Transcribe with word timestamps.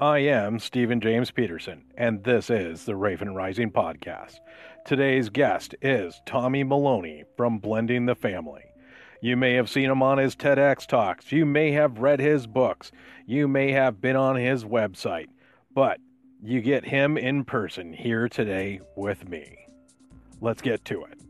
I 0.00 0.20
am 0.20 0.58
Stephen 0.58 0.98
James 1.02 1.30
Peterson, 1.30 1.84
and 1.94 2.24
this 2.24 2.48
is 2.48 2.86
the 2.86 2.96
Raven 2.96 3.34
Rising 3.34 3.70
Podcast. 3.70 4.36
Today's 4.86 5.28
guest 5.28 5.74
is 5.82 6.22
Tommy 6.24 6.64
Maloney 6.64 7.24
from 7.36 7.58
Blending 7.58 8.06
the 8.06 8.14
Family. 8.14 8.62
You 9.20 9.36
may 9.36 9.52
have 9.52 9.68
seen 9.68 9.90
him 9.90 10.02
on 10.02 10.16
his 10.16 10.34
TEDx 10.34 10.86
talks, 10.86 11.30
you 11.32 11.44
may 11.44 11.72
have 11.72 11.98
read 11.98 12.18
his 12.18 12.46
books, 12.46 12.90
you 13.26 13.46
may 13.46 13.72
have 13.72 14.00
been 14.00 14.16
on 14.16 14.36
his 14.36 14.64
website, 14.64 15.28
but 15.74 16.00
you 16.42 16.62
get 16.62 16.86
him 16.86 17.18
in 17.18 17.44
person 17.44 17.92
here 17.92 18.26
today 18.26 18.80
with 18.96 19.28
me. 19.28 19.66
Let's 20.40 20.62
get 20.62 20.82
to 20.86 21.04
it. 21.04 21.20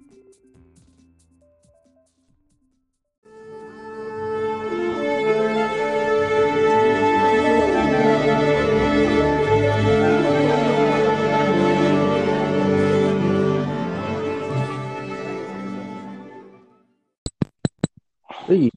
Hey, 18.50 18.70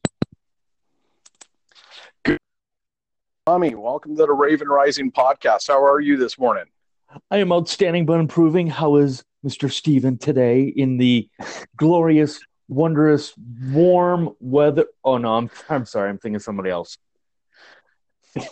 Tommy, 3.44 3.74
welcome 3.74 4.16
to 4.16 4.24
the 4.24 4.32
Raven 4.32 4.68
Rising 4.68 5.10
podcast. 5.10 5.66
How 5.66 5.84
are 5.84 5.98
you 5.98 6.16
this 6.16 6.38
morning? 6.38 6.66
I 7.28 7.38
am 7.38 7.52
outstanding 7.52 8.06
but 8.06 8.20
improving. 8.20 8.68
How 8.68 8.94
is 8.94 9.24
Mr. 9.44 9.68
Stephen 9.68 10.16
today 10.16 10.62
in 10.62 10.96
the 10.96 11.28
glorious, 11.76 12.38
wondrous, 12.68 13.34
warm 13.72 14.36
weather? 14.38 14.86
Oh 15.02 15.18
no, 15.18 15.34
I'm 15.34 15.50
I'm 15.68 15.86
sorry, 15.86 16.08
I'm 16.08 16.18
thinking 16.18 16.36
of 16.36 16.42
somebody 16.42 16.70
else. 16.70 16.96
yeah, 18.36 18.46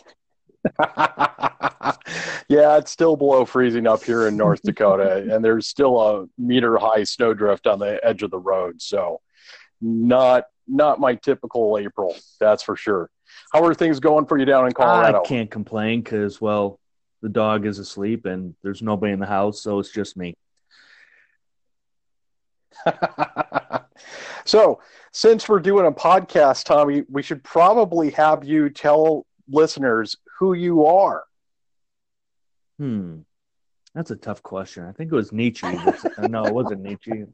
it's 2.49 2.91
still 2.91 3.15
below 3.15 3.45
freezing 3.45 3.87
up 3.87 4.03
here 4.03 4.27
in 4.27 4.37
North 4.37 4.63
Dakota, 4.63 5.33
and 5.33 5.45
there's 5.45 5.69
still 5.69 6.01
a 6.01 6.27
meter 6.37 6.79
high 6.79 7.05
snowdrift 7.05 7.69
on 7.69 7.79
the 7.79 8.05
edge 8.05 8.25
of 8.25 8.33
the 8.33 8.41
road. 8.41 8.83
So, 8.83 9.21
not 9.81 10.47
not 10.73 11.01
my 11.01 11.15
typical 11.15 11.79
April, 11.79 12.15
that's 12.41 12.63
for 12.63 12.77
sure. 12.77 13.11
How 13.53 13.65
are 13.65 13.75
things 13.75 14.01
going 14.01 14.27
for 14.27 14.39
you 14.39 14.45
down 14.45 14.67
in 14.67 14.73
Colorado? 14.73 15.21
I 15.21 15.27
can't 15.27 15.51
complain 15.51 16.03
because 16.03 16.41
well, 16.41 16.79
the 17.21 17.29
dog 17.29 17.67
is 17.67 17.79
asleep 17.79 18.27
and 18.27 18.55
there's 18.63 18.83
nobody 18.83 19.13
in 19.13 19.21
the 19.21 19.27
house, 19.27 19.63
so 19.63 19.79
it's 19.79 19.93
just 19.93 20.17
me. 20.17 20.35
so, 24.45 24.81
since 25.13 25.49
we're 25.49 25.61
doing 25.61 25.87
a 25.87 25.93
podcast, 25.93 26.65
Tommy, 26.65 27.05
we 27.09 27.23
should 27.23 27.45
probably 27.45 28.11
have 28.11 28.45
you 28.45 28.71
tell 28.71 29.27
listeners 29.49 30.17
who 30.39 30.55
you 30.55 30.87
are. 30.87 31.25
Hmm. 32.79 33.21
That's 33.95 34.11
a 34.11 34.17
tough 34.17 34.43
question. 34.43 34.85
I 34.85 34.93
think 34.93 35.13
it 35.13 35.15
was 35.15 35.33
Nietzsche. 35.33 35.67
no, 36.19 36.45
it 36.45 36.55
wasn't 36.55 36.81
Nietzsche. 36.81 37.25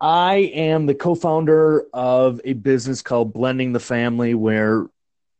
I 0.00 0.36
am 0.54 0.86
the 0.86 0.94
co 0.94 1.14
founder 1.14 1.86
of 1.92 2.40
a 2.44 2.52
business 2.52 3.02
called 3.02 3.32
Blending 3.32 3.72
the 3.72 3.80
Family, 3.80 4.34
where 4.34 4.86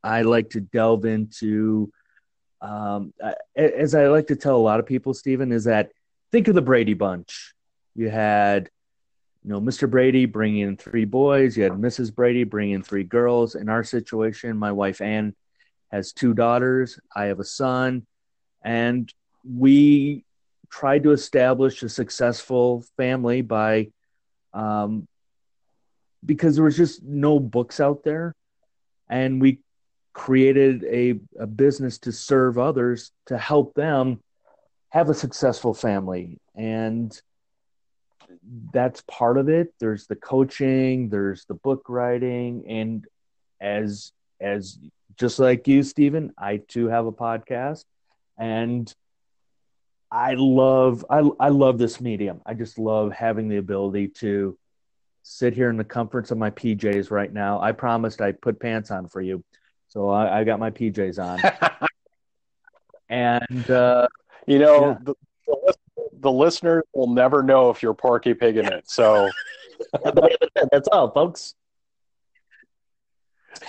I 0.02 0.22
like 0.22 0.50
to 0.50 0.60
delve 0.60 1.04
into, 1.04 1.92
um, 2.60 3.12
as 3.54 3.94
I 3.94 4.08
like 4.08 4.28
to 4.28 4.36
tell 4.36 4.56
a 4.56 4.58
lot 4.58 4.80
of 4.80 4.86
people, 4.86 5.14
Stephen, 5.14 5.52
is 5.52 5.64
that 5.64 5.92
think 6.32 6.48
of 6.48 6.54
the 6.54 6.62
Brady 6.62 6.94
Bunch. 6.94 7.54
You 7.94 8.10
had, 8.10 8.68
you 9.44 9.50
know, 9.50 9.60
Mr. 9.60 9.88
Brady 9.88 10.26
bringing 10.26 10.62
in 10.62 10.76
three 10.76 11.04
boys, 11.04 11.56
you 11.56 11.62
had 11.62 11.72
Mrs. 11.72 12.12
Brady 12.12 12.44
bringing 12.44 12.74
in 12.74 12.82
three 12.82 13.04
girls. 13.04 13.54
In 13.54 13.68
our 13.68 13.84
situation, 13.84 14.56
my 14.56 14.72
wife 14.72 15.00
Ann 15.00 15.36
has 15.92 16.12
two 16.12 16.34
daughters, 16.34 16.98
I 17.14 17.26
have 17.26 17.38
a 17.38 17.44
son, 17.44 18.06
and 18.62 19.12
we 19.44 20.24
tried 20.68 21.04
to 21.04 21.12
establish 21.12 21.82
a 21.82 21.88
successful 21.88 22.84
family 22.96 23.40
by 23.40 23.88
um, 24.58 25.06
because 26.24 26.56
there 26.56 26.64
was 26.64 26.76
just 26.76 27.02
no 27.02 27.38
books 27.38 27.78
out 27.78 28.02
there, 28.02 28.34
and 29.08 29.40
we 29.40 29.60
created 30.12 30.84
a, 30.84 31.20
a 31.38 31.46
business 31.46 31.98
to 31.98 32.12
serve 32.12 32.58
others 32.58 33.12
to 33.26 33.38
help 33.38 33.74
them 33.74 34.20
have 34.88 35.08
a 35.08 35.14
successful 35.14 35.72
family. 35.72 36.40
And 36.56 37.18
that's 38.72 39.02
part 39.02 39.38
of 39.38 39.48
it. 39.48 39.72
There's 39.78 40.06
the 40.06 40.16
coaching 40.16 41.08
there's 41.08 41.44
the 41.44 41.54
book 41.54 41.84
writing 41.88 42.64
and 42.68 43.06
as 43.60 44.12
as 44.40 44.78
just 45.18 45.38
like 45.38 45.66
you 45.66 45.82
stephen 45.82 46.32
i 46.38 46.56
too 46.56 46.88
have 46.88 47.06
a 47.06 47.12
podcast. 47.12 47.84
And 48.38 48.92
I 50.10 50.34
love 50.34 51.04
I 51.10 51.28
I 51.38 51.48
love 51.48 51.78
this 51.78 52.00
medium. 52.00 52.40
I 52.46 52.54
just 52.54 52.78
love 52.78 53.12
having 53.12 53.48
the 53.48 53.58
ability 53.58 54.08
to 54.08 54.58
sit 55.22 55.52
here 55.52 55.68
in 55.68 55.76
the 55.76 55.84
comforts 55.84 56.30
of 56.30 56.38
my 56.38 56.50
PJs 56.50 57.10
right 57.10 57.32
now. 57.32 57.60
I 57.60 57.72
promised 57.72 58.22
I'd 58.22 58.40
put 58.40 58.58
pants 58.58 58.90
on 58.90 59.06
for 59.06 59.20
you, 59.20 59.44
so 59.88 60.08
I, 60.08 60.40
I 60.40 60.44
got 60.44 60.58
my 60.58 60.70
PJs 60.70 61.18
on. 61.22 61.78
and 63.10 63.70
uh, 63.70 64.08
you 64.46 64.58
know, 64.58 64.88
yeah. 64.88 64.96
the, 65.02 65.14
the, 65.46 65.74
the 66.20 66.32
listeners 66.32 66.84
will 66.94 67.12
never 67.12 67.42
know 67.42 67.68
if 67.68 67.82
you're 67.82 67.94
Porky 67.94 68.32
Pig 68.32 68.56
in 68.56 68.66
it. 68.66 68.88
So 68.88 69.28
that's 70.72 70.88
all, 70.88 71.10
folks. 71.10 71.54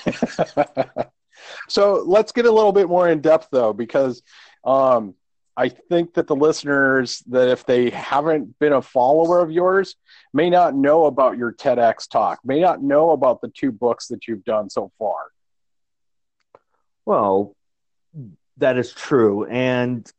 so 1.68 2.04
let's 2.06 2.32
get 2.32 2.46
a 2.46 2.52
little 2.52 2.72
bit 2.72 2.88
more 2.88 3.10
in 3.10 3.20
depth 3.20 3.50
though, 3.52 3.74
because 3.74 4.22
um, 4.64 5.16
I 5.60 5.68
think 5.68 6.14
that 6.14 6.26
the 6.28 6.38
listeners 6.38 7.22
that 7.28 7.50
if 7.50 7.66
they 7.66 7.90
haven't 7.90 8.58
been 8.60 8.72
a 8.72 8.82
follower 8.82 9.42
of 9.42 9.52
yours 9.52 9.98
may 10.34 10.50
not 10.50 10.74
know 10.74 11.04
about 11.04 11.38
your 11.38 11.52
TEDx 11.52 12.08
talk, 12.08 12.40
may 12.46 12.62
not 12.62 12.82
know 12.82 13.12
about 13.12 13.42
the 13.42 13.50
two 13.50 13.74
books 13.74 14.08
that 14.08 14.26
you've 14.26 14.46
done 14.46 14.70
so 14.70 14.90
far. 14.98 15.18
Well, 17.06 17.58
that 18.56 18.78
is 18.78 18.94
true. 18.94 19.44
And 19.48 20.10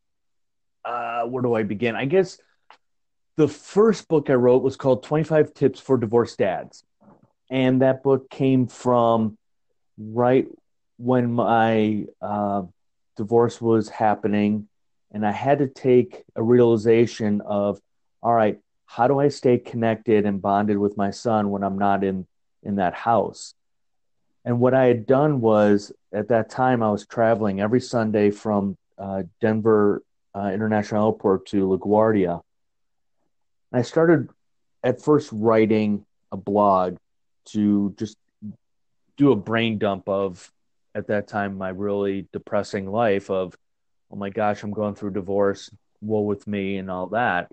uh, 0.85 1.23
where 1.23 1.43
do 1.43 1.55
I 1.55 1.63
begin? 1.63 1.97
I 1.97 2.05
guess 2.05 2.39
the 3.39 3.49
first 3.49 4.09
book 4.09 4.29
I 4.29 4.35
wrote 4.35 4.63
was 4.63 4.77
called 4.77 5.05
25 5.05 5.55
Tips 5.55 5.81
for 5.81 5.97
Divorced 5.97 6.37
Dads. 6.37 6.85
And 7.49 7.81
that 7.81 8.03
book 8.03 8.29
came 8.29 8.67
from 8.67 9.39
right 9.97 10.49
when 10.99 11.33
my 11.33 12.05
uh, 12.21 12.65
divorce 13.17 13.59
was 13.59 13.89
happening 13.89 14.69
and 15.13 15.27
I 15.27 15.33
had 15.33 15.59
to 15.59 15.67
take 15.67 16.25
a 16.37 16.43
realization 16.43 17.41
of, 17.41 17.81
all 18.23 18.33
right, 18.33 18.59
how 18.87 19.09
do 19.09 19.19
I 19.19 19.29
stay 19.29 19.59
connected 19.59 20.27
and 20.27 20.43
bonded 20.43 20.79
with 20.79 20.97
my 20.97 21.11
son 21.11 21.51
when 21.51 21.63
I'm 21.63 21.79
not 21.79 22.05
in 22.05 22.27
in 22.63 22.77
that 22.77 22.95
house? 22.95 23.55
And 24.45 24.61
what 24.61 24.75
I 24.75 24.87
had 24.87 25.07
done 25.07 25.41
was 25.41 25.93
at 26.13 26.29
that 26.29 26.51
time 26.51 26.83
I 26.83 26.91
was 26.91 27.07
traveling 27.07 27.61
every 27.61 27.81
Sunday 27.81 28.31
from 28.31 28.77
uh, 28.99 29.23
Denver 29.41 30.03
uh, 30.35 30.51
International 30.53 31.09
Airport 31.09 31.47
to 31.47 31.69
LaGuardia. 31.69 32.41
And 33.73 33.79
I 33.79 33.83
started 33.83 34.29
at 34.83 35.03
first 35.03 35.31
writing 35.33 36.05
a 36.33 36.37
blog 36.37 36.97
to 37.47 37.95
just 37.99 38.17
do 39.17 39.33
a 39.33 39.37
brain 39.37 39.79
dump 39.79 40.09
of 40.09 40.51
at 40.95 41.09
that 41.09 41.29
time 41.29 41.59
my 41.59 41.69
really 41.69 42.27
depressing 42.33 42.91
life 42.91 43.31
of 43.31 43.55
oh 44.11 44.17
my 44.17 44.31
gosh, 44.31 44.63
I'm 44.63 44.73
going 44.73 44.95
through 44.95 45.13
divorce, 45.13 45.71
woe 46.01 46.23
with 46.23 46.47
me, 46.47 46.77
and 46.77 46.91
all 46.91 47.09
that. 47.09 47.51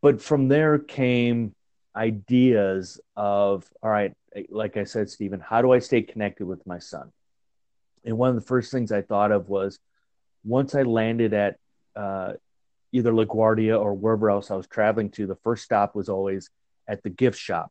But 0.00 0.20
from 0.20 0.48
there 0.48 0.78
came 0.78 1.54
ideas 1.94 3.00
of, 3.16 3.68
all 3.82 3.90
right, 3.90 4.12
like 4.48 4.76
I 4.76 4.84
said, 4.84 5.10
Stephen, 5.10 5.40
how 5.40 5.62
do 5.62 5.72
I 5.72 5.78
stay 5.78 6.02
connected 6.02 6.46
with 6.46 6.66
my 6.66 6.78
son? 6.78 7.12
And 8.04 8.18
one 8.18 8.30
of 8.30 8.34
the 8.34 8.40
first 8.40 8.72
things 8.72 8.90
I 8.90 9.02
thought 9.02 9.30
of 9.30 9.48
was 9.48 9.78
once 10.44 10.74
I 10.74 10.82
landed 10.82 11.34
at 11.34 11.56
uh, 11.94 12.32
either 12.90 13.12
LaGuardia 13.12 13.80
or 13.80 13.94
wherever 13.94 14.28
else 14.30 14.50
I 14.50 14.56
was 14.56 14.66
traveling 14.66 15.10
to, 15.10 15.26
the 15.26 15.36
first 15.36 15.64
stop 15.64 15.94
was 15.94 16.08
always 16.08 16.50
at 16.88 17.02
the 17.02 17.10
gift 17.10 17.38
shop. 17.38 17.70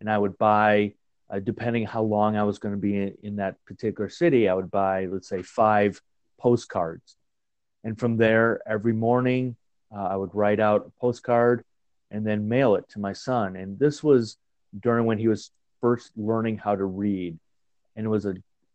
And 0.00 0.10
I 0.10 0.18
would 0.18 0.36
buy 0.36 0.94
uh, 1.32 1.40
depending 1.40 1.86
how 1.86 2.02
long 2.02 2.36
I 2.36 2.42
was 2.42 2.58
going 2.58 2.74
to 2.74 2.80
be 2.80 2.96
in, 2.96 3.16
in, 3.22 3.36
that 3.36 3.56
particular 3.64 4.10
city, 4.10 4.48
I 4.48 4.54
would 4.54 4.70
buy, 4.70 5.06
let's 5.06 5.28
say, 5.28 5.42
five 5.42 6.00
postcards. 6.38 7.16
And 7.84 7.98
from 7.98 8.18
there, 8.18 8.60
every 8.66 8.92
morning, 8.92 9.56
uh, 9.94 10.02
I 10.02 10.16
would 10.16 10.34
write 10.34 10.60
out 10.60 10.86
a 10.86 11.00
postcard 11.00 11.64
and 12.10 12.26
then 12.26 12.48
mail 12.48 12.76
it 12.76 12.88
to 12.90 13.00
my 13.00 13.14
son. 13.14 13.56
And 13.56 13.78
this 13.78 14.02
was 14.02 14.36
during 14.78 15.06
when 15.06 15.18
he 15.18 15.28
was 15.28 15.50
first 15.80 16.12
learning 16.16 16.58
how 16.58 16.76
to 16.76 16.84
read. 16.84 17.38
And 17.96 18.06
it 18.06 18.10
was 18.10 18.26
a, 18.26 18.34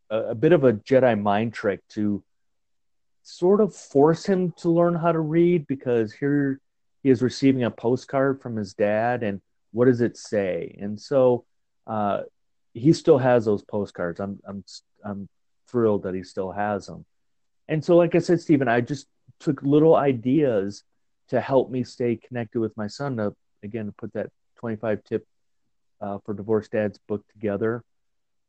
a 0.09 0.35
bit 0.35 0.51
of 0.51 0.63
a 0.63 0.73
Jedi 0.73 1.19
mind 1.21 1.53
trick 1.53 1.87
to 1.89 2.23
sort 3.21 3.61
of 3.61 3.75
force 3.75 4.25
him 4.25 4.51
to 4.53 4.69
learn 4.69 4.95
how 4.95 5.11
to 5.11 5.19
read 5.19 5.67
because 5.67 6.11
here 6.11 6.59
he 7.03 7.11
is 7.11 7.21
receiving 7.21 7.63
a 7.63 7.71
postcard 7.71 8.41
from 8.41 8.55
his 8.55 8.73
dad 8.73 9.21
and 9.21 9.41
what 9.73 9.85
does 9.85 10.01
it 10.01 10.17
say? 10.17 10.75
And 10.79 10.99
so 10.99 11.45
uh, 11.85 12.21
he 12.77 12.93
still 12.93 13.17
has 13.17 13.45
those 13.45 13.63
postcards. 13.63 14.19
I'm 14.19 14.39
I'm 14.45 14.63
I'm 15.03 15.29
thrilled 15.67 16.03
that 16.03 16.13
he 16.13 16.23
still 16.23 16.51
has 16.51 16.87
them. 16.87 17.05
And 17.67 17.83
so, 17.83 17.97
like 17.97 18.15
I 18.15 18.19
said, 18.19 18.39
Stephen, 18.39 18.67
I 18.67 18.81
just 18.81 19.07
took 19.39 19.61
little 19.61 19.95
ideas 19.95 20.83
to 21.29 21.41
help 21.41 21.69
me 21.69 21.83
stay 21.83 22.15
connected 22.15 22.59
with 22.59 22.75
my 22.77 22.87
son 22.87 23.17
to 23.17 23.35
again 23.63 23.93
put 23.97 24.13
that 24.13 24.29
25 24.59 25.03
tip 25.03 25.27
uh, 26.01 26.19
for 26.25 26.33
divorced 26.33 26.71
dads 26.71 26.99
book 27.07 27.23
together. 27.33 27.83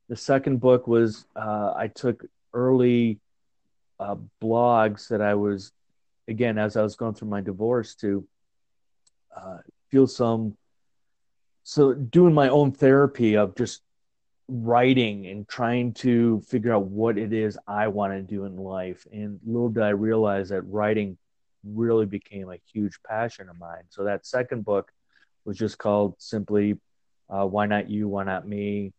The 0.09 0.17
second 0.17 0.61
book 0.61 0.87
was 0.87 1.27
uh, 1.35 1.75
I 1.77 1.89
took 1.89 2.25
early 2.53 3.19
uh, 3.99 4.17
blogs 4.43 5.09
that 5.09 5.21
I 5.21 5.35
was 5.35 5.73
again 6.29 6.59
as 6.59 6.77
I 6.77 6.83
was 6.83 6.97
going 6.97 7.15
through 7.15 7.29
my 7.29 7.41
divorce 7.41 7.95
to 7.97 8.27
uh, 9.37 9.59
feel 9.91 10.07
some 10.07 10.57
so 11.65 11.93
doing 11.93 12.33
my 12.33 12.49
own 12.49 12.73
therapy 12.73 13.37
of 13.37 13.55
just 13.55 13.83
writing 14.49 15.27
and 15.27 15.47
trying 15.47 15.93
to 15.93 16.41
figure 16.41 16.73
out 16.73 16.87
what 16.87 17.19
it 17.19 17.33
is 17.33 17.59
I 17.67 17.89
want 17.89 18.15
to 18.15 18.23
do 18.23 18.45
in 18.45 18.57
life. 18.57 19.07
And 19.13 19.39
little 19.45 19.69
did 19.69 19.83
I 19.83 19.91
realize 19.91 20.49
that 20.49 20.63
writing 20.63 21.19
really 21.65 22.07
became 22.07 22.51
a 22.51 22.61
huge 22.73 22.99
passion 23.07 23.49
of 23.49 23.59
mine. 23.59 23.85
So 23.91 24.05
that 24.05 24.27
second 24.27 24.65
book 24.65 24.91
was 25.45 25.59
just 25.59 25.79
called 25.79 26.15
simply 26.19 26.79
uh, 27.29 27.47
"Why 27.47 27.67
Not 27.67 27.91
You, 27.91 28.09
Why 28.09 28.25
Not 28.25 28.49
Me," 28.49 28.93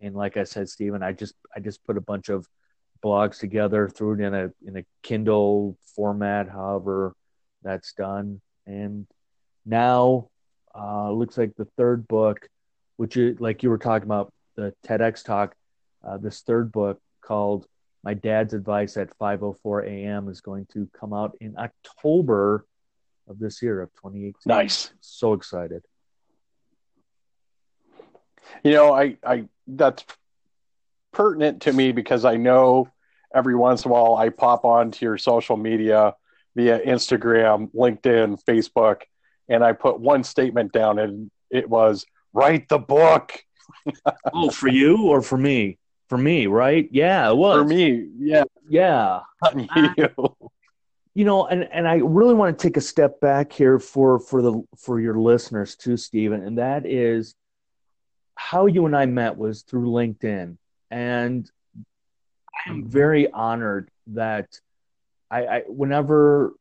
and 0.00 0.14
like 0.14 0.36
I 0.36 0.44
said, 0.44 0.68
Stephen, 0.68 1.02
I 1.02 1.12
just 1.12 1.34
I 1.54 1.60
just 1.60 1.84
put 1.84 1.96
a 1.96 2.02
bunch 2.02 2.28
of 2.28 2.46
blogs 3.04 3.38
together, 3.38 3.88
threw 3.88 4.14
it 4.14 4.20
in 4.20 4.34
a 4.34 4.50
in 4.66 4.78
a 4.78 4.84
Kindle 5.02 5.76
format, 5.94 6.48
however 6.48 7.14
that's 7.62 7.92
done, 7.92 8.40
and 8.66 9.06
now 9.64 10.28
uh, 10.74 11.10
looks 11.10 11.36
like 11.36 11.54
the 11.56 11.66
third 11.76 12.06
book, 12.08 12.48
which 12.96 13.16
is 13.16 13.40
like 13.40 13.62
you 13.62 13.70
were 13.70 13.78
talking 13.78 14.06
about 14.06 14.32
the 14.56 14.74
TEDx 14.86 15.24
talk, 15.24 15.54
uh, 16.06 16.16
this 16.18 16.40
third 16.40 16.72
book 16.72 17.00
called 17.20 17.66
"My 18.02 18.14
Dad's 18.14 18.54
Advice 18.54 18.96
at 18.96 19.16
5:04 19.18 19.86
a.m." 19.86 20.28
is 20.28 20.40
going 20.40 20.66
to 20.72 20.88
come 20.98 21.12
out 21.12 21.36
in 21.40 21.56
October 21.58 22.66
of 23.28 23.38
this 23.38 23.62
year 23.62 23.80
of 23.82 23.90
2018. 23.94 24.34
Nice. 24.46 24.92
So 25.00 25.32
excited. 25.32 25.82
You 28.62 28.72
know, 28.72 28.94
I, 28.94 29.16
I 29.24 29.44
that's 29.66 30.04
pertinent 31.12 31.62
to 31.62 31.72
me 31.72 31.92
because 31.92 32.24
I 32.24 32.36
know 32.36 32.88
every 33.34 33.54
once 33.54 33.84
in 33.84 33.90
a 33.90 33.94
while 33.94 34.16
I 34.16 34.28
pop 34.28 34.64
onto 34.64 35.04
your 35.04 35.18
social 35.18 35.56
media 35.56 36.14
via 36.54 36.78
Instagram, 36.80 37.70
LinkedIn, 37.74 38.42
Facebook, 38.44 39.02
and 39.48 39.64
I 39.64 39.72
put 39.72 40.00
one 40.00 40.24
statement 40.24 40.72
down 40.72 40.98
and 40.98 41.30
it 41.50 41.68
was 41.68 42.06
write 42.32 42.68
the 42.68 42.78
book. 42.78 43.32
oh, 44.32 44.50
for 44.50 44.68
you 44.68 45.08
or 45.08 45.22
for 45.22 45.38
me? 45.38 45.78
For 46.08 46.18
me, 46.18 46.46
right? 46.46 46.88
Yeah, 46.92 47.28
it 47.30 47.36
was. 47.36 47.58
For 47.58 47.64
me, 47.64 48.08
yeah. 48.18 48.44
Yeah. 48.68 49.20
Uh, 49.42 49.92
you. 49.96 50.36
you 51.14 51.24
know, 51.24 51.46
and, 51.46 51.68
and 51.72 51.88
I 51.88 51.96
really 51.96 52.34
want 52.34 52.58
to 52.58 52.62
take 52.62 52.76
a 52.76 52.80
step 52.80 53.20
back 53.20 53.52
here 53.52 53.78
for 53.78 54.18
for 54.18 54.42
the 54.42 54.62
for 54.76 55.00
your 55.00 55.18
listeners 55.18 55.74
too, 55.74 55.96
Stephen, 55.96 56.42
and 56.42 56.58
that 56.58 56.86
is 56.86 57.34
how 58.34 58.66
you 58.66 58.86
and 58.86 58.94
I 58.94 59.06
met 59.06 59.36
was 59.36 59.62
through 59.62 59.90
LinkedIn. 59.90 60.58
And 60.90 61.50
I 62.54 62.70
am 62.70 62.86
very 62.86 63.30
honored 63.30 63.90
that 64.08 64.60
I, 65.30 65.46
I 65.46 65.62
whenever 65.66 66.52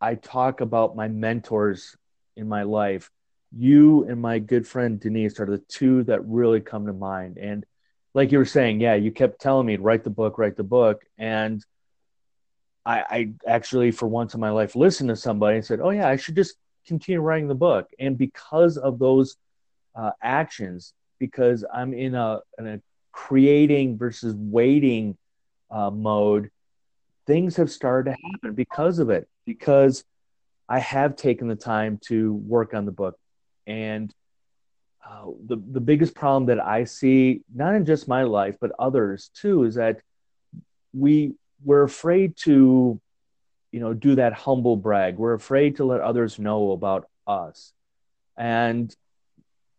I 0.00 0.14
talk 0.14 0.60
about 0.60 0.96
my 0.96 1.08
mentors 1.08 1.96
in 2.36 2.48
my 2.48 2.62
life, 2.62 3.10
you 3.56 4.04
and 4.04 4.20
my 4.20 4.38
good 4.38 4.66
friend 4.66 5.00
Denise 5.00 5.40
are 5.40 5.46
the 5.46 5.58
two 5.58 6.04
that 6.04 6.24
really 6.26 6.60
come 6.60 6.86
to 6.86 6.92
mind. 6.92 7.38
And 7.38 7.64
like 8.14 8.32
you 8.32 8.38
were 8.38 8.44
saying, 8.44 8.80
yeah, 8.80 8.94
you 8.94 9.10
kept 9.10 9.40
telling 9.40 9.66
me 9.66 9.76
write 9.76 10.04
the 10.04 10.10
book, 10.10 10.38
write 10.38 10.56
the 10.56 10.64
book, 10.64 11.02
and 11.16 11.64
I, 12.88 13.04
I 13.10 13.32
actually, 13.46 13.90
for 13.90 14.08
once 14.08 14.32
in 14.32 14.40
my 14.40 14.48
life, 14.48 14.74
listened 14.74 15.10
to 15.10 15.16
somebody 15.16 15.56
and 15.56 15.64
said, 15.64 15.80
"Oh 15.80 15.90
yeah, 15.90 16.08
I 16.08 16.16
should 16.16 16.36
just 16.36 16.56
continue 16.86 17.20
writing 17.20 17.46
the 17.46 17.54
book." 17.54 17.90
And 17.98 18.16
because 18.16 18.78
of 18.78 18.98
those 18.98 19.36
uh, 19.94 20.12
actions, 20.22 20.94
because 21.18 21.66
I'm 21.72 21.92
in 21.92 22.14
a, 22.14 22.40
in 22.58 22.66
a 22.66 22.80
creating 23.12 23.98
versus 23.98 24.34
waiting 24.34 25.18
uh, 25.70 25.90
mode, 25.90 26.50
things 27.26 27.56
have 27.56 27.70
started 27.70 28.12
to 28.12 28.16
happen 28.32 28.54
because 28.54 29.00
of 29.00 29.10
it. 29.10 29.28
Because 29.44 30.02
I 30.66 30.78
have 30.78 31.14
taken 31.14 31.46
the 31.46 31.56
time 31.56 31.98
to 32.06 32.32
work 32.32 32.72
on 32.72 32.86
the 32.86 32.92
book, 32.92 33.18
and 33.68 34.12
uh, 35.08 35.26
the 35.46 35.56
the 35.70 35.80
biggest 35.80 36.14
problem 36.14 36.46
that 36.46 36.64
I 36.64 36.84
see, 36.84 37.42
not 37.54 37.74
in 37.74 37.84
just 37.84 38.08
my 38.08 38.24
life 38.24 38.56
but 38.60 38.72
others 38.78 39.30
too, 39.34 39.64
is 39.64 39.76
that 39.76 40.00
we 40.92 41.34
we're 41.64 41.84
afraid 41.84 42.36
to, 42.38 43.00
you 43.70 43.80
know, 43.80 43.94
do 43.94 44.16
that 44.16 44.32
humble 44.32 44.76
brag. 44.76 45.16
We're 45.16 45.34
afraid 45.34 45.76
to 45.76 45.84
let 45.84 46.00
others 46.00 46.38
know 46.38 46.72
about 46.72 47.08
us, 47.26 47.72
and 48.36 48.94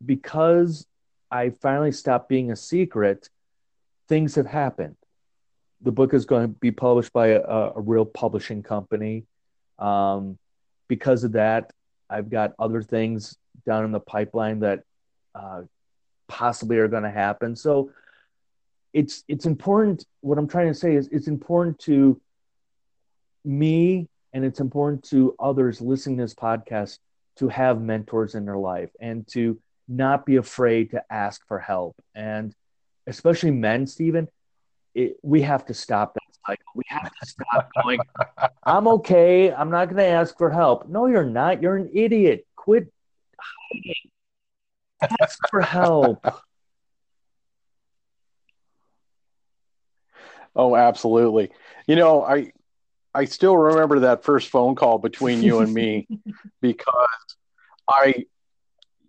because 0.05 0.85
I 1.29 1.49
finally 1.49 1.91
stopped 1.91 2.29
being 2.29 2.51
a 2.51 2.55
secret, 2.55 3.29
things 4.07 4.35
have 4.35 4.47
happened. 4.47 4.95
The 5.81 5.91
book 5.91 6.13
is 6.13 6.25
going 6.25 6.43
to 6.43 6.59
be 6.59 6.71
published 6.71 7.13
by 7.13 7.27
a, 7.27 7.41
a 7.75 7.81
real 7.81 8.05
publishing 8.05 8.63
company. 8.63 9.25
Um, 9.77 10.37
because 10.87 11.23
of 11.23 11.33
that, 11.33 11.71
I've 12.09 12.29
got 12.29 12.53
other 12.57 12.81
things 12.81 13.37
down 13.65 13.85
in 13.85 13.91
the 13.91 13.99
pipeline 13.99 14.59
that 14.61 14.83
uh, 15.35 15.61
possibly 16.27 16.77
are 16.77 16.87
going 16.87 17.03
to 17.03 17.09
happen. 17.09 17.55
So 17.55 17.91
it's 18.93 19.23
it's 19.27 19.45
important. 19.45 20.05
What 20.21 20.37
I'm 20.37 20.47
trying 20.47 20.67
to 20.67 20.73
say 20.73 20.95
is 20.95 21.07
it's 21.11 21.27
important 21.27 21.79
to 21.79 22.19
me 23.45 24.07
and 24.33 24.45
it's 24.45 24.59
important 24.59 25.03
to 25.05 25.35
others 25.39 25.81
listening 25.81 26.17
to 26.17 26.23
this 26.23 26.35
podcast 26.35 26.99
to 27.37 27.47
have 27.47 27.81
mentors 27.81 28.35
in 28.35 28.45
their 28.45 28.57
life 28.57 28.89
and 28.99 29.27
to 29.27 29.59
not 29.87 30.25
be 30.25 30.35
afraid 30.35 30.91
to 30.91 31.03
ask 31.11 31.45
for 31.47 31.57
help. 31.57 31.95
And 32.13 32.53
especially 33.07 33.51
men, 33.51 33.87
Stephen, 33.87 34.27
it, 34.93 35.17
we 35.23 35.41
have 35.41 35.65
to 35.67 35.73
stop 35.73 36.13
that 36.13 36.21
cycle. 36.45 36.71
We 36.75 36.83
have 36.87 37.11
to 37.11 37.25
stop 37.25 37.69
going, 37.83 37.99
I'm 38.63 38.87
okay. 38.87 39.51
I'm 39.51 39.71
not 39.71 39.85
going 39.85 39.97
to 39.97 40.05
ask 40.05 40.37
for 40.37 40.49
help. 40.49 40.87
No, 40.89 41.07
you're 41.07 41.25
not. 41.25 41.61
You're 41.61 41.77
an 41.77 41.89
idiot. 41.93 42.45
Quit 42.55 42.91
hiding. 43.71 45.15
Ask 45.21 45.39
for 45.49 45.61
help. 45.61 46.25
Oh, 50.55 50.75
absolutely. 50.75 51.51
You 51.87 51.95
know, 51.95 52.23
I 52.23 52.51
I 53.13 53.25
still 53.25 53.55
remember 53.55 54.01
that 54.01 54.23
first 54.23 54.49
phone 54.49 54.75
call 54.75 54.97
between 54.97 55.41
you 55.41 55.59
and 55.59 55.73
me 55.73 56.07
because 56.61 57.07
I 57.87 58.25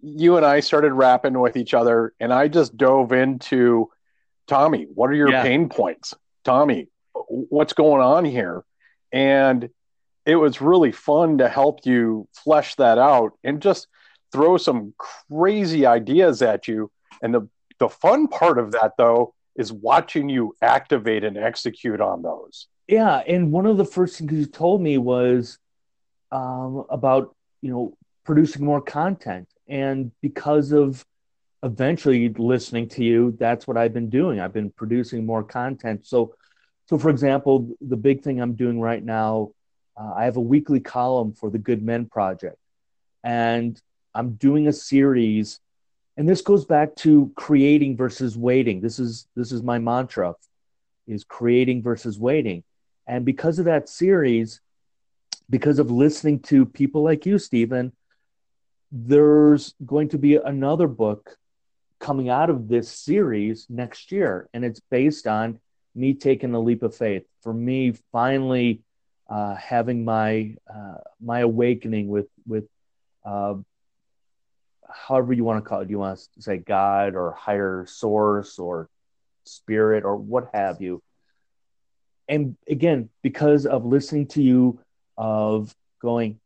you 0.03 0.37
and 0.37 0.47
I 0.47 0.61
started 0.61 0.93
rapping 0.93 1.39
with 1.39 1.57
each 1.57 1.75
other, 1.75 2.15
and 2.21 2.33
I 2.33 2.49
just 2.49 2.77
dove 2.77 3.13
into 3.13 3.91
Tommy. 4.47 4.87
What 4.95 5.11
are 5.11 5.15
your 5.15 5.31
yeah. 5.31 5.43
pain 5.43 5.69
points, 5.69 6.15
Tommy? 6.45 6.89
What's 7.13 7.73
going 7.73 8.01
on 8.01 8.25
here? 8.25 8.65
And 9.13 9.69
it 10.25 10.37
was 10.37 10.61
really 10.61 10.93
fun 10.93 11.39
to 11.39 11.49
help 11.49 11.85
you 11.85 12.29
flesh 12.33 12.77
that 12.77 12.99
out 12.99 13.33
and 13.43 13.61
just 13.61 13.89
throw 14.33 14.57
some 14.57 14.95
crazy 14.99 15.87
ideas 15.87 16.43
at 16.43 16.69
you. 16.69 16.91
And 17.23 17.35
the 17.35 17.49
the 17.79 17.89
fun 17.89 18.29
part 18.29 18.59
of 18.59 18.73
that, 18.73 18.93
though, 18.99 19.35
is 19.57 19.73
watching 19.73 20.29
you 20.29 20.55
activate 20.61 21.25
and 21.25 21.37
execute 21.37 22.01
on 22.01 22.23
those. 22.23 22.67
Yeah, 22.87 23.23
and 23.27 23.53
one 23.53 23.67
of 23.67 23.77
the 23.77 23.85
first 23.85 24.19
things 24.19 24.33
you 24.33 24.47
told 24.47 24.83
me 24.83 24.99
was 24.99 25.59
um, 26.33 26.85
about 26.91 27.35
you 27.63 27.71
know 27.71 27.97
producing 28.25 28.65
more 28.65 28.81
content 28.81 29.49
and 29.69 30.13
because 30.21 30.73
of 30.73 31.05
eventually 31.63 32.29
listening 32.31 32.89
to 32.89 33.05
you 33.05 33.37
that's 33.39 33.67
what 33.67 33.77
i've 33.77 33.93
been 33.93 34.09
doing 34.09 34.41
i've 34.41 34.53
been 34.53 34.71
producing 34.71 35.27
more 35.27 35.43
content 35.43 36.07
so 36.07 36.35
so 36.87 36.97
for 36.97 37.11
example 37.11 37.69
the 37.81 37.97
big 37.97 38.23
thing 38.23 38.41
i'm 38.41 38.55
doing 38.55 38.81
right 38.81 39.05
now 39.05 39.51
uh, 39.97 40.13
i 40.17 40.25
have 40.25 40.37
a 40.37 40.41
weekly 40.41 40.81
column 40.81 41.33
for 41.33 41.51
the 41.51 41.59
good 41.59 41.83
men 41.83 42.07
project 42.07 42.57
and 43.25 43.81
i'm 44.15 44.35
doing 44.35 44.69
a 44.69 44.73
series 44.73 45.61
and 46.17 46.29
this 46.29 46.43
goes 46.43 46.65
back 46.65 46.95
to 46.97 47.33
creating 47.37 47.97
versus 47.97 48.37
waiting 48.37 48.81
this 48.81 48.99
is 48.99 49.27
this 49.37 49.53
is 49.53 49.63
my 49.63 49.79
mantra 49.79 50.35
is 51.07 51.25
creating 51.25 51.83
versus 51.83 52.19
waiting 52.19 52.63
and 53.07 53.25
because 53.25 53.59
of 53.59 53.65
that 53.65 53.89
series 53.89 54.61
because 55.49 55.79
of 55.79 55.91
listening 55.91 56.39
to 56.39 56.65
people 56.65 57.03
like 57.03 57.27
you 57.27 57.39
stephen 57.39 57.93
there's 58.93 59.75
going 59.85 60.09
to 60.09 60.19
be 60.19 60.37
another 60.37 60.89
book 60.89 61.37
coming 62.01 62.31
out 62.31 62.51
of 62.51 62.67
this 62.67 62.91
series 62.91 63.67
next 63.69 64.11
year, 64.11 64.49
and 64.53 64.65
it's 64.65 64.81
based 64.91 65.27
on 65.27 65.61
me 65.95 66.15
taking 66.15 66.55
a 66.55 66.61
leap 66.61 66.83
of 66.83 66.97
faith. 66.97 67.25
For 67.43 67.53
me, 67.53 67.93
finally 68.11 68.81
uh, 69.29 69.55
having 69.55 70.05
my 70.05 70.57
uh, 70.73 70.97
my 71.21 71.41
awakening 71.41 72.09
with 72.09 72.27
with 72.47 72.65
uh, 73.25 73.55
however 74.93 75.33
you 75.33 75.45
want 75.45 75.63
to 75.63 75.69
call 75.69 75.81
it. 75.81 75.91
You 75.91 75.99
want 75.99 76.19
to 76.19 76.43
say 76.43 76.59
God 76.59 77.15
or 77.15 77.33
higher 77.33 77.87
source 77.87 78.59
or 78.59 78.89
spirit 79.45 80.05
or 80.05 80.17
what 80.17 80.51
have 80.55 80.81
you. 80.81 81.03
and 82.29 82.57
again, 82.69 83.09
because 83.23 83.67
of 83.67 83.85
listening 83.85 84.27
to 84.29 84.43
you, 84.43 84.81
of 85.17 85.75
going, 86.01 86.39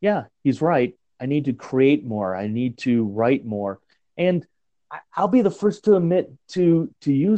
yeah, 0.00 0.24
he's 0.44 0.62
right. 0.62 0.94
I 1.20 1.26
need 1.26 1.46
to 1.46 1.52
create 1.52 2.04
more. 2.04 2.36
I 2.36 2.46
need 2.46 2.78
to 2.78 3.04
write 3.04 3.44
more. 3.44 3.80
And 4.16 4.46
I'll 5.16 5.28
be 5.28 5.42
the 5.42 5.50
first 5.50 5.84
to 5.84 5.96
admit 5.96 6.32
to 6.50 6.94
to 7.02 7.12
you 7.12 7.36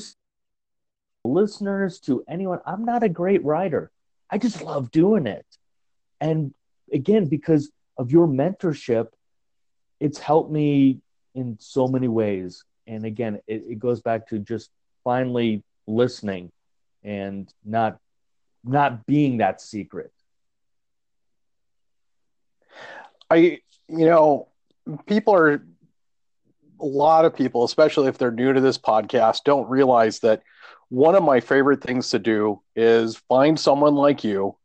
listeners, 1.25 2.01
to 2.01 2.25
anyone, 2.29 2.61
I'm 2.67 2.85
not 2.85 3.03
a 3.03 3.09
great 3.09 3.45
writer. 3.45 3.91
I 4.31 4.39
just 4.39 4.63
love 4.63 4.91
doing 4.91 5.27
it. 5.27 5.47
And 6.21 6.55
again, 6.93 7.27
because 7.27 7.71
of 7.97 8.11
your 8.11 8.27
mentorship, 8.27 9.09
it's 10.01 10.19
helped 10.19 10.51
me 10.51 11.01
in 11.35 11.57
so 11.61 11.89
many 11.89 12.09
ways. 12.09 12.65
And 12.87 13.05
again, 13.05 13.41
it, 13.47 13.65
it 13.69 13.79
goes 13.79 14.01
back 14.01 14.29
to 14.29 14.39
just 14.39 14.71
finally 15.05 15.63
listening 15.87 16.51
and 17.03 17.53
not 17.65 17.99
not 18.65 19.07
being 19.07 19.39
that 19.39 19.61
secret. 19.61 20.13
I 23.31 23.61
you 23.89 24.07
know, 24.07 24.49
people 25.07 25.35
are 25.35 25.63
a 26.81 26.85
lot 26.85 27.25
of 27.25 27.35
people, 27.35 27.65
especially 27.65 28.09
if 28.09 28.19
they're 28.19 28.31
new 28.31 28.53
to 28.53 28.61
this 28.61 28.79
podcast, 28.79 29.45
don't 29.45 29.69
realize 29.69 30.21
that 30.21 30.43
one 30.89 31.15
of 31.15 31.23
my 31.23 31.41
favorite 31.41 31.83
things 31.83 32.11
to 32.11 32.19
do 32.19 32.63
is 32.77 33.17
find 33.29 33.59
someone 33.59 33.95
like 33.95 34.25
you 34.25 34.57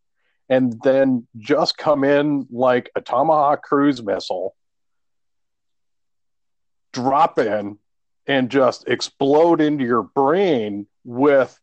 and 0.49 0.79
then 0.83 1.27
just 1.37 1.77
come 1.77 2.03
in 2.03 2.47
like 2.51 2.89
a 2.95 3.01
Tomahawk 3.01 3.63
cruise 3.63 4.01
missile, 4.01 4.55
drop 6.93 7.37
in, 7.39 7.77
and 8.25 8.49
just 8.49 8.87
explode 8.87 9.59
into 9.59 9.83
your 9.83 10.03
brain 10.03 10.87
with 11.03 11.59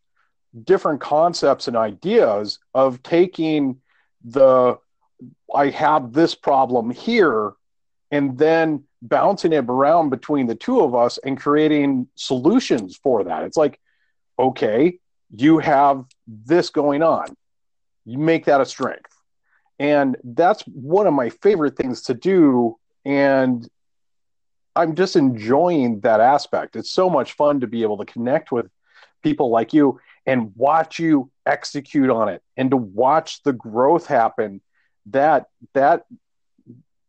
different 0.65 1.01
concepts 1.01 1.69
and 1.69 1.77
ideas 1.77 2.59
of 2.75 3.03
taking 3.03 3.81
the 4.25 4.79
I 5.55 5.71
have 5.71 6.13
this 6.13 6.35
problem 6.35 6.91
here 6.91 7.53
and 8.11 8.37
then 8.39 8.85
bouncing 9.03 9.53
it 9.53 9.65
around 9.69 10.11
between 10.11 10.47
the 10.47 10.55
two 10.55 10.81
of 10.81 10.95
us 10.95 11.19
and 11.19 11.41
creating 11.41 12.09
solutions 12.15 12.99
for 13.03 13.25
that. 13.25 13.45
It's 13.45 13.57
like, 13.57 13.81
okay, 14.39 14.99
you 15.35 15.59
have 15.59 16.05
this 16.27 16.71
going 16.71 17.03
on. 17.03 17.35
You 18.05 18.19
make 18.19 18.47
that 18.47 18.61
a 18.61 18.67
strength. 18.67 19.15
And 19.79 20.17
that's 20.25 20.63
one 20.63 21.07
of 21.07 21.15
my 21.15 21.31
favorite 21.31 21.77
things 21.77 22.03
to 22.03 22.15
do. 22.15 22.79
And 23.05 23.69
I'm 24.77 24.95
just 24.95 25.17
enjoying 25.17 26.01
that 26.01 26.21
aspect. 26.21 26.77
It's 26.77 26.93
so 26.93 27.11
much 27.11 27.33
fun 27.33 27.61
to 27.61 27.67
be 27.67 27.83
able 27.83 27.99
to 27.99 28.05
connect 28.05 28.53
with 28.53 28.71
people 29.23 29.51
like 29.51 29.73
you 29.73 30.01
and 30.27 30.53
watch 30.57 30.99
you 30.99 31.31
execute 31.47 32.11
on 32.11 32.29
it 32.29 32.43
and 32.57 32.71
to 32.71 32.77
watch 32.77 33.43
the 33.43 33.53
growth 33.53 34.07
happen 34.07 34.61
that 35.07 35.47
that 35.75 36.05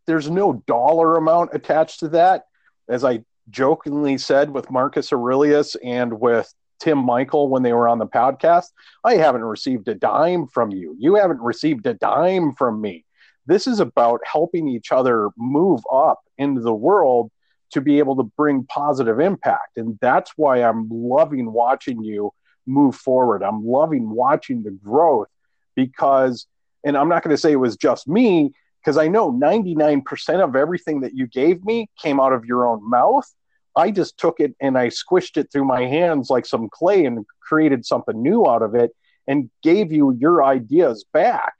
there's 0.07 0.29
no 0.29 0.53
dollar 0.65 1.15
amount 1.17 1.51
attached 1.53 1.99
to 1.99 2.09
that. 2.09 2.45
As 2.89 3.03
i 3.03 3.23
jokingly 3.49 4.17
said 4.17 4.49
with 4.49 4.71
marcus 4.71 5.11
aurelius 5.11 5.75
and 5.83 6.19
with 6.19 6.53
tim 6.79 6.97
michael 6.97 7.49
when 7.49 7.63
they 7.63 7.73
were 7.73 7.87
on 7.89 7.97
the 7.97 8.07
podcast 8.07 8.67
i 9.03 9.15
haven't 9.15 9.43
received 9.43 9.87
a 9.87 9.95
dime 9.95 10.47
from 10.47 10.71
you. 10.71 10.95
You 10.97 11.15
haven't 11.15 11.41
received 11.41 11.85
a 11.85 11.93
dime 11.93 12.53
from 12.53 12.79
me. 12.81 13.05
This 13.45 13.67
is 13.67 13.79
about 13.79 14.21
helping 14.25 14.67
each 14.67 14.91
other 14.91 15.29
move 15.37 15.81
up 15.91 16.19
into 16.37 16.61
the 16.61 16.73
world 16.73 17.31
to 17.71 17.81
be 17.81 17.99
able 17.99 18.15
to 18.15 18.23
bring 18.23 18.63
positive 18.65 19.19
impact 19.19 19.77
and 19.77 19.97
that's 20.01 20.31
why 20.35 20.61
i'm 20.63 20.87
loving 20.91 21.51
watching 21.51 22.03
you 22.03 22.31
move 22.65 22.95
forward. 22.95 23.43
I'm 23.43 23.65
loving 23.65 24.09
watching 24.09 24.63
the 24.63 24.71
growth 24.71 25.27
because, 25.75 26.47
and 26.83 26.97
I'm 26.97 27.09
not 27.09 27.23
going 27.23 27.35
to 27.35 27.41
say 27.41 27.51
it 27.51 27.57
was 27.57 27.77
just 27.77 28.07
me, 28.07 28.51
because 28.81 28.97
I 28.97 29.07
know 29.07 29.31
99% 29.31 30.43
of 30.43 30.55
everything 30.55 31.01
that 31.01 31.13
you 31.13 31.27
gave 31.27 31.63
me 31.63 31.87
came 32.01 32.19
out 32.19 32.33
of 32.33 32.45
your 32.45 32.67
own 32.67 32.87
mouth. 32.87 33.29
I 33.75 33.91
just 33.91 34.17
took 34.17 34.39
it 34.39 34.55
and 34.59 34.77
I 34.77 34.87
squished 34.87 35.37
it 35.37 35.51
through 35.51 35.65
my 35.65 35.85
hands 35.85 36.29
like 36.29 36.45
some 36.45 36.67
clay 36.69 37.05
and 37.05 37.25
created 37.39 37.85
something 37.85 38.21
new 38.21 38.47
out 38.47 38.63
of 38.63 38.75
it 38.75 38.91
and 39.27 39.49
gave 39.61 39.91
you 39.91 40.17
your 40.19 40.43
ideas 40.43 41.05
back. 41.13 41.53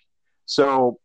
So 0.45 0.99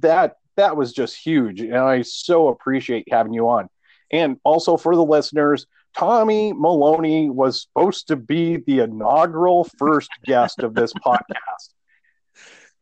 that 0.00 0.36
that 0.56 0.76
was 0.76 0.92
just 0.92 1.16
huge 1.16 1.60
and 1.60 1.76
I 1.76 2.02
so 2.02 2.46
appreciate 2.46 3.08
having 3.10 3.32
you 3.32 3.48
on. 3.48 3.68
And 4.14 4.38
also 4.44 4.76
for 4.76 4.94
the 4.94 5.04
listeners, 5.04 5.66
Tommy 5.96 6.52
Maloney 6.52 7.30
was 7.30 7.62
supposed 7.62 8.06
to 8.08 8.16
be 8.16 8.58
the 8.58 8.78
inaugural 8.78 9.64
first 9.76 10.08
guest 10.24 10.60
of 10.60 10.72
this 10.72 10.92
podcast. 10.92 11.74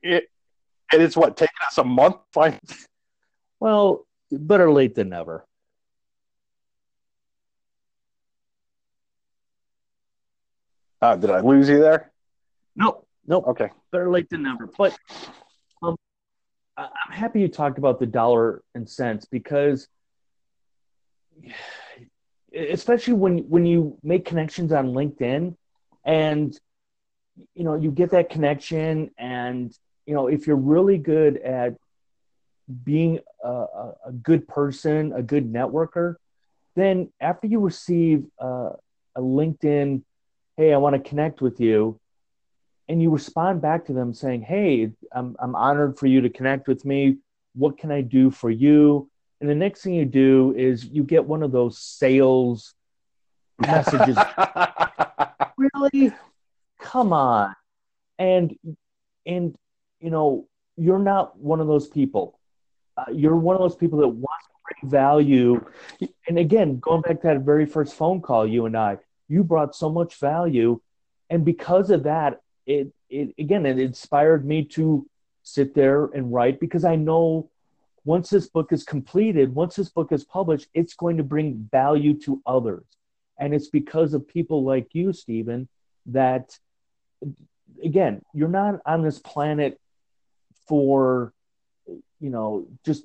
It, 0.02 0.28
and 0.92 1.00
it's 1.00 1.16
what 1.16 1.38
taking 1.38 1.54
us 1.66 1.78
a 1.78 1.84
month. 1.84 2.16
Find- 2.34 2.60
well, 3.60 4.06
better 4.30 4.70
late 4.70 4.94
than 4.94 5.08
never. 5.08 5.46
Uh, 11.00 11.16
did 11.16 11.30
I 11.30 11.40
lose 11.40 11.66
you 11.66 11.80
there? 11.80 12.12
Nope. 12.76 13.06
Nope. 13.26 13.46
Okay. 13.48 13.70
Better 13.90 14.10
late 14.10 14.28
than 14.28 14.42
never. 14.42 14.68
But 14.76 14.98
um, 15.82 15.96
I'm 16.76 16.90
happy 17.10 17.40
you 17.40 17.48
talked 17.48 17.78
about 17.78 18.00
the 18.00 18.06
dollar 18.06 18.62
and 18.74 18.88
cents 18.88 19.24
because 19.24 19.88
especially 22.54 23.14
when 23.14 23.38
when 23.48 23.66
you 23.66 23.98
make 24.02 24.24
connections 24.24 24.72
on 24.72 24.88
LinkedIn 24.88 25.56
and 26.04 26.58
you 27.54 27.64
know 27.64 27.74
you 27.74 27.90
get 27.90 28.10
that 28.10 28.30
connection 28.30 29.10
and 29.18 29.76
you 30.06 30.14
know 30.14 30.26
if 30.26 30.46
you're 30.46 30.56
really 30.56 30.98
good 30.98 31.38
at 31.38 31.74
being 32.84 33.18
a, 33.42 33.48
a, 33.48 34.12
good 34.22 34.46
person 34.46 35.12
a 35.14 35.22
good 35.22 35.52
networker 35.52 36.16
then 36.76 37.10
after 37.20 37.46
you 37.46 37.60
receive 37.60 38.24
a 38.40 38.72
linkedin 39.18 40.02
hey 40.56 40.72
i 40.72 40.76
want 40.76 40.94
to 40.94 41.08
connect 41.08 41.40
with 41.40 41.60
you 41.60 41.98
and 42.88 43.00
you 43.00 43.10
respond 43.10 43.62
back 43.62 43.86
to 43.86 43.92
them 43.92 44.12
saying 44.12 44.42
hey 44.42 44.90
i'm, 45.12 45.36
I'm 45.38 45.54
honored 45.54 45.98
for 45.98 46.06
you 46.06 46.20
to 46.20 46.30
connect 46.30 46.68
with 46.68 46.84
me. 46.84 47.16
What 47.54 47.78
can 47.78 47.90
i 47.90 48.00
do 48.00 48.30
for 48.30 48.50
you 48.50 49.10
and 49.42 49.50
the 49.50 49.56
next 49.56 49.82
thing 49.82 49.94
you 49.94 50.04
do 50.04 50.54
is 50.56 50.84
you 50.84 51.02
get 51.02 51.24
one 51.24 51.42
of 51.42 51.50
those 51.50 51.76
sales 51.76 52.74
messages. 53.58 54.16
really? 55.58 56.12
Come 56.80 57.12
on. 57.12 57.56
And 58.20 58.56
and 59.26 59.56
you 59.98 60.10
know, 60.10 60.46
you're 60.76 61.00
not 61.00 61.36
one 61.36 61.58
of 61.58 61.66
those 61.66 61.88
people. 61.88 62.38
Uh, 62.96 63.06
you're 63.12 63.34
one 63.34 63.56
of 63.56 63.62
those 63.62 63.74
people 63.74 63.98
that 63.98 64.08
wants 64.08 64.46
to 64.46 64.80
bring 64.80 64.90
value. 64.92 65.64
And 66.28 66.38
again, 66.38 66.78
going 66.78 67.00
back 67.00 67.22
to 67.22 67.26
that 67.26 67.40
very 67.40 67.66
first 67.66 67.94
phone 67.94 68.20
call, 68.20 68.46
you 68.46 68.66
and 68.66 68.76
I, 68.76 68.98
you 69.28 69.42
brought 69.42 69.74
so 69.74 69.90
much 69.90 70.20
value, 70.20 70.80
and 71.30 71.44
because 71.44 71.90
of 71.90 72.04
that, 72.04 72.42
it 72.64 72.92
it 73.10 73.34
again 73.40 73.66
it 73.66 73.80
inspired 73.80 74.46
me 74.46 74.66
to 74.66 75.04
sit 75.42 75.74
there 75.74 76.04
and 76.04 76.32
write 76.32 76.60
because 76.60 76.84
I 76.84 76.94
know 76.94 77.50
once 78.04 78.30
this 78.30 78.48
book 78.48 78.72
is 78.72 78.84
completed, 78.84 79.54
once 79.54 79.76
this 79.76 79.88
book 79.88 80.12
is 80.12 80.24
published, 80.24 80.68
it's 80.74 80.94
going 80.94 81.18
to 81.18 81.22
bring 81.22 81.68
value 81.70 82.18
to 82.20 82.42
others. 82.46 82.84
And 83.38 83.54
it's 83.54 83.68
because 83.68 84.14
of 84.14 84.26
people 84.26 84.64
like 84.64 84.88
you, 84.92 85.12
Stephen, 85.12 85.68
that, 86.06 86.58
again, 87.82 88.22
you're 88.34 88.48
not 88.48 88.80
on 88.84 89.02
this 89.02 89.18
planet 89.18 89.80
for, 90.66 91.32
you 91.86 92.30
know, 92.30 92.66
just 92.84 93.04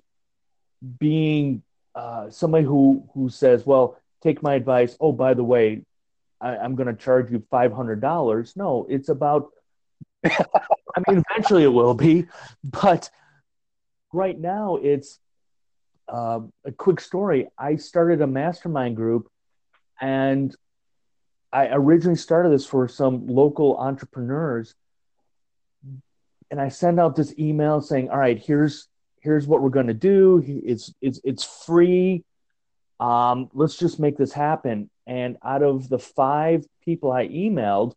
being 0.99 1.63
uh, 1.95 2.29
somebody 2.29 2.65
who, 2.65 3.07
who 3.13 3.29
says, 3.29 3.65
well, 3.65 3.97
take 4.21 4.41
my 4.41 4.55
advice. 4.55 4.97
Oh, 4.99 5.11
by 5.11 5.33
the 5.33 5.43
way, 5.43 5.83
I, 6.41 6.57
I'm 6.57 6.75
going 6.75 6.87
to 6.87 7.01
charge 7.01 7.31
you 7.31 7.39
$500. 7.51 8.57
No, 8.57 8.85
it's 8.89 9.09
about, 9.09 9.49
I 10.25 11.01
mean, 11.07 11.23
eventually 11.29 11.63
it 11.63 11.73
will 11.73 11.93
be, 11.93 12.25
but 12.63 13.09
right 14.13 14.37
now 14.37 14.77
it's 14.77 15.19
uh, 16.07 16.39
a 16.65 16.71
quick 16.71 16.99
story. 16.99 17.47
I 17.57 17.75
started 17.75 18.21
a 18.21 18.27
mastermind 18.27 18.95
group, 18.95 19.29
and 19.99 20.55
I 21.51 21.67
originally 21.67 22.17
started 22.17 22.51
this 22.51 22.65
for 22.65 22.87
some 22.87 23.27
local 23.27 23.77
entrepreneurs. 23.77 24.73
And 26.49 26.61
I 26.61 26.69
send 26.69 26.99
out 26.99 27.15
this 27.15 27.33
email 27.37 27.81
saying, 27.81 28.09
"All 28.09 28.17
right, 28.17 28.39
here's 28.39 28.87
here's 29.19 29.47
what 29.47 29.61
we're 29.61 29.69
going 29.69 29.87
to 29.87 29.93
do. 29.93 30.43
It's 30.45 30.93
it's 31.01 31.19
it's 31.23 31.43
free. 31.65 32.23
Um, 32.99 33.49
let's 33.53 33.77
just 33.77 33.99
make 33.99 34.17
this 34.17 34.31
happen." 34.31 34.89
And 35.05 35.37
out 35.43 35.63
of 35.63 35.89
the 35.89 35.99
five 35.99 36.65
people 36.83 37.11
I 37.11 37.27
emailed, 37.27 37.93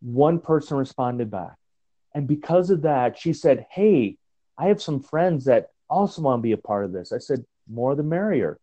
one 0.00 0.40
person 0.40 0.76
responded 0.76 1.30
back, 1.32 1.56
and 2.14 2.28
because 2.28 2.70
of 2.70 2.82
that, 2.82 3.18
she 3.18 3.32
said, 3.32 3.66
"Hey." 3.70 4.18
I 4.58 4.66
have 4.66 4.82
some 4.82 5.00
friends 5.00 5.44
that 5.46 5.70
also 5.88 6.22
want 6.22 6.40
to 6.40 6.42
be 6.42 6.52
a 6.52 6.56
part 6.56 6.84
of 6.84 6.92
this. 6.92 7.12
I 7.12 7.18
said, 7.18 7.44
more 7.68 7.94
the 7.94 8.02
merrier. 8.02 8.58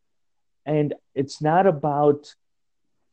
And 0.65 0.93
it's 1.13 1.41
not 1.41 1.67
about 1.67 2.33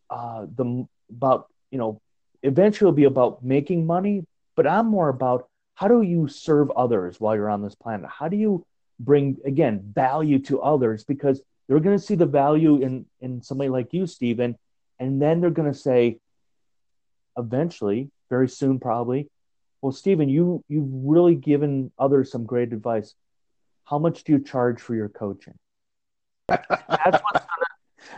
uh, 0.09 0.47
the 0.55 0.87
about 1.11 1.49
you 1.71 1.79
know 1.79 2.01
eventually 2.43 2.89
it'll 2.89 2.97
be 2.97 3.05
about 3.05 3.45
making 3.45 3.87
money, 3.87 4.25
but 4.57 4.67
I'm 4.67 4.87
more 4.87 5.09
about 5.09 5.49
how 5.75 5.89
do 5.89 6.03
you 6.03 6.29
serve 6.29 6.71
others 6.73 7.19
while 7.21 7.35
you're 7.35 7.51
on 7.51 7.63
this 7.63 7.75
planet? 7.75 8.09
How 8.09 8.29
do 8.29 8.37
you 8.37 8.65
bring 8.99 9.39
again 9.45 9.81
value 9.83 10.39
to 10.41 10.61
others 10.61 11.05
because 11.05 11.41
they're 11.67 11.81
going 11.81 11.99
to 11.99 12.05
see 12.05 12.15
the 12.15 12.27
value 12.27 12.77
in 12.83 13.07
in 13.21 13.43
somebody 13.43 13.71
like 13.71 13.93
you, 13.93 14.07
Stephen, 14.07 14.57
and 14.99 15.21
then 15.21 15.41
they're 15.41 15.51
going 15.51 15.73
to 15.73 15.79
say, 15.79 16.19
eventually, 17.37 18.11
very 18.29 18.49
soon, 18.49 18.79
probably, 18.79 19.29
well, 19.83 19.93
Stephen, 19.93 20.29
you 20.29 20.65
you've 20.69 20.89
really 20.91 21.35
given 21.35 21.91
others 21.99 22.31
some 22.31 22.45
great 22.45 22.73
advice. 22.73 23.15
How 23.85 23.99
much 23.99 24.25
do 24.25 24.33
you 24.33 24.41
charge 24.41 24.81
for 24.81 24.95
your 24.95 25.09
coaching? 25.09 25.55
that's 26.49 27.23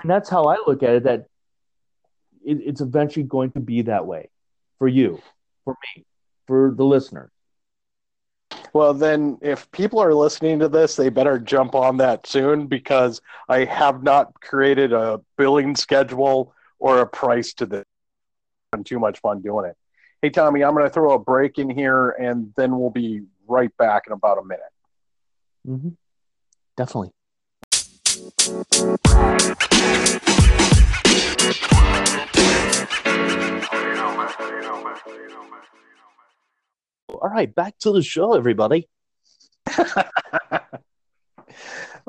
and 0.02 0.10
that's 0.10 0.28
how 0.28 0.44
I 0.44 0.56
look 0.66 0.82
at 0.82 0.94
it. 0.94 1.02
That 1.04 1.26
it, 2.44 2.58
it's 2.64 2.80
eventually 2.80 3.24
going 3.24 3.52
to 3.52 3.60
be 3.60 3.82
that 3.82 4.06
way 4.06 4.30
for 4.78 4.88
you, 4.88 5.20
for 5.64 5.76
me, 5.96 6.04
for 6.46 6.72
the 6.76 6.84
listener. 6.84 7.30
Well, 8.74 8.94
then, 8.94 9.38
if 9.42 9.70
people 9.70 10.00
are 10.00 10.14
listening 10.14 10.58
to 10.60 10.68
this, 10.68 10.96
they 10.96 11.10
better 11.10 11.38
jump 11.38 11.74
on 11.74 11.98
that 11.98 12.26
soon 12.26 12.66
because 12.66 13.20
I 13.48 13.64
have 13.64 14.02
not 14.02 14.40
created 14.40 14.94
a 14.94 15.20
billing 15.36 15.76
schedule 15.76 16.54
or 16.78 17.00
a 17.00 17.06
price 17.06 17.52
to 17.54 17.66
this. 17.66 17.84
I'm 18.72 18.82
too 18.82 18.98
much 18.98 19.20
fun 19.20 19.42
doing 19.42 19.66
it. 19.66 19.76
Hey, 20.24 20.30
Tommy, 20.30 20.62
I'm 20.62 20.72
going 20.74 20.84
to 20.84 20.90
throw 20.90 21.14
a 21.14 21.18
break 21.18 21.58
in 21.58 21.68
here 21.68 22.10
and 22.10 22.52
then 22.56 22.78
we'll 22.78 22.90
be 22.90 23.22
right 23.48 23.76
back 23.76 24.04
in 24.06 24.12
about 24.12 24.38
a 24.38 24.44
minute. 24.44 24.62
Mm-hmm. 25.66 25.88
Definitely. 26.76 27.10
All 37.08 37.28
right, 37.28 37.52
back 37.52 37.76
to 37.80 37.90
the 37.90 38.02
show, 38.04 38.34
everybody. 38.34 38.88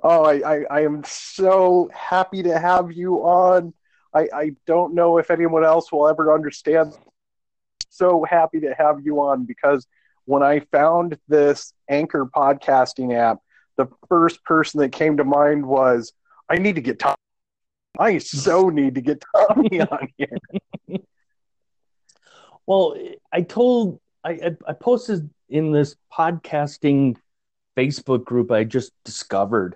oh, 0.04 0.24
I, 0.24 0.34
I, 0.34 0.66
I, 0.70 0.82
am 0.82 1.04
so 1.04 1.90
happy 1.92 2.44
to 2.44 2.60
have 2.60 2.92
you 2.92 3.16
on. 3.24 3.74
I, 4.14 4.28
I 4.32 4.52
don't 4.68 4.94
know 4.94 5.18
if 5.18 5.32
anyone 5.32 5.66
else 5.66 5.92
will 5.92 6.08
ever 6.08 6.32
understand. 6.32 6.96
So 7.94 8.26
happy 8.28 8.60
to 8.62 8.74
have 8.74 9.06
you 9.06 9.22
on 9.22 9.46
because 9.46 9.86
when 10.26 10.42
I 10.42 10.62
found 10.72 11.16
this 11.28 11.74
Anchor 11.88 12.26
podcasting 12.26 13.16
app, 13.16 13.38
the 13.78 13.88
first 14.10 14.44
person 14.44 14.80
that 14.80 14.92
came 14.92 15.18
to 15.18 15.24
mind 15.24 15.64
was 15.64 16.12
I 16.50 16.58
need 16.58 16.74
to 16.74 16.82
get 16.82 16.98
Tommy. 16.98 17.16
I 18.00 18.18
so 18.18 18.70
need 18.70 18.96
to 18.96 19.02
get 19.02 19.24
Tommy 19.36 19.82
on 19.92 20.08
here. 20.18 21.00
Well, 22.66 22.96
I 23.32 23.44
told 23.44 24.00
I, 24.24 24.56
I 24.68 24.74
posted 24.74 25.30
in 25.48 25.72
this 25.72 25.96
podcasting 26.12 27.18
Facebook 27.78 28.26
group 28.26 28.52
I 28.52 28.64
just 28.64 28.92
discovered 29.06 29.76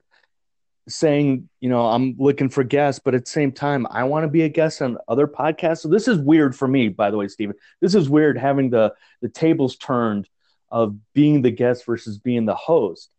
saying, 0.88 1.50
you 1.60 1.70
know, 1.70 1.88
I'm 1.88 2.16
looking 2.18 2.50
for 2.50 2.64
guests, 2.64 3.02
but 3.04 3.14
at 3.14 3.26
the 3.26 3.32
same 3.32 3.52
time, 3.52 3.86
I 3.90 4.04
want 4.04 4.24
to 4.24 4.30
be 4.30 4.44
a 4.44 4.50
guest 4.50 4.82
on 4.82 4.98
other 5.08 5.28
podcasts. 5.28 5.80
So 5.80 5.90
this 5.90 6.08
is 6.08 6.18
weird 6.18 6.56
for 6.56 6.68
me, 6.68 6.90
by 6.90 7.12
the 7.12 7.18
way, 7.18 7.28
Stephen. 7.28 7.56
This 7.82 7.96
is 7.96 8.10
weird 8.10 8.38
having 8.38 8.70
the 8.70 8.94
the 9.22 9.30
tables 9.30 9.76
turned 9.78 10.30
of 10.70 10.98
being 11.14 11.42
the 11.42 11.52
guest 11.52 11.86
versus 11.86 12.18
being 12.18 12.46
the 12.46 12.56
host. 12.56 13.10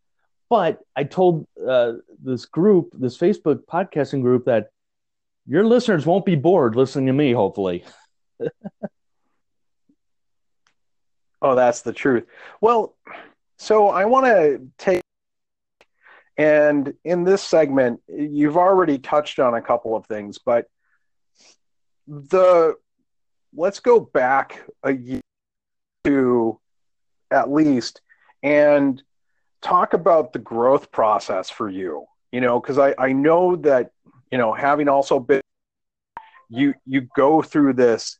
But 0.49 0.79
I 0.95 1.03
told 1.03 1.47
uh, 1.67 1.93
this 2.23 2.45
group, 2.45 2.89
this 2.93 3.17
Facebook 3.17 3.65
podcasting 3.65 4.21
group, 4.21 4.45
that 4.45 4.69
your 5.47 5.65
listeners 5.65 6.05
won't 6.05 6.25
be 6.25 6.35
bored 6.35 6.75
listening 6.75 7.07
to 7.07 7.13
me. 7.13 7.31
Hopefully. 7.33 7.83
Oh, 11.41 11.55
that's 11.55 11.81
the 11.81 11.93
truth. 11.93 12.25
Well, 12.59 12.95
so 13.57 13.87
I 13.87 14.05
want 14.05 14.25
to 14.25 14.67
take, 14.77 15.01
and 16.39 16.93
in 17.03 17.25
this 17.25 17.43
segment, 17.43 17.99
you've 18.07 18.55
already 18.55 18.97
touched 18.97 19.39
on 19.39 19.55
a 19.55 19.61
couple 19.61 19.93
of 19.93 20.05
things, 20.05 20.37
but 20.37 20.67
the 22.07 22.75
let's 23.53 23.81
go 23.81 23.99
back 23.99 24.63
a 24.81 24.93
year 24.93 25.21
to 26.05 26.57
at 27.29 27.51
least 27.51 27.99
and 28.41 29.03
talk 29.61 29.93
about 29.93 30.31
the 30.31 30.39
growth 30.39 30.91
process 30.91 31.49
for 31.49 31.69
you 31.69 32.05
you 32.31 32.41
know 32.41 32.59
because 32.59 32.77
I, 32.79 32.95
I 32.97 33.11
know 33.11 33.55
that 33.57 33.91
you 34.31 34.37
know 34.37 34.53
having 34.53 34.87
also 34.87 35.19
been 35.19 35.41
you 36.49 36.73
you 36.85 37.07
go 37.15 37.41
through 37.41 37.73
this 37.73 38.17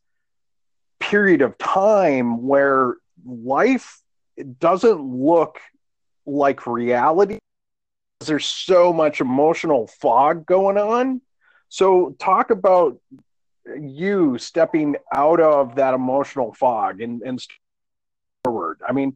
period 1.00 1.42
of 1.42 1.58
time 1.58 2.46
where 2.46 2.96
life 3.26 4.02
doesn't 4.60 5.02
look 5.02 5.60
like 6.26 6.68
reality. 6.68 7.39
There's 8.26 8.46
so 8.46 8.92
much 8.92 9.22
emotional 9.22 9.88
fog 9.88 10.46
going 10.46 10.78
on. 10.78 11.22
So, 11.70 12.16
talk 12.20 12.50
about 12.50 13.00
you 13.80 14.38
stepping 14.38 14.96
out 15.14 15.40
of 15.40 15.76
that 15.76 15.94
emotional 15.94 16.54
fog 16.54 17.02
and, 17.02 17.22
and 17.22 17.40
forward. 18.44 18.82
I 18.88 18.92
mean, 18.92 19.16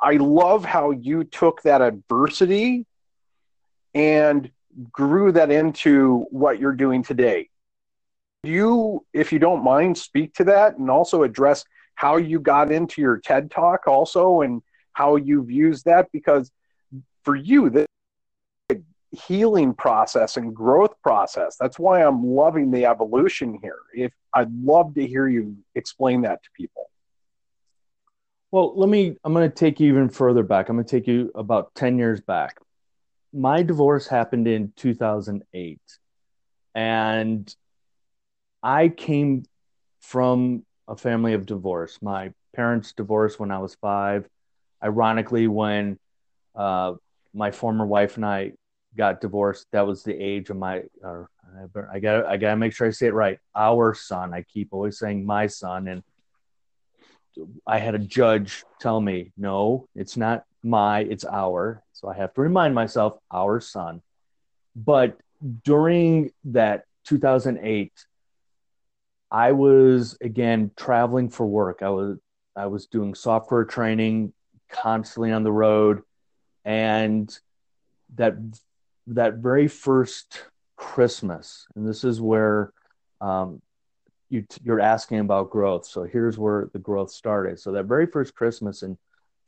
I 0.00 0.12
love 0.12 0.64
how 0.64 0.90
you 0.90 1.24
took 1.24 1.62
that 1.62 1.82
adversity 1.82 2.86
and 3.94 4.50
grew 4.92 5.32
that 5.32 5.50
into 5.50 6.26
what 6.30 6.60
you're 6.60 6.72
doing 6.72 7.02
today. 7.02 7.48
You, 8.44 9.04
if 9.12 9.32
you 9.32 9.38
don't 9.38 9.64
mind, 9.64 9.98
speak 9.98 10.34
to 10.34 10.44
that 10.44 10.78
and 10.78 10.90
also 10.90 11.24
address 11.24 11.64
how 11.94 12.16
you 12.16 12.38
got 12.38 12.70
into 12.70 13.00
your 13.00 13.18
TED 13.18 13.50
talk 13.50 13.88
also 13.88 14.42
and 14.42 14.62
how 14.92 15.16
you've 15.16 15.50
used 15.50 15.86
that 15.86 16.12
because 16.12 16.50
for 17.28 17.36
you 17.36 17.68
the 17.68 17.86
healing 19.26 19.74
process 19.74 20.38
and 20.38 20.56
growth 20.56 20.94
process. 21.02 21.58
That's 21.60 21.78
why 21.78 22.02
I'm 22.02 22.24
loving 22.24 22.70
the 22.70 22.86
evolution 22.86 23.58
here. 23.60 23.80
If 23.92 24.12
I'd 24.32 24.50
love 24.64 24.94
to 24.94 25.06
hear 25.06 25.28
you 25.28 25.58
explain 25.74 26.22
that 26.22 26.42
to 26.42 26.50
people. 26.54 26.88
Well 28.50 28.74
let 28.78 28.88
me 28.88 29.14
I'm 29.22 29.34
going 29.34 29.46
to 29.46 29.54
take 29.54 29.78
you 29.78 29.88
even 29.88 30.08
further 30.08 30.42
back. 30.42 30.70
I'm 30.70 30.76
going 30.76 30.86
to 30.86 30.90
take 30.90 31.06
you 31.06 31.30
about 31.34 31.74
10 31.74 31.98
years 31.98 32.22
back. 32.22 32.56
My 33.34 33.62
divorce 33.62 34.06
happened 34.06 34.48
in 34.48 34.72
2008 34.76 35.80
and 36.74 37.56
I 38.62 38.88
came 38.88 39.44
from 40.00 40.64
a 40.88 40.96
family 40.96 41.34
of 41.34 41.44
divorce. 41.44 41.98
My 42.00 42.32
parents 42.56 42.94
divorced 42.94 43.38
when 43.38 43.50
I 43.50 43.58
was 43.58 43.74
five. 43.74 44.26
Ironically, 44.82 45.46
when 45.46 45.98
uh, 46.54 46.94
my 47.34 47.50
former 47.50 47.86
wife 47.86 48.16
and 48.16 48.26
I 48.26 48.52
got 48.96 49.20
divorced, 49.20 49.66
that 49.72 49.86
was 49.86 50.02
the 50.02 50.14
age 50.14 50.50
of 50.50 50.56
my. 50.56 50.82
I 51.92 51.98
got 51.98 52.26
I 52.26 52.36
got 52.36 52.50
to 52.50 52.56
make 52.56 52.74
sure 52.74 52.86
I 52.86 52.90
say 52.90 53.06
it 53.06 53.14
right. 53.14 53.38
Our 53.54 53.94
son. 53.94 54.34
I 54.34 54.42
keep 54.42 54.68
always 54.72 54.98
saying 54.98 55.24
my 55.24 55.46
son, 55.46 55.88
and 55.88 56.02
I 57.66 57.78
had 57.78 57.94
a 57.94 57.98
judge 57.98 58.64
tell 58.80 59.00
me, 59.00 59.32
no, 59.36 59.88
it's 59.94 60.16
not 60.16 60.44
my, 60.62 61.00
it's 61.00 61.24
our. 61.24 61.82
So 61.92 62.08
I 62.08 62.14
have 62.14 62.34
to 62.34 62.40
remind 62.40 62.74
myself, 62.74 63.18
our 63.32 63.60
son. 63.60 64.02
But 64.74 65.18
during 65.64 66.32
that 66.44 66.84
2008 67.04 67.92
I 69.30 69.52
was 69.52 70.16
again 70.20 70.70
traveling 70.76 71.28
for 71.30 71.46
work. 71.46 71.82
I 71.82 71.90
was 71.90 72.18
I 72.56 72.66
was 72.66 72.86
doing 72.86 73.14
software 73.14 73.64
training 73.64 74.32
constantly 74.70 75.32
on 75.32 75.42
the 75.42 75.52
road, 75.52 76.02
and 76.68 77.38
that 78.16 78.34
that 79.06 79.36
very 79.36 79.68
first 79.68 80.44
Christmas, 80.76 81.66
and 81.74 81.88
this 81.88 82.04
is 82.04 82.20
where 82.20 82.74
um, 83.22 83.62
you 84.28 84.44
you're 84.62 84.78
asking 84.78 85.20
about 85.20 85.48
growth. 85.48 85.86
So 85.86 86.02
here's 86.02 86.36
where 86.36 86.68
the 86.74 86.78
growth 86.78 87.10
started. 87.10 87.58
So 87.58 87.72
that 87.72 87.84
very 87.84 88.04
first 88.06 88.34
Christmas 88.34 88.82
in 88.82 88.98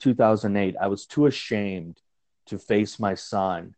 2008, 0.00 0.76
I 0.80 0.86
was 0.86 1.04
too 1.04 1.26
ashamed 1.26 2.00
to 2.46 2.58
face 2.58 2.98
my 2.98 3.14
son 3.14 3.74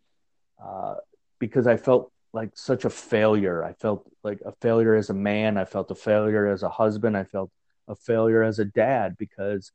uh, 0.64 0.94
because 1.40 1.66
I 1.66 1.76
felt 1.76 2.12
like 2.32 2.50
such 2.54 2.84
a 2.84 2.90
failure. 2.90 3.64
I 3.64 3.72
felt 3.72 4.06
like 4.22 4.40
a 4.46 4.52
failure 4.52 4.94
as 4.94 5.10
a 5.10 5.14
man. 5.14 5.58
I 5.58 5.64
felt 5.64 5.90
a 5.90 5.96
failure 5.96 6.46
as 6.46 6.62
a 6.62 6.68
husband. 6.68 7.16
I 7.16 7.24
felt 7.24 7.50
a 7.88 7.96
failure 7.96 8.44
as 8.44 8.60
a 8.60 8.64
dad 8.64 9.16
because 9.18 9.72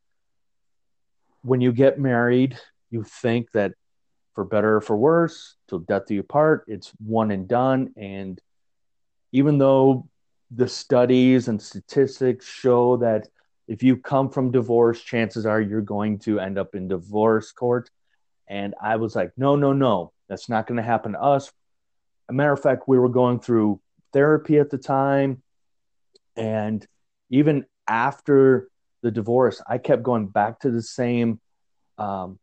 when 1.42 1.60
you 1.60 1.74
get 1.74 2.00
married, 2.00 2.58
you 2.90 3.04
think 3.04 3.52
that 3.52 3.74
for 4.34 4.46
better 4.46 4.78
or 4.78 4.82
for 4.82 4.96
worse, 4.96 5.56
till 5.68 5.80
death 5.80 6.08
do 6.08 6.16
you 6.16 6.24
part, 6.24 6.66
it's 6.68 6.92
one 7.04 7.32
and 7.32 7.48
done. 7.48 7.94
And 7.98 8.40
even 9.32 9.58
though 9.58 10.08
the 10.52 10.68
studies 10.68 11.48
and 11.48 11.62
statistics 11.62 12.48
show 12.48 12.98
that 12.98 13.28
if 13.68 13.84
you 13.84 13.98
come 13.98 14.30
from 14.30 14.52
divorce, 14.52 15.02
chances 15.02 15.46
are 15.46 15.60
you're 15.60 15.82
going 15.82 16.20
to 16.20 16.40
end 16.40 16.58
up 16.58 16.76
in 16.76 16.88
divorce 16.88 17.52
court. 17.52 17.90
And 18.48 18.76
I 18.82 18.96
was 18.96 19.16
like, 19.16 19.32
no, 19.36 19.56
no, 19.56 19.74
no, 19.74 20.14
that's 20.30 20.48
not 20.48 20.68
going 20.68 20.78
to 20.78 20.84
happen 20.84 21.14
to 21.14 21.22
us 21.22 21.52
a 22.30 22.34
matter 22.34 22.52
of 22.52 22.62
fact, 22.62 22.88
we 22.88 23.00
were 23.00 23.10
going 23.10 23.40
through 23.40 23.80
therapy 24.14 24.58
at 24.60 24.70
the 24.70 24.78
time. 24.78 25.42
And 26.36 26.86
even 27.30 27.66
after 27.88 28.70
the 29.02 29.12
divorce, 29.12 29.62
I 29.68 29.78
kept 29.78 30.04
going 30.04 30.28
back 30.28 30.60
to 30.62 30.72
the 30.72 30.82
same 30.82 31.40
um, 31.98 32.40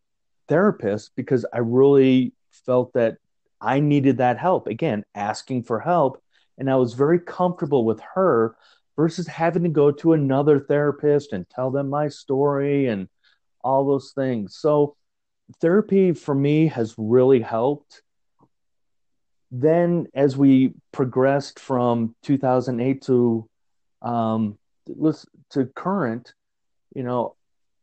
therapist 0.48 1.12
because 1.16 1.44
I 1.52 1.58
really 1.58 2.32
felt 2.50 2.92
that 2.94 3.18
I 3.60 3.80
needed 3.80 4.18
that 4.18 4.38
help. 4.38 4.66
Again, 4.66 5.04
asking 5.14 5.64
for 5.64 5.80
help. 5.80 6.22
And 6.58 6.70
I 6.70 6.76
was 6.76 6.94
very 6.94 7.18
comfortable 7.18 7.84
with 7.84 8.00
her 8.14 8.56
versus 8.96 9.26
having 9.26 9.64
to 9.64 9.68
go 9.68 9.90
to 9.90 10.12
another 10.12 10.60
therapist 10.60 11.32
and 11.32 11.48
tell 11.48 11.70
them 11.70 11.88
my 11.88 12.08
story 12.08 12.86
and 12.86 13.08
all 13.62 13.86
those 13.86 14.12
things. 14.12 14.56
So, 14.56 14.96
therapy 15.60 16.12
for 16.12 16.34
me 16.34 16.68
has 16.68 16.94
really 16.96 17.40
helped. 17.40 18.02
Then, 19.50 20.06
as 20.14 20.36
we 20.36 20.74
progressed 20.92 21.58
from 21.58 22.14
2008 22.22 23.02
to 23.02 23.48
um, 24.02 24.58
to 25.50 25.66
current, 25.74 26.34
you 26.94 27.02
know, 27.02 27.36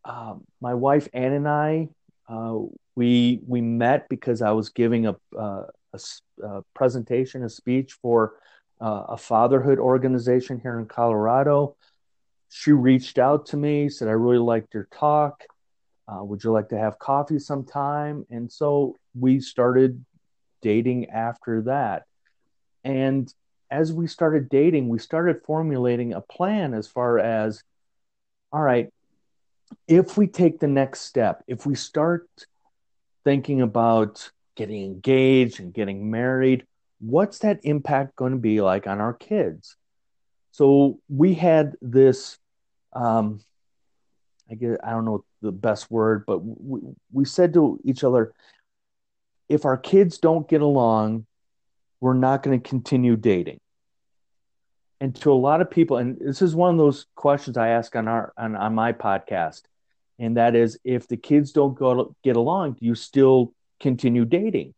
uh, 0.06 0.36
my 0.62 0.74
wife 0.74 1.08
Ann 1.14 1.34
and 1.34 1.48
I, 1.48 1.90
uh, 2.32 2.60
we 2.96 3.42
we 3.46 3.62
met 3.62 4.08
because 4.08 4.42
I 4.42 4.52
was 4.52 4.70
giving 4.70 5.08
a, 5.08 5.16
uh, 5.38 5.66
a, 5.94 6.00
a 6.44 6.62
presentation, 6.74 7.44
a 7.44 7.50
speech 7.50 7.94
for 8.02 8.36
uh, 8.80 9.04
a 9.10 9.18
fatherhood 9.18 9.80
organization 9.80 10.60
here 10.62 10.80
in 10.80 10.86
Colorado. 10.86 11.76
She 12.50 12.72
reached 12.72 13.18
out 13.20 13.48
to 13.48 13.58
me, 13.58 13.90
said, 13.90 14.08
I 14.08 14.12
really 14.12 14.38
liked 14.38 14.74
your 14.74 14.88
talk. 14.94 15.44
Uh, 16.08 16.24
would 16.24 16.44
you 16.44 16.52
like 16.52 16.70
to 16.70 16.78
have 16.78 17.00
coffee 17.00 17.40
sometime? 17.40 18.26
And 18.30 18.52
so 18.52 18.98
we 19.14 19.40
started 19.40 20.04
dating 20.62 21.10
after 21.10 21.64
that. 21.64 22.04
And 22.84 23.34
as 23.70 23.94
we 23.94 24.08
started 24.08 24.50
dating, 24.50 24.90
we 24.90 25.00
started 25.00 25.42
formulating 25.46 26.14
a 26.14 26.22
plan 26.22 26.74
as 26.74 26.88
far 26.88 27.20
as 27.20 27.64
all 28.54 28.62
right, 28.62 28.90
if 29.88 30.18
we 30.18 30.28
take 30.28 30.60
the 30.60 30.68
next 30.68 31.02
step, 31.02 31.44
if 31.48 31.66
we 31.66 31.76
start 31.76 32.28
thinking 33.24 33.62
about 33.62 34.32
getting 34.56 34.84
engaged 34.84 35.60
and 35.60 35.74
getting 35.74 36.10
married, 36.12 36.66
what's 37.00 37.40
that 37.40 37.60
impact 37.64 38.16
going 38.16 38.32
to 38.32 38.38
be 38.38 38.62
like 38.62 38.88
on 38.88 39.00
our 39.00 39.14
kids? 39.14 39.76
So 40.52 41.00
we 41.10 41.34
had 41.34 41.76
this, 41.82 42.38
um, 42.94 43.42
I 44.50 44.56
guess 44.56 44.78
I 44.84 44.92
don't 44.92 45.06
know 45.06 45.24
the 45.42 45.52
best 45.52 45.90
word, 45.90 46.26
but 46.26 46.40
we, 46.40 46.82
we 47.12 47.26
said 47.26 47.54
to 47.54 47.80
each 47.84 48.04
other, 48.04 48.34
if 49.50 49.66
our 49.66 49.78
kids 49.78 50.18
don't 50.18 50.48
get 50.48 50.62
along, 50.62 51.26
we're 52.00 52.14
not 52.14 52.44
going 52.44 52.60
to 52.60 52.70
continue 52.70 53.16
dating. 53.16 53.60
And 55.02 55.16
to 55.16 55.32
a 55.32 55.34
lot 55.34 55.62
of 55.62 55.72
people, 55.72 55.98
and 55.98 56.16
this 56.20 56.44
is 56.44 56.56
one 56.56 56.70
of 56.70 56.78
those 56.78 57.08
questions 57.16 57.58
I 57.58 57.70
ask 57.70 57.96
on 57.96 58.08
our 58.08 58.32
on, 58.38 58.56
on 58.56 58.76
my 58.76 58.94
podcast, 58.94 59.64
and 60.20 60.38
that 60.38 60.56
is, 60.56 60.80
if 60.84 61.08
the 61.08 61.18
kids 61.18 61.52
don't 61.52 61.74
go 61.74 62.16
get 62.24 62.36
along, 62.36 62.74
do 62.74 62.86
you 62.86 62.94
still 62.94 63.52
continue 63.80 64.26
dating? 64.26 64.76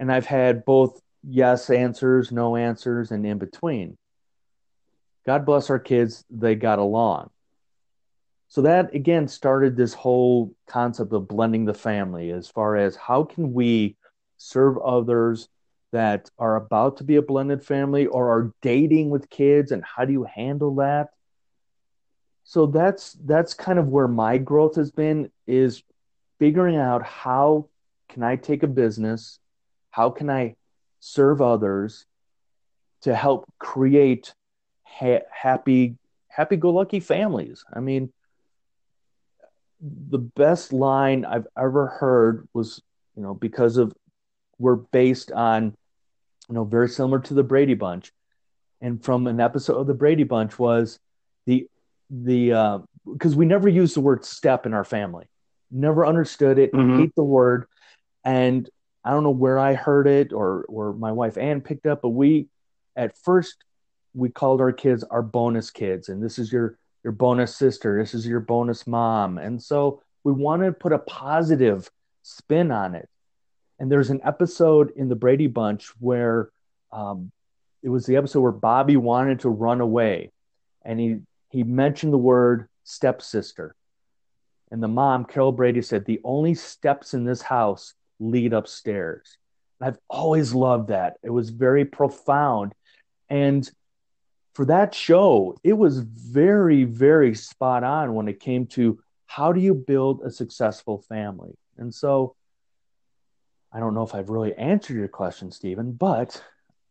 And 0.00 0.10
I've 0.10 0.26
had 0.26 0.64
both 0.64 1.00
yes 1.22 1.70
answers, 1.70 2.32
no 2.32 2.56
answers, 2.56 3.12
and 3.12 3.24
in 3.24 3.38
between. 3.38 3.96
God 5.24 5.46
bless 5.46 5.70
our 5.70 5.78
kids, 5.78 6.24
they 6.28 6.56
got 6.56 6.80
along. 6.80 7.30
So 8.48 8.62
that 8.62 8.96
again 8.96 9.28
started 9.28 9.76
this 9.76 9.94
whole 9.94 10.52
concept 10.66 11.12
of 11.12 11.28
blending 11.28 11.66
the 11.66 11.74
family 11.74 12.32
as 12.32 12.48
far 12.48 12.74
as 12.74 12.96
how 12.96 13.22
can 13.22 13.52
we 13.52 13.96
serve 14.38 14.76
others 14.78 15.48
that 15.92 16.30
are 16.38 16.56
about 16.56 16.98
to 16.98 17.04
be 17.04 17.16
a 17.16 17.22
blended 17.22 17.64
family 17.64 18.06
or 18.06 18.30
are 18.30 18.52
dating 18.62 19.10
with 19.10 19.30
kids 19.30 19.72
and 19.72 19.84
how 19.84 20.04
do 20.04 20.12
you 20.12 20.24
handle 20.24 20.76
that? 20.76 21.10
So 22.44 22.66
that's 22.66 23.12
that's 23.24 23.54
kind 23.54 23.78
of 23.78 23.88
where 23.88 24.08
my 24.08 24.38
growth 24.38 24.76
has 24.76 24.90
been 24.90 25.30
is 25.46 25.82
figuring 26.38 26.76
out 26.76 27.04
how 27.04 27.68
can 28.08 28.22
I 28.22 28.36
take 28.36 28.62
a 28.62 28.68
business, 28.68 29.38
how 29.90 30.10
can 30.10 30.28
I 30.30 30.56
serve 31.00 31.40
others 31.40 32.06
to 33.02 33.14
help 33.14 33.46
create 33.58 34.34
ha- 34.84 35.24
happy 35.32 35.96
happy 36.28 36.56
go 36.56 36.70
lucky 36.70 37.00
families 37.00 37.64
i 37.74 37.80
mean 37.80 38.12
the 39.80 40.18
best 40.18 40.72
line 40.72 41.24
i've 41.24 41.46
ever 41.58 41.86
heard 41.86 42.46
was 42.52 42.82
you 43.16 43.22
know 43.22 43.34
because 43.34 43.78
of 43.78 43.92
we're 44.58 44.76
based 44.76 45.32
on 45.32 45.74
you 46.50 46.54
know 46.54 46.64
very 46.64 46.88
similar 46.88 47.20
to 47.20 47.34
the 47.34 47.44
brady 47.44 47.74
bunch. 47.74 48.12
And 48.80 49.02
from 49.02 49.26
an 49.26 49.40
episode 49.40 49.76
of 49.76 49.86
the 49.86 49.94
brady 49.94 50.24
bunch 50.24 50.58
was 50.58 50.98
the 51.46 51.68
the 52.10 52.76
because 53.06 53.34
uh, 53.34 53.36
we 53.36 53.46
never 53.46 53.68
used 53.68 53.94
the 53.94 54.00
word 54.00 54.24
step 54.24 54.66
in 54.66 54.74
our 54.74 54.84
family. 54.84 55.26
Never 55.70 56.04
understood 56.04 56.58
it. 56.58 56.72
Mm-hmm. 56.72 56.98
hate 56.98 57.14
the 57.14 57.22
word. 57.22 57.66
And 58.24 58.68
I 59.04 59.12
don't 59.12 59.22
know 59.22 59.30
where 59.30 59.58
I 59.58 59.74
heard 59.74 60.06
it 60.06 60.32
or 60.32 60.64
or 60.68 60.92
my 60.92 61.12
wife 61.12 61.38
Ann 61.38 61.60
picked 61.60 61.86
up, 61.86 62.02
but 62.02 62.10
we 62.10 62.48
at 62.96 63.16
first 63.16 63.56
we 64.12 64.28
called 64.28 64.60
our 64.60 64.72
kids 64.72 65.04
our 65.04 65.22
bonus 65.22 65.70
kids, 65.70 66.08
and 66.08 66.22
this 66.22 66.38
is 66.38 66.52
your 66.52 66.76
your 67.04 67.12
bonus 67.12 67.54
sister, 67.54 67.98
this 68.00 68.12
is 68.12 68.26
your 68.26 68.40
bonus 68.40 68.86
mom, 68.86 69.38
and 69.38 69.62
so 69.62 70.02
we 70.24 70.32
wanted 70.32 70.66
to 70.66 70.72
put 70.72 70.92
a 70.92 70.98
positive 70.98 71.90
spin 72.22 72.70
on 72.70 72.94
it. 72.94 73.08
And 73.80 73.90
there's 73.90 74.10
an 74.10 74.20
episode 74.22 74.92
in 74.94 75.08
the 75.08 75.16
Brady 75.16 75.48
Bunch 75.48 75.88
where 75.98 76.50
um, 76.92 77.32
it 77.82 77.88
was 77.88 78.06
the 78.06 78.16
episode 78.16 78.42
where 78.42 78.52
Bobby 78.52 78.96
wanted 78.96 79.40
to 79.40 79.48
run 79.48 79.80
away, 79.80 80.30
and 80.84 81.00
he 81.00 81.20
he 81.48 81.64
mentioned 81.64 82.12
the 82.12 82.18
word 82.18 82.68
stepsister, 82.84 83.74
and 84.70 84.82
the 84.82 84.88
mom 84.88 85.24
Carol 85.24 85.50
Brady 85.50 85.82
said 85.82 86.04
the 86.04 86.20
only 86.22 86.54
steps 86.54 87.14
in 87.14 87.24
this 87.24 87.42
house 87.42 87.94
lead 88.20 88.52
upstairs. 88.52 89.38
I've 89.80 89.98
always 90.08 90.52
loved 90.52 90.88
that. 90.88 91.16
It 91.22 91.30
was 91.30 91.50
very 91.50 91.84
profound. 91.84 92.74
And 93.30 93.68
for 94.54 94.66
that 94.66 94.94
show, 94.94 95.56
it 95.64 95.72
was 95.72 96.00
very, 96.00 96.84
very 96.84 97.34
spot 97.34 97.82
on 97.82 98.14
when 98.14 98.28
it 98.28 98.40
came 98.40 98.66
to 98.66 99.00
how 99.26 99.52
do 99.52 99.60
you 99.60 99.74
build 99.74 100.20
a 100.22 100.30
successful 100.30 101.02
family. 101.08 101.56
And 101.78 101.94
so 101.94 102.34
I 103.72 103.80
don't 103.80 103.94
know 103.94 104.02
if 104.02 104.14
I've 104.14 104.30
really 104.30 104.54
answered 104.54 104.96
your 104.96 105.08
question, 105.08 105.50
Stephen, 105.50 105.92
but 105.92 106.42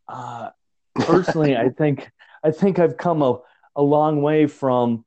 uh, 0.07 0.49
personally, 0.95 1.57
I 1.57 1.69
think 1.77 2.11
I 2.43 2.51
think 2.51 2.79
I've 2.79 2.97
come 2.97 3.21
a, 3.21 3.39
a 3.75 3.81
long 3.81 4.21
way 4.21 4.47
from, 4.47 5.03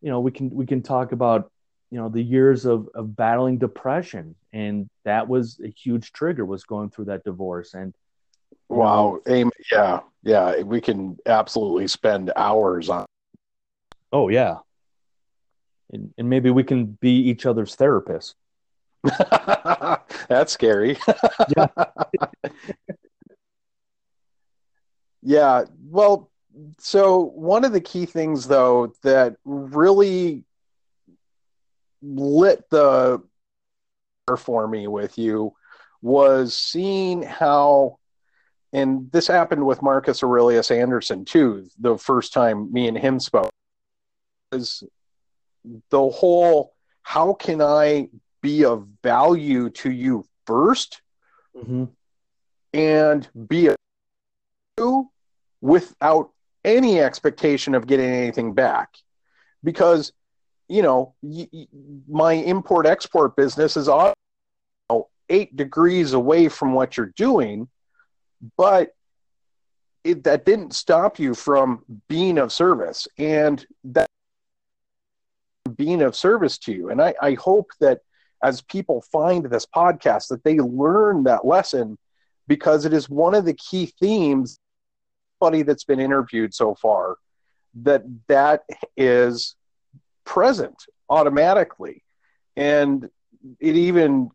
you 0.00 0.10
know, 0.10 0.20
we 0.20 0.30
can 0.30 0.50
we 0.50 0.66
can 0.66 0.82
talk 0.82 1.12
about 1.12 1.50
you 1.90 1.98
know 1.98 2.08
the 2.08 2.22
years 2.22 2.64
of, 2.66 2.88
of 2.94 3.14
battling 3.14 3.58
depression 3.58 4.34
and 4.52 4.88
that 5.04 5.28
was 5.28 5.60
a 5.64 5.68
huge 5.68 6.12
trigger 6.12 6.44
was 6.44 6.64
going 6.64 6.90
through 6.90 7.04
that 7.04 7.22
divorce 7.22 7.74
and 7.74 7.94
wow 8.68 9.20
know, 9.24 9.50
yeah 9.70 10.00
yeah 10.24 10.60
we 10.62 10.80
can 10.80 11.16
absolutely 11.26 11.86
spend 11.86 12.32
hours 12.34 12.88
on 12.88 13.06
oh 14.12 14.28
yeah. 14.28 14.56
And, 15.92 16.12
and 16.18 16.28
maybe 16.28 16.50
we 16.50 16.64
can 16.64 16.86
be 17.00 17.10
each 17.10 17.46
other's 17.46 17.76
therapists 17.76 18.34
that's 20.28 20.52
scary. 20.52 20.96
Yeah. 21.56 21.66
Yeah 25.22 25.64
well 25.90 26.30
so 26.78 27.20
one 27.20 27.64
of 27.64 27.72
the 27.72 27.80
key 27.80 28.06
things 28.06 28.46
though 28.46 28.94
that 29.02 29.36
really 29.44 30.44
lit 32.02 32.68
the 32.70 33.22
for 34.38 34.66
me 34.66 34.86
with 34.86 35.18
you 35.18 35.54
was 36.02 36.56
seeing 36.56 37.22
how 37.22 37.98
and 38.72 39.10
this 39.12 39.26
happened 39.26 39.64
with 39.64 39.82
Marcus 39.82 40.22
Aurelius 40.22 40.70
Anderson 40.70 41.24
too 41.24 41.68
the 41.78 41.96
first 41.96 42.32
time 42.32 42.72
me 42.72 42.88
and 42.88 42.98
him 42.98 43.20
spoke 43.20 43.50
is 44.52 44.82
the 45.90 46.08
whole 46.08 46.72
how 47.02 47.34
can 47.34 47.60
I 47.60 48.08
be 48.46 48.64
of 48.64 48.86
value 49.02 49.68
to 49.70 49.90
you 49.90 50.24
1st 50.46 51.00
mm-hmm. 51.56 51.84
and 52.72 53.28
be 53.48 53.66
a 53.66 53.74
without 55.60 56.30
any 56.64 57.00
expectation 57.00 57.74
of 57.74 57.88
getting 57.88 58.08
anything 58.08 58.52
back 58.54 58.90
because 59.64 60.12
you 60.68 60.82
know, 60.82 61.14
y- 61.22 61.48
y- 61.52 61.66
my 62.08 62.32
import 62.32 62.86
export 62.86 63.36
business 63.36 63.76
is 63.76 63.86
you 63.86 64.12
know, 64.90 65.08
eight 65.28 65.56
degrees 65.56 66.12
away 66.12 66.48
from 66.48 66.72
what 66.72 66.96
you're 66.96 67.12
doing, 67.16 67.68
but 68.56 68.90
it, 70.04 70.24
that 70.24 70.44
didn't 70.44 70.74
stop 70.74 71.18
you 71.18 71.34
from 71.34 71.84
being 72.08 72.38
of 72.38 72.52
service 72.52 73.08
and 73.18 73.66
that 73.84 74.08
being 75.76 76.02
of 76.02 76.16
service 76.16 76.58
to 76.58 76.72
you. 76.72 76.90
And 76.90 77.00
I, 77.02 77.14
I 77.20 77.34
hope 77.34 77.70
that 77.80 78.00
as 78.42 78.60
people 78.62 79.02
find 79.02 79.44
this 79.44 79.66
podcast, 79.66 80.28
that 80.28 80.44
they 80.44 80.58
learn 80.58 81.24
that 81.24 81.44
lesson 81.44 81.98
because 82.48 82.84
it 82.84 82.92
is 82.92 83.08
one 83.08 83.34
of 83.34 83.44
the 83.44 83.54
key 83.54 83.86
themes. 84.00 84.58
Buddy 85.38 85.62
that's 85.62 85.84
been 85.84 86.00
interviewed 86.00 86.54
so 86.54 86.74
far, 86.74 87.16
that 87.82 88.02
that 88.28 88.64
is 88.96 89.54
present 90.24 90.86
automatically. 91.10 92.02
And 92.56 93.10
it 93.60 93.76
even 93.76 94.30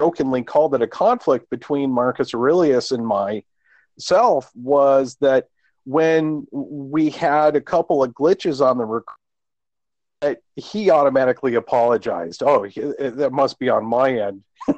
jokingly 0.00 0.42
called 0.42 0.74
it 0.74 0.82
a 0.82 0.86
conflict 0.86 1.50
between 1.50 1.90
Marcus 1.90 2.34
Aurelius 2.34 2.90
and 2.90 3.06
myself 3.06 4.50
was 4.54 5.16
that 5.20 5.48
when 5.84 6.46
we 6.50 7.10
had 7.10 7.54
a 7.54 7.60
couple 7.60 8.02
of 8.02 8.12
glitches 8.12 8.64
on 8.64 8.78
the 8.78 8.84
record, 8.84 9.14
he 10.56 10.90
automatically 10.90 11.54
apologized. 11.54 12.42
Oh, 12.42 12.66
that 12.66 13.30
must 13.32 13.58
be 13.58 13.68
on 13.68 13.84
my 13.86 14.12
end. 14.12 14.42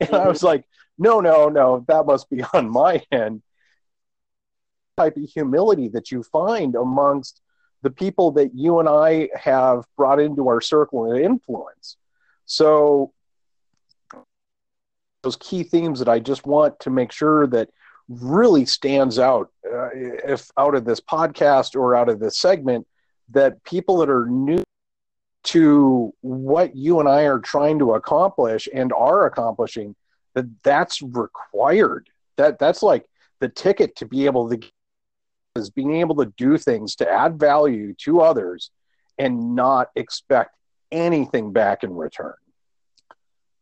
and 0.00 0.14
I 0.14 0.28
was 0.28 0.42
like, 0.42 0.64
no, 0.98 1.20
no, 1.20 1.48
no, 1.48 1.84
that 1.88 2.06
must 2.06 2.28
be 2.30 2.42
on 2.54 2.68
my 2.68 3.02
end. 3.10 3.42
Type 4.96 5.16
of 5.16 5.24
humility 5.24 5.88
that 5.88 6.10
you 6.10 6.22
find 6.22 6.74
amongst 6.74 7.40
the 7.82 7.90
people 7.90 8.32
that 8.32 8.54
you 8.54 8.80
and 8.80 8.88
I 8.88 9.28
have 9.34 9.84
brought 9.96 10.20
into 10.20 10.48
our 10.48 10.60
circle 10.60 11.12
of 11.12 11.20
influence. 11.20 11.96
So, 12.46 13.12
those 15.22 15.36
key 15.36 15.62
themes 15.62 15.98
that 15.98 16.08
I 16.08 16.18
just 16.18 16.46
want 16.46 16.78
to 16.80 16.90
make 16.90 17.12
sure 17.12 17.46
that 17.48 17.68
really 18.08 18.64
stands 18.64 19.18
out, 19.18 19.50
uh, 19.64 19.88
if 19.92 20.50
out 20.56 20.74
of 20.74 20.84
this 20.84 21.00
podcast 21.00 21.74
or 21.74 21.94
out 21.94 22.08
of 22.08 22.20
this 22.20 22.38
segment, 22.38 22.86
that 23.30 23.62
people 23.64 23.98
that 23.98 24.08
are 24.08 24.26
new 24.26 24.62
to 25.46 26.12
what 26.20 26.76
you 26.76 27.00
and 27.00 27.08
I 27.08 27.22
are 27.22 27.38
trying 27.38 27.78
to 27.78 27.94
accomplish 27.94 28.68
and 28.72 28.92
are 28.92 29.26
accomplishing, 29.26 29.94
that 30.34 30.46
that's 30.62 31.00
required. 31.02 32.08
That 32.36 32.58
that's 32.58 32.82
like 32.82 33.06
the 33.40 33.48
ticket 33.48 33.96
to 33.96 34.06
be 34.06 34.26
able 34.26 34.50
to 34.50 34.60
is 35.56 35.70
being 35.70 35.96
able 35.96 36.16
to 36.16 36.26
do 36.36 36.58
things 36.58 36.96
to 36.96 37.10
add 37.10 37.38
value 37.38 37.94
to 37.94 38.20
others 38.20 38.70
and 39.18 39.54
not 39.54 39.88
expect 39.96 40.54
anything 40.92 41.52
back 41.52 41.82
in 41.82 41.94
return. 41.94 42.34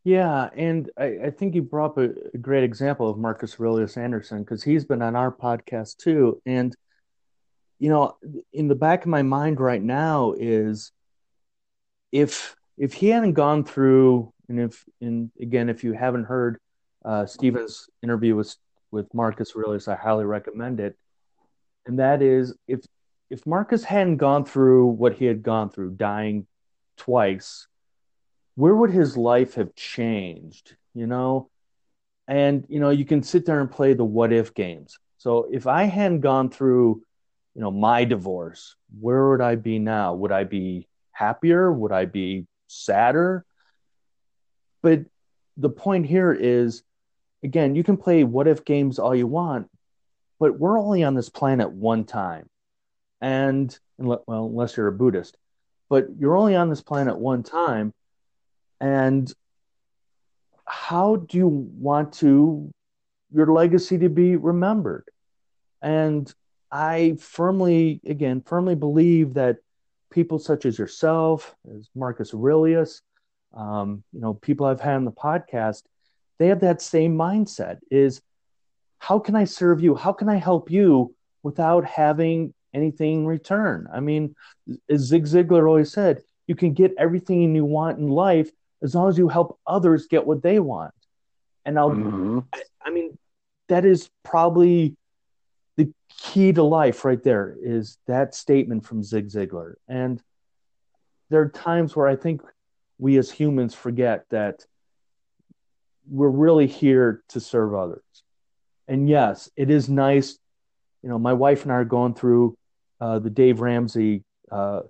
Yeah, 0.02 0.50
and 0.54 0.90
I, 0.98 1.18
I 1.26 1.30
think 1.30 1.54
you 1.54 1.62
brought 1.62 1.92
up 1.92 1.98
a, 1.98 2.10
a, 2.34 2.38
great 2.38 2.62
example 2.62 3.08
of 3.08 3.16
Marcus 3.16 3.58
Aurelius 3.58 3.96
Anderson 3.96 4.40
because 4.40 4.62
he's 4.62 4.84
been 4.84 5.00
on 5.00 5.16
our 5.16 5.32
podcast 5.32 5.96
too. 5.96 6.42
And, 6.44 6.74
you 7.78 7.88
know, 7.88 8.16
in 8.52 8.68
the 8.68 8.74
back 8.74 9.02
of 9.02 9.08
my 9.08 9.22
mind 9.22 9.60
right 9.60 9.82
now 9.82 10.34
is 10.36 10.92
if 12.14 12.54
if 12.78 12.94
he 12.94 13.08
hadn't 13.08 13.34
gone 13.34 13.64
through, 13.64 14.32
and 14.48 14.60
if 14.60 14.84
and 15.00 15.30
again, 15.40 15.68
if 15.68 15.84
you 15.84 15.92
haven't 15.92 16.24
heard 16.24 16.58
uh, 17.04 17.26
Stephen's 17.26 17.88
interview 18.02 18.36
with 18.36 18.56
with 18.90 19.12
Marcus 19.12 19.54
Aurelius, 19.56 19.88
I 19.88 19.96
highly 19.96 20.24
recommend 20.24 20.78
it. 20.78 20.96
And 21.86 21.98
that 21.98 22.22
is 22.22 22.54
if 22.68 22.80
if 23.30 23.44
Marcus 23.46 23.82
hadn't 23.84 24.18
gone 24.18 24.44
through 24.44 24.86
what 24.86 25.14
he 25.14 25.24
had 25.24 25.42
gone 25.42 25.70
through, 25.70 25.90
dying 25.96 26.46
twice 26.96 27.66
where 28.54 28.74
would 28.74 28.90
his 28.90 29.16
life 29.16 29.54
have 29.54 29.74
changed? 29.74 30.76
You 30.94 31.06
know, 31.06 31.50
and 32.28 32.64
you 32.68 32.80
know 32.80 32.90
you 32.90 33.04
can 33.04 33.22
sit 33.22 33.46
there 33.46 33.60
and 33.60 33.70
play 33.70 33.94
the 33.94 34.04
what 34.04 34.32
if 34.32 34.54
games. 34.54 34.98
So 35.18 35.48
if 35.50 35.66
I 35.66 35.84
hadn't 35.84 36.20
gone 36.20 36.50
through, 36.50 37.02
you 37.54 37.60
know, 37.60 37.70
my 37.70 38.04
divorce, 38.04 38.76
where 39.00 39.30
would 39.30 39.40
I 39.40 39.56
be 39.56 39.78
now? 39.78 40.14
Would 40.14 40.32
I 40.32 40.44
be 40.44 40.86
happier? 41.14 41.72
Would 41.72 41.92
I 41.92 42.04
be 42.04 42.46
sadder? 42.66 43.44
But 44.82 45.06
the 45.56 45.70
point 45.70 46.06
here 46.06 46.32
is, 46.32 46.82
again, 47.42 47.74
you 47.74 47.82
can 47.82 47.96
play 47.96 48.22
what 48.24 48.46
if 48.46 48.64
games 48.64 48.98
all 48.98 49.14
you 49.14 49.26
want, 49.26 49.70
but 50.38 50.58
we're 50.58 50.78
only 50.78 51.02
on 51.02 51.14
this 51.14 51.30
planet 51.30 51.70
one 51.70 52.04
time, 52.04 52.50
and 53.20 53.76
well, 53.96 54.22
unless 54.28 54.76
you're 54.76 54.88
a 54.88 54.92
Buddhist, 54.92 55.38
but 55.88 56.08
you're 56.18 56.36
only 56.36 56.54
on 56.54 56.68
this 56.68 56.82
planet 56.82 57.16
one 57.16 57.42
time 57.42 57.94
and 58.80 59.32
how 60.66 61.16
do 61.16 61.38
you 61.38 61.48
want 61.48 62.12
to 62.12 62.70
your 63.32 63.46
legacy 63.52 63.98
to 63.98 64.08
be 64.08 64.36
remembered 64.36 65.04
and 65.82 66.34
i 66.70 67.16
firmly 67.18 68.00
again 68.06 68.40
firmly 68.40 68.74
believe 68.74 69.34
that 69.34 69.56
people 70.14 70.38
such 70.38 70.64
as 70.64 70.78
yourself 70.78 71.54
as 71.76 71.88
marcus 71.94 72.32
aurelius 72.32 73.02
um, 73.54 74.02
you 74.12 74.20
know 74.20 74.34
people 74.34 74.66
i've 74.66 74.80
had 74.80 74.96
on 74.96 75.04
the 75.04 75.12
podcast 75.12 75.82
they 76.38 76.48
have 76.48 76.60
that 76.60 76.80
same 76.80 77.16
mindset 77.16 77.78
is 77.90 78.22
how 78.98 79.18
can 79.18 79.36
i 79.36 79.44
serve 79.44 79.82
you 79.82 79.94
how 79.94 80.12
can 80.12 80.28
i 80.28 80.36
help 80.36 80.70
you 80.70 81.14
without 81.42 81.84
having 81.84 82.54
anything 82.72 83.20
in 83.20 83.26
return 83.26 83.86
i 83.92 84.00
mean 84.00 84.34
as 84.88 85.02
zig 85.02 85.24
ziglar 85.24 85.68
always 85.68 85.92
said 85.92 86.22
you 86.46 86.54
can 86.54 86.72
get 86.72 86.94
everything 86.98 87.54
you 87.54 87.64
want 87.64 87.98
in 87.98 88.08
life 88.08 88.50
as 88.82 88.94
long 88.94 89.08
as 89.08 89.18
you 89.18 89.28
help 89.28 89.58
others 89.66 90.06
get 90.06 90.26
what 90.26 90.42
they 90.42 90.60
want. 90.60 90.94
And 91.64 91.78
I'll, 91.78 91.90
mm-hmm. 91.90 92.40
I, 92.52 92.62
I 92.84 92.90
mean, 92.90 93.16
that 93.68 93.86
is 93.86 94.10
probably 94.22 94.96
key 96.20 96.52
to 96.52 96.62
life 96.62 97.04
right 97.04 97.22
there 97.22 97.56
is 97.60 97.98
that 98.06 98.34
statement 98.34 98.86
from 98.86 99.02
Zig 99.02 99.28
Ziglar. 99.28 99.74
And 99.88 100.22
there 101.30 101.40
are 101.40 101.48
times 101.48 101.96
where 101.96 102.06
I 102.06 102.16
think 102.16 102.42
we 102.98 103.16
as 103.18 103.30
humans 103.30 103.74
forget 103.74 104.24
that 104.30 104.64
we're 106.08 106.28
really 106.28 106.66
here 106.66 107.22
to 107.28 107.40
serve 107.40 107.74
others. 107.74 108.02
And 108.86 109.08
yes, 109.08 109.50
it 109.56 109.70
is 109.70 109.88
nice. 109.88 110.38
You 111.02 111.08
know, 111.08 111.18
my 111.18 111.32
wife 111.32 111.62
and 111.62 111.72
I 111.72 111.76
are 111.76 111.84
going 111.84 112.14
through 112.14 112.56
uh, 113.00 113.18
the 113.18 113.30
Dave 113.30 113.60
Ramsey 113.60 114.22
uh, 114.50 114.80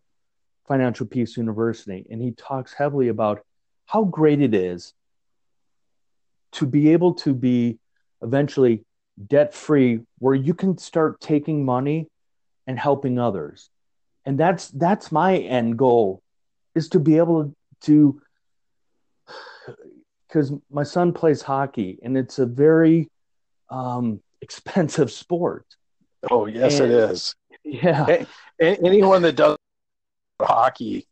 Financial 0.66 1.06
Peace 1.06 1.36
University, 1.36 2.06
and 2.10 2.20
he 2.20 2.32
talks 2.32 2.72
heavily 2.72 3.08
about 3.08 3.44
how 3.86 4.04
great 4.04 4.40
it 4.40 4.54
is 4.54 4.92
to 6.52 6.66
be 6.66 6.92
able 6.92 7.14
to 7.14 7.34
be 7.34 7.78
eventually 8.22 8.84
debt 9.28 9.54
free 9.54 10.00
where 10.18 10.34
you 10.34 10.54
can 10.54 10.78
start 10.78 11.20
taking 11.20 11.64
money 11.64 12.08
and 12.66 12.78
helping 12.78 13.18
others. 13.18 13.70
And 14.24 14.38
that's 14.38 14.68
that's 14.68 15.12
my 15.12 15.36
end 15.36 15.78
goal 15.78 16.22
is 16.74 16.88
to 16.90 17.00
be 17.00 17.18
able 17.18 17.54
to 17.82 18.20
because 20.26 20.52
my 20.70 20.82
son 20.82 21.12
plays 21.12 21.42
hockey 21.42 21.98
and 22.02 22.16
it's 22.16 22.38
a 22.38 22.46
very 22.46 23.08
um, 23.70 24.20
expensive 24.40 25.10
sport. 25.10 25.66
Oh 26.30 26.46
yes 26.46 26.80
and, 26.80 26.90
it 26.90 27.10
is. 27.10 27.34
yeah. 27.64 28.24
Anyone 28.58 29.22
that 29.22 29.36
does 29.36 29.56
hockey 30.40 31.06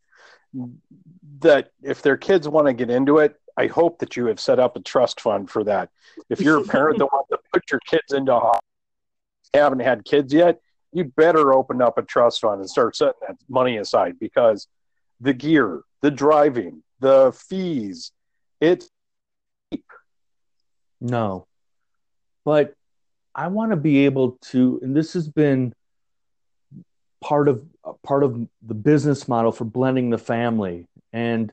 that 1.40 1.70
if 1.82 2.02
their 2.02 2.16
kids 2.16 2.48
want 2.48 2.66
to 2.66 2.72
get 2.72 2.90
into 2.90 3.18
it, 3.18 3.38
I 3.56 3.66
hope 3.66 3.98
that 3.98 4.16
you 4.16 4.26
have 4.26 4.40
set 4.40 4.58
up 4.58 4.76
a 4.76 4.80
trust 4.80 5.20
fund 5.20 5.50
for 5.50 5.64
that. 5.64 5.90
If 6.28 6.40
you're 6.40 6.58
a 6.58 6.64
parent 6.64 6.98
that 6.98 7.06
wants 7.06 7.30
to 7.30 7.38
put 7.52 7.70
your 7.70 7.80
kids 7.80 8.12
into 8.12 8.38
haven't 9.54 9.80
had 9.80 10.04
kids 10.04 10.32
yet, 10.32 10.60
you 10.92 11.04
better 11.04 11.52
open 11.52 11.82
up 11.82 11.98
a 11.98 12.02
trust 12.02 12.40
fund 12.40 12.60
and 12.60 12.68
start 12.68 12.96
setting 12.96 13.20
that 13.26 13.36
money 13.48 13.76
aside 13.76 14.18
because 14.18 14.66
the 15.20 15.32
gear, 15.32 15.82
the 16.00 16.10
driving, 16.10 16.82
the 17.00 17.32
fees, 17.32 18.12
it's 18.60 18.88
cheap. 19.70 19.84
No. 21.00 21.46
But 22.44 22.74
I 23.34 23.48
want 23.48 23.70
to 23.72 23.76
be 23.76 24.04
able 24.04 24.38
to, 24.50 24.80
and 24.82 24.96
this 24.96 25.12
has 25.14 25.28
been 25.28 25.74
part 27.22 27.48
of 27.48 27.64
part 28.02 28.24
of 28.24 28.48
the 28.62 28.74
business 28.74 29.28
model 29.28 29.52
for 29.52 29.64
blending 29.64 30.10
the 30.10 30.18
family 30.18 30.86
and 31.12 31.52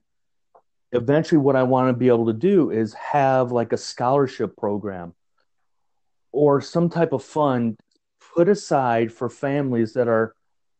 eventually 0.91 1.37
what 1.37 1.55
i 1.55 1.63
want 1.63 1.87
to 1.89 1.93
be 1.93 2.07
able 2.07 2.25
to 2.25 2.33
do 2.33 2.71
is 2.71 2.93
have 2.93 3.51
like 3.51 3.73
a 3.73 3.77
scholarship 3.77 4.55
program 4.57 5.13
or 6.31 6.61
some 6.61 6.89
type 6.89 7.13
of 7.13 7.23
fund 7.23 7.77
put 8.35 8.49
aside 8.49 9.11
for 9.11 9.29
families 9.29 9.93
that 9.93 10.07
are 10.07 10.35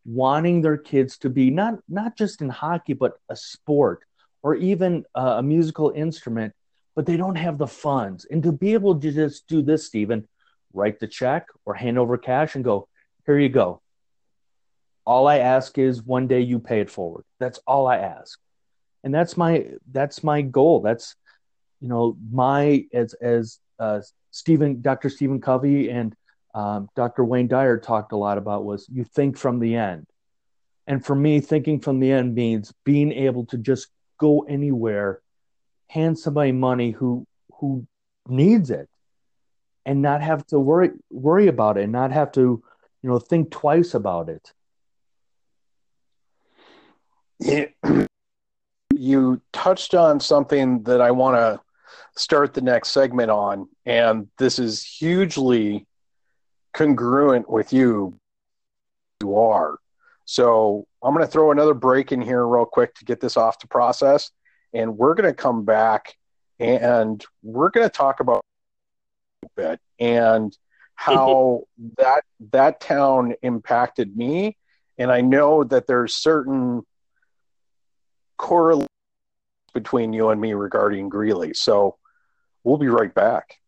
wanting 0.06 0.62
their 0.62 0.78
kids 0.78 1.18
to 1.18 1.30
be 1.30 1.50
not 1.50 1.76
not 1.88 2.18
just 2.18 2.42
in 2.42 2.50
hockey 2.50 2.94
but 2.94 3.14
a 3.30 3.36
sport 3.36 4.04
or 4.42 4.56
even 4.56 5.04
a 5.16 5.44
musical 5.44 5.92
instrument 5.96 6.54
but 6.96 7.06
they 7.06 7.18
don't 7.18 7.36
have 7.36 7.58
the 7.58 7.68
funds 7.68 8.26
and 8.26 8.42
to 8.42 8.52
be 8.52 8.74
able 8.74 9.00
to 9.00 9.12
just 9.12 9.48
do 9.48 9.62
this 9.62 9.86
stephen 9.86 10.28
write 10.74 11.00
the 11.00 11.08
check 11.08 11.48
or 11.66 11.74
hand 11.74 12.00
over 12.00 12.18
cash 12.18 12.56
and 12.56 12.64
go 12.64 12.88
here 13.26 13.38
you 13.38 13.50
go 13.50 13.82
all 15.10 15.28
I 15.28 15.40
ask 15.40 15.76
is 15.80 16.04
one 16.04 16.28
day 16.28 16.42
you 16.42 16.60
pay 16.60 16.82
it 16.82 16.90
forward. 16.92 17.24
That's 17.40 17.60
all 17.66 17.88
I 17.88 17.98
ask. 17.98 18.40
And 19.04 19.14
that's 19.14 19.38
my 19.38 19.68
that's 19.92 20.24
my 20.24 20.42
goal. 20.42 20.82
That's 20.82 21.16
you 21.80 21.88
know 21.88 22.18
my 22.32 22.86
as 22.94 23.14
as 23.16 23.60
uh, 23.80 24.02
Stephen 24.32 24.82
Dr. 24.82 25.10
Stephen 25.10 25.42
Covey 25.42 25.90
and 25.90 26.16
um, 26.54 26.90
Dr. 26.96 27.24
Wayne 27.24 27.48
Dyer 27.48 27.78
talked 27.78 28.12
a 28.12 28.18
lot 28.18 28.38
about 28.38 28.66
was 28.66 28.88
you 28.92 29.04
think 29.04 29.38
from 29.38 29.60
the 29.60 29.76
end. 29.76 30.08
And 30.88 31.06
for 31.06 31.16
me, 31.16 31.40
thinking 31.40 31.80
from 31.80 32.00
the 32.00 32.12
end 32.12 32.34
means 32.34 32.74
being 32.84 33.12
able 33.12 33.46
to 33.48 33.58
just 33.58 33.90
go 34.18 34.42
anywhere, 34.42 35.22
hand 35.88 36.18
somebody 36.18 36.52
money 36.52 36.92
who 36.92 37.28
who 37.60 37.86
needs 38.28 38.72
it, 38.72 38.90
and 39.86 40.02
not 40.02 40.22
have 40.22 40.46
to 40.48 40.60
worry 40.60 40.92
worry 41.12 41.48
about 41.48 41.78
it, 41.78 41.84
and 41.84 41.92
not 41.92 42.12
have 42.12 42.32
to, 42.34 42.42
you 42.42 43.10
know, 43.10 43.20
think 43.20 43.52
twice 43.52 43.94
about 43.94 44.30
it. 44.30 44.52
you 49.00 49.42
touched 49.54 49.96
on 49.96 50.20
something 50.20 50.84
that 50.84 51.00
I 51.00 51.12
want 51.12 51.38
to 51.38 51.62
start 52.20 52.54
the 52.54 52.60
next 52.62 52.90
segment 52.90 53.32
on, 53.32 53.70
and 53.86 54.28
this 54.38 54.60
is 54.60 54.84
hugely 54.84 55.88
congruent 56.74 57.50
with 57.50 57.72
you. 57.72 58.20
You 59.22 59.38
are. 59.38 59.78
So 60.26 60.86
I'm 61.02 61.14
going 61.14 61.26
to 61.26 61.32
throw 61.32 61.52
another 61.52 61.74
break 61.74 62.12
in 62.12 62.22
here 62.22 62.46
real 62.46 62.66
quick 62.66 62.94
to 62.96 63.06
get 63.06 63.22
this 63.22 63.38
off 63.38 63.58
to 63.60 63.68
process, 63.68 64.32
and 64.74 64.98
we're 64.98 65.14
going 65.14 65.30
to 65.30 65.34
come 65.34 65.64
back 65.64 66.16
and 66.60 67.26
we're 67.42 67.70
going 67.70 67.88
to 67.88 67.90
talk 67.90 68.20
about 68.20 68.42
a 69.46 69.48
bit 69.56 69.80
and 69.98 70.58
how 70.96 71.64
mm-hmm. 71.82 71.88
that 72.00 72.24
that 72.52 72.82
town 72.82 73.34
impacted 73.44 74.18
me, 74.18 74.58
and 74.98 75.10
I 75.10 75.22
know 75.22 75.64
that 75.64 75.88
there's 75.88 76.16
certain 76.16 76.84
correlation 78.38 78.89
between 79.70 80.14
you 80.14 80.30
and 80.30 80.40
me 80.40 80.54
regarding 80.54 81.10
Greeley. 81.10 81.54
So 81.54 81.98
we'll 82.64 82.78
be 82.78 82.88
right 82.88 83.14
back. 83.14 83.60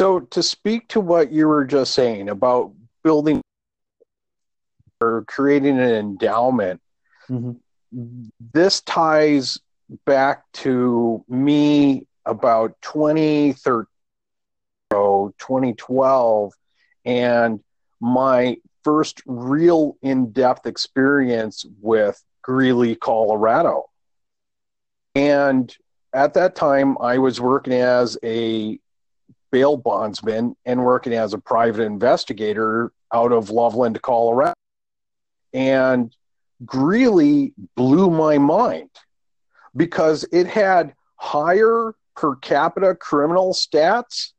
So, 0.00 0.20
to 0.20 0.42
speak 0.42 0.88
to 0.88 1.00
what 1.00 1.30
you 1.30 1.46
were 1.46 1.66
just 1.66 1.92
saying 1.92 2.30
about 2.30 2.72
building 3.04 3.42
or 4.98 5.24
creating 5.28 5.78
an 5.78 5.90
endowment, 5.90 6.80
mm-hmm. 7.28 7.52
This 7.92 8.80
ties 8.82 9.58
back 10.04 10.50
to 10.52 11.24
me 11.28 12.06
about 12.24 12.80
2013, 12.82 13.86
2012, 14.90 16.52
and 17.04 17.60
my 18.00 18.56
first 18.82 19.22
real 19.26 19.96
in 20.02 20.32
depth 20.32 20.66
experience 20.66 21.66
with 21.80 22.22
Greeley, 22.42 22.94
Colorado. 22.94 23.90
And 25.14 25.74
at 26.12 26.34
that 26.34 26.54
time, 26.54 26.96
I 27.00 27.18
was 27.18 27.40
working 27.40 27.72
as 27.72 28.16
a 28.22 28.78
bail 29.50 29.76
bondsman 29.76 30.56
and 30.64 30.84
working 30.84 31.12
as 31.12 31.34
a 31.34 31.38
private 31.38 31.82
investigator 31.82 32.92
out 33.12 33.32
of 33.32 33.50
Loveland, 33.50 34.00
Colorado. 34.02 34.54
And 35.52 36.14
Greeley 36.64 37.54
blew 37.76 38.10
my 38.10 38.38
mind 38.38 38.90
because 39.76 40.24
it 40.32 40.46
had 40.46 40.94
higher 41.16 41.94
per 42.16 42.36
capita 42.36 42.94
criminal 42.94 43.52
stats 43.52 44.32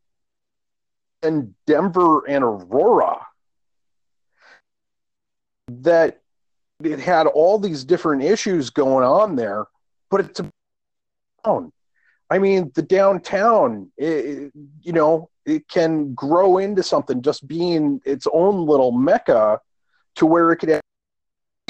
than 1.22 1.56
Denver 1.66 2.28
and 2.28 2.44
Aurora. 2.44 3.26
That 5.68 6.22
it 6.84 7.00
had 7.00 7.28
all 7.28 7.60
these 7.60 7.84
different 7.84 8.24
issues 8.24 8.70
going 8.70 9.06
on 9.06 9.36
there, 9.36 9.66
but 10.10 10.22
it's 10.22 10.40
a 10.40 10.52
town. 11.44 11.72
I 12.30 12.40
mean, 12.40 12.72
the 12.76 12.82
downtown, 12.82 13.92
it, 13.98 14.52
you 14.82 14.94
know, 14.94 15.30
it 15.46 15.68
can 15.68 16.14
grow 16.14 16.58
into 16.58 16.84
something 16.84 17.22
just 17.22 17.48
being 17.48 18.02
its 18.06 18.28
own 18.32 18.66
little 18.66 18.92
mecca 18.92 19.60
to 20.16 20.26
where 20.26 20.52
it 20.52 20.58
could 20.58 20.82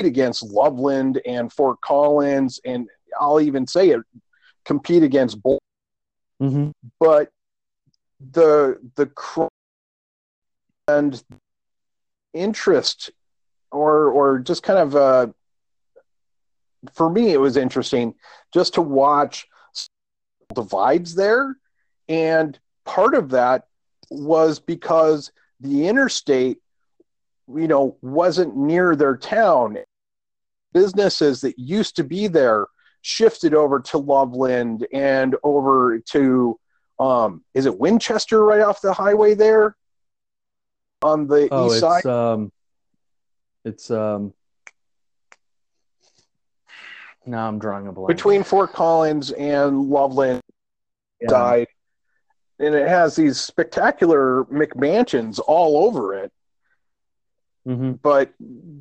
against 0.05 0.43
Loveland 0.43 1.21
and 1.25 1.51
Fort 1.51 1.79
Collins, 1.81 2.59
and 2.65 2.87
I'll 3.19 3.41
even 3.41 3.67
say 3.67 3.89
it 3.89 4.01
compete 4.65 5.03
against 5.03 5.41
both. 5.41 5.59
Mm-hmm. 6.41 6.71
But 6.99 7.31
the 8.31 8.79
the 8.95 9.11
and 10.87 11.23
interest, 12.33 13.11
or 13.71 14.09
or 14.09 14.39
just 14.39 14.63
kind 14.63 14.79
of 14.79 14.95
uh, 14.95 15.27
for 16.93 17.09
me, 17.09 17.31
it 17.31 17.39
was 17.39 17.57
interesting 17.57 18.15
just 18.53 18.73
to 18.75 18.81
watch 18.81 19.47
divides 20.53 21.15
there, 21.15 21.55
and 22.09 22.59
part 22.85 23.13
of 23.13 23.29
that 23.29 23.67
was 24.09 24.59
because 24.59 25.31
the 25.59 25.87
interstate 25.87 26.57
you 27.47 27.67
know 27.67 27.95
wasn't 28.01 28.55
near 28.55 28.95
their 28.95 29.15
town 29.15 29.77
businesses 30.73 31.41
that 31.41 31.57
used 31.57 31.95
to 31.97 32.03
be 32.03 32.27
there 32.27 32.67
shifted 33.01 33.53
over 33.53 33.79
to 33.79 33.97
Loveland 33.97 34.87
and 34.93 35.35
over 35.43 35.99
to 35.99 36.59
um, 36.99 37.43
is 37.55 37.65
it 37.65 37.79
Winchester 37.79 38.43
right 38.43 38.61
off 38.61 38.79
the 38.81 38.93
highway 38.93 39.33
there 39.33 39.75
on 41.01 41.25
the 41.25 41.47
oh, 41.51 41.65
east 41.65 41.75
it's, 41.75 41.81
side? 41.81 42.05
Um, 42.05 42.51
it's 43.65 43.89
um, 43.89 44.33
now 47.25 47.47
I'm 47.47 47.57
drawing 47.57 47.87
a 47.87 47.91
blank 47.91 48.07
between 48.07 48.43
Fort 48.43 48.73
Collins 48.73 49.31
and 49.31 49.89
Loveland 49.89 50.41
yeah. 51.19 51.29
side, 51.29 51.67
and 52.59 52.75
it 52.75 52.87
has 52.87 53.15
these 53.15 53.39
spectacular 53.39 54.45
McMansions 54.45 55.39
all 55.45 55.85
over 55.85 56.15
it. 56.15 56.31
Mm-hmm. 57.67 57.93
But 57.93 58.31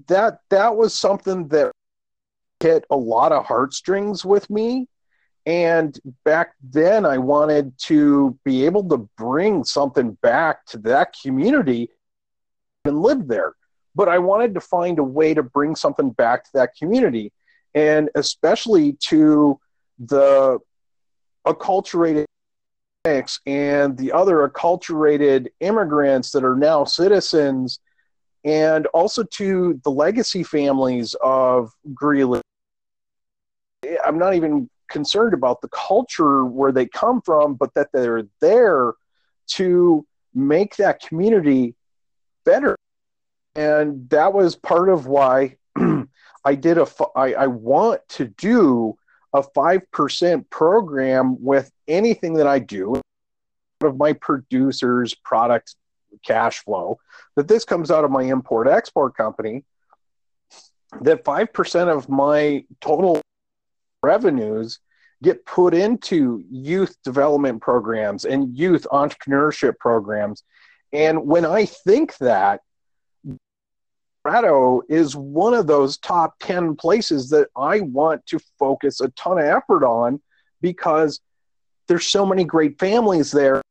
that 0.09 0.41
that 0.51 0.77
was 0.77 0.95
something 0.95 1.49
that 1.49 1.73
hit 2.61 2.85
a 2.91 2.97
lot 2.97 3.33
of 3.33 3.47
heartstrings 3.47 4.25
with 4.25 4.49
me. 4.51 4.87
And 5.47 5.99
back 6.25 6.53
then, 6.63 7.07
I 7.07 7.19
wanted 7.19 7.77
to 7.87 8.39
be 8.45 8.67
able 8.67 8.89
to 8.91 9.09
bring 9.17 9.65
something 9.65 10.13
back 10.23 10.67
to 10.67 10.79
that 10.79 11.15
community 11.21 11.91
and 12.85 13.01
live 13.03 13.27
there. 13.27 13.55
But 13.95 14.09
I 14.09 14.19
wanted 14.19 14.55
to 14.55 14.61
find 14.61 14.99
a 14.99 15.05
way 15.05 15.35
to 15.35 15.43
bring 15.43 15.75
something 15.75 16.11
back 16.11 16.45
to 16.45 16.51
that 16.55 16.77
community, 16.77 17.33
and 17.75 18.11
especially 18.15 18.93
to 19.09 19.59
the 19.99 20.59
acculturated 21.47 22.27
and 23.47 23.97
the 23.97 24.13
other 24.13 24.47
acculturated 24.47 25.49
immigrants 25.61 26.33
that 26.33 26.45
are 26.45 26.55
now 26.55 26.85
citizens, 26.85 27.81
and 28.45 28.87
also 28.89 29.23
to 29.23 29.81
the 29.85 29.91
legacy 29.91 30.43
families 30.43 31.17
of 31.23 31.73
Greeley 31.95 32.43
I'm 34.05 34.19
not 34.19 34.35
even 34.35 34.69
concerned 34.89 35.35
about 35.35 35.61
the 35.61 35.69
culture 35.69 36.45
where 36.45 36.73
they 36.73 36.87
come 36.87 37.23
from, 37.23 37.55
but 37.55 37.75
that 37.75 37.89
they're 37.93 38.25
there 38.41 38.95
to 39.49 40.07
make 40.35 40.77
that 40.77 41.01
community 41.01 41.75
better. 42.45 42.77
And 43.55 44.09
that 44.11 44.33
was 44.33 44.57
part 44.57 44.89
of 44.89 45.07
why 45.07 45.57
I 46.45 46.55
did 46.55 46.79
a, 46.79 46.87
I, 47.17 47.35
I 47.35 47.47
want 47.47 48.01
to 48.11 48.27
do 48.27 48.97
a 49.33 49.43
5% 49.43 50.51
program 50.51 51.43
with 51.43 51.71
anything 51.87 52.35
that 52.35 52.47
I 52.47 52.59
do 52.59 53.01
of 53.83 53.97
my 53.97 54.13
producers 54.13 55.15
product 55.15 55.75
cash 56.27 56.63
flow 56.65 56.99
that 57.37 57.49
this 57.49 57.65
comes 57.65 57.91
out 57.91 58.05
of 58.05 58.11
my 58.11 58.23
import 58.23 58.69
export 58.69 59.17
company 59.17 59.65
that 61.03 61.25
5% 61.25 61.97
of 61.97 62.09
my 62.09 62.65
total 62.81 63.23
revenues 64.03 64.79
get 65.23 65.45
put 65.45 65.75
into 65.75 66.43
youth 66.51 66.97
development 67.05 67.61
programs 67.61 68.25
and 68.25 68.57
youth 68.57 68.87
entrepreneurship 68.91 69.79
programs. 69.79 70.43
And 70.93 71.27
when 71.27 71.45
I 71.45 71.67
think 71.67 72.17
that, 72.19 72.61
Colorado 74.25 74.83
is 74.89 75.17
one 75.17 75.55
of 75.55 75.67
those 75.67 75.97
top 75.99 76.35
10 76.41 76.77
places 76.77 77.31
that 77.31 77.49
I 77.57 77.81
want 77.81 78.27
to 78.27 78.39
focus 78.59 79.01
a 79.01 79.09
ton 79.11 79.39
of 79.39 79.45
effort 79.45 79.83
on 79.85 80.21
because 80.61 81.21
there's 81.89 82.07
so 82.07 82.27
many 82.27 82.45
great 82.45 82.79
families 82.79 83.33
there. 83.33 83.63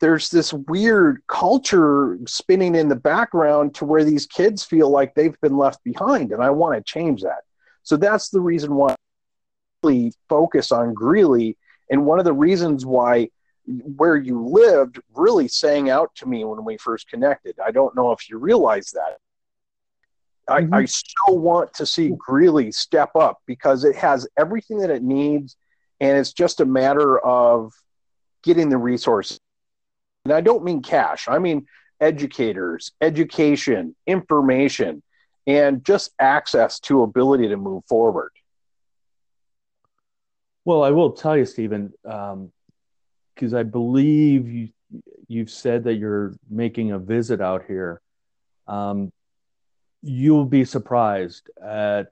There's 0.00 0.30
this 0.30 0.52
weird 0.52 1.22
culture 1.26 2.18
spinning 2.26 2.74
in 2.76 2.88
the 2.88 2.96
background 2.96 3.74
to 3.76 3.84
where 3.84 4.04
these 4.04 4.26
kids 4.26 4.64
feel 4.64 4.88
like 4.90 5.14
they've 5.14 5.40
been 5.40 5.56
left 5.56 5.82
behind, 5.82 6.32
and 6.32 6.42
I 6.42 6.50
want 6.50 6.76
to 6.76 6.82
change 6.82 7.22
that. 7.22 7.42
So 7.82 7.96
that's 7.96 8.28
the 8.28 8.40
reason 8.40 8.74
why 8.74 8.94
focus 10.28 10.72
on 10.72 10.94
Greeley. 10.94 11.56
And 11.90 12.06
one 12.06 12.18
of 12.18 12.24
the 12.24 12.32
reasons 12.32 12.84
why 12.84 13.30
where 13.66 14.16
you 14.16 14.46
lived 14.46 15.00
really 15.14 15.48
sang 15.48 15.88
out 15.88 16.14
to 16.16 16.26
me 16.26 16.44
when 16.44 16.64
we 16.64 16.76
first 16.76 17.08
connected. 17.08 17.56
I 17.64 17.70
don't 17.70 17.96
know 17.96 18.12
if 18.12 18.28
you 18.28 18.36
realize 18.38 18.90
that. 18.90 19.16
I, 20.46 20.60
mm-hmm. 20.60 20.74
I 20.74 20.84
so 20.84 21.32
want 21.32 21.72
to 21.74 21.86
see 21.86 22.12
Greeley 22.18 22.70
step 22.72 23.16
up 23.16 23.38
because 23.46 23.84
it 23.84 23.96
has 23.96 24.28
everything 24.36 24.78
that 24.80 24.90
it 24.90 25.02
needs, 25.02 25.56
and 26.00 26.18
it's 26.18 26.34
just 26.34 26.60
a 26.60 26.66
matter 26.66 27.18
of 27.18 27.72
getting 28.42 28.68
the 28.68 28.76
resources. 28.76 29.40
And 30.26 30.34
I 30.34 30.42
don't 30.42 30.64
mean 30.64 30.82
cash, 30.82 31.26
I 31.28 31.38
mean 31.38 31.66
educators, 32.00 32.92
education, 33.00 33.96
information. 34.06 35.02
and 35.46 35.84
just 35.84 36.10
access 36.18 36.80
to 36.80 37.02
ability 37.02 37.48
to 37.48 37.56
move 37.56 37.84
forward. 37.86 38.30
Well, 40.64 40.82
I 40.82 40.90
will 40.90 41.12
tell 41.12 41.36
you, 41.36 41.44
Stephen, 41.44 41.92
because 42.02 42.32
um, 42.32 43.54
I 43.54 43.62
believe 43.62 44.48
you 44.48 44.68
you've 45.26 45.50
said 45.50 45.84
that 45.84 45.94
you're 45.94 46.34
making 46.48 46.92
a 46.92 46.98
visit 46.98 47.40
out 47.40 47.64
here. 47.66 48.00
Um, 48.66 49.12
you'll 50.02 50.44
be 50.44 50.64
surprised 50.64 51.50
at 51.62 52.08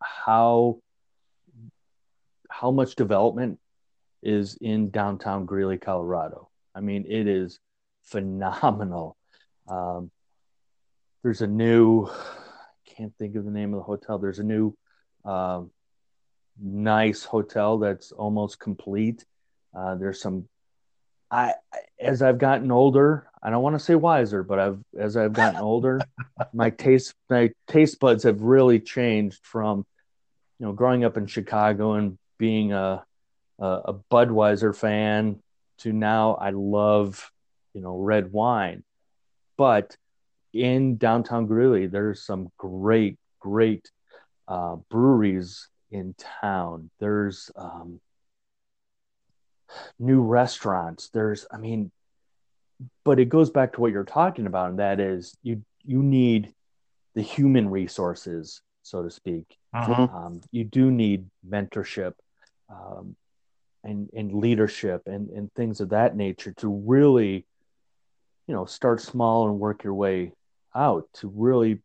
how 0.00 0.80
how 2.48 2.70
much 2.70 2.94
development 2.94 3.58
is 4.22 4.56
in 4.60 4.90
downtown 4.90 5.46
Greeley, 5.46 5.78
Colorado. 5.78 6.48
I 6.74 6.80
mean, 6.80 7.04
it 7.08 7.26
is 7.26 7.58
phenomenal. 8.02 9.16
Um, 9.68 10.10
there's 11.22 11.42
a 11.42 11.46
new, 11.46 12.06
I 12.06 12.90
can't 12.96 13.12
think 13.18 13.36
of 13.36 13.44
the 13.44 13.50
name 13.50 13.72
of 13.74 13.78
the 13.78 13.84
hotel. 13.84 14.18
There's 14.18 14.38
a 14.38 14.44
new, 14.44 14.76
um, 15.24 15.70
nice 16.60 17.24
hotel 17.24 17.78
that's 17.78 18.12
almost 18.12 18.58
complete. 18.58 19.24
Uh, 19.76 19.94
there's 19.94 20.20
some, 20.20 20.48
I 21.30 21.54
as 21.98 22.22
I've 22.22 22.38
gotten 22.38 22.70
older, 22.70 23.26
I 23.42 23.50
don't 23.50 23.62
want 23.62 23.74
to 23.74 23.84
say 23.84 23.94
wiser, 23.94 24.42
but 24.42 24.58
I've 24.58 24.78
as 24.98 25.16
I've 25.16 25.32
gotten 25.32 25.60
older, 25.62 26.00
my 26.52 26.70
taste 26.70 27.14
my 27.30 27.50
taste 27.66 27.98
buds 28.00 28.24
have 28.24 28.42
really 28.42 28.80
changed 28.80 29.40
from, 29.42 29.86
you 30.58 30.66
know, 30.66 30.72
growing 30.72 31.04
up 31.04 31.16
in 31.16 31.26
Chicago 31.26 31.94
and 31.94 32.18
being 32.38 32.72
a 32.72 33.04
a, 33.58 33.66
a 33.66 33.94
Budweiser 34.10 34.76
fan 34.76 35.40
to 35.78 35.92
now 35.92 36.34
I 36.34 36.50
love, 36.50 37.30
you 37.74 37.80
know, 37.80 37.96
red 37.96 38.32
wine. 38.32 38.84
But 39.56 39.96
in 40.52 40.96
downtown 40.96 41.46
Greeley, 41.46 41.86
there's 41.86 42.22
some 42.22 42.50
great, 42.58 43.18
great 43.40 43.90
uh, 44.48 44.76
breweries 44.90 45.68
in 45.92 46.14
town. 46.40 46.90
There's 46.98 47.50
um, 47.54 48.00
new 49.98 50.22
restaurants. 50.22 51.08
There's, 51.10 51.46
I 51.50 51.58
mean, 51.58 51.90
but 53.04 53.20
it 53.20 53.28
goes 53.28 53.50
back 53.50 53.74
to 53.74 53.80
what 53.80 53.92
you're 53.92 54.04
talking 54.04 54.46
about, 54.46 54.70
and 54.70 54.78
that 54.80 54.98
is 54.98 55.36
you 55.42 55.62
you 55.84 56.02
need 56.02 56.52
the 57.14 57.22
human 57.22 57.68
resources, 57.68 58.60
so 58.82 59.02
to 59.02 59.10
speak. 59.10 59.56
Uh-huh. 59.72 60.08
Um, 60.12 60.40
you 60.50 60.64
do 60.64 60.90
need 60.90 61.26
mentorship. 61.48 62.14
Um, 62.68 63.16
and 63.84 64.08
and 64.14 64.32
leadership 64.32 65.02
and 65.06 65.28
and 65.30 65.52
things 65.54 65.80
of 65.80 65.90
that 65.90 66.16
nature 66.16 66.52
to 66.52 66.68
really 66.68 67.44
you 68.46 68.54
know 68.54 68.64
start 68.64 69.00
small 69.00 69.48
and 69.48 69.58
work 69.58 69.84
your 69.84 69.94
way 69.94 70.32
out 70.74 71.08
to 71.14 71.32
really 71.34 71.78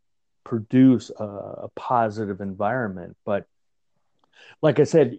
produce 0.44 1.12
a, 1.20 1.24
a 1.24 1.70
positive 1.76 2.40
environment 2.40 3.16
but 3.26 3.46
like 4.62 4.80
i 4.80 4.84
said 4.84 5.18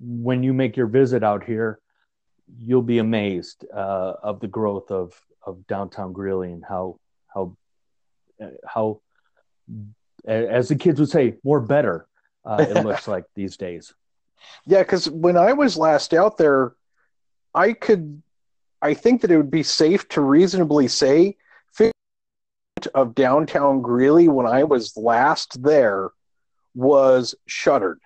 when 0.00 0.42
you 0.42 0.52
make 0.52 0.76
your 0.76 0.86
visit 0.86 1.22
out 1.22 1.44
here 1.44 1.80
you'll 2.58 2.82
be 2.82 2.98
amazed 2.98 3.64
uh, 3.74 4.14
of 4.22 4.40
the 4.40 4.46
growth 4.46 4.90
of 4.90 5.12
of 5.44 5.66
downtown 5.66 6.12
Greeley 6.12 6.52
and 6.52 6.64
how 6.68 6.98
how 7.32 7.56
how 8.66 9.00
as 10.26 10.68
the 10.68 10.76
kids 10.76 11.00
would 11.00 11.08
say 11.08 11.34
more 11.44 11.60
better 11.60 12.06
uh, 12.44 12.64
it 12.68 12.84
looks 12.84 13.08
like 13.14 13.24
these 13.34 13.56
days 13.56 13.94
yeah, 14.64 14.82
because 14.82 15.08
when 15.08 15.36
I 15.36 15.52
was 15.52 15.76
last 15.76 16.14
out 16.14 16.36
there, 16.36 16.74
I 17.54 17.72
could, 17.72 18.22
I 18.82 18.94
think 18.94 19.22
that 19.22 19.30
it 19.30 19.36
would 19.36 19.50
be 19.50 19.62
safe 19.62 20.08
to 20.10 20.20
reasonably 20.20 20.88
say, 20.88 21.36
of 22.94 23.14
downtown 23.14 23.80
Greeley 23.80 24.28
when 24.28 24.46
I 24.46 24.64
was 24.64 24.96
last 24.96 25.62
there 25.62 26.10
was 26.74 27.34
shuttered. 27.46 27.98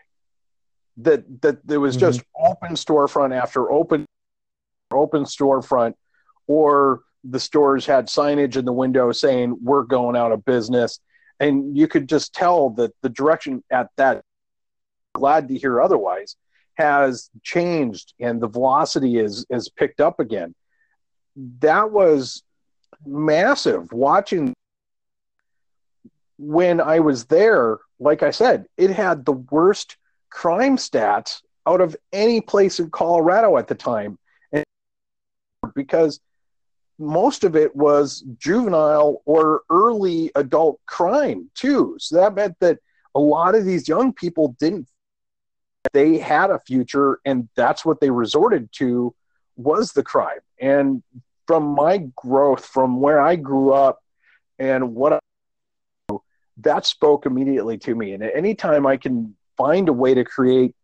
That 1.03 1.42
that 1.42 1.66
there 1.66 1.80
was 1.80 1.96
mm-hmm. 1.96 2.07
just 2.07 2.22
open 2.38 2.74
storefront 2.74 3.34
after 3.34 3.70
open 3.70 4.07
open 4.90 5.24
storefront, 5.24 5.94
or 6.46 7.03
the 7.24 7.40
stores 7.40 7.86
had 7.86 8.07
signage 8.07 8.57
in 8.57 8.64
the 8.64 8.72
window 8.72 9.12
saying 9.12 9.57
we're 9.62 9.82
going 9.82 10.16
out 10.16 10.32
of 10.32 10.44
business, 10.44 11.01
and 11.38 11.76
you 11.76 11.86
could 11.86 12.09
just 12.09 12.34
tell 12.34 12.70
that 12.70 12.92
the 13.03 13.09
direction 13.09 13.62
at 13.70 13.88
that 13.96 14.22
glad 15.14 15.48
to 15.48 15.59
hear 15.59 15.80
otherwise, 15.80 16.36
has 16.74 17.30
changed 17.42 18.14
and 18.20 18.40
the 18.40 18.48
velocity 18.48 19.18
is 19.18 19.44
is 19.51 19.68
picked 19.68 20.01
up 20.01 20.18
again. 20.18 20.55
That 21.61 21.90
was 21.90 22.42
massive 23.05 23.92
watching 23.92 24.55
when 26.38 26.80
I 26.80 27.01
was 27.01 27.26
there, 27.26 27.78
like 27.98 28.22
I 28.22 28.30
said, 28.30 28.66
it 28.78 28.90
had 28.90 29.26
the 29.26 29.32
worst 29.32 29.96
crime 30.30 30.76
stats 30.76 31.42
out 31.66 31.80
of 31.80 31.96
any 32.12 32.40
place 32.40 32.80
in 32.80 32.90
Colorado 32.90 33.56
at 33.56 33.68
the 33.68 33.74
time. 33.74 34.18
And 34.52 34.64
because 35.74 36.20
most 36.98 37.44
of 37.44 37.56
it 37.56 37.74
was 37.74 38.24
juvenile 38.38 39.22
or 39.24 39.62
early 39.70 40.30
adult 40.34 40.80
crime 40.86 41.50
too. 41.54 41.96
So 41.98 42.16
that 42.16 42.34
meant 42.34 42.56
that 42.60 42.78
a 43.14 43.20
lot 43.20 43.54
of 43.54 43.64
these 43.64 43.88
young 43.88 44.12
people 44.12 44.54
didn't 44.58 44.86
they 45.92 46.18
had 46.18 46.50
a 46.50 46.60
future 46.60 47.20
and 47.24 47.48
that's 47.56 47.84
what 47.84 48.00
they 48.00 48.10
resorted 48.10 48.70
to 48.70 49.14
was 49.56 49.92
the 49.92 50.02
crime 50.02 50.38
and 50.60 51.02
from 51.46 51.64
my 51.64 51.98
growth 52.14 52.64
from 52.64 53.00
where 53.00 53.20
i 53.20 53.34
grew 53.34 53.72
up 53.72 54.02
and 54.58 54.94
what 54.94 55.14
I, 55.14 56.16
that 56.58 56.84
spoke 56.84 57.24
immediately 57.24 57.78
to 57.78 57.94
me 57.94 58.12
and 58.12 58.22
anytime 58.22 58.86
i 58.86 58.98
can 58.98 59.34
find 59.61 59.88
a 59.88 59.92
way 59.92 60.14
to 60.14 60.24
create 60.24 60.74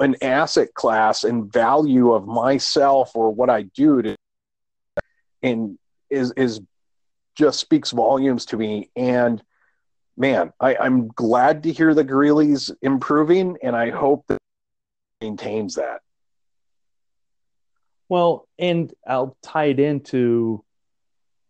an 0.00 0.16
asset 0.22 0.74
class 0.74 1.24
and 1.24 1.52
value 1.52 2.12
of 2.12 2.26
myself 2.26 3.14
or 3.14 3.30
what 3.30 3.50
i 3.50 3.62
do 3.62 4.02
to 4.02 4.16
and 5.42 5.78
is 6.10 6.32
is 6.36 6.60
just 7.36 7.60
speaks 7.60 7.90
volumes 7.90 8.46
to 8.46 8.56
me 8.56 8.90
and 8.96 9.42
man, 10.16 10.52
I, 10.60 10.76
I'm 10.76 11.08
glad 11.08 11.64
to 11.64 11.72
hear 11.72 11.94
the 11.94 12.04
Greeley's 12.04 12.70
improving, 12.82 13.58
and 13.62 13.74
I 13.74 13.90
hope 13.90 14.26
that 14.28 14.38
maintains 15.20 15.74
that. 15.76 16.00
Well, 18.08 18.46
and 18.58 18.92
I'll 19.06 19.36
tie 19.42 19.66
it 19.66 19.80
into 19.80 20.64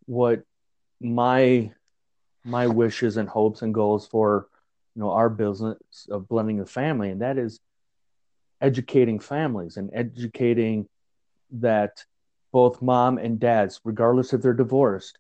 what 0.07 0.43
my 1.01 1.73
my 2.47 2.67
wishes 2.67 3.17
and 3.17 3.29
hopes 3.29 3.63
and 3.63 3.73
goals 3.73 4.07
for 4.07 4.49
you 4.95 5.03
know 5.03 5.11
our 5.11 5.29
business 5.29 5.79
of 6.11 6.29
blending 6.29 6.59
the 6.59 6.67
family, 6.67 7.11
and 7.11 7.21
that 7.23 7.39
is 7.39 7.61
educating 8.61 9.19
families 9.19 9.77
and 9.77 9.91
educating 9.93 10.89
that 11.51 12.05
both 12.53 12.81
mom 12.81 13.19
and 13.19 13.41
dads, 13.41 13.81
regardless 13.85 14.33
if 14.33 14.41
they're 14.41 14.55
divorced, 14.55 15.19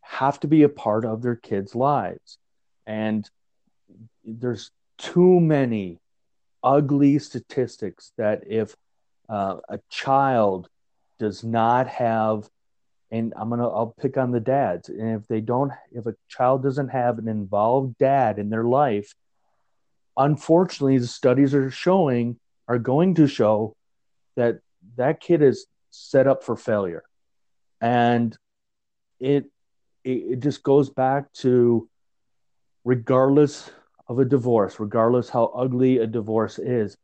have 0.00 0.40
to 0.40 0.48
be 0.48 0.62
a 0.62 0.68
part 0.68 1.04
of 1.04 1.22
their 1.22 1.36
kids' 1.36 1.74
lives. 1.74 2.38
And 2.86 3.28
there's 4.24 4.70
too 4.98 5.40
many 5.40 6.00
ugly 6.62 7.18
statistics 7.18 8.12
that 8.16 8.44
if 8.46 8.74
uh, 9.28 9.56
a 9.68 9.78
child 9.90 10.68
does 11.18 11.44
not 11.44 11.88
have 11.88 12.48
and 13.12 13.32
i'm 13.36 13.48
gonna 13.48 13.68
i'll 13.68 13.94
pick 14.00 14.16
on 14.16 14.32
the 14.32 14.40
dads 14.40 14.88
and 14.88 15.20
if 15.20 15.28
they 15.28 15.40
don't 15.40 15.72
if 15.92 16.06
a 16.06 16.14
child 16.28 16.62
doesn't 16.62 16.88
have 16.88 17.18
an 17.18 17.28
involved 17.28 17.96
dad 17.98 18.38
in 18.38 18.50
their 18.50 18.64
life 18.64 19.14
unfortunately 20.16 20.98
the 20.98 21.06
studies 21.06 21.54
are 21.54 21.70
showing 21.70 22.36
are 22.66 22.78
going 22.78 23.14
to 23.14 23.28
show 23.28 23.76
that 24.34 24.58
that 24.96 25.20
kid 25.20 25.42
is 25.42 25.66
set 25.90 26.26
up 26.26 26.42
for 26.42 26.56
failure 26.56 27.04
and 27.80 28.36
it 29.20 29.46
it, 30.04 30.10
it 30.10 30.40
just 30.40 30.62
goes 30.62 30.90
back 30.90 31.32
to 31.34 31.88
regardless 32.84 33.70
of 34.08 34.18
a 34.18 34.24
divorce, 34.24 34.80
regardless 34.80 35.28
how 35.28 35.46
ugly 35.46 35.98
a 35.98 36.06
divorce 36.06 36.58
is, 36.58 36.96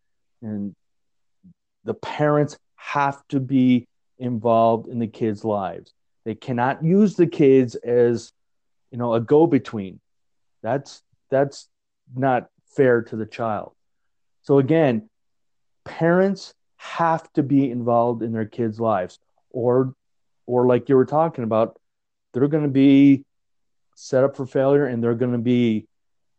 and 0.43 0.75
the 1.85 1.95
parents 1.95 2.59
have 2.77 3.27
to 3.29 3.41
be 3.41 3.87
involved 4.19 4.89
in 4.89 4.99
the 4.99 5.07
kids' 5.07 5.45
lives. 5.45 5.93
They 6.29 6.35
cannot 6.35 6.85
use 6.85 7.17
the 7.17 7.27
kids 7.27 7.75
as, 7.75 8.35
you 8.91 8.99
know, 8.99 9.15
a 9.15 9.21
go-between. 9.21 9.99
That's 10.63 11.03
that's 11.31 11.71
not 12.15 12.51
fair 12.77 13.01
to 13.01 13.17
the 13.17 13.25
child. 13.25 13.73
So 14.43 14.59
again, 14.59 15.09
parents 15.87 16.53
have 16.77 17.33
to 17.33 17.43
be 17.43 17.71
involved 17.71 18.23
in 18.23 18.33
their 18.33 18.45
kids' 18.45 18.79
lives, 18.79 19.19
or 19.49 19.95
or 20.45 20.67
like 20.67 20.91
you 20.91 20.97
were 20.97 21.07
talking 21.07 21.45
about, 21.45 21.81
they're 22.35 22.47
going 22.47 22.63
to 22.63 22.69
be 22.69 23.25
set 23.95 24.23
up 24.23 24.37
for 24.37 24.45
failure 24.45 24.85
and 24.85 25.03
they're 25.03 25.15
going 25.15 25.33
to 25.33 25.39
be, 25.39 25.87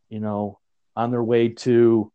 you 0.07 0.19
know, 0.19 0.59
on 0.95 1.09
their 1.09 1.23
way 1.23 1.49
to 1.49 2.11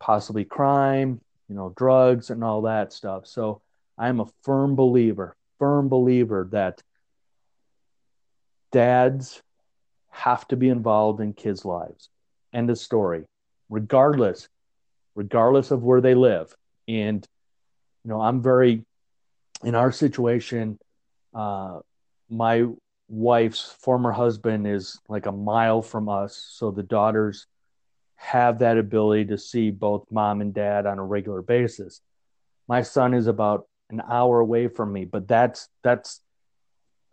possibly 0.00 0.44
crime, 0.44 1.20
you 1.48 1.54
know, 1.54 1.72
drugs 1.76 2.30
and 2.30 2.42
all 2.42 2.62
that 2.62 2.92
stuff. 2.92 3.28
So 3.28 3.62
I'm 3.96 4.18
a 4.18 4.26
firm 4.42 4.74
believer, 4.74 5.36
firm 5.60 5.88
believer 5.88 6.48
that 6.50 6.82
dads 8.72 9.40
have 10.10 10.48
to 10.48 10.56
be 10.56 10.68
involved 10.68 11.20
in 11.20 11.32
kids' 11.32 11.64
lives. 11.64 12.08
End 12.52 12.68
of 12.70 12.78
story. 12.78 13.24
Regardless, 13.68 14.48
regardless 15.14 15.70
of 15.70 15.84
where 15.84 16.00
they 16.00 16.14
live. 16.14 16.52
And 16.88 17.24
you 18.04 18.10
know, 18.10 18.20
I'm 18.20 18.42
very 18.42 18.84
in 19.62 19.74
our 19.76 19.92
situation. 19.92 20.78
Uh, 21.32 21.80
my 22.28 22.66
wife's 23.08 23.76
former 23.80 24.10
husband 24.10 24.66
is 24.66 24.98
like 25.08 25.26
a 25.26 25.32
mile 25.32 25.82
from 25.82 26.08
us, 26.08 26.36
so 26.50 26.70
the 26.70 26.82
daughters 26.82 27.46
have 28.16 28.58
that 28.58 28.78
ability 28.78 29.26
to 29.26 29.38
see 29.38 29.70
both 29.70 30.06
mom 30.10 30.40
and 30.40 30.52
dad 30.52 30.86
on 30.86 30.98
a 30.98 31.04
regular 31.04 31.42
basis. 31.42 32.00
My 32.68 32.82
son 32.82 33.14
is 33.14 33.26
about 33.26 33.66
an 33.90 34.02
hour 34.08 34.40
away 34.40 34.68
from 34.68 34.92
me, 34.92 35.04
but 35.04 35.28
that's 35.28 35.68
that's 35.82 36.20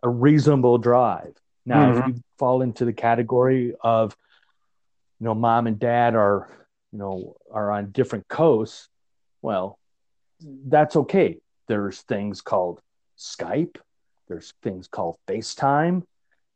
a 0.02 0.08
reasonable 0.08 0.78
drive. 0.78 1.34
Now, 1.66 1.92
mm-hmm. 1.92 1.98
if 1.98 2.16
you 2.16 2.22
fall 2.38 2.62
into 2.62 2.84
the 2.84 2.92
category 2.92 3.74
of, 3.80 4.16
you 5.20 5.24
know, 5.24 5.34
mom 5.34 5.66
and 5.66 5.78
dad 5.78 6.14
are, 6.14 6.48
you 6.92 6.98
know, 6.98 7.36
are 7.52 7.70
on 7.70 7.90
different 7.90 8.26
coasts, 8.28 8.88
well, 9.42 9.78
that's 10.40 10.96
okay. 10.96 11.38
There's 11.66 12.00
things 12.02 12.40
called 12.40 12.80
Skype. 13.18 13.76
There's 14.28 14.54
things 14.62 14.88
called 14.88 15.18
FaceTime. 15.26 16.04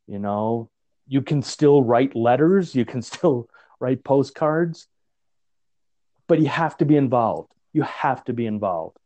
You 0.06 0.18
know, 0.18 0.70
you 1.06 1.22
can 1.22 1.42
still 1.42 1.82
write 1.82 2.16
letters. 2.16 2.74
You 2.74 2.84
can 2.84 3.02
still 3.12 3.48
write 3.80 4.04
postcards, 4.04 4.86
but 6.28 6.40
you 6.40 6.46
have 6.46 6.76
to 6.78 6.84
be 6.84 6.96
involved. 6.96 7.52
You 7.72 7.82
have 7.82 8.24
to 8.24 8.32
be 8.32 8.46
involved, 8.46 8.98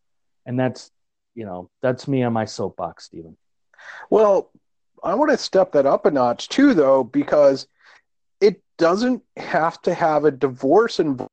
and 0.45 0.59
that's, 0.59 0.91
you 1.37 1.45
know, 1.45 1.71
that's 1.83 2.09
me 2.09 2.25
on 2.25 2.33
my 2.33 2.47
soapbox, 2.47 3.05
Stephen. 3.05 3.37
Well, 4.11 4.51
I 5.05 5.15
want 5.15 5.31
to 5.31 5.39
step 5.39 5.73
that 5.73 5.87
up 5.87 6.07
a 6.07 6.11
notch 6.11 6.49
too, 6.49 6.75
though, 6.75 7.05
because 7.05 7.69
it 8.41 8.63
doesn't 8.79 9.23
have 9.37 9.81
to 9.83 9.95
have 9.95 10.25
a 10.25 10.31
divorce 10.31 10.99
and 10.99 11.25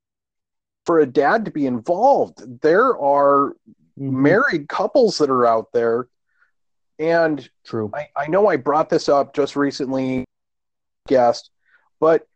for 0.86 1.00
a 1.00 1.06
dad 1.06 1.46
to 1.46 1.52
be 1.52 1.66
involved. 1.66 2.62
There 2.62 2.98
are 3.00 3.56
mm-hmm. 3.98 4.22
married 4.22 4.70
couples 4.70 5.18
that 5.18 5.30
are 5.30 5.46
out 5.46 5.72
there. 5.74 6.08
And 7.00 7.50
true. 7.66 7.90
I, 7.94 8.10
I 8.16 8.28
know 8.28 8.48
I 8.48 8.58
brought 8.58 8.90
this 8.90 9.10
up 9.10 9.34
just 9.34 9.56
recently, 9.56 10.26
guest, 11.08 11.50
but 12.00 12.28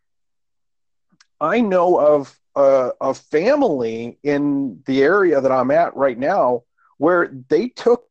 I 1.40 1.62
know 1.62 2.00
of 2.00 2.40
a, 2.56 2.92
a 3.00 3.14
family 3.14 4.18
in 4.24 4.82
the 4.86 5.04
area 5.04 5.40
that 5.42 5.52
I'm 5.52 5.70
at 5.70 5.96
right 5.96 6.18
now 6.18 6.64
where 6.98 7.32
they 7.50 7.70
took 7.70 8.06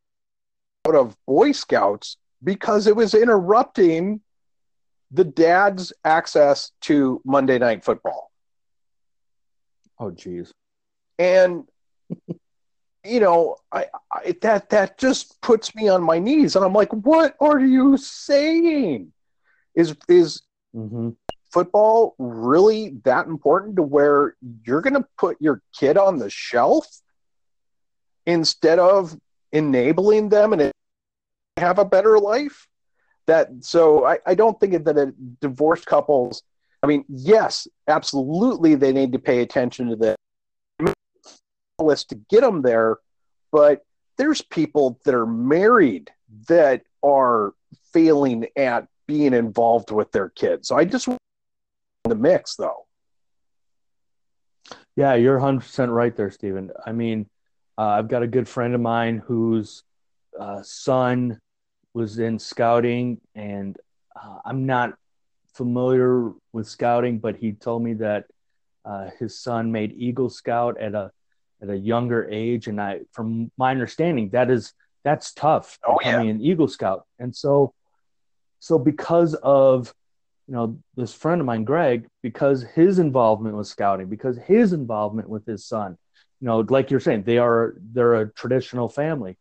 out 0.86 0.94
of 0.94 1.16
Boy 1.26 1.52
Scouts 1.52 2.16
because 2.42 2.86
it 2.86 2.96
was 2.96 3.14
interrupting 3.14 4.20
the 5.10 5.24
dad's 5.24 5.92
access 6.04 6.72
to 6.82 7.20
Monday 7.24 7.58
Night 7.58 7.84
Football. 7.84 8.30
Oh, 9.98 10.10
geez. 10.10 10.52
And 11.18 11.64
you 13.06 13.20
know, 13.20 13.56
I, 13.70 13.86
I, 14.12 14.34
that 14.42 14.70
that 14.70 14.98
just 14.98 15.40
puts 15.40 15.74
me 15.74 15.88
on 15.88 16.02
my 16.02 16.18
knees, 16.18 16.56
and 16.56 16.64
I'm 16.64 16.72
like, 16.72 16.92
what 16.92 17.36
are 17.40 17.60
you 17.60 17.96
saying? 17.96 19.12
Is 19.74 19.94
is 20.08 20.42
mm-hmm. 20.74 21.10
football 21.52 22.14
really 22.18 22.96
that 23.04 23.26
important 23.26 23.76
to 23.76 23.82
where 23.82 24.36
you're 24.64 24.80
going 24.80 24.94
to 24.94 25.06
put 25.18 25.40
your 25.40 25.62
kid 25.78 25.96
on 25.96 26.18
the 26.18 26.30
shelf 26.30 26.86
instead 28.26 28.78
of 28.78 29.16
enabling 29.52 30.28
them 30.28 30.52
and 30.52 30.72
have 31.56 31.78
a 31.78 31.84
better 31.84 32.18
life? 32.18 32.66
That 33.26 33.48
so 33.60 34.04
I, 34.04 34.18
I 34.24 34.34
don't 34.34 34.58
think 34.60 34.84
that 34.84 34.96
a 34.96 35.12
divorced 35.40 35.86
couples 35.86 36.42
I 36.82 36.86
mean, 36.86 37.04
yes, 37.08 37.66
absolutely, 37.88 38.76
they 38.76 38.92
need 38.92 39.12
to 39.12 39.18
pay 39.18 39.40
attention 39.40 39.88
to 39.88 39.96
the 39.96 40.14
list 41.80 42.10
to 42.10 42.14
get 42.30 42.42
them 42.42 42.62
there, 42.62 42.98
but 43.50 43.84
there's 44.18 44.40
people 44.40 45.00
that 45.04 45.14
are 45.14 45.26
married 45.26 46.12
that 46.48 46.82
are 47.02 47.54
failing 47.92 48.46
at 48.56 48.86
being 49.06 49.34
involved 49.34 49.90
with 49.90 50.12
their 50.12 50.28
kids. 50.28 50.68
So 50.68 50.76
I 50.76 50.84
just 50.84 51.08
want 51.08 51.20
the 52.04 52.14
mix, 52.14 52.54
though. 52.54 52.86
Yeah, 54.94 55.14
you're 55.14 55.40
100% 55.40 55.92
right 55.92 56.14
there, 56.14 56.30
Stephen. 56.30 56.70
I 56.84 56.92
mean, 56.92 57.28
uh, 57.78 57.82
I've 57.82 58.08
got 58.08 58.22
a 58.22 58.26
good 58.26 58.48
friend 58.48 58.74
of 58.74 58.80
mine 58.80 59.22
whose 59.26 59.82
uh, 60.38 60.62
son 60.62 61.40
was 61.94 62.18
in 62.18 62.38
scouting, 62.38 63.20
and 63.34 63.76
uh, 64.14 64.38
I'm 64.44 64.66
not 64.66 64.94
familiar 65.54 66.32
with 66.52 66.68
scouting, 66.68 67.18
but 67.18 67.36
he 67.36 67.52
told 67.52 67.82
me 67.82 67.94
that 67.94 68.26
uh, 68.84 69.10
his 69.18 69.38
son 69.38 69.72
made 69.72 69.92
Eagle 69.96 70.30
Scout 70.30 70.78
at 70.80 70.94
a 70.94 71.10
at 71.62 71.70
a 71.70 71.76
younger 71.76 72.28
age, 72.30 72.66
and 72.66 72.80
I, 72.80 73.00
from 73.12 73.50
my 73.56 73.70
understanding, 73.70 74.30
that 74.30 74.50
is 74.50 74.72
that's 75.04 75.32
tough 75.32 75.78
oh, 75.86 75.98
becoming 75.98 76.26
yeah. 76.26 76.34
an 76.34 76.40
Eagle 76.40 76.68
Scout. 76.68 77.06
And 77.18 77.34
so, 77.34 77.72
so 78.60 78.78
because 78.78 79.34
of 79.34 79.94
you 80.46 80.54
know 80.54 80.78
this 80.96 81.12
friend 81.12 81.40
of 81.40 81.46
mine, 81.46 81.64
Greg, 81.64 82.06
because 82.22 82.62
his 82.62 82.98
involvement 82.98 83.56
with 83.56 83.66
scouting, 83.66 84.08
because 84.08 84.38
his 84.38 84.72
involvement 84.72 85.28
with 85.28 85.46
his 85.46 85.64
son, 85.64 85.96
you 86.40 86.46
know, 86.46 86.60
like 86.60 86.90
you're 86.90 87.00
saying, 87.00 87.22
they 87.22 87.38
are 87.38 87.74
they're 87.92 88.14
a 88.14 88.28
traditional 88.28 88.88
family, 88.88 89.36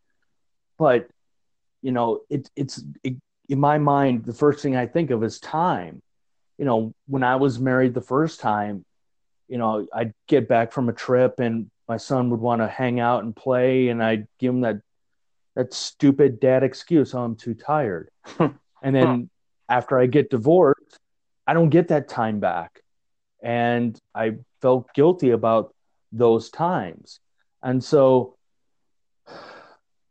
but 0.78 1.08
you 1.82 1.92
know, 1.92 2.22
it, 2.30 2.50
it's 2.56 2.84
it, 3.04 3.16
in 3.48 3.60
my 3.60 3.78
mind, 3.78 4.26
the 4.26 4.34
first 4.34 4.62
thing 4.62 4.76
I 4.76 4.88
think 4.88 5.12
of 5.12 5.24
is 5.24 5.40
time 5.40 6.02
you 6.58 6.66
know, 6.66 6.94
when 7.08 7.24
I 7.24 7.36
was 7.36 7.60
married 7.60 7.94
the 7.94 8.02
first 8.02 8.40
time, 8.40 8.86
you 9.48 9.58
know, 9.58 9.86
I'd 9.94 10.14
get 10.28 10.48
back 10.48 10.72
from 10.72 10.90
a 10.90 10.94
trip 10.94 11.40
and 11.40 11.70
my 11.88 11.98
son 11.98 12.30
would 12.30 12.40
want 12.40 12.62
to 12.62 12.68
hang 12.68 13.00
out 13.00 13.24
and 13.24 13.36
play, 13.36 13.90
and 13.90 14.04
I'd 14.04 14.28
give 14.40 14.54
him 14.54 14.62
that 14.62 14.78
that 15.56 15.74
stupid 15.74 16.40
dad 16.40 16.64
excuse, 16.64 17.14
oh, 17.14 17.22
I'm 17.22 17.36
too 17.36 17.54
tired. 17.54 18.10
and 18.40 18.56
then 18.82 19.30
after 19.70 20.00
I 20.00 20.08
get 20.08 20.30
divorced, 20.30 21.00
I 21.46 21.54
don't 21.54 21.70
get 21.70 21.90
that 21.90 22.10
time 22.10 22.40
back. 22.40 22.82
And 23.42 23.98
I 24.14 24.38
felt 24.62 24.92
guilty 24.94 25.30
about 25.30 25.75
those 26.18 26.50
times. 26.50 27.20
And 27.62 27.84
so 27.84 28.36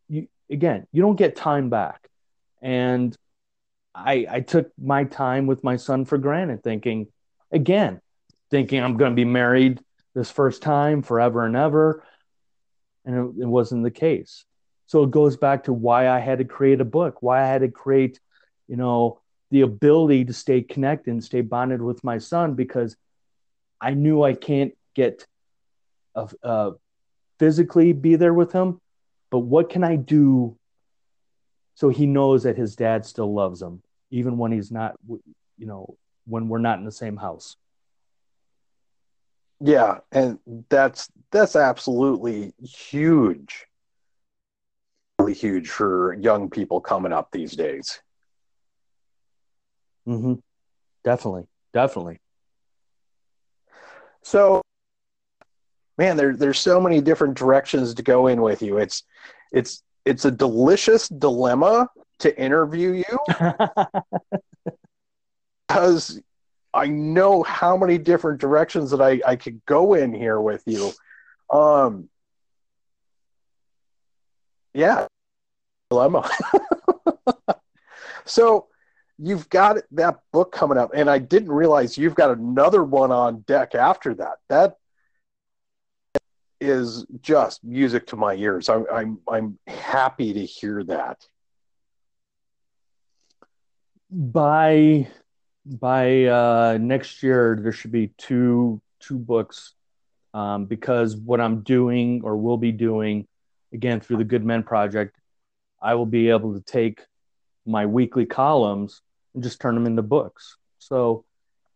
you 0.08 0.28
again, 0.50 0.86
you 0.92 1.02
don't 1.02 1.16
get 1.16 1.36
time 1.36 1.70
back. 1.70 2.08
And 2.62 3.16
I, 3.94 4.26
I 4.28 4.40
took 4.40 4.70
my 4.78 5.04
time 5.04 5.46
with 5.46 5.62
my 5.62 5.76
son 5.76 6.04
for 6.04 6.18
granted, 6.18 6.62
thinking, 6.62 7.08
again, 7.52 8.00
thinking 8.50 8.82
I'm 8.82 8.96
going 8.96 9.12
to 9.12 9.16
be 9.16 9.24
married 9.24 9.80
this 10.14 10.30
first 10.30 10.62
time 10.62 11.02
forever 11.02 11.44
and 11.44 11.56
ever. 11.56 12.04
And 13.04 13.14
it, 13.14 13.42
it 13.42 13.46
wasn't 13.46 13.84
the 13.84 13.90
case. 13.90 14.44
So 14.86 15.04
it 15.04 15.10
goes 15.10 15.36
back 15.36 15.64
to 15.64 15.72
why 15.72 16.08
I 16.08 16.18
had 16.18 16.38
to 16.38 16.44
create 16.44 16.80
a 16.80 16.84
book, 16.84 17.22
why 17.22 17.42
I 17.42 17.46
had 17.46 17.62
to 17.62 17.68
create, 17.68 18.20
you 18.68 18.76
know, 18.76 19.20
the 19.50 19.62
ability 19.62 20.24
to 20.26 20.32
stay 20.32 20.62
connected 20.62 21.10
and 21.10 21.22
stay 21.22 21.40
bonded 21.40 21.80
with 21.80 22.02
my 22.02 22.18
son 22.18 22.54
because 22.54 22.96
I 23.80 23.94
knew 23.94 24.22
I 24.22 24.34
can't 24.34 24.72
get 24.94 25.26
a, 26.14 26.28
uh, 26.42 26.70
physically 27.38 27.92
be 27.92 28.16
there 28.16 28.34
with 28.34 28.52
him, 28.52 28.80
but 29.30 29.40
what 29.40 29.70
can 29.70 29.84
I 29.84 29.96
do 29.96 30.56
so 31.74 31.88
he 31.88 32.06
knows 32.06 32.44
that 32.44 32.56
his 32.56 32.76
dad 32.76 33.04
still 33.04 33.32
loves 33.34 33.60
him 33.60 33.82
even 34.10 34.38
when 34.38 34.52
he's 34.52 34.70
not 34.70 34.94
you 35.08 35.66
know 35.66 35.96
when 36.26 36.48
we're 36.48 36.58
not 36.58 36.78
in 36.78 36.84
the 36.84 36.92
same 36.92 37.16
house? 37.16 37.56
Yeah 39.60 39.98
and 40.12 40.38
that's 40.68 41.08
that's 41.30 41.56
absolutely 41.56 42.52
huge. 42.62 43.66
Really 45.18 45.34
huge 45.34 45.68
for 45.68 46.14
young 46.14 46.50
people 46.50 46.80
coming 46.80 47.12
up 47.12 47.30
these 47.32 47.52
days. 47.52 48.00
Mm-hmm. 50.06 50.34
Definitely. 51.02 51.46
Definitely. 51.72 52.20
So 54.22 54.62
man 55.98 56.16
there, 56.16 56.36
there's 56.36 56.58
so 56.58 56.80
many 56.80 57.00
different 57.00 57.36
directions 57.36 57.94
to 57.94 58.02
go 58.02 58.26
in 58.26 58.40
with 58.40 58.62
you 58.62 58.78
it's 58.78 59.04
it's 59.52 59.82
it's 60.04 60.24
a 60.24 60.30
delicious 60.30 61.08
dilemma 61.08 61.88
to 62.18 62.38
interview 62.40 62.90
you 62.92 63.18
because 65.68 66.20
I 66.74 66.88
know 66.88 67.44
how 67.44 67.76
many 67.76 67.98
different 67.98 68.40
directions 68.40 68.90
that 68.90 69.00
I, 69.00 69.20
I 69.24 69.36
could 69.36 69.64
go 69.64 69.94
in 69.94 70.12
here 70.12 70.40
with 70.40 70.64
you. 70.66 70.92
Um, 71.48 72.08
yeah, 74.72 75.06
dilemma. 75.90 76.28
so 78.24 78.66
you've 79.18 79.48
got 79.50 79.76
that 79.92 80.18
book 80.32 80.50
coming 80.50 80.76
up, 80.76 80.90
and 80.94 81.08
I 81.08 81.18
didn't 81.18 81.52
realize 81.52 81.96
you've 81.96 82.16
got 82.16 82.36
another 82.36 82.82
one 82.82 83.12
on 83.12 83.42
deck 83.42 83.76
after 83.76 84.14
that. 84.14 84.38
That 84.48 84.76
is 86.60 87.06
just 87.20 87.64
music 87.64 88.06
to 88.08 88.16
my 88.16 88.34
ears. 88.34 88.68
I'm 88.68 88.86
I'm 88.92 89.18
I'm 89.28 89.58
happy 89.66 90.32
to 90.34 90.44
hear 90.44 90.84
that. 90.84 91.26
By 94.10 95.08
by 95.66 96.24
uh, 96.24 96.78
next 96.80 97.22
year 97.22 97.58
there 97.60 97.72
should 97.72 97.92
be 97.92 98.08
two 98.18 98.80
two 99.00 99.18
books 99.18 99.74
um, 100.32 100.66
because 100.66 101.16
what 101.16 101.40
I'm 101.40 101.60
doing 101.60 102.22
or 102.24 102.36
will 102.36 102.56
be 102.56 102.72
doing 102.72 103.26
again 103.72 104.00
through 104.00 104.18
the 104.18 104.24
Good 104.24 104.44
Men 104.44 104.62
Project, 104.62 105.16
I 105.80 105.94
will 105.94 106.06
be 106.06 106.30
able 106.30 106.54
to 106.54 106.60
take 106.60 107.00
my 107.66 107.86
weekly 107.86 108.26
columns 108.26 109.00
and 109.34 109.42
just 109.42 109.60
turn 109.60 109.74
them 109.74 109.86
into 109.86 110.02
books. 110.02 110.56
So 110.78 111.24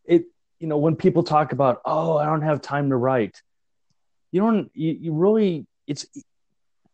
it 0.05 0.25
you 0.59 0.67
know 0.67 0.79
when 0.79 0.97
people 0.97 1.23
talk 1.23 1.53
about 1.53 1.81
oh 1.85 2.17
I 2.17 2.27
don't 2.27 2.43
have 2.43 2.61
time 2.61 2.91
to 2.91 2.97
write, 2.97 3.43
you 4.33 4.41
don't 4.41 4.71
you, 4.75 4.97
you 5.01 5.13
really 5.13 5.67
it's 5.87 6.07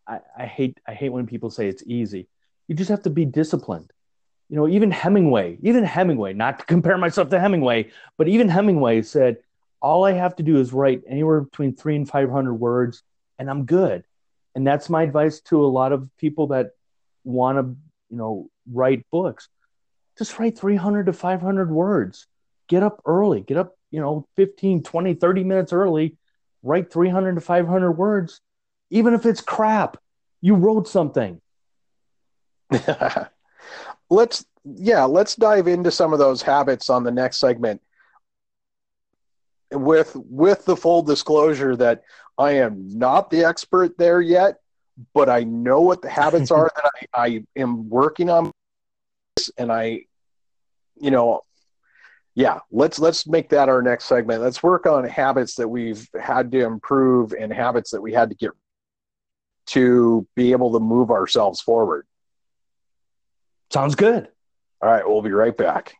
I, 0.06 0.20
I 0.36 0.46
hate 0.46 0.78
I 0.86 0.94
hate 0.94 1.10
when 1.10 1.26
people 1.26 1.50
say 1.50 1.68
it's 1.68 1.82
easy. 1.86 2.28
You 2.68 2.74
just 2.74 2.90
have 2.90 3.02
to 3.02 3.10
be 3.10 3.24
disciplined 3.24 3.92
you 4.48 4.56
know, 4.56 4.68
even 4.68 4.90
Hemingway, 4.90 5.58
even 5.62 5.84
Hemingway, 5.84 6.32
not 6.32 6.58
to 6.60 6.64
compare 6.66 6.98
myself 6.98 7.30
to 7.30 7.40
Hemingway, 7.40 7.90
but 8.16 8.28
even 8.28 8.48
Hemingway 8.48 9.02
said, 9.02 9.38
all 9.80 10.04
I 10.04 10.12
have 10.12 10.36
to 10.36 10.42
do 10.42 10.58
is 10.58 10.72
write 10.72 11.02
anywhere 11.06 11.42
between 11.42 11.74
three 11.74 11.96
and 11.96 12.08
500 12.08 12.54
words 12.54 13.02
and 13.38 13.50
I'm 13.50 13.66
good. 13.66 14.04
And 14.54 14.66
that's 14.66 14.88
my 14.88 15.02
advice 15.02 15.40
to 15.42 15.64
a 15.64 15.66
lot 15.66 15.92
of 15.92 16.08
people 16.16 16.48
that 16.48 16.70
want 17.24 17.58
to, 17.58 17.76
you 18.08 18.16
know, 18.16 18.48
write 18.70 19.04
books. 19.10 19.48
Just 20.16 20.38
write 20.38 20.56
300 20.56 21.06
to 21.06 21.12
500 21.12 21.70
words. 21.70 22.26
Get 22.68 22.82
up 22.82 23.02
early, 23.04 23.40
get 23.40 23.56
up, 23.56 23.76
you 23.90 24.00
know, 24.00 24.26
15, 24.36 24.84
20, 24.84 25.14
30 25.14 25.44
minutes 25.44 25.72
early, 25.72 26.16
write 26.64 26.90
300 26.90 27.36
to 27.36 27.40
500 27.40 27.92
words. 27.92 28.40
Even 28.90 29.14
if 29.14 29.26
it's 29.26 29.40
crap, 29.40 29.98
you 30.40 30.54
wrote 30.54 30.88
something. 30.88 31.40
let's 34.10 34.44
yeah, 34.64 35.04
let's 35.04 35.36
dive 35.36 35.68
into 35.68 35.90
some 35.90 36.12
of 36.12 36.18
those 36.18 36.42
habits 36.42 36.88
on 36.88 37.04
the 37.04 37.10
next 37.10 37.38
segment. 37.38 37.80
With 39.70 40.12
with 40.14 40.64
the 40.64 40.76
full 40.76 41.02
disclosure 41.02 41.76
that 41.76 42.02
I 42.38 42.52
am 42.52 42.88
not 42.88 43.30
the 43.30 43.44
expert 43.44 43.98
there 43.98 44.20
yet, 44.20 44.56
but 45.12 45.28
I 45.28 45.44
know 45.44 45.80
what 45.80 46.02
the 46.02 46.10
habits 46.10 46.50
are 46.50 46.70
that 46.74 46.90
I, 47.12 47.24
I 47.26 47.44
am 47.56 47.88
working 47.88 48.30
on, 48.30 48.50
and 49.58 49.70
I, 49.70 50.04
you 50.96 51.10
know, 51.10 51.42
yeah, 52.34 52.58
let's 52.72 52.98
let's 52.98 53.28
make 53.28 53.48
that 53.50 53.68
our 53.68 53.80
next 53.80 54.06
segment. 54.06 54.42
Let's 54.42 54.62
work 54.62 54.86
on 54.86 55.04
habits 55.04 55.54
that 55.54 55.68
we've 55.68 56.08
had 56.20 56.50
to 56.52 56.64
improve 56.64 57.32
and 57.32 57.52
habits 57.52 57.92
that 57.92 58.02
we 58.02 58.12
had 58.12 58.30
to 58.30 58.34
get 58.34 58.50
to 59.66 60.26
be 60.34 60.50
able 60.52 60.72
to 60.72 60.80
move 60.80 61.10
ourselves 61.10 61.60
forward. 61.60 62.06
Sounds 63.70 63.94
good. 63.94 64.28
All 64.82 64.90
right, 64.90 65.06
we'll 65.06 65.22
be 65.22 65.30
right 65.30 65.56
back. 65.56 65.94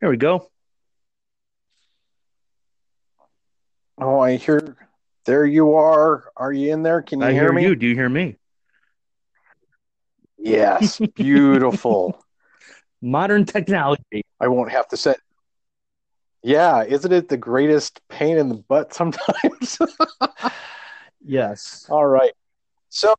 There 0.00 0.10
we 0.10 0.16
go. 0.16 0.48
Oh, 4.00 4.20
I 4.20 4.36
hear. 4.36 4.76
There 5.24 5.44
you 5.44 5.74
are. 5.74 6.30
Are 6.36 6.52
you 6.52 6.72
in 6.72 6.82
there? 6.82 7.02
Can 7.02 7.20
you 7.20 7.26
hear 7.26 7.34
me? 7.34 7.38
I 7.38 7.40
hear, 7.40 7.50
hear 7.50 7.52
me? 7.52 7.62
you. 7.64 7.76
Do 7.76 7.86
you 7.86 7.94
hear 7.94 8.08
me? 8.08 8.36
Yes, 10.38 11.00
beautiful. 11.14 12.24
Modern 13.02 13.44
technology. 13.44 14.22
I 14.40 14.48
won't 14.48 14.70
have 14.70 14.88
to 14.88 14.96
say. 14.96 15.14
Yeah, 16.42 16.84
isn't 16.84 17.12
it 17.12 17.28
the 17.28 17.36
greatest 17.36 18.00
pain 18.08 18.38
in 18.38 18.48
the 18.48 18.54
butt 18.54 18.94
sometimes? 18.94 19.78
yes. 21.24 21.86
All 21.90 22.06
right. 22.06 22.32
So 22.88 23.14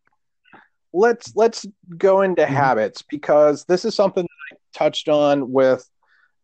let's 0.94 1.36
let's 1.36 1.66
go 1.98 2.22
into 2.22 2.44
Mhm. 2.44 2.48
habits 2.48 3.02
because 3.04 3.66
this 3.66 3.84
is 3.86 3.94
something 3.94 4.24
that 4.24 4.56
I 4.56 4.58
touched 4.74 5.10
on 5.10 5.52
with 5.52 5.88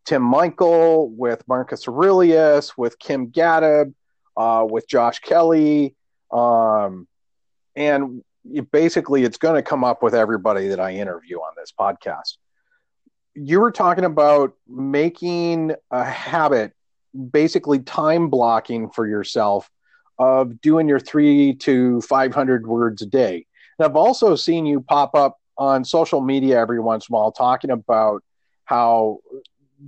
Tim 0.05 0.21
Michael, 0.21 1.09
with 1.09 1.47
Marcus 1.47 1.88
Aurelius, 1.88 2.77
with 2.77 2.99
Kim 2.99 3.31
Gaddab, 3.31 3.93
uh, 4.38 4.65
with 4.69 4.88
Josh 4.88 5.19
Kelly, 5.19 5.95
um, 6.31 7.07
and 7.75 8.23
you, 8.43 8.61
basically 8.63 9.23
it's 9.23 9.38
going 9.38 9.55
to 9.55 9.61
come 9.61 9.83
up 9.83 10.03
with 10.03 10.15
everybody 10.15 10.67
that 10.69 10.79
I 10.79 10.93
interview 10.93 11.38
on 11.38 11.53
this 11.57 11.73
podcast. 11.77 12.38
You 13.33 13.59
were 13.59 13.71
talking 13.71 14.05
about 14.05 14.53
making 14.67 15.73
a 15.91 16.03
habit, 16.03 16.73
basically 17.31 17.79
time 17.79 18.29
blocking 18.29 18.89
for 18.89 19.07
yourself 19.07 19.69
of 20.17 20.61
doing 20.61 20.88
your 20.88 20.99
three 20.99 21.53
to 21.55 22.01
500 22.01 22.65
words 22.65 23.01
a 23.01 23.05
day. 23.05 23.45
And 23.77 23.86
I've 23.86 23.97
also 23.97 24.36
seen 24.36 24.65
you 24.65 24.81
pop 24.81 25.15
up 25.15 25.38
on 25.57 25.83
social 25.83 26.21
media 26.21 26.59
every 26.59 26.79
once 26.79 27.09
in 27.09 27.13
a 27.13 27.17
while 27.17 27.31
talking 27.31 27.71
about 27.71 28.23
how 28.65 29.19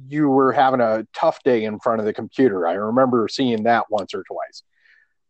you 0.08 0.30
were 0.30 0.52
having 0.52 0.82
a 0.82 1.06
tough 1.14 1.42
day 1.44 1.64
in 1.64 1.80
front 1.80 2.00
of 2.00 2.06
the 2.06 2.14
computer. 2.14 2.68
I 2.68 2.74
remember 2.74 3.28
seeing 3.28 3.64
that 3.64 3.86
once 3.90 4.14
or 4.14 4.24
twice. 4.24 4.64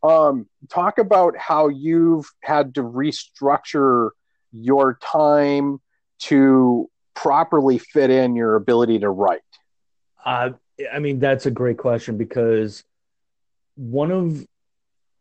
Um, 0.04 0.48
talk 0.70 1.00
about 1.00 1.38
how 1.38 1.70
you've 1.70 2.30
had 2.42 2.76
to 2.76 2.84
restructure 2.84 4.12
your 4.52 4.98
time 5.02 5.80
to 6.20 6.90
properly 7.14 7.78
fit 7.78 8.10
in 8.10 8.36
your 8.36 8.56
ability 8.56 9.00
to 9.00 9.10
write. 9.10 9.42
Uh, 10.24 10.52
I 10.92 11.00
mean, 11.00 11.20
that's 11.20 11.46
a 11.46 11.52
great 11.52 11.78
question 11.78 12.18
because 12.18 12.84
one 13.76 14.12
of 14.12 14.48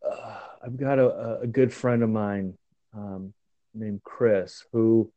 uh, 0.08 0.38
I've 0.62 0.76
got 0.76 0.98
a, 0.98 1.40
a 1.40 1.46
good 1.46 1.72
friend 1.72 2.02
of 2.02 2.10
mine 2.10 2.54
um, 2.94 3.32
named 3.74 4.02
Chris 4.04 4.64
who 4.72 5.10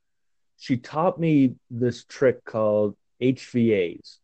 she 0.58 0.78
taught 0.78 1.20
me 1.20 1.56
this 1.70 2.04
trick 2.04 2.44
called 2.46 2.96
HVAs, 3.22 4.18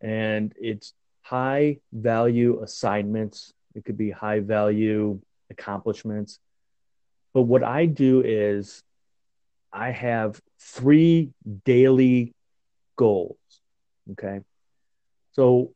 and 0.00 0.54
it's 0.60 0.94
high 1.22 1.78
value 1.92 2.62
assignments. 2.62 3.52
It 3.74 3.84
could 3.84 3.96
be 3.96 4.10
high 4.10 4.40
value 4.40 5.20
accomplishments. 5.50 6.38
But 7.34 7.42
what 7.42 7.62
I 7.62 7.86
do 7.86 8.22
is 8.24 8.82
I 9.72 9.90
have 9.90 10.40
three 10.58 11.30
daily 11.64 12.34
goals. 12.96 13.36
Okay. 14.12 14.40
So 15.32 15.72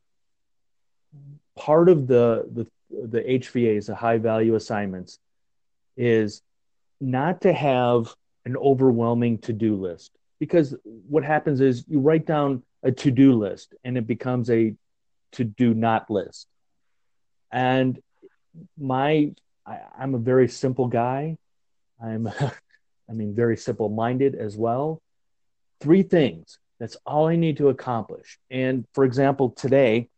part 1.55 1.89
of 1.89 2.07
the 2.07 2.47
the 2.51 2.67
the 3.07 3.21
HVAs, 3.21 3.87
the 3.87 3.95
high 3.95 4.17
value 4.17 4.55
assignments, 4.55 5.19
is 5.95 6.41
not 6.99 7.41
to 7.41 7.53
have 7.53 8.13
an 8.45 8.57
overwhelming 8.57 9.37
to 9.39 9.53
do 9.53 9.75
list 9.75 10.11
because 10.41 10.75
what 10.83 11.23
happens 11.23 11.61
is 11.61 11.85
you 11.87 11.99
write 11.99 12.25
down 12.25 12.63
a 12.81 12.91
to 12.91 13.11
do 13.11 13.33
list 13.33 13.75
and 13.83 13.95
it 13.95 14.07
becomes 14.07 14.49
a 14.49 14.73
to 15.33 15.43
do 15.43 15.75
not 15.75 16.09
list. 16.09 16.47
And 17.51 18.01
my 18.75 19.35
I, 19.67 19.77
I'm 19.99 20.15
a 20.15 20.17
very 20.17 20.47
simple 20.47 20.87
guy. 20.87 21.37
I'm 22.03 22.27
I 23.09 23.13
mean 23.13 23.35
very 23.35 23.55
simple 23.55 23.87
minded 23.89 24.33
as 24.33 24.57
well. 24.57 24.99
Three 25.79 26.01
things. 26.01 26.57
That's 26.79 26.97
all 27.05 27.27
I 27.27 27.35
need 27.35 27.57
to 27.57 27.69
accomplish. 27.69 28.39
And 28.49 28.87
for 28.95 29.03
example, 29.03 29.51
today 29.51 30.09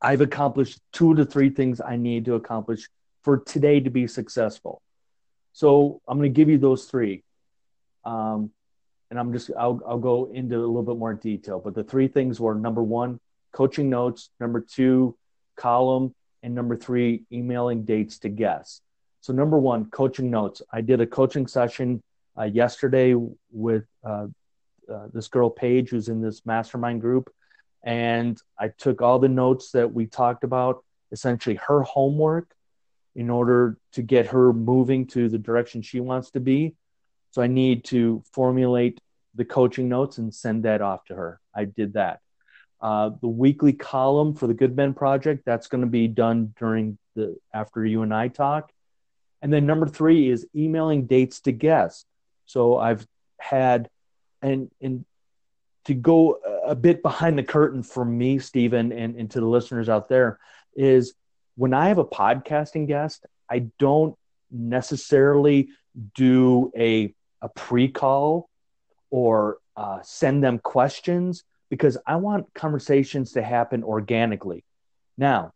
I've 0.00 0.20
accomplished 0.20 0.78
two 0.92 1.16
to 1.16 1.24
three 1.24 1.50
things 1.50 1.80
I 1.80 1.96
need 1.96 2.26
to 2.26 2.36
accomplish 2.36 2.88
for 3.24 3.38
today 3.38 3.80
to 3.80 3.90
be 3.90 4.06
successful. 4.06 4.80
So 5.52 6.00
I'm 6.06 6.18
going 6.18 6.32
to 6.32 6.36
give 6.36 6.48
you 6.48 6.58
those 6.58 6.84
three. 6.84 7.24
Um, 8.04 8.52
and 9.12 9.20
I'm 9.20 9.30
just, 9.30 9.50
I'll, 9.58 9.78
I'll 9.86 9.98
go 9.98 10.30
into 10.32 10.56
a 10.56 10.64
little 10.64 10.82
bit 10.82 10.96
more 10.96 11.12
detail. 11.12 11.60
But 11.60 11.74
the 11.74 11.84
three 11.84 12.08
things 12.08 12.40
were 12.40 12.54
number 12.54 12.82
one, 12.82 13.20
coaching 13.52 13.90
notes, 13.90 14.30
number 14.40 14.60
two, 14.60 15.18
column, 15.56 16.14
and 16.42 16.54
number 16.54 16.76
three, 16.76 17.24
emailing 17.30 17.84
dates 17.84 18.18
to 18.20 18.30
guests. 18.30 18.80
So, 19.20 19.34
number 19.34 19.58
one, 19.58 19.90
coaching 19.90 20.30
notes. 20.30 20.62
I 20.72 20.80
did 20.80 21.02
a 21.02 21.06
coaching 21.06 21.46
session 21.46 22.02
uh, 22.38 22.44
yesterday 22.44 23.14
with 23.52 23.84
uh, 24.02 24.28
uh, 24.90 25.08
this 25.12 25.28
girl, 25.28 25.50
Paige, 25.50 25.90
who's 25.90 26.08
in 26.08 26.22
this 26.22 26.46
mastermind 26.46 27.02
group 27.02 27.30
and 27.82 28.40
I 28.58 28.68
took 28.68 29.02
all 29.02 29.18
the 29.18 29.28
notes 29.28 29.72
that 29.72 29.92
we 29.92 30.06
talked 30.06 30.44
about, 30.44 30.84
essentially 31.10 31.56
her 31.66 31.82
homework, 31.82 32.54
in 33.14 33.28
order 33.28 33.76
to 33.92 34.02
get 34.02 34.28
her 34.28 34.52
moving 34.52 35.06
to 35.08 35.28
the 35.28 35.38
direction 35.38 35.82
she 35.82 36.00
wants 36.00 36.30
to 36.30 36.40
be. 36.40 36.74
So 37.32 37.42
I 37.42 37.48
need 37.48 37.84
to 37.86 38.22
formulate 38.32 39.00
the 39.34 39.44
coaching 39.44 39.88
notes 39.88 40.18
and 40.18 40.32
send 40.32 40.64
that 40.64 40.80
off 40.80 41.04
to 41.06 41.14
her. 41.14 41.40
I 41.54 41.64
did 41.64 41.94
that. 41.94 42.20
Uh, 42.80 43.10
the 43.20 43.28
weekly 43.28 43.72
column 43.72 44.34
for 44.34 44.46
the 44.46 44.54
Good 44.54 44.76
Men 44.76 44.94
Project 44.94 45.44
that's 45.44 45.66
going 45.66 45.80
to 45.80 45.86
be 45.86 46.08
done 46.08 46.54
during 46.58 46.98
the 47.14 47.36
after 47.52 47.84
you 47.84 48.02
and 48.02 48.14
I 48.14 48.28
talk. 48.28 48.70
And 49.40 49.52
then 49.52 49.66
number 49.66 49.86
three 49.86 50.30
is 50.30 50.46
emailing 50.54 51.06
dates 51.06 51.40
to 51.42 51.52
guests. 51.52 52.04
So 52.46 52.78
I've 52.78 53.06
had 53.38 53.88
and 54.40 54.70
and 54.80 55.04
to 55.84 55.94
go 55.94 56.38
a 56.64 56.74
bit 56.74 57.02
behind 57.02 57.38
the 57.38 57.42
curtain 57.42 57.82
for 57.82 58.04
me, 58.04 58.38
Stephen, 58.38 58.92
and, 58.92 59.16
and 59.16 59.30
to 59.32 59.40
the 59.40 59.46
listeners 59.46 59.88
out 59.88 60.08
there, 60.08 60.38
is 60.76 61.14
when 61.56 61.74
I 61.74 61.88
have 61.88 61.98
a 61.98 62.04
podcasting 62.04 62.86
guest, 62.86 63.26
I 63.50 63.70
don't 63.78 64.16
necessarily 64.50 65.70
do 66.14 66.72
a, 66.76 67.14
a 67.42 67.48
pre 67.48 67.88
call 67.88 68.48
or 69.10 69.58
uh, 69.76 69.98
send 70.02 70.42
them 70.42 70.58
questions 70.58 71.44
because 71.68 71.98
I 72.06 72.16
want 72.16 72.52
conversations 72.54 73.32
to 73.32 73.42
happen 73.42 73.84
organically. 73.84 74.64
Now, 75.18 75.52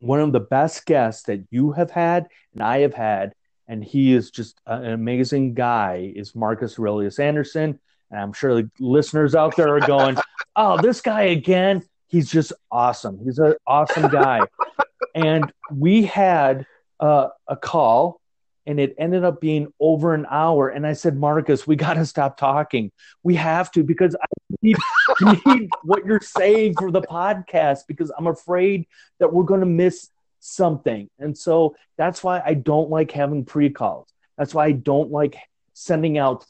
one 0.00 0.20
of 0.20 0.32
the 0.32 0.40
best 0.40 0.86
guests 0.86 1.24
that 1.24 1.44
you 1.50 1.72
have 1.72 1.90
had 1.90 2.28
and 2.52 2.62
I 2.62 2.80
have 2.80 2.94
had, 2.94 3.34
and 3.66 3.82
he 3.82 4.12
is 4.12 4.30
just 4.30 4.60
an 4.66 4.86
amazing 4.86 5.54
guy, 5.54 6.12
is 6.14 6.34
Marcus 6.34 6.78
Aurelius 6.78 7.18
Anderson. 7.18 7.78
And 8.10 8.20
I'm 8.20 8.32
sure 8.32 8.54
the 8.54 8.70
listeners 8.80 9.34
out 9.34 9.56
there 9.56 9.74
are 9.74 9.86
going, 9.86 10.16
oh, 10.56 10.80
this 10.80 11.00
guy 11.00 11.22
again. 11.22 11.82
He's 12.06 12.30
just 12.30 12.54
awesome. 12.70 13.20
He's 13.22 13.38
an 13.38 13.54
awesome 13.66 14.08
guy. 14.10 14.46
and 15.14 15.52
we 15.70 16.04
had 16.04 16.64
uh, 17.00 17.28
a 17.46 17.56
call 17.56 18.20
and 18.68 18.78
it 18.78 18.94
ended 18.98 19.24
up 19.24 19.40
being 19.40 19.72
over 19.80 20.12
an 20.12 20.26
hour. 20.30 20.68
And 20.68 20.86
I 20.86 20.92
said, 20.92 21.16
Marcus, 21.16 21.66
we 21.66 21.74
got 21.74 21.94
to 21.94 22.04
stop 22.04 22.36
talking. 22.36 22.92
We 23.22 23.34
have 23.36 23.72
to 23.72 23.82
because 23.82 24.14
I 24.14 24.26
need, 24.60 24.76
need 25.46 25.70
what 25.84 26.04
you're 26.04 26.20
saying 26.20 26.74
for 26.78 26.90
the 26.90 27.00
podcast 27.00 27.86
because 27.88 28.12
I'm 28.16 28.26
afraid 28.26 28.86
that 29.20 29.32
we're 29.32 29.44
going 29.44 29.60
to 29.60 29.66
miss 29.66 30.10
something. 30.40 31.08
And 31.18 31.36
so 31.36 31.76
that's 31.96 32.22
why 32.22 32.42
I 32.44 32.52
don't 32.52 32.90
like 32.90 33.10
having 33.10 33.46
pre 33.46 33.70
calls. 33.70 34.06
That's 34.36 34.52
why 34.52 34.66
I 34.66 34.72
don't 34.72 35.10
like 35.10 35.38
sending 35.72 36.18
out 36.18 36.44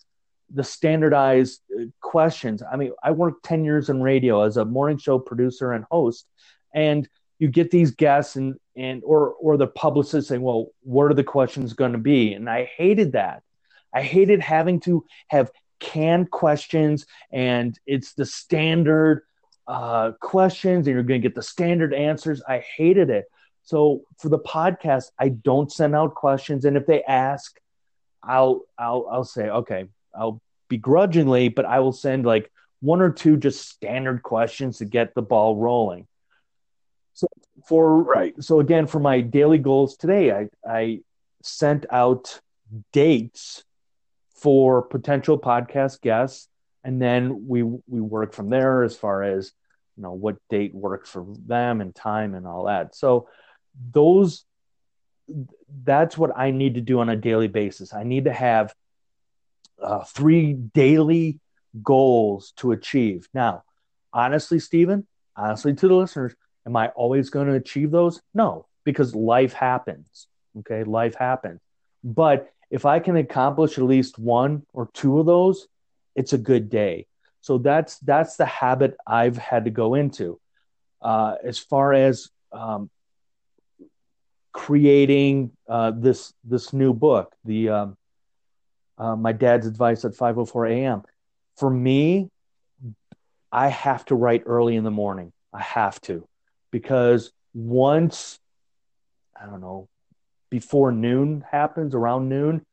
the 0.53 0.65
standardized 0.65 1.61
uh, 1.73 1.85
questions. 2.01 2.65
I 2.69 2.75
mean, 2.75 2.91
I 3.01 3.13
worked 3.13 3.45
10 3.45 3.65
years 3.65 3.91
in 3.91 4.03
radio 4.03 4.43
as 4.43 4.57
a 4.57 4.65
morning 4.65 4.99
show 4.99 5.21
producer 5.21 5.71
and 5.71 5.85
host. 5.89 6.27
And 6.75 7.09
you 7.39 7.49
get 7.49 7.71
these 7.71 7.93
guests 7.93 8.37
and 8.37 8.57
and 8.77 9.03
or 9.05 9.35
or 9.35 9.57
the 9.57 9.67
publicist 9.67 10.29
saying, 10.29 10.43
"Well, 10.43 10.69
what 10.83 11.05
are 11.05 11.15
the 11.15 11.25
questions 11.25 11.73
going 11.73 11.93
to 11.93 11.99
be?" 11.99 12.35
And 12.35 12.49
I 12.49 12.65
hated 12.65 13.13
that. 13.13 13.43
I 13.95 14.03
hated 14.03 14.41
having 14.41 14.81
to 14.81 15.05
have 15.29 15.51
canned 15.81 16.31
questions, 16.31 17.07
and 17.33 17.79
it's 17.87 18.15
the 18.15 18.27
standard 18.27 19.23
uh, 19.67 20.13
questions, 20.21 20.87
and 20.87 20.95
you're 20.95 21.03
going 21.03 21.21
to 21.21 21.29
get 21.29 21.35
the 21.35 21.43
standard 21.43 21.95
answers. 21.95 22.43
I 22.47 22.65
hated 22.77 23.11
it. 23.11 23.27
So 23.63 24.03
for 24.19 24.29
the 24.29 24.39
podcast, 24.39 25.11
I 25.19 25.29
don't 25.29 25.71
send 25.71 25.95
out 25.95 26.15
questions, 26.15 26.65
and 26.65 26.77
if 26.77 26.87
they 26.87 27.03
ask, 27.03 27.59
I'll 28.23 28.63
I'll 28.79 29.07
I'll 29.11 29.25
say, 29.25 29.49
okay, 29.49 29.87
I'll 30.15 30.41
begrudgingly, 30.69 31.49
but 31.49 31.65
I 31.65 31.81
will 31.81 31.93
send 31.93 32.27
like 32.27 32.51
one 32.81 33.01
or 33.01 33.11
two 33.11 33.37
just 33.37 33.69
standard 33.69 34.23
questions 34.23 34.79
to 34.79 34.85
get 34.85 35.15
the 35.15 35.23
ball 35.23 35.57
rolling. 35.57 36.07
So 37.19 37.27
for 37.67 38.01
right. 38.01 38.33
So 38.41 38.61
again, 38.61 38.87
for 38.87 39.01
my 39.01 39.21
daily 39.21 39.59
goals 39.59 39.97
today, 39.97 40.31
I 40.31 40.49
I 40.65 41.01
sent 41.43 41.85
out 41.91 42.41
dates 42.93 43.65
for 44.37 44.83
potential 44.83 45.37
podcast 45.37 46.01
guests, 46.01 46.47
and 46.85 47.03
then 47.03 47.49
we 47.49 47.65
we 47.65 48.01
work 48.01 48.35
from 48.35 48.51
there 48.51 48.85
as 48.85 48.97
far 48.97 49.25
as 49.25 49.51
you 49.97 50.05
know 50.05 50.13
what 50.13 50.37
date 50.49 50.73
works 50.73 51.11
for 51.11 51.27
them 51.45 51.81
and 51.81 51.93
time 51.93 52.37
and 52.37 52.47
all 52.47 52.67
that. 52.67 52.95
So 52.95 53.29
those 53.93 54.45
that's 55.83 56.17
what 56.17 56.39
I 56.39 56.53
need 56.53 56.77
to 56.77 56.81
do 56.81 57.01
on 57.01 57.09
a 57.09 57.17
daily 57.17 57.49
basis. 57.49 57.93
I 57.93 58.05
need 58.05 58.27
to 58.27 58.33
have 58.33 58.73
uh, 59.83 60.05
three 60.05 60.53
daily 60.53 61.41
goals 61.83 62.53
to 62.59 62.71
achieve. 62.71 63.29
Now, 63.35 63.65
honestly, 64.13 64.61
Stephen, 64.61 65.05
honestly 65.37 65.75
to 65.75 65.89
the 65.89 65.95
listeners, 65.95 66.37
Am 66.69 66.77
I 66.77 66.89
always 66.89 67.31
going 67.31 67.47
to 67.47 67.55
achieve 67.55 67.91
those? 67.91 68.21
No, 68.35 68.67
because 68.85 69.15
life 69.15 69.55
happens. 69.55 70.27
Okay, 70.59 70.85
life 70.85 71.15
happens. 71.15 71.61
But 72.05 72.53
if 72.71 72.85
I 72.85 72.99
can 72.99 73.17
accomplish 73.17 73.79
at 73.79 73.85
least 73.85 74.19
one 74.19 74.67
or 74.75 74.91
two 74.93 75.19
of 75.19 75.25
those, 75.25 75.67
it's 76.15 76.35
a 76.35 76.39
good 76.39 76.69
day. 76.69 77.07
So 77.41 77.57
that's 77.57 77.99
that's 78.01 78.37
the 78.37 78.45
habit 78.45 78.99
I've 79.07 79.39
had 79.39 79.65
to 79.65 79.71
go 79.71 79.95
into. 79.95 80.39
Uh, 81.01 81.37
as 81.43 81.59
far 81.59 81.95
as 81.95 82.29
um, 82.53 82.91
creating 84.53 85.53
uh, 85.71 85.93
this 85.97 86.35
this 86.45 86.75
new 86.75 86.93
book, 86.93 87.35
the 87.47 87.71
um, 87.71 87.97
uh, 88.99 89.17
my 89.17 89.33
dad's 89.33 89.67
advice 89.67 90.05
at 90.05 90.13
5:04 90.13 90.71
a.m. 90.71 91.03
For 91.57 91.71
me, 91.71 92.29
I 93.51 93.69
have 93.69 94.05
to 94.07 94.15
write 94.15 94.43
early 94.45 94.77
in 94.77 94.85
the 94.85 94.91
morning. 94.91 95.33
I 95.55 95.63
have 95.63 95.99
to 96.03 96.28
because 96.71 97.33
once 97.55 98.39
I 99.41 99.47
don't 99.47 99.61
know 99.61 99.89
before 100.51 100.93
noon 100.93 101.45
happens 101.51 101.95
around 101.95 102.29
noon, 102.29 102.65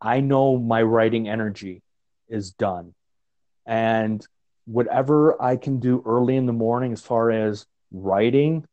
I 0.00 0.20
know 0.20 0.58
my 0.58 0.82
writing 0.82 1.28
energy 1.28 1.82
is 2.28 2.50
done. 2.52 2.94
And 3.66 4.26
whatever 4.64 5.40
I 5.40 5.56
can 5.56 5.80
do 5.80 6.02
early 6.06 6.36
in 6.36 6.46
the 6.46 6.52
morning 6.52 6.92
as 6.92 7.02
far 7.02 7.30
as 7.30 7.66
writing, 7.92 8.66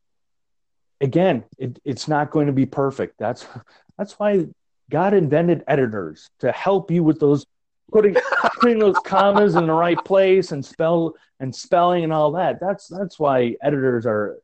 again, 1.02 1.44
it, 1.58 1.80
it's 1.84 2.08
not 2.08 2.32
going 2.32 2.48
to 2.48 2.54
be 2.54 2.66
perfect. 2.66 3.16
That's 3.20 3.46
that's 3.98 4.14
why 4.14 4.48
God 4.90 5.14
invented 5.14 5.64
editors 5.68 6.30
to 6.40 6.52
help 6.52 6.92
you 6.92 7.04
with 7.04 7.20
those 7.20 7.46
putting 7.92 8.16
putting 8.60 8.80
those 8.80 8.98
commas 9.06 9.56
in 9.56 9.68
the 9.68 9.74
right 9.74 10.04
place 10.04 10.52
and 10.52 10.66
spell 10.66 11.16
and 11.40 11.56
spelling 11.56 12.04
and 12.04 12.14
all 12.14 12.32
that. 12.34 12.60
That's 12.60 12.88
that's 12.88 13.20
why 13.20 13.56
editors 13.62 14.06
are 14.06 14.38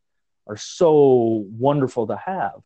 are 0.47 0.57
so 0.57 1.45
wonderful 1.57 2.07
to 2.07 2.17
have. 2.17 2.61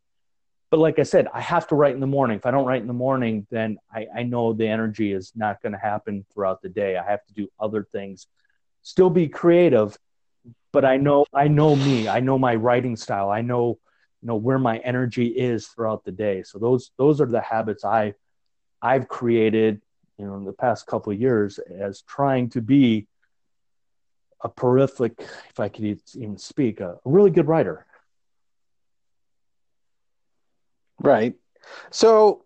But 0.69 0.79
like 0.79 0.99
I 0.99 1.03
said, 1.03 1.27
I 1.33 1.39
have 1.39 1.67
to 1.67 1.75
write 1.75 1.93
in 1.93 2.01
the 2.01 2.07
morning. 2.07 2.37
If 2.37 2.45
I 2.45 2.51
don't 2.51 2.65
write 2.65 2.81
in 2.81 2.87
the 2.87 2.93
morning, 2.93 3.47
then 3.49 3.77
I, 3.93 4.07
I 4.13 4.23
know 4.23 4.51
the 4.51 4.67
energy 4.67 5.13
is 5.13 5.31
not 5.33 5.61
going 5.61 5.71
to 5.71 5.77
happen 5.77 6.25
throughout 6.33 6.61
the 6.61 6.67
day. 6.67 6.97
I 6.97 7.09
have 7.09 7.25
to 7.27 7.33
do 7.33 7.47
other 7.57 7.83
things, 7.83 8.27
still 8.81 9.09
be 9.09 9.29
creative, 9.29 9.97
but 10.73 10.83
I 10.83 10.97
know 10.97 11.25
I 11.33 11.47
know 11.47 11.75
me. 11.75 12.07
I 12.07 12.19
know 12.19 12.37
my 12.37 12.55
writing 12.55 12.95
style. 12.95 13.29
I 13.29 13.41
know 13.41 13.79
you 14.21 14.27
know 14.27 14.35
where 14.35 14.59
my 14.59 14.77
energy 14.79 15.27
is 15.27 15.67
throughout 15.67 16.03
the 16.03 16.11
day. 16.11 16.43
So 16.43 16.59
those 16.59 16.91
those 16.97 17.21
are 17.21 17.25
the 17.25 17.41
habits 17.41 17.85
I 17.85 18.13
I've 18.81 19.07
created 19.07 19.81
you 20.17 20.25
know 20.25 20.35
in 20.35 20.45
the 20.45 20.53
past 20.53 20.87
couple 20.87 21.11
of 21.11 21.19
years 21.19 21.59
as 21.59 22.01
trying 22.01 22.49
to 22.49 22.61
be 22.61 23.07
a 24.41 24.49
prolific 24.49 25.13
if 25.49 25.59
i 25.59 25.69
could 25.69 25.99
even 26.15 26.37
speak 26.37 26.79
a, 26.79 26.97
really 27.05 27.31
good 27.31 27.47
writer. 27.47 27.85
Right. 30.99 31.35
So 31.91 32.43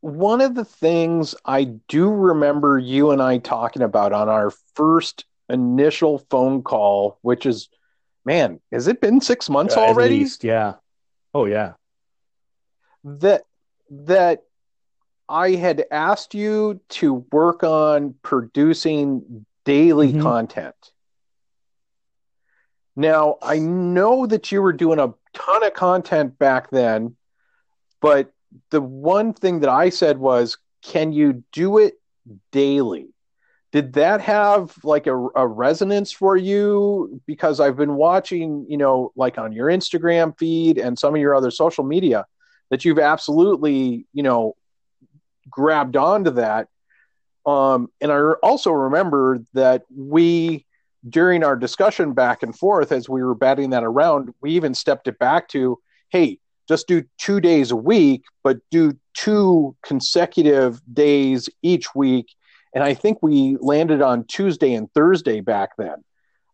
one 0.00 0.40
of 0.40 0.54
the 0.54 0.64
things 0.64 1.34
i 1.44 1.64
do 1.64 2.08
remember 2.08 2.78
you 2.78 3.10
and 3.10 3.20
i 3.20 3.36
talking 3.36 3.82
about 3.82 4.14
on 4.14 4.30
our 4.30 4.50
first 4.74 5.26
initial 5.50 6.18
phone 6.30 6.62
call 6.62 7.18
which 7.20 7.44
is 7.44 7.68
man 8.24 8.60
has 8.72 8.88
it 8.88 9.00
been 9.02 9.20
six 9.20 9.50
months 9.50 9.76
uh, 9.76 9.80
already? 9.80 10.20
least, 10.20 10.42
yeah. 10.42 10.74
Oh 11.34 11.44
yeah. 11.44 11.74
That 13.04 13.42
that 13.90 14.44
I 15.30 15.52
had 15.52 15.84
asked 15.92 16.34
you 16.34 16.80
to 16.88 17.24
work 17.30 17.62
on 17.62 18.16
producing 18.22 19.46
daily 19.64 20.08
mm-hmm. 20.08 20.22
content. 20.22 20.74
Now, 22.96 23.36
I 23.40 23.60
know 23.60 24.26
that 24.26 24.50
you 24.50 24.60
were 24.60 24.72
doing 24.72 24.98
a 24.98 25.14
ton 25.32 25.64
of 25.64 25.72
content 25.74 26.36
back 26.36 26.70
then, 26.70 27.16
but 28.00 28.32
the 28.70 28.80
one 28.80 29.32
thing 29.32 29.60
that 29.60 29.70
I 29.70 29.90
said 29.90 30.18
was, 30.18 30.58
can 30.82 31.12
you 31.12 31.44
do 31.52 31.78
it 31.78 31.94
daily? 32.50 33.10
Did 33.70 33.92
that 33.92 34.20
have 34.22 34.74
like 34.82 35.06
a, 35.06 35.16
a 35.16 35.46
resonance 35.46 36.10
for 36.10 36.36
you? 36.36 37.20
Because 37.24 37.60
I've 37.60 37.76
been 37.76 37.94
watching, 37.94 38.66
you 38.68 38.76
know, 38.76 39.12
like 39.14 39.38
on 39.38 39.52
your 39.52 39.68
Instagram 39.68 40.36
feed 40.36 40.76
and 40.76 40.98
some 40.98 41.14
of 41.14 41.20
your 41.20 41.36
other 41.36 41.52
social 41.52 41.84
media, 41.84 42.26
that 42.70 42.84
you've 42.84 42.98
absolutely, 42.98 44.06
you 44.12 44.24
know, 44.24 44.56
grabbed 45.50 45.96
onto 45.96 46.30
that. 46.30 46.68
Um, 47.46 47.88
and 48.00 48.12
I 48.12 48.18
also 48.42 48.70
remember 48.70 49.38
that 49.54 49.84
we, 49.94 50.66
during 51.08 51.42
our 51.42 51.56
discussion 51.56 52.12
back 52.12 52.42
and 52.42 52.56
forth 52.56 52.92
as 52.92 53.08
we 53.08 53.22
were 53.22 53.34
batting 53.34 53.70
that 53.70 53.84
around, 53.84 54.34
we 54.40 54.52
even 54.52 54.74
stepped 54.74 55.08
it 55.08 55.18
back 55.18 55.48
to, 55.48 55.78
hey, 56.10 56.38
just 56.68 56.86
do 56.86 57.02
two 57.18 57.40
days 57.40 57.70
a 57.70 57.76
week, 57.76 58.22
but 58.44 58.58
do 58.70 58.92
two 59.14 59.74
consecutive 59.82 60.80
days 60.92 61.48
each 61.62 61.94
week. 61.94 62.26
And 62.74 62.84
I 62.84 62.94
think 62.94 63.18
we 63.22 63.56
landed 63.60 64.02
on 64.02 64.24
Tuesday 64.26 64.74
and 64.74 64.92
Thursday 64.92 65.40
back 65.40 65.70
then. 65.76 66.04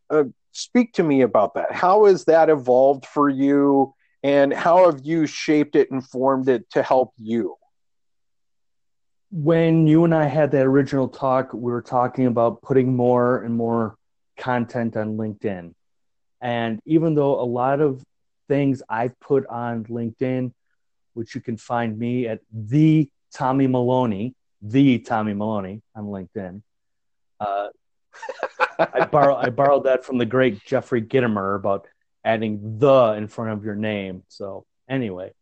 Uh, 0.08 0.24
speak 0.52 0.94
to 0.94 1.02
me 1.02 1.20
about 1.20 1.54
that. 1.54 1.72
How 1.72 2.06
has 2.06 2.24
that 2.24 2.48
evolved 2.48 3.04
for 3.04 3.28
you? 3.28 3.92
And 4.22 4.52
how 4.54 4.90
have 4.90 5.00
you 5.04 5.26
shaped 5.26 5.76
it 5.76 5.90
and 5.90 6.02
formed 6.02 6.48
it 6.48 6.70
to 6.70 6.82
help 6.82 7.12
you? 7.18 7.56
When 9.30 9.86
you 9.86 10.04
and 10.04 10.14
I 10.14 10.26
had 10.26 10.52
that 10.52 10.66
original 10.66 11.08
talk, 11.08 11.52
we 11.52 11.72
were 11.72 11.82
talking 11.82 12.26
about 12.26 12.62
putting 12.62 12.94
more 12.94 13.42
and 13.42 13.54
more 13.54 13.96
content 14.38 14.96
on 14.96 15.16
LinkedIn. 15.16 15.74
And 16.40 16.80
even 16.84 17.14
though 17.14 17.40
a 17.40 17.44
lot 17.44 17.80
of 17.80 18.02
things 18.48 18.82
I've 18.88 19.18
put 19.20 19.46
on 19.46 19.84
LinkedIn, 19.84 20.52
which 21.14 21.34
you 21.34 21.40
can 21.40 21.56
find 21.56 21.98
me 21.98 22.28
at 22.28 22.40
the 22.52 23.08
Tommy 23.32 23.66
Maloney, 23.66 24.34
the 24.62 24.98
Tommy 24.98 25.34
Maloney 25.34 25.82
on 25.94 26.04
LinkedIn. 26.04 26.62
Uh, 27.40 27.68
I, 28.78 29.04
borrow, 29.10 29.34
I 29.34 29.50
borrowed 29.50 29.84
that 29.84 30.04
from 30.04 30.18
the 30.18 30.26
great 30.26 30.64
Jeffrey 30.64 31.02
Gitomer 31.02 31.56
about 31.56 31.86
adding 32.24 32.78
the 32.78 33.14
in 33.16 33.28
front 33.28 33.52
of 33.52 33.64
your 33.64 33.74
name. 33.74 34.24
So 34.28 34.64
anyway, 34.88 35.32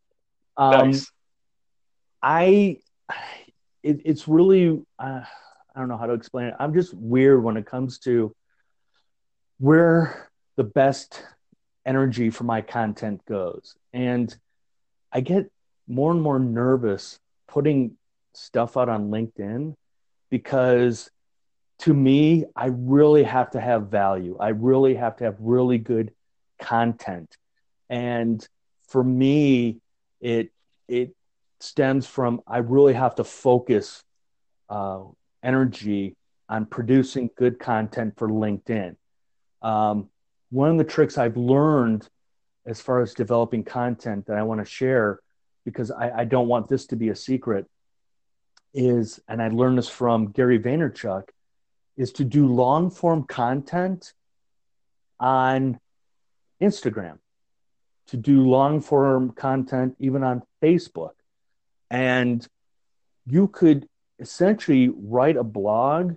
um, 0.57 0.91
nice. 0.91 1.11
I 2.23 2.79
it, 3.85 4.01
it's 4.05 4.27
really 4.27 4.83
uh, 4.99 5.21
I 5.75 5.79
don't 5.79 5.89
know 5.89 5.97
how 5.97 6.07
to 6.07 6.15
explain 6.15 6.47
it. 6.47 6.55
I'm 6.59 6.75
just 6.75 6.95
weird 6.95 7.45
when 7.45 7.57
it 7.57 7.67
comes 7.67 7.99
to 8.01 8.35
where 9.59 10.31
the 10.57 10.65
best 10.65 11.23
energy 11.85 12.31
for 12.31 12.45
my 12.45 12.63
content 12.63 13.25
goes, 13.27 13.77
and 13.93 14.35
I 15.13 15.21
get 15.21 15.51
more 15.87 16.11
and 16.11 16.23
more 16.23 16.39
nervous 16.39 17.21
putting 17.47 17.97
stuff 18.33 18.77
out 18.77 18.89
on 18.89 19.11
LinkedIn 19.11 19.75
because 20.31 21.11
to 21.81 21.93
me, 21.93 22.45
I 22.57 22.67
really 22.67 23.25
have 23.25 23.51
to 23.51 23.61
have 23.61 23.89
value. 23.89 24.37
I 24.41 24.49
really 24.49 24.95
have 24.95 25.17
to 25.17 25.25
have 25.25 25.37
really 25.39 25.79
good 25.79 26.13
content. 26.59 27.37
And 27.91 28.47
for 28.89 29.05
me, 29.05 29.81
it 30.21 30.51
it 30.89 31.15
stems 31.65 32.07
from 32.07 32.41
I 32.47 32.59
really 32.59 32.95
have 32.95 33.15
to 33.17 33.25
focus 33.25 34.05
uh, 34.69 35.01
energy 35.43 36.17
on 36.49 36.67
producing 36.67 37.31
good 37.37 37.59
content 37.59 38.15
for 38.17 38.29
LinkedIn. 38.29 38.97
Um, 39.63 40.09
one 40.51 40.71
of 40.71 40.79
the 40.79 40.85
tricks 40.85 41.19
I've 41.19 41.37
learned 41.37 42.09
as 42.67 42.81
far 42.81 43.01
as 43.01 43.15
developing 43.15 43.65
content 43.65 44.27
that 44.27 44.37
I 44.37 44.43
want 44.43 44.61
to 44.61 44.65
share, 44.65 45.21
because 45.65 45.91
I, 45.91 46.21
I 46.21 46.25
don't 46.25 46.49
want 46.49 46.69
this 46.69 46.87
to 46.89 46.97
be 46.97 47.09
a 47.09 47.17
secret, 47.17 47.67
is, 48.73 49.21
and 49.29 49.43
I 49.43 49.49
learned 49.49 49.79
this 49.79 49.89
from 49.89 50.33
Gary 50.33 50.59
Vaynerchuk, 50.59 51.29
is 51.97 52.13
to 52.13 52.25
do 52.25 52.47
long 52.47 52.91
form 52.91 53.25
content 53.25 54.13
on 55.21 55.79
Instagram, 56.61 57.19
to 58.09 58.17
do 58.17 58.43
long 58.43 58.81
form 58.81 59.31
content 59.31 59.97
even 59.99 60.23
on 60.23 60.43
Facebook. 60.63 61.13
And 61.95 62.45
you 63.25 63.47
could 63.47 63.89
essentially 64.19 64.89
write 64.89 65.37
a 65.37 65.45
blog, 65.45 66.17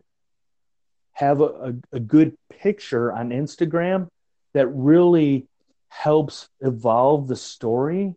have 1.13 1.39
a, 1.39 1.43
a, 1.43 1.73
a 1.91 1.99
good 1.99 2.35
picture 2.49 3.13
on 3.13 3.29
Instagram 3.29 4.07
that 4.53 4.65
really 4.69 5.45
helps 5.89 6.49
evolve 6.61 7.27
the 7.27 7.35
story. 7.35 8.15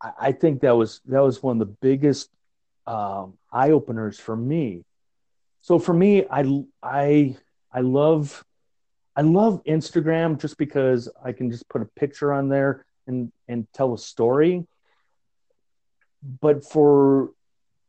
I, 0.00 0.10
I 0.20 0.32
think 0.32 0.60
that 0.60 0.76
was 0.76 1.00
that 1.06 1.20
was 1.20 1.42
one 1.42 1.60
of 1.60 1.66
the 1.66 1.74
biggest 1.80 2.30
um, 2.86 3.36
eye 3.52 3.70
openers 3.70 4.20
for 4.20 4.36
me. 4.36 4.84
So 5.62 5.80
for 5.80 5.92
me, 5.92 6.26
I 6.30 6.62
I 6.80 7.36
I 7.72 7.80
love 7.80 8.44
I 9.16 9.22
love 9.22 9.64
Instagram 9.64 10.40
just 10.40 10.58
because 10.58 11.08
I 11.24 11.32
can 11.32 11.50
just 11.50 11.68
put 11.68 11.82
a 11.82 11.86
picture 11.86 12.32
on 12.32 12.48
there 12.48 12.86
and 13.08 13.32
and 13.48 13.66
tell 13.72 13.94
a 13.94 13.98
story. 13.98 14.64
But 16.40 16.64
for 16.64 17.30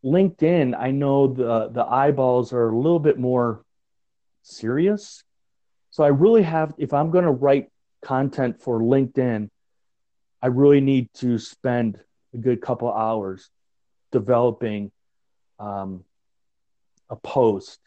LinkedIn, 0.03 0.77
I 0.77 0.91
know 0.91 1.27
the 1.27 1.69
the 1.69 1.85
eyeballs 1.85 2.53
are 2.53 2.69
a 2.69 2.77
little 2.77 2.99
bit 2.99 3.17
more 3.17 3.63
serious. 4.43 5.23
So 5.91 6.03
I 6.03 6.09
really 6.09 6.43
have 6.43 6.73
if 6.77 6.93
I'm 6.93 7.11
going 7.11 7.25
to 7.25 7.31
write 7.31 7.69
content 8.03 8.61
for 8.61 8.79
LinkedIn, 8.79 9.49
I 10.41 10.47
really 10.47 10.81
need 10.81 11.09
to 11.15 11.39
spend 11.39 11.99
a 12.33 12.37
good 12.37 12.61
couple 12.61 12.91
hours 12.91 13.49
developing 14.11 14.91
um, 15.59 16.03
a 17.09 17.15
post. 17.15 17.79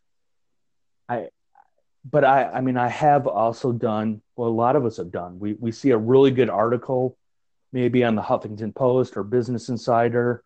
I, 1.08 1.28
but 2.10 2.24
I, 2.24 2.44
I 2.44 2.60
mean, 2.60 2.76
I 2.76 2.88
have 2.88 3.26
also 3.26 3.72
done. 3.72 4.22
Well, 4.36 4.48
a 4.48 4.50
lot 4.50 4.76
of 4.76 4.86
us 4.86 4.96
have 4.96 5.10
done. 5.10 5.38
We 5.38 5.54
we 5.54 5.72
see 5.72 5.90
a 5.90 5.98
really 5.98 6.30
good 6.30 6.50
article, 6.50 7.16
maybe 7.72 8.04
on 8.04 8.14
the 8.14 8.22
Huffington 8.22 8.74
Post 8.74 9.16
or 9.16 9.22
Business 9.22 9.68
Insider, 9.68 10.42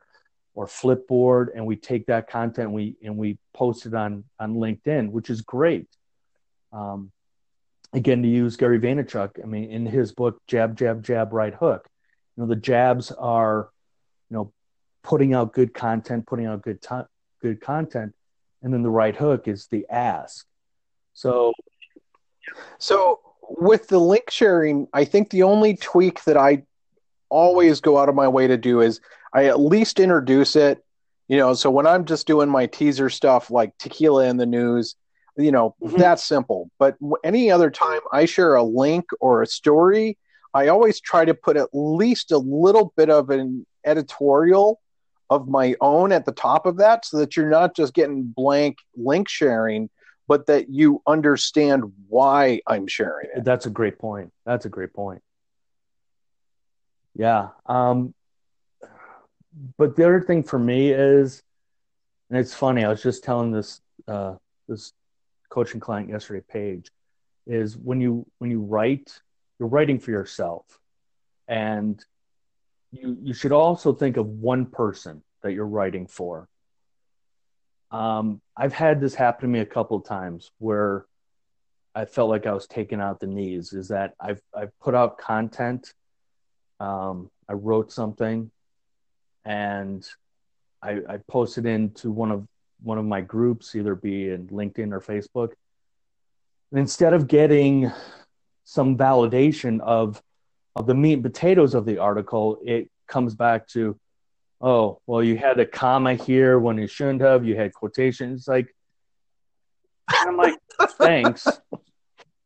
or 0.55 0.67
Flipboard, 0.67 1.49
and 1.55 1.65
we 1.67 1.77
take 1.77 2.07
that 2.07 2.29
content 2.29 2.67
and 2.67 2.75
we 2.75 2.97
and 3.03 3.17
we 3.17 3.39
post 3.55 3.87
it 3.87 3.95
on 3.95 4.25
on 4.39 4.55
LinkedIn, 4.55 5.11
which 5.11 5.31
is 5.31 5.41
great. 5.41 5.87
Um, 6.73 7.11
again, 7.93 8.23
to 8.23 8.29
use 8.29 8.57
Gary 8.57 8.79
Vaynerchuk, 8.79 9.43
I 9.43 9.47
mean, 9.47 9.71
in 9.71 9.87
his 9.87 10.13
book 10.13 10.41
Jab, 10.47 10.77
Jab, 10.77 11.03
Jab, 11.03 11.33
Right 11.33 11.55
Hook, 11.55 11.89
you 12.37 12.43
know, 12.43 12.49
the 12.49 12.57
jabs 12.57 13.11
are, 13.13 13.71
you 14.31 14.37
know, 14.37 14.53
putting 15.03 15.35
out 15.35 15.53
good 15.53 15.75
content, 15.75 16.27
putting 16.27 16.47
out 16.47 16.63
good 16.63 16.81
time, 16.81 17.07
good 17.41 17.61
content, 17.61 18.15
and 18.63 18.73
then 18.73 18.83
the 18.83 18.91
right 18.91 19.17
hook 19.17 19.49
is 19.49 19.67
the 19.67 19.87
ask. 19.91 20.47
So, 21.15 21.53
so 22.79 23.21
with 23.41 23.89
the 23.89 23.99
link 23.99 24.31
sharing, 24.31 24.89
I 24.93 25.05
think 25.05 25.31
the 25.31 25.43
only 25.43 25.77
tweak 25.77 26.25
that 26.25 26.37
I 26.37 26.65
always 27.33 27.81
go 27.81 27.99
out 27.99 28.09
of 28.09 28.15
my 28.15 28.29
way 28.29 28.47
to 28.47 28.57
do 28.57 28.81
is 28.81 29.01
I 29.33 29.47
at 29.47 29.61
least 29.61 29.99
introduce 29.99 30.55
it. 30.57 30.85
You 31.29 31.39
know, 31.39 31.55
so 31.55 31.71
when 31.71 31.87
I'm 31.87 32.05
just 32.05 32.27
doing 32.27 32.49
my 32.49 32.67
teaser 32.67 33.09
stuff 33.09 33.51
like 33.51 33.77
tequila 33.79 34.27
in 34.27 34.37
the 34.37 34.47
news, 34.47 34.97
you 35.37 35.51
know, 35.51 35.75
mm-hmm. 35.83 35.97
that's 35.97 36.23
simple. 36.23 36.71
But 36.79 36.97
any 37.25 37.51
other 37.51 37.71
time 37.71 38.01
I 38.13 38.27
share 38.27 38.55
a 38.55 38.63
link 38.63 39.07
or 39.21 39.41
a 39.41 39.47
story, 39.47 40.19
I 40.53 40.69
always 40.69 41.01
try 41.01 41.25
to 41.25 41.33
put 41.33 41.57
at 41.57 41.71
least 41.73 42.33
a 42.33 42.39
little 42.39 42.93
bit 42.97 43.09
of 43.09 43.31
an 43.31 43.67
editorial 43.87 44.81
of 45.31 45.49
my 45.49 45.75
own 45.81 46.13
at 46.13 46.27
the 46.27 46.33
top 46.33 46.67
of 46.67 46.77
that 46.77 47.07
so 47.07 47.17
that 47.19 47.37
you're 47.37 47.49
not 47.49 47.75
just 47.75 47.95
getting 47.95 48.25
blank 48.25 48.77
link 48.95 49.29
sharing 49.29 49.89
but 50.29 50.47
that 50.47 50.71
you 50.71 51.03
understand 51.07 51.85
why 52.09 52.61
I'm 52.67 52.87
sharing 52.87 53.29
it. 53.35 53.45
That's 53.45 53.67
a 53.67 53.71
great 53.71 53.99
point. 53.99 54.33
That's 54.47 54.65
a 54.65 54.69
great 54.69 54.95
point. 54.95 55.23
Yeah. 57.15 57.49
Um, 57.67 58.15
but 59.77 59.97
the 59.97 60.05
other 60.05 60.21
thing 60.21 60.43
for 60.43 60.59
me 60.59 60.91
is, 60.91 61.43
and 62.31 62.39
it's 62.39 62.55
funny, 62.55 62.85
I 62.85 62.89
was 62.89 63.03
just 63.03 63.25
telling 63.25 63.53
this 63.53 63.81
uh, 64.09 64.37
this 64.69 64.93
coaching 65.51 65.81
client 65.81 66.09
yesterday, 66.09 66.45
Paige, 66.49 66.91
is 67.47 67.77
when 67.77 68.01
you 68.01 68.27
when 68.39 68.51
you 68.51 68.61
write, 68.61 69.21
you're 69.59 69.69
writing 69.69 69.99
for 69.99 70.11
yourself, 70.11 70.65
and 71.47 72.03
you 72.91 73.19
you 73.23 73.35
should 73.35 73.53
also 73.53 73.93
think 73.93 74.17
of 74.17 74.27
one 74.27 74.67
person 74.67 75.23
that 75.43 75.53
you're 75.53 75.67
writing 75.67 76.07
for. 76.07 76.49
Um, 77.91 78.41
I've 78.57 78.73
had 78.73 79.01
this 79.01 79.15
happen 79.15 79.43
to 79.43 79.53
me 79.53 79.59
a 79.59 79.67
couple 79.67 79.99
of 79.99 80.05
times 80.07 80.51
where 80.59 81.05
I 81.95 82.07
felt 82.07 82.31
like 82.31 82.47
I 82.47 82.55
was 82.55 82.67
taking 82.67 83.03
out 83.03 83.21
the 83.21 83.27
knees. 83.27 83.75
Is 83.75 83.89
that 83.89 84.15
I've 84.19 84.41
I've 84.57 84.73
put 84.81 84.95
out 84.95 85.19
content, 85.19 85.93
um, 86.83 87.31
I 87.49 87.53
wrote 87.53 87.93
something, 87.93 88.51
and 89.45 90.07
I, 90.83 91.01
I 91.09 91.19
posted 91.29 91.65
into 91.65 92.11
one 92.11 92.33
of 92.33 92.47
one 92.83 92.99
of 92.99 93.05
my 93.05 93.21
groups, 93.21 93.77
either 93.77 93.95
be 93.95 94.31
in 94.31 94.49
LinkedIn 94.49 94.93
or 94.93 95.01
Facebook. 95.01 95.53
And 96.73 96.81
instead 96.81 97.13
of 97.13 97.29
getting 97.29 97.93
some 98.65 98.99
validation 98.99 99.81
of 99.81 100.21
of 100.75 100.87
the 100.87 100.95
meat 100.95 101.15
and 101.15 101.23
potatoes 101.23 101.75
of 101.75 101.85
the 101.85 101.99
article, 101.99 102.59
it 102.65 102.91
comes 103.07 103.35
back 103.37 103.69
to, 103.69 103.97
oh, 104.61 105.01
well, 105.07 105.23
you 105.23 105.37
had 105.37 105.61
a 105.61 105.67
comma 105.67 106.15
here 106.15 106.59
when 106.59 106.79
you 106.79 106.89
shouldn't 106.89 107.21
have. 107.21 107.45
You 107.45 107.55
had 107.55 107.73
quotations. 107.75 108.49
Like, 108.49 108.75
I'm 110.09 110.37
like, 110.37 110.59
thanks. 110.99 111.47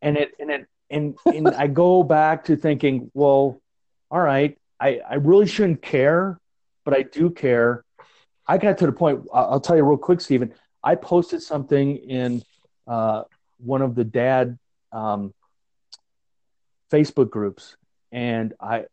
And 0.02 0.18
it 0.18 0.32
and 0.38 0.50
it 0.50 0.66
and 0.90 1.16
and 1.24 1.48
I 1.48 1.66
go 1.66 2.02
back 2.02 2.44
to 2.44 2.54
thinking, 2.54 3.10
well, 3.14 3.60
all 4.10 4.20
right, 4.20 4.56
I 4.80 5.00
I 5.08 5.14
really 5.14 5.46
shouldn't 5.46 5.82
care, 5.82 6.38
but 6.84 6.94
I 6.94 7.02
do 7.02 7.30
care. 7.30 7.84
I 8.46 8.58
got 8.58 8.78
to 8.78 8.86
the 8.86 8.92
point. 8.92 9.26
I'll 9.32 9.60
tell 9.60 9.76
you 9.76 9.82
real 9.82 9.98
quick, 9.98 10.20
Stephen. 10.20 10.54
I 10.82 10.94
posted 10.94 11.42
something 11.42 11.96
in 11.96 12.42
uh, 12.86 13.24
one 13.58 13.82
of 13.82 13.94
the 13.94 14.04
dad 14.04 14.58
um, 14.92 15.34
Facebook 16.92 17.30
groups, 17.30 17.76
and 18.12 18.54
I 18.60 18.86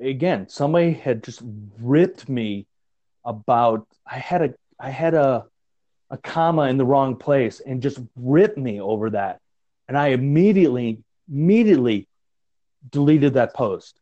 again 0.00 0.48
somebody 0.48 0.92
had 0.92 1.22
just 1.22 1.42
ripped 1.78 2.28
me 2.28 2.66
about 3.24 3.86
I 4.06 4.18
had 4.18 4.42
a 4.42 4.54
I 4.78 4.90
had 4.90 5.14
a 5.14 5.46
a 6.10 6.18
comma 6.18 6.64
in 6.64 6.76
the 6.76 6.84
wrong 6.84 7.16
place 7.16 7.60
and 7.60 7.82
just 7.82 7.98
ripped 8.16 8.58
me 8.58 8.80
over 8.80 9.10
that. 9.10 9.40
And 9.88 9.96
I 9.96 10.08
immediately 10.08 11.02
immediately 11.28 12.06
deleted 12.90 13.34
that 13.34 13.54
post. 13.54 13.98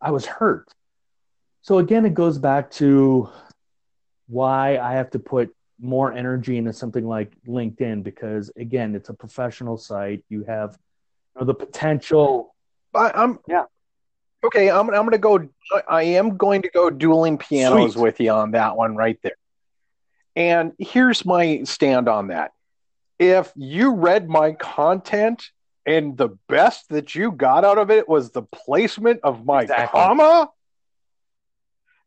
I 0.00 0.10
was 0.10 0.26
hurt. 0.26 0.68
So 1.62 1.78
again 1.78 2.06
it 2.06 2.14
goes 2.14 2.38
back 2.38 2.70
to 2.72 3.30
why 4.28 4.78
I 4.78 4.92
have 4.94 5.10
to 5.10 5.18
put 5.18 5.54
more 5.80 6.12
energy 6.12 6.56
into 6.56 6.72
something 6.72 7.06
like 7.06 7.32
LinkedIn 7.46 8.02
because 8.02 8.50
again, 8.56 8.94
it's 8.94 9.08
a 9.08 9.14
professional 9.14 9.78
site. 9.78 10.24
You 10.28 10.44
have 10.44 10.78
you 11.34 11.40
know, 11.40 11.46
the 11.46 11.54
potential. 11.54 12.54
I, 12.94 13.10
I'm 13.14 13.38
Yeah. 13.46 13.64
Okay, 14.44 14.70
I'm 14.70 14.88
I'm 14.90 15.04
gonna 15.04 15.18
go. 15.18 15.48
I 15.88 16.02
am 16.02 16.36
going 16.36 16.62
to 16.62 16.70
go 16.70 16.90
dueling 16.90 17.38
pianos 17.38 17.94
Sweet. 17.94 18.02
with 18.02 18.20
you 18.20 18.30
on 18.30 18.52
that 18.52 18.76
one 18.76 18.96
right 18.96 19.18
there. 19.22 19.36
And 20.36 20.72
here's 20.78 21.24
my 21.24 21.62
stand 21.64 22.08
on 22.08 22.28
that. 22.28 22.52
If 23.18 23.52
you 23.56 23.94
read 23.94 24.28
my 24.28 24.52
content 24.52 25.50
and 25.88 26.18
the 26.18 26.28
best 26.48 26.90
that 26.90 27.14
you 27.14 27.32
got 27.32 27.64
out 27.64 27.78
of 27.78 27.90
it 27.90 28.06
was 28.06 28.30
the 28.30 28.42
placement 28.42 29.20
of 29.24 29.46
my 29.46 29.62
Exactly. 29.62 29.98
comma, 29.98 30.50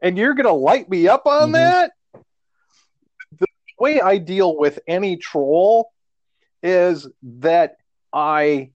and 0.02 0.18
you're 0.20 0.36
gonna 0.36 0.54
light 0.54 0.88
me 0.88 1.08
up 1.08 1.26
on 1.26 1.50
Mhm. 1.50 1.54
that, 1.54 1.94
the 3.40 3.48
way 3.80 4.00
I 4.00 4.20
deal 4.20 4.56
with 4.56 4.80
any 4.88 5.18
troll 5.18 5.92
is 6.62 7.08
that 7.24 7.78
I 8.14 8.72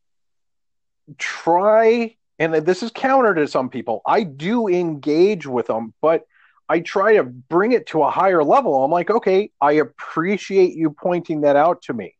try, 1.19 2.17
and 2.41 2.53
this 2.55 2.83
is 2.83 2.91
counter 2.91 3.33
to 3.33 3.47
some 3.47 3.71
people, 3.71 4.03
I 4.05 4.25
do 4.25 4.67
engage 4.67 5.47
with 5.47 5.69
them, 5.69 5.95
but 6.03 6.27
I 6.69 6.81
try 6.81 7.15
to 7.15 7.23
bring 7.23 7.71
it 7.71 7.87
to 7.89 8.03
a 8.03 8.11
higher 8.11 8.43
level. 8.43 8.83
I'm 8.83 8.91
like, 8.91 9.09
okay, 9.09 9.53
I 9.61 9.73
appreciate 9.75 10.75
you 10.75 10.91
pointing 10.91 11.43
that 11.43 11.55
out 11.55 11.83
to 11.83 11.93
me. 11.95 12.17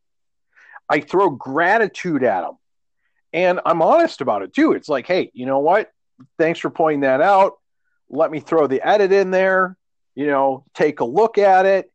I 0.87 1.01
throw 1.01 1.31
gratitude 1.31 2.23
at 2.23 2.43
them. 2.43 2.57
And 3.33 3.59
I'm 3.65 3.81
honest 3.81 4.21
about 4.21 4.41
it 4.41 4.53
too. 4.53 4.73
It's 4.73 4.89
like, 4.89 5.07
hey, 5.07 5.31
you 5.33 5.45
know 5.45 5.59
what? 5.59 5.91
Thanks 6.37 6.59
for 6.59 6.69
pointing 6.69 7.01
that 7.01 7.21
out. 7.21 7.53
Let 8.09 8.31
me 8.31 8.39
throw 8.39 8.67
the 8.67 8.81
edit 8.87 9.11
in 9.11 9.31
there, 9.31 9.77
you 10.15 10.27
know, 10.27 10.65
take 10.73 10.99
a 11.01 11.05
look 11.05 11.37
at 11.37 11.65
it. 11.65 11.91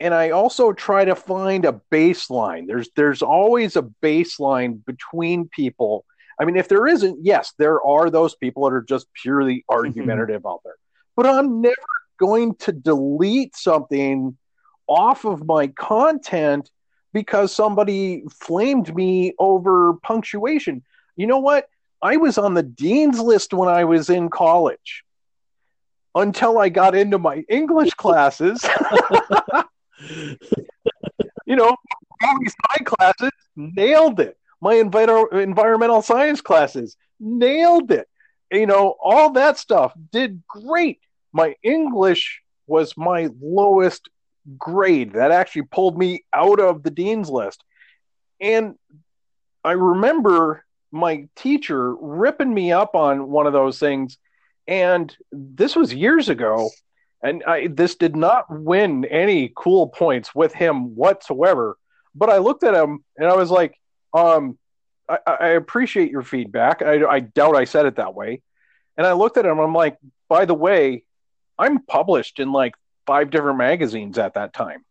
And 0.00 0.12
I 0.12 0.30
also 0.30 0.72
try 0.72 1.04
to 1.04 1.14
find 1.14 1.64
a 1.64 1.80
baseline. 1.90 2.66
There's 2.66 2.88
there's 2.96 3.22
always 3.22 3.76
a 3.76 3.82
baseline 4.02 4.84
between 4.84 5.48
people. 5.48 6.04
I 6.38 6.44
mean, 6.44 6.56
if 6.56 6.68
there 6.68 6.86
isn't, 6.86 7.24
yes, 7.24 7.52
there 7.58 7.80
are 7.82 8.10
those 8.10 8.34
people 8.34 8.64
that 8.64 8.74
are 8.74 8.82
just 8.82 9.06
purely 9.22 9.58
mm-hmm. 9.58 9.76
argumentative 9.76 10.44
out 10.44 10.60
there. 10.64 10.74
But 11.16 11.26
I'm 11.26 11.60
never 11.60 11.74
going 12.18 12.56
to 12.56 12.72
delete 12.72 13.56
something 13.56 14.36
off 14.86 15.24
of 15.24 15.46
my 15.46 15.68
content 15.68 16.70
because 17.14 17.54
somebody 17.54 18.24
flamed 18.28 18.94
me 18.94 19.32
over 19.38 19.94
punctuation. 20.02 20.82
You 21.16 21.28
know 21.28 21.38
what? 21.38 21.68
I 22.02 22.18
was 22.18 22.36
on 22.36 22.52
the 22.52 22.62
dean's 22.62 23.18
list 23.18 23.54
when 23.54 23.70
I 23.70 23.84
was 23.84 24.10
in 24.10 24.28
college 24.28 25.04
until 26.14 26.58
I 26.58 26.68
got 26.68 26.94
into 26.94 27.18
my 27.18 27.44
English 27.48 27.94
classes. 27.94 28.62
you 31.46 31.56
know, 31.56 31.74
all 32.22 32.38
these 32.40 32.54
sci 32.72 32.84
classes 32.84 33.30
nailed 33.56 34.20
it. 34.20 34.36
My 34.60 34.74
enviro- 34.74 35.32
environmental 35.32 36.02
science 36.02 36.40
classes 36.40 36.96
nailed 37.20 37.90
it. 37.92 38.08
You 38.50 38.66
know, 38.66 38.96
all 39.02 39.30
that 39.32 39.56
stuff 39.58 39.94
did 40.12 40.42
great. 40.46 41.00
My 41.32 41.54
English 41.62 42.42
was 42.66 42.96
my 42.96 43.30
lowest 43.40 44.08
grade. 44.58 45.14
That 45.14 45.30
actually 45.30 45.62
pulled 45.62 45.98
me 45.98 46.24
out 46.32 46.60
of 46.60 46.82
the 46.82 46.90
dean's 46.90 47.30
list. 47.30 47.62
And 48.40 48.74
I 49.62 49.72
remember 49.72 50.64
my 50.90 51.28
teacher 51.34 51.94
ripping 51.94 52.52
me 52.52 52.72
up 52.72 52.94
on 52.94 53.28
one 53.28 53.46
of 53.46 53.52
those 53.52 53.78
things. 53.78 54.18
And 54.66 55.14
this 55.32 55.74
was 55.74 55.92
years 55.92 56.28
ago. 56.28 56.70
And 57.22 57.42
I, 57.44 57.68
this 57.68 57.94
did 57.94 58.14
not 58.16 58.44
win 58.50 59.04
any 59.06 59.52
cool 59.56 59.88
points 59.88 60.34
with 60.34 60.52
him 60.52 60.94
whatsoever. 60.94 61.76
But 62.14 62.30
I 62.30 62.38
looked 62.38 62.64
at 62.64 62.74
him 62.74 63.02
and 63.16 63.28
I 63.28 63.34
was 63.34 63.50
like, 63.50 63.74
um, 64.12 64.58
I, 65.08 65.18
I 65.26 65.48
appreciate 65.48 66.10
your 66.10 66.22
feedback. 66.22 66.82
I, 66.82 67.04
I 67.04 67.20
doubt 67.20 67.56
I 67.56 67.64
said 67.64 67.86
it 67.86 67.96
that 67.96 68.14
way. 68.14 68.42
And 68.96 69.06
I 69.06 69.12
looked 69.12 69.38
at 69.38 69.46
him. 69.46 69.58
I'm 69.58 69.74
like, 69.74 69.98
by 70.28 70.44
the 70.44 70.54
way, 70.54 71.04
I'm 71.58 71.84
published 71.84 72.40
in 72.40 72.52
like 72.52 72.74
five 73.06 73.30
different 73.30 73.58
magazines 73.58 74.18
at 74.18 74.34
that 74.34 74.52
time. 74.52 74.84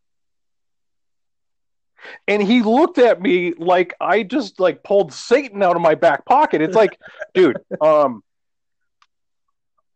And 2.28 2.42
he 2.42 2.62
looked 2.62 2.98
at 2.98 3.22
me 3.22 3.54
like 3.58 3.94
I 4.00 4.24
just 4.24 4.60
like 4.60 4.84
pulled 4.84 5.14
Satan 5.14 5.64
out 5.64 5.76
of 5.76 5.82
my 5.82 5.96
back 5.96 6.26
pocket. 6.26 6.62
It's 6.62 6.76
like, 6.76 7.00
dude, 7.34 7.58
um, 7.80 8.24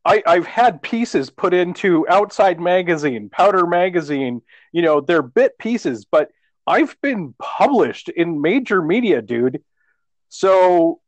I, 0.05 0.23
I've 0.25 0.45
had 0.45 0.81
pieces 0.81 1.29
put 1.29 1.53
into 1.53 2.07
Outside 2.07 2.61
Magazine, 2.61 3.29
Powder 3.29 3.67
Magazine. 3.67 4.41
You 4.71 4.81
know, 4.81 5.01
they're 5.01 5.21
bit 5.21 5.57
pieces, 5.57 6.05
but 6.05 6.29
I've 6.65 6.99
been 7.01 7.33
published 7.39 8.09
in 8.09 8.41
major 8.41 8.81
media, 8.81 9.21
dude. 9.21 9.61
So 10.29 11.01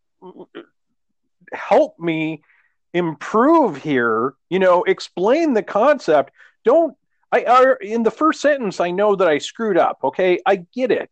help 1.53 1.97
me 1.97 2.43
improve 2.93 3.77
here. 3.77 4.33
You 4.49 4.59
know, 4.59 4.83
explain 4.83 5.53
the 5.53 5.63
concept. 5.63 6.33
Don't 6.65 6.95
I 7.31 7.43
are 7.43 7.73
in 7.73 8.03
the 8.03 8.11
first 8.11 8.41
sentence 8.41 8.79
I 8.79 8.91
know 8.91 9.15
that 9.15 9.27
I 9.27 9.37
screwed 9.37 9.77
up, 9.77 9.99
okay? 10.03 10.39
I 10.45 10.65
get 10.73 10.91
it. 10.91 11.09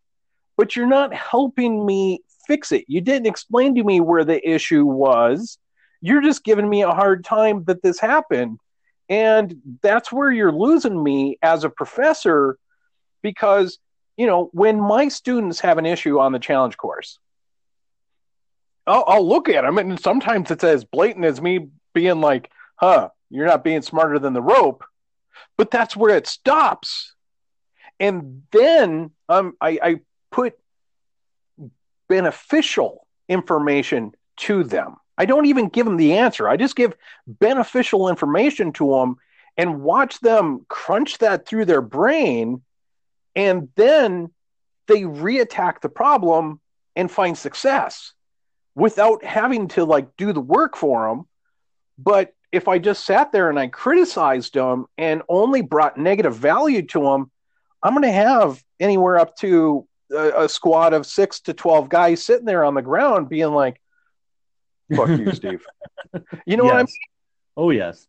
But 0.56 0.76
you're 0.76 0.88
not 0.88 1.14
helping 1.14 1.86
me 1.86 2.22
fix 2.48 2.72
it. 2.72 2.86
You 2.88 3.02
didn't 3.02 3.28
explain 3.28 3.76
to 3.76 3.84
me 3.84 4.00
where 4.00 4.24
the 4.24 4.48
issue 4.48 4.86
was. 4.86 5.60
You're 6.02 6.22
just 6.22 6.44
giving 6.44 6.68
me 6.68 6.82
a 6.82 6.92
hard 6.92 7.24
time 7.24 7.64
that 7.66 7.84
this 7.84 8.00
happened. 8.00 8.60
And 9.10 9.62
that's 9.82 10.12
where 10.12 10.32
you're 10.32 10.52
losing 10.52 11.02
me 11.02 11.38
as 11.42 11.64
a 11.64 11.70
professor 11.70 12.58
because, 13.22 13.78
you 14.18 14.26
know, 14.26 14.50
when 14.54 14.80
my 14.80 15.08
students 15.10 15.60
have 15.60 15.78
an 15.78 15.86
issue 15.86 16.20
on 16.20 16.32
the 16.32 16.40
challenge 16.40 16.78
course, 16.78 17.20
I'll, 18.86 19.04
I'll 19.08 19.28
look 19.28 19.50
at 19.50 19.64
them 19.64 19.78
and 19.78 20.00
sometimes 20.00 20.50
it's 20.50 20.64
as 20.64 20.84
blatant 20.84 21.26
as 21.26 21.42
me 21.42 21.70
being 21.94 22.22
like, 22.22 22.50
huh, 22.76 23.10
you're 23.30 23.46
not 23.46 23.64
being 23.64 23.82
smarter 23.82 24.18
than 24.18 24.34
the 24.34 24.42
rope. 24.42 24.84
But 25.58 25.72
that's 25.72 25.96
where 25.96 26.16
it 26.16 26.28
stops. 26.28 27.14
And 28.00 28.44
then 28.52 29.12
um, 29.28 29.56
I, 29.60 29.80
I 29.82 29.96
put 30.32 30.54
beneficial 32.08 33.08
information 33.28 34.14
to 34.38 34.64
them. 34.64 34.96
I 35.18 35.26
don't 35.26 35.48
even 35.48 35.70
give 35.70 35.86
them 35.86 35.98
the 35.98 36.14
answer. 36.14 36.48
I 36.48 36.58
just 36.58 36.76
give 36.76 36.96
beneficial 37.28 38.08
information 38.08 38.72
to 38.74 38.92
them 38.92 39.18
and 39.58 39.82
watch 39.82 40.20
them 40.20 40.66
crunch 40.70 41.18
that 41.18 41.48
through 41.48 41.66
their 41.66 41.82
brain. 41.82 42.62
And 43.36 43.70
then 43.76 44.32
they 44.88 45.02
reattack 45.02 45.82
the 45.82 45.90
problem 45.90 46.60
and 46.96 47.10
find 47.10 47.38
success 47.38 48.14
without 48.76 49.24
having 49.24 49.68
to 49.70 49.86
like 49.86 50.16
do 50.18 50.34
the 50.34 50.42
work 50.42 50.78
for 50.78 51.10
them. 51.10 51.28
But 51.98 52.34
if 52.52 52.68
I 52.68 52.80
just 52.80 53.06
sat 53.06 53.32
there 53.32 53.50
and 53.50 53.60
I 53.60 53.68
criticized 53.68 54.54
them 54.54 54.86
and 54.98 55.22
only 55.28 55.62
brought 55.62 55.98
negative 55.98 56.36
value 56.36 56.82
to 56.88 57.02
them, 57.02 57.32
I'm 57.84 57.94
going 57.94 58.04
to 58.04 58.12
have 58.12 58.64
anywhere 58.80 59.20
up 59.20 59.36
to 59.38 59.88
a, 60.12 60.44
a 60.44 60.50
squad 60.50 60.94
of 60.94 61.06
six 61.06 61.42
to 61.42 61.54
12 61.54 61.90
guys 61.90 62.24
sitting 62.24 62.46
there 62.46 62.64
on 62.64 62.74
the 62.74 62.82
ground 62.82 63.30
being 63.30 63.52
like, 63.52 63.82
fuck 64.96 65.10
you, 65.10 65.32
Steve. 65.34 65.66
You 66.46 66.58
know 66.58 66.64
what 66.64 66.76
I 66.76 66.78
mean? 66.78 66.88
Yes. 66.88 66.96
Oh 67.58 67.70
yes. 67.72 68.08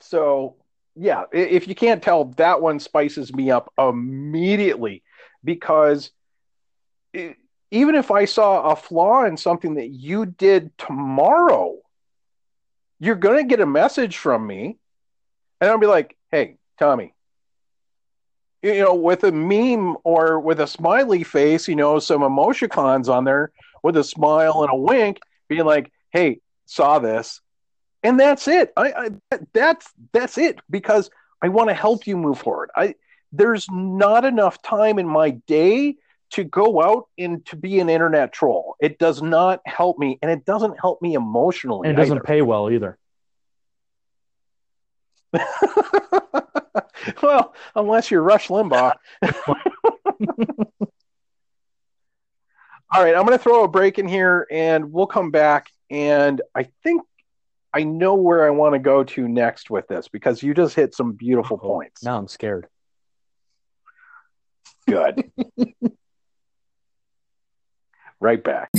So, 0.00 0.56
yeah, 0.96 1.24
if 1.32 1.68
you 1.68 1.74
can't 1.74 2.02
tell, 2.02 2.24
that 2.36 2.62
one 2.62 2.80
spices 2.80 3.32
me 3.34 3.50
up 3.50 3.72
immediately 3.78 5.02
because 5.44 6.10
i 7.14 7.34
even 7.70 7.94
if 7.94 8.10
I 8.10 8.24
saw 8.24 8.70
a 8.70 8.76
flaw 8.76 9.24
in 9.24 9.36
something 9.36 9.74
that 9.74 9.88
you 9.88 10.26
did 10.26 10.76
tomorrow, 10.78 11.76
you're 12.98 13.14
going 13.14 13.38
to 13.38 13.48
get 13.48 13.60
a 13.60 13.66
message 13.66 14.16
from 14.16 14.46
me, 14.46 14.76
and 15.60 15.70
I'll 15.70 15.78
be 15.78 15.86
like, 15.86 16.16
hey, 16.30 16.56
Tommy, 16.78 17.14
you 18.62 18.80
know, 18.80 18.94
with 18.94 19.24
a 19.24 19.32
meme 19.32 19.96
or 20.04 20.40
with 20.40 20.60
a 20.60 20.66
smiley 20.66 21.24
face, 21.24 21.68
you 21.68 21.76
know, 21.76 21.98
some 21.98 22.20
emoticons 22.20 23.08
on 23.08 23.24
there 23.24 23.52
with 23.82 23.96
a 23.96 24.04
smile 24.04 24.62
and 24.62 24.70
a 24.70 24.76
wink, 24.76 25.20
being 25.48 25.64
like, 25.64 25.90
hey, 26.10 26.40
saw 26.66 26.98
this 26.98 27.40
and 28.02 28.18
that's 28.18 28.48
it. 28.48 28.72
I, 28.76 28.92
I 28.92 29.10
that's 29.52 29.92
that's 30.12 30.38
it 30.38 30.60
because 30.70 31.10
I 31.42 31.48
want 31.48 31.68
to 31.68 31.74
help 31.74 32.06
you 32.06 32.16
move 32.16 32.38
forward. 32.38 32.70
I 32.74 32.94
there's 33.32 33.66
not 33.70 34.24
enough 34.24 34.60
time 34.62 34.98
in 34.98 35.06
my 35.06 35.30
day 35.30 35.96
to 36.30 36.44
go 36.44 36.82
out 36.82 37.08
and 37.18 37.44
to 37.46 37.56
be 37.56 37.80
an 37.80 37.88
internet 37.88 38.32
troll. 38.32 38.76
It 38.80 38.98
does 38.98 39.20
not 39.22 39.60
help 39.66 39.98
me, 39.98 40.18
and 40.22 40.30
it 40.30 40.44
doesn't 40.44 40.78
help 40.80 41.02
me 41.02 41.14
emotionally. 41.14 41.88
And 41.88 41.98
it 41.98 42.00
doesn't 42.00 42.18
either. 42.18 42.24
pay 42.24 42.42
well 42.42 42.70
either. 42.70 42.98
well, 47.22 47.54
unless 47.74 48.10
you're 48.10 48.22
Rush 48.22 48.48
Limbaugh. 48.48 48.94
All 52.92 53.04
right, 53.04 53.14
I'm 53.14 53.24
going 53.24 53.38
to 53.38 53.42
throw 53.42 53.62
a 53.62 53.68
break 53.68 53.98
in 54.00 54.08
here, 54.08 54.46
and 54.50 54.92
we'll 54.92 55.06
come 55.06 55.30
back. 55.30 55.68
And 55.90 56.42
I 56.54 56.68
think 56.82 57.02
I 57.72 57.84
know 57.84 58.14
where 58.14 58.44
I 58.44 58.50
want 58.50 58.74
to 58.74 58.80
go 58.80 59.04
to 59.04 59.28
next 59.28 59.70
with 59.70 59.86
this 59.86 60.08
because 60.08 60.42
you 60.42 60.54
just 60.54 60.74
hit 60.74 60.94
some 60.94 61.12
beautiful 61.12 61.58
Oh, 61.62 61.66
points. 61.68 62.02
Now 62.02 62.18
I'm 62.18 62.26
scared. 62.28 62.66
Good. 64.88 65.30
right 68.20 68.42
back. 68.42 68.70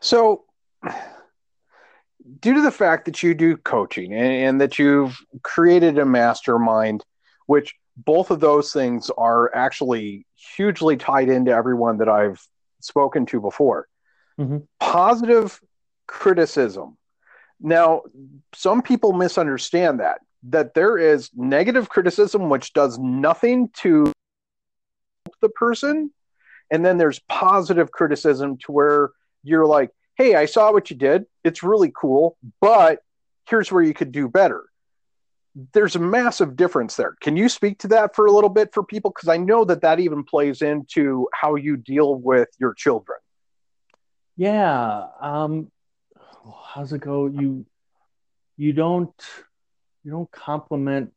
So, 0.00 0.44
due 2.40 2.54
to 2.54 2.60
the 2.60 2.70
fact 2.70 3.04
that 3.04 3.22
you 3.22 3.34
do 3.34 3.56
coaching 3.56 4.12
and, 4.12 4.32
and 4.32 4.60
that 4.60 4.78
you've 4.78 5.16
created 5.42 5.98
a 5.98 6.04
mastermind, 6.04 7.04
which 7.46 7.74
both 7.96 8.30
of 8.30 8.40
those 8.40 8.72
things 8.72 9.10
are 9.16 9.54
actually 9.54 10.26
hugely 10.56 10.96
tied 10.96 11.28
into 11.28 11.52
everyone 11.52 11.98
that 11.98 12.08
I've 12.08 12.44
spoken 12.80 13.26
to 13.26 13.40
before. 13.40 13.86
Mhm. 14.40 14.66
Positive 14.80 15.60
criticism. 16.06 16.96
Now, 17.60 18.02
some 18.54 18.82
people 18.82 19.12
misunderstand 19.12 20.00
that 20.00 20.20
that 20.44 20.74
there 20.74 20.98
is 20.98 21.30
negative 21.34 21.88
criticism 21.88 22.48
which 22.48 22.72
does 22.72 22.98
nothing 22.98 23.70
to 23.74 24.04
help 24.04 25.36
the 25.40 25.48
person, 25.48 26.10
and 26.70 26.84
then 26.84 26.98
there's 26.98 27.20
positive 27.28 27.90
criticism 27.90 28.58
to 28.58 28.72
where 28.72 29.10
you're 29.42 29.66
like, 29.66 29.90
"Hey, 30.16 30.34
I 30.34 30.46
saw 30.46 30.72
what 30.72 30.90
you 30.90 30.96
did. 30.96 31.26
It's 31.44 31.62
really 31.62 31.92
cool, 31.94 32.36
but 32.60 33.00
here's 33.46 33.70
where 33.70 33.82
you 33.82 33.94
could 33.94 34.12
do 34.12 34.28
better." 34.28 34.64
There's 35.74 35.96
a 35.96 36.00
massive 36.00 36.56
difference 36.56 36.96
there. 36.96 37.14
Can 37.20 37.36
you 37.36 37.48
speak 37.48 37.78
to 37.80 37.88
that 37.88 38.16
for 38.16 38.24
a 38.24 38.32
little 38.32 38.48
bit 38.48 38.72
for 38.72 38.82
people 38.82 39.10
because 39.10 39.28
I 39.28 39.36
know 39.36 39.64
that 39.66 39.82
that 39.82 40.00
even 40.00 40.24
plays 40.24 40.62
into 40.62 41.28
how 41.34 41.56
you 41.56 41.76
deal 41.76 42.14
with 42.14 42.48
your 42.58 42.72
children. 42.72 43.18
Yeah. 44.36 45.08
Um, 45.20 45.70
how's 46.64 46.92
it 46.92 47.00
go? 47.00 47.26
You 47.26 47.66
you 48.56 48.72
don't 48.72 49.14
you 50.04 50.10
don't 50.10 50.30
compliment 50.30 51.12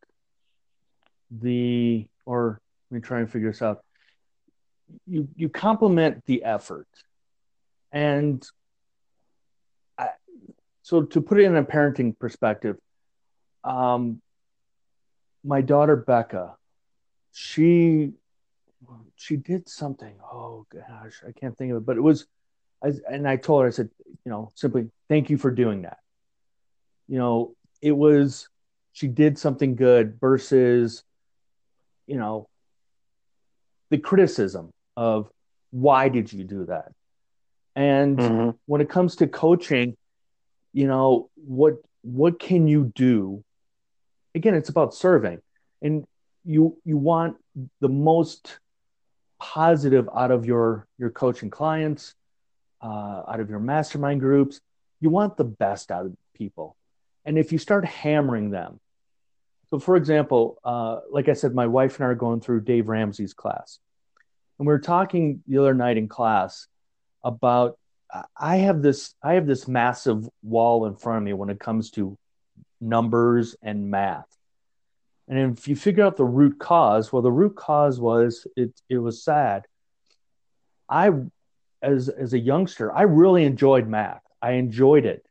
the 1.31 2.07
or 2.25 2.61
let 2.89 2.95
me 2.95 3.01
try 3.01 3.19
and 3.19 3.31
figure 3.31 3.51
this 3.51 3.61
out. 3.61 3.83
You 5.07 5.27
you 5.35 5.49
compliment 5.49 6.25
the 6.25 6.43
effort, 6.43 6.87
and 7.91 8.47
I, 9.97 10.09
so 10.83 11.03
to 11.03 11.21
put 11.21 11.39
it 11.39 11.45
in 11.45 11.55
a 11.55 11.63
parenting 11.63 12.17
perspective, 12.17 12.77
um, 13.63 14.21
my 15.43 15.61
daughter 15.61 15.95
Becca, 15.95 16.55
she 17.31 18.11
she 19.15 19.37
did 19.37 19.67
something. 19.67 20.15
Oh 20.31 20.67
gosh, 20.71 21.23
I 21.27 21.31
can't 21.31 21.57
think 21.57 21.71
of 21.71 21.77
it, 21.77 21.85
but 21.85 21.97
it 21.97 22.01
was 22.01 22.27
I, 22.83 22.91
and 23.09 23.27
I 23.27 23.37
told 23.37 23.63
her, 23.63 23.67
I 23.67 23.71
said, 23.71 23.89
you 24.25 24.31
know, 24.31 24.51
simply 24.55 24.89
thank 25.09 25.29
you 25.29 25.37
for 25.37 25.49
doing 25.51 25.83
that. 25.83 25.97
You 27.07 27.17
know, 27.17 27.55
it 27.81 27.91
was, 27.91 28.49
she 28.95 29.07
did 29.09 29.37
something 29.37 29.75
good 29.75 30.17
versus, 30.21 31.03
you 32.07 32.15
know, 32.15 32.47
the 33.89 33.97
criticism 33.97 34.71
of 34.95 35.29
why 35.71 36.07
did 36.07 36.31
you 36.31 36.45
do 36.45 36.65
that? 36.67 36.93
And 37.75 38.53
when 38.67 38.79
it 38.79 38.89
comes 38.89 39.17
to 39.17 39.27
coaching, 39.27 39.97
you 40.71 40.87
know, 40.87 41.29
what, 41.35 41.73
what 42.03 42.39
can 42.39 42.69
you 42.69 42.93
do? 42.95 43.43
Again, 44.33 44.55
it's 44.55 44.69
about 44.69 44.93
serving 44.95 45.41
and 45.81 46.05
you, 46.45 46.77
you 46.85 46.95
want 46.95 47.35
the 47.81 47.89
most 47.89 48.59
positive 49.41 50.07
out 50.15 50.31
of 50.31 50.45
your, 50.45 50.87
your 50.97 51.09
coaching 51.09 51.49
clients 51.49 52.13
uh, 52.81 53.23
out 53.27 53.41
of 53.41 53.49
your 53.49 53.59
mastermind 53.59 54.21
groups. 54.21 54.61
You 55.01 55.09
want 55.09 55.35
the 55.35 55.43
best 55.43 55.91
out 55.91 56.05
of 56.05 56.13
people. 56.33 56.77
And 57.25 57.37
if 57.37 57.51
you 57.51 57.57
start 57.57 57.83
hammering 57.83 58.51
them, 58.51 58.79
for 59.79 59.95
example, 59.95 60.57
uh, 60.63 60.99
like 61.09 61.29
I 61.29 61.33
said, 61.33 61.53
my 61.53 61.67
wife 61.67 61.97
and 61.97 62.05
I 62.05 62.09
are 62.09 62.15
going 62.15 62.41
through 62.41 62.61
Dave 62.61 62.87
Ramsey's 62.87 63.33
class. 63.33 63.79
And 64.59 64.67
we 64.67 64.71
were 64.71 64.79
talking 64.79 65.43
the 65.47 65.57
other 65.57 65.73
night 65.73 65.97
in 65.97 66.07
class 66.07 66.67
about 67.23 67.77
I 68.37 68.57
have 68.57 68.81
this 68.81 69.13
I 69.21 69.33
have 69.33 69.47
this 69.47 69.67
massive 69.67 70.29
wall 70.41 70.85
in 70.85 70.95
front 70.95 71.17
of 71.17 71.23
me 71.23 71.33
when 71.33 71.49
it 71.49 71.59
comes 71.59 71.91
to 71.91 72.17
numbers 72.79 73.55
and 73.61 73.89
math. 73.89 74.27
And 75.27 75.57
if 75.57 75.67
you 75.67 75.75
figure 75.75 76.05
out 76.05 76.17
the 76.17 76.23
root 76.23 76.59
cause, 76.59 77.11
well, 77.11 77.23
the 77.23 77.31
root 77.31 77.55
cause 77.55 77.99
was 77.99 78.47
it 78.55 78.79
it 78.89 78.99
was 78.99 79.23
sad. 79.23 79.65
I 80.87 81.11
as 81.81 82.09
as 82.09 82.33
a 82.33 82.39
youngster, 82.39 82.93
I 82.93 83.03
really 83.03 83.43
enjoyed 83.43 83.87
math. 83.87 84.21
I 84.41 84.53
enjoyed 84.53 85.05
it. 85.05 85.25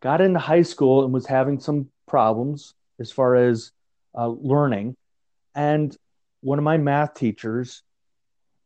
Got 0.00 0.20
into 0.20 0.38
high 0.38 0.62
school 0.62 1.04
and 1.04 1.12
was 1.12 1.26
having 1.26 1.60
some 1.60 1.90
problems 2.06 2.74
as 2.98 3.12
far 3.12 3.36
as 3.36 3.72
uh, 4.16 4.28
learning, 4.28 4.96
and 5.54 5.96
one 6.40 6.58
of 6.58 6.64
my 6.64 6.78
math 6.78 7.14
teachers 7.14 7.82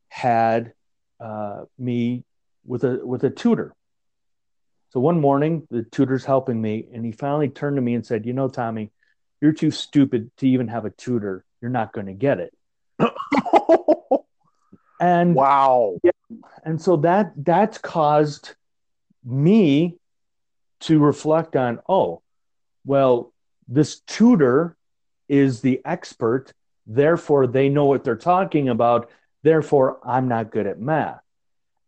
had 0.09 0.73
uh, 1.21 1.65
me 1.79 2.25
with 2.67 2.85
a 2.85 3.01
with 3.05 3.25
a 3.25 3.31
tutor. 3.31 3.75
So 4.91 5.01
one 5.01 5.21
morning, 5.21 5.67
the 5.71 5.85
tutor's 5.85 6.25
helping 6.25 6.61
me, 6.61 6.87
and 6.93 7.05
he 7.05 7.13
finally 7.13 7.49
turned 7.49 7.77
to 7.77 7.83
me 7.83 7.95
and 7.95 8.05
said, 8.05 8.27
"You 8.27 8.33
know, 8.33 8.49
Tommy, 8.49 8.91
you're 9.41 9.53
too 9.53 9.71
stupid 9.71 10.31
to 10.39 10.49
even 10.49 10.69
have 10.69 10.85
a 10.85 10.91
tutor. 10.91 11.45
You're 11.61 11.71
not 11.71 11.93
going 11.93 12.07
to 12.07 12.13
get 12.13 12.41
it." 12.41 12.55
and 15.01 15.35
wow. 15.35 15.99
and 16.65 16.81
so 16.81 16.97
that 16.99 17.33
that's 17.37 17.79
caused 17.79 18.55
me 19.25 19.97
to 20.81 20.99
reflect 20.99 21.57
on 21.57 21.79
oh 21.89 22.23
well 22.85 23.32
this 23.69 24.01
tutor 24.01 24.77
is 25.29 25.61
the 25.61 25.81
expert 25.85 26.53
therefore 26.87 27.47
they 27.47 27.69
know 27.69 27.85
what 27.85 28.05
they're 28.05 28.17
talking 28.17 28.69
about 28.69 29.11
therefore 29.43 29.99
i'm 30.05 30.29
not 30.29 30.51
good 30.51 30.67
at 30.67 30.81
math. 30.81 31.21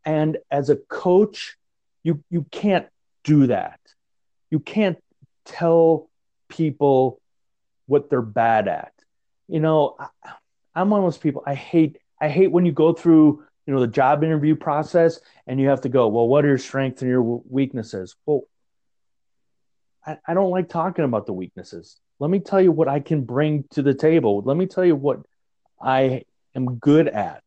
And 0.04 0.38
as 0.50 0.70
a 0.70 0.76
coach 0.76 1.56
you 2.02 2.22
you 2.30 2.46
can't 2.50 2.86
do 3.24 3.46
that. 3.48 3.80
You 4.50 4.60
can't 4.60 4.98
tell 5.46 6.10
people 6.48 7.20
what 7.86 8.10
they're 8.10 8.22
bad 8.22 8.68
at. 8.68 8.92
You 9.48 9.60
know 9.60 9.96
I, 9.98 10.08
i'm 10.74 10.90
one 10.90 11.00
of 11.00 11.06
those 11.06 11.18
people 11.18 11.42
i 11.46 11.54
hate 11.54 11.98
i 12.20 12.28
hate 12.28 12.50
when 12.50 12.66
you 12.66 12.72
go 12.72 12.92
through 12.92 13.44
you 13.66 13.74
know 13.74 13.80
the 13.80 13.86
job 13.86 14.24
interview 14.24 14.56
process 14.56 15.20
and 15.46 15.60
you 15.60 15.68
have 15.68 15.82
to 15.82 15.88
go 15.88 16.08
well 16.08 16.26
what 16.26 16.44
are 16.44 16.48
your 16.48 16.58
strengths 16.58 17.02
and 17.02 17.10
your 17.10 17.22
weaknesses? 17.22 18.16
Well 18.26 18.42
I, 20.06 20.18
I 20.26 20.34
don't 20.34 20.50
like 20.50 20.68
talking 20.68 21.04
about 21.04 21.26
the 21.26 21.32
weaknesses 21.32 21.98
let 22.18 22.30
me 22.30 22.38
tell 22.40 22.60
you 22.60 22.72
what 22.72 22.88
i 22.88 23.00
can 23.00 23.22
bring 23.22 23.64
to 23.70 23.82
the 23.82 23.94
table 23.94 24.42
let 24.44 24.56
me 24.56 24.66
tell 24.66 24.84
you 24.84 24.96
what 24.96 25.20
i 25.82 26.22
am 26.54 26.76
good 26.76 27.08
at 27.08 27.42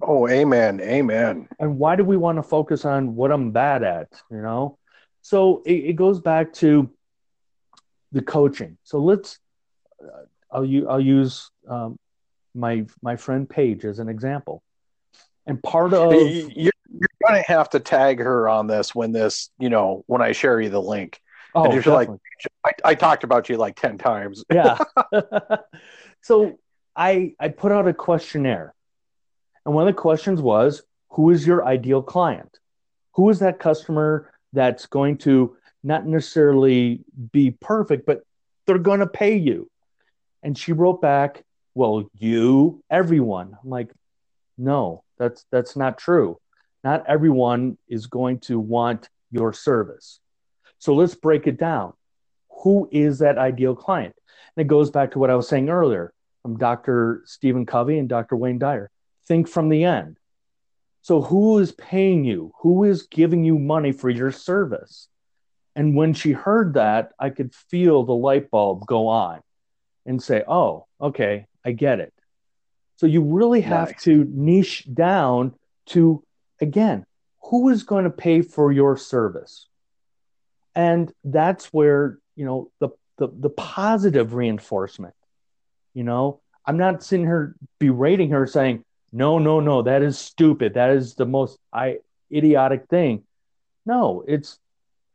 Oh, 0.00 0.26
amen. 0.26 0.80
Amen. 0.80 1.48
and 1.58 1.78
why 1.78 1.96
do 1.96 2.04
we 2.04 2.16
want 2.16 2.38
to 2.38 2.42
focus 2.42 2.84
on 2.86 3.14
what 3.14 3.30
i'm 3.30 3.50
bad 3.50 3.82
at 3.82 4.08
you 4.30 4.40
know 4.40 4.78
so 5.20 5.62
it, 5.66 5.72
it 5.72 5.92
goes 5.96 6.18
back 6.20 6.52
to 6.54 6.90
the 8.12 8.22
coaching 8.22 8.78
so 8.84 8.98
let's 8.98 9.38
uh, 10.02 10.24
i'll, 10.50 10.64
u- 10.64 10.88
I'll 10.88 11.00
use 11.00 11.50
um, 11.68 11.98
my 12.54 12.86
my 13.02 13.16
friend 13.16 13.48
paige 13.48 13.84
as 13.84 13.98
an 13.98 14.08
example 14.08 14.62
and 15.46 15.62
part 15.62 15.92
of 15.92 16.12
you're, 16.12 16.50
you're 16.54 17.08
going 17.26 17.42
to 17.42 17.44
have 17.48 17.70
to 17.70 17.80
tag 17.80 18.20
her 18.20 18.48
on 18.48 18.66
this 18.66 18.94
when 18.94 19.12
this, 19.12 19.50
you 19.58 19.70
know, 19.70 20.04
when 20.06 20.22
I 20.22 20.32
share 20.32 20.60
you 20.60 20.68
the 20.70 20.80
link. 20.80 21.20
Oh, 21.54 21.64
and 21.64 21.72
you're 21.74 21.94
like, 21.94 22.08
definitely. 22.08 22.20
I, 22.64 22.72
I 22.84 22.94
talked 22.94 23.24
about 23.24 23.48
you 23.48 23.56
like 23.56 23.76
10 23.76 23.98
times. 23.98 24.44
yeah. 24.52 24.78
so 26.22 26.58
I 26.94 27.34
I 27.40 27.48
put 27.48 27.72
out 27.72 27.88
a 27.88 27.94
questionnaire, 27.94 28.74
and 29.64 29.74
one 29.74 29.88
of 29.88 29.94
the 29.94 30.00
questions 30.00 30.40
was, 30.40 30.82
"Who 31.10 31.30
is 31.30 31.46
your 31.46 31.64
ideal 31.64 32.02
client? 32.02 32.58
Who 33.12 33.30
is 33.30 33.38
that 33.40 33.58
customer 33.58 34.30
that's 34.52 34.86
going 34.86 35.18
to 35.18 35.56
not 35.82 36.06
necessarily 36.06 37.04
be 37.32 37.50
perfect, 37.50 38.06
but 38.06 38.22
they're 38.66 38.78
going 38.78 39.00
to 39.00 39.06
pay 39.06 39.36
you?" 39.36 39.70
And 40.42 40.56
she 40.56 40.72
wrote 40.72 41.00
back, 41.00 41.44
"Well, 41.74 42.10
you, 42.18 42.82
everyone." 42.90 43.56
I'm 43.62 43.70
like, 43.70 43.90
"No, 44.58 45.04
that's 45.18 45.46
that's 45.50 45.76
not 45.76 45.98
true. 45.98 46.38
Not 46.84 47.04
everyone 47.08 47.78
is 47.88 48.06
going 48.06 48.40
to 48.40 48.58
want 48.60 49.08
your 49.30 49.54
service." 49.54 50.20
So 50.82 50.96
let's 50.96 51.14
break 51.14 51.46
it 51.46 51.60
down. 51.60 51.92
Who 52.64 52.88
is 52.90 53.20
that 53.20 53.38
ideal 53.38 53.76
client? 53.76 54.16
And 54.56 54.64
it 54.64 54.66
goes 54.66 54.90
back 54.90 55.12
to 55.12 55.20
what 55.20 55.30
I 55.30 55.36
was 55.36 55.46
saying 55.46 55.68
earlier 55.68 56.12
from 56.42 56.58
Dr. 56.58 57.22
Stephen 57.24 57.66
Covey 57.66 57.98
and 57.98 58.08
Dr. 58.08 58.34
Wayne 58.34 58.58
Dyer. 58.58 58.90
Think 59.28 59.46
from 59.46 59.68
the 59.68 59.84
end. 59.84 60.18
So, 61.02 61.22
who 61.22 61.60
is 61.60 61.70
paying 61.70 62.24
you? 62.24 62.52
Who 62.62 62.82
is 62.82 63.02
giving 63.04 63.44
you 63.44 63.60
money 63.60 63.92
for 63.92 64.10
your 64.10 64.32
service? 64.32 65.06
And 65.76 65.94
when 65.94 66.14
she 66.14 66.32
heard 66.32 66.74
that, 66.74 67.12
I 67.16 67.30
could 67.30 67.54
feel 67.54 68.02
the 68.02 68.12
light 68.12 68.50
bulb 68.50 68.84
go 68.84 69.06
on 69.06 69.40
and 70.04 70.20
say, 70.20 70.42
oh, 70.48 70.86
okay, 71.00 71.46
I 71.64 71.70
get 71.70 72.00
it. 72.00 72.12
So, 72.96 73.06
you 73.06 73.22
really 73.22 73.60
have 73.60 73.90
Nice. 73.90 74.02
to 74.02 74.24
niche 74.28 74.88
down 74.92 75.54
to 75.90 76.24
again 76.60 77.06
who 77.44 77.68
is 77.68 77.84
going 77.84 78.02
to 78.02 78.10
pay 78.10 78.42
for 78.42 78.72
your 78.72 78.96
service 78.96 79.68
and 80.74 81.12
that's 81.24 81.66
where 81.66 82.18
you 82.36 82.44
know 82.44 82.70
the 82.80 82.90
the, 83.18 83.28
the 83.28 83.50
positive 83.50 84.34
reinforcement 84.34 85.14
you 85.94 86.04
know? 86.04 86.40
I'm 86.64 86.76
not 86.76 87.02
sitting 87.02 87.26
here 87.26 87.56
berating 87.78 88.30
her 88.30 88.46
saying 88.46 88.84
no 89.10 89.38
no 89.38 89.60
no 89.60 89.82
that 89.82 90.02
is 90.02 90.18
stupid. 90.18 90.74
That 90.74 90.90
is 90.90 91.14
the 91.14 91.26
most 91.26 91.58
i 91.72 91.98
idiotic 92.32 92.86
thing. 92.88 93.24
No 93.84 94.24
it's 94.26 94.58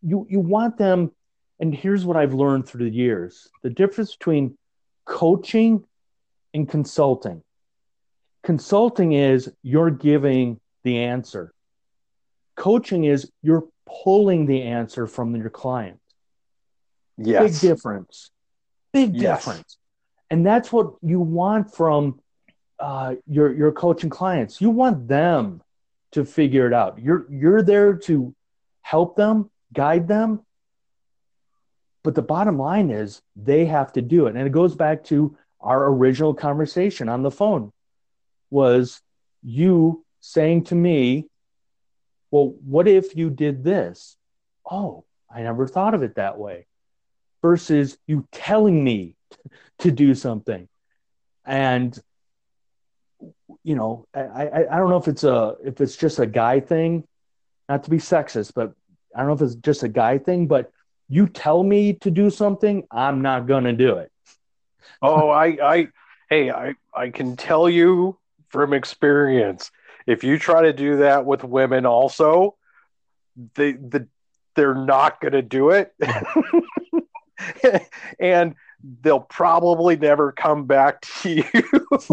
you 0.04 0.28
you 0.30 0.40
want 0.40 0.78
them 0.78 1.12
and 1.60 1.74
here's 1.74 2.06
what 2.06 2.18
i've 2.18 2.34
learned 2.34 2.68
through 2.68 2.90
the 2.90 2.96
years. 2.96 3.48
The 3.64 3.70
difference 3.70 4.16
between 4.16 4.58
coaching 5.06 5.86
and 6.54 6.68
consulting. 6.68 7.44
Consulting 8.44 9.14
is 9.14 9.52
you're 9.64 9.90
giving 9.90 10.60
the 10.84 11.00
answer. 11.00 11.54
Coaching 12.56 13.06
is 13.06 13.32
you're 13.42 13.68
pulling 14.04 14.46
the 14.46 14.64
answer 14.64 15.08
from 15.08 15.36
your 15.36 15.50
client. 15.50 16.00
Yes. 17.18 17.62
big 17.62 17.70
difference. 17.70 18.32
Big 18.94 19.16
Yes. 19.16 19.46
difference. 19.46 19.78
And 20.30 20.46
that's 20.46 20.72
what 20.72 20.94
you 21.02 21.20
want 21.20 21.74
from 21.74 22.20
uh, 22.80 23.16
your 23.28 23.54
your 23.54 23.72
coaching 23.72 24.10
clients. 24.10 24.62
You 24.62 24.70
want 24.70 25.08
them 25.08 25.62
to 26.12 26.26
figure 26.26 26.68
it 26.68 26.74
out. 26.74 27.00
You're 27.00 27.26
you're 27.32 27.64
there 27.64 27.94
to 27.94 28.36
help 28.82 29.16
them 29.16 29.50
guide 29.74 30.08
them. 30.08 30.42
But 32.04 32.16
the 32.16 32.22
bottom 32.22 32.58
line 32.58 32.90
is 32.92 33.22
they 33.36 33.66
have 33.66 33.92
to 33.94 34.02
do 34.02 34.28
it. 34.28 34.36
And 34.36 34.46
it 34.48 34.52
goes 34.52 34.76
back 34.76 35.04
to 35.06 35.36
our 35.60 35.88
original 35.88 36.34
conversation 36.34 37.10
on 37.10 37.24
the 37.24 37.32
phone 37.32 37.74
was 38.50 39.02
you 39.44 40.06
saying 40.22 40.66
to 40.66 40.76
me 40.76 41.28
well 42.32 42.56
what 42.66 42.88
if 42.88 43.16
you 43.16 43.30
did 43.30 43.64
this? 43.64 44.18
Oh 44.70 45.06
i 45.34 45.42
never 45.42 45.68
thought 45.68 45.94
of 45.94 46.04
it 46.04 46.16
that 46.16 46.38
way. 46.38 46.68
Versus 47.42 47.98
you 48.08 48.28
telling 48.32 48.84
me 48.84 49.16
to 49.80 49.92
do 49.92 50.16
something. 50.16 50.68
And 51.46 51.98
you 53.64 53.76
know 53.76 54.06
I, 54.14 54.22
I 54.22 54.76
i 54.76 54.78
don't 54.78 54.90
know 54.90 54.98
if 54.98 55.08
it's 55.08 55.24
a 55.24 55.56
if 55.64 55.82
it's 55.82 55.96
just 55.96 56.20
a 56.20 56.26
guy 56.26 56.60
thing 56.60 57.04
not 57.68 57.84
to 57.84 57.90
be 57.90 57.98
sexist 57.98 58.54
but 58.54 58.74
i 59.16 59.20
don't 59.20 59.28
know 59.28 59.34
if 59.34 59.42
it's 59.42 59.56
just 59.56 59.82
a 59.84 59.88
guy 59.88 60.20
thing 60.20 60.48
but 60.48 60.72
you 61.10 61.28
tell 61.28 61.64
me 61.64 61.94
to 61.94 62.12
do 62.12 62.30
something 62.30 62.84
i'm 62.92 63.22
not 63.22 63.48
gonna 63.48 63.74
do 63.74 63.98
it. 63.98 64.12
Oh, 65.02 65.30
I, 65.30 65.58
I, 65.64 65.88
hey, 66.30 66.52
I, 66.52 66.74
I 66.94 67.10
can 67.10 67.36
tell 67.36 67.70
you 67.70 68.18
from 68.50 68.74
experience, 68.74 69.72
if 70.08 70.24
you 70.24 70.40
try 70.40 70.64
to 70.64 70.74
do 70.74 70.98
that 70.98 71.26
with 71.26 71.44
women, 71.44 71.86
also, 71.86 72.56
they, 73.56 73.74
the, 73.74 74.08
they're 74.56 74.74
not 74.74 75.22
going 75.22 75.34
to 75.34 75.42
do 75.42 75.70
it, 75.70 75.94
and 78.20 78.56
they'll 79.02 79.20
probably 79.20 79.98
never 79.98 80.32
come 80.32 80.66
back 80.66 81.02
to 81.02 81.30
you 81.32 81.44
with, 81.92 82.10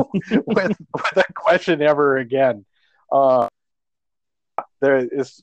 with 0.57 1.17
a 1.17 1.25
question 1.35 1.81
ever 1.81 2.19
again. 2.19 2.65
Uh, 3.11 3.49
there 4.81 4.99
is. 4.99 5.43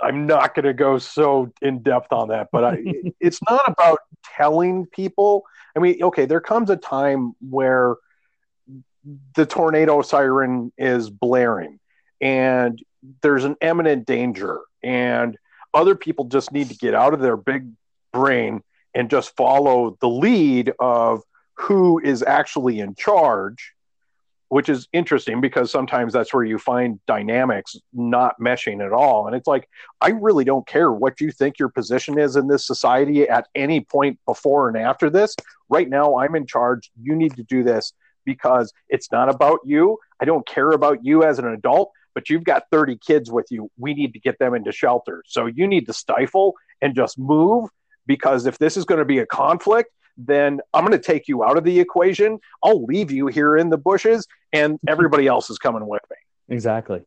I'm 0.00 0.26
not 0.26 0.54
going 0.54 0.66
to 0.66 0.74
go 0.74 0.98
so 0.98 1.52
in 1.62 1.82
depth 1.82 2.12
on 2.12 2.28
that, 2.28 2.48
but 2.52 2.64
I, 2.64 2.82
it's 3.20 3.40
not 3.48 3.62
about 3.66 4.00
telling 4.36 4.86
people. 4.86 5.44
I 5.76 5.80
mean, 5.80 6.02
okay, 6.02 6.26
there 6.26 6.40
comes 6.40 6.68
a 6.68 6.76
time 6.76 7.34
where 7.40 7.96
the 9.34 9.46
tornado 9.46 10.02
siren 10.02 10.72
is 10.78 11.10
blaring 11.10 11.78
and 12.20 12.82
there's 13.22 13.44
an 13.44 13.56
imminent 13.60 14.06
danger, 14.06 14.60
and 14.82 15.36
other 15.72 15.94
people 15.94 16.24
just 16.24 16.52
need 16.52 16.68
to 16.68 16.76
get 16.76 16.94
out 16.94 17.14
of 17.14 17.20
their 17.20 17.36
big 17.36 17.70
brain 18.12 18.62
and 18.94 19.10
just 19.10 19.36
follow 19.36 19.96
the 20.00 20.08
lead 20.08 20.72
of 20.78 21.22
who 21.54 21.98
is 21.98 22.22
actually 22.22 22.80
in 22.80 22.94
charge, 22.94 23.72
which 24.48 24.68
is 24.68 24.88
interesting 24.92 25.40
because 25.40 25.70
sometimes 25.70 26.12
that's 26.12 26.32
where 26.32 26.44
you 26.44 26.58
find 26.58 27.00
dynamics 27.06 27.76
not 27.92 28.38
meshing 28.40 28.84
at 28.84 28.92
all. 28.92 29.26
And 29.26 29.34
it's 29.34 29.48
like, 29.48 29.68
I 30.00 30.10
really 30.10 30.44
don't 30.44 30.66
care 30.66 30.92
what 30.92 31.20
you 31.20 31.30
think 31.30 31.58
your 31.58 31.68
position 31.68 32.18
is 32.18 32.36
in 32.36 32.46
this 32.46 32.66
society 32.66 33.28
at 33.28 33.48
any 33.54 33.80
point 33.80 34.18
before 34.26 34.68
and 34.68 34.76
after 34.76 35.10
this. 35.10 35.34
Right 35.68 35.88
now, 35.88 36.18
I'm 36.18 36.36
in 36.36 36.46
charge. 36.46 36.90
You 37.02 37.16
need 37.16 37.36
to 37.36 37.42
do 37.42 37.64
this 37.64 37.92
because 38.24 38.72
it's 38.88 39.10
not 39.12 39.28
about 39.28 39.60
you. 39.64 39.98
I 40.20 40.24
don't 40.24 40.46
care 40.46 40.70
about 40.70 41.04
you 41.04 41.24
as 41.24 41.38
an 41.38 41.46
adult, 41.46 41.92
but 42.14 42.30
you've 42.30 42.44
got 42.44 42.64
30 42.70 42.98
kids 42.98 43.30
with 43.30 43.46
you. 43.50 43.70
We 43.78 43.94
need 43.94 44.12
to 44.14 44.20
get 44.20 44.38
them 44.38 44.54
into 44.54 44.72
shelter. 44.72 45.22
So 45.26 45.46
you 45.46 45.66
need 45.66 45.86
to 45.86 45.92
stifle 45.92 46.54
and 46.80 46.94
just 46.94 47.18
move 47.18 47.70
because 48.06 48.46
if 48.46 48.58
this 48.58 48.76
is 48.76 48.84
going 48.84 48.98
to 48.98 49.04
be 49.04 49.18
a 49.18 49.26
conflict, 49.26 49.90
then 50.16 50.60
I'm 50.72 50.84
going 50.84 50.98
to 50.98 51.04
take 51.04 51.26
you 51.26 51.42
out 51.44 51.58
of 51.58 51.64
the 51.64 51.80
equation. 51.80 52.38
I'll 52.62 52.84
leave 52.84 53.10
you 53.10 53.26
here 53.26 53.56
in 53.56 53.70
the 53.70 53.78
bushes 53.78 54.26
and 54.52 54.78
everybody 54.88 55.26
else 55.26 55.50
is 55.50 55.58
coming 55.58 55.86
with 55.86 56.02
me. 56.10 56.54
exactly 56.54 57.02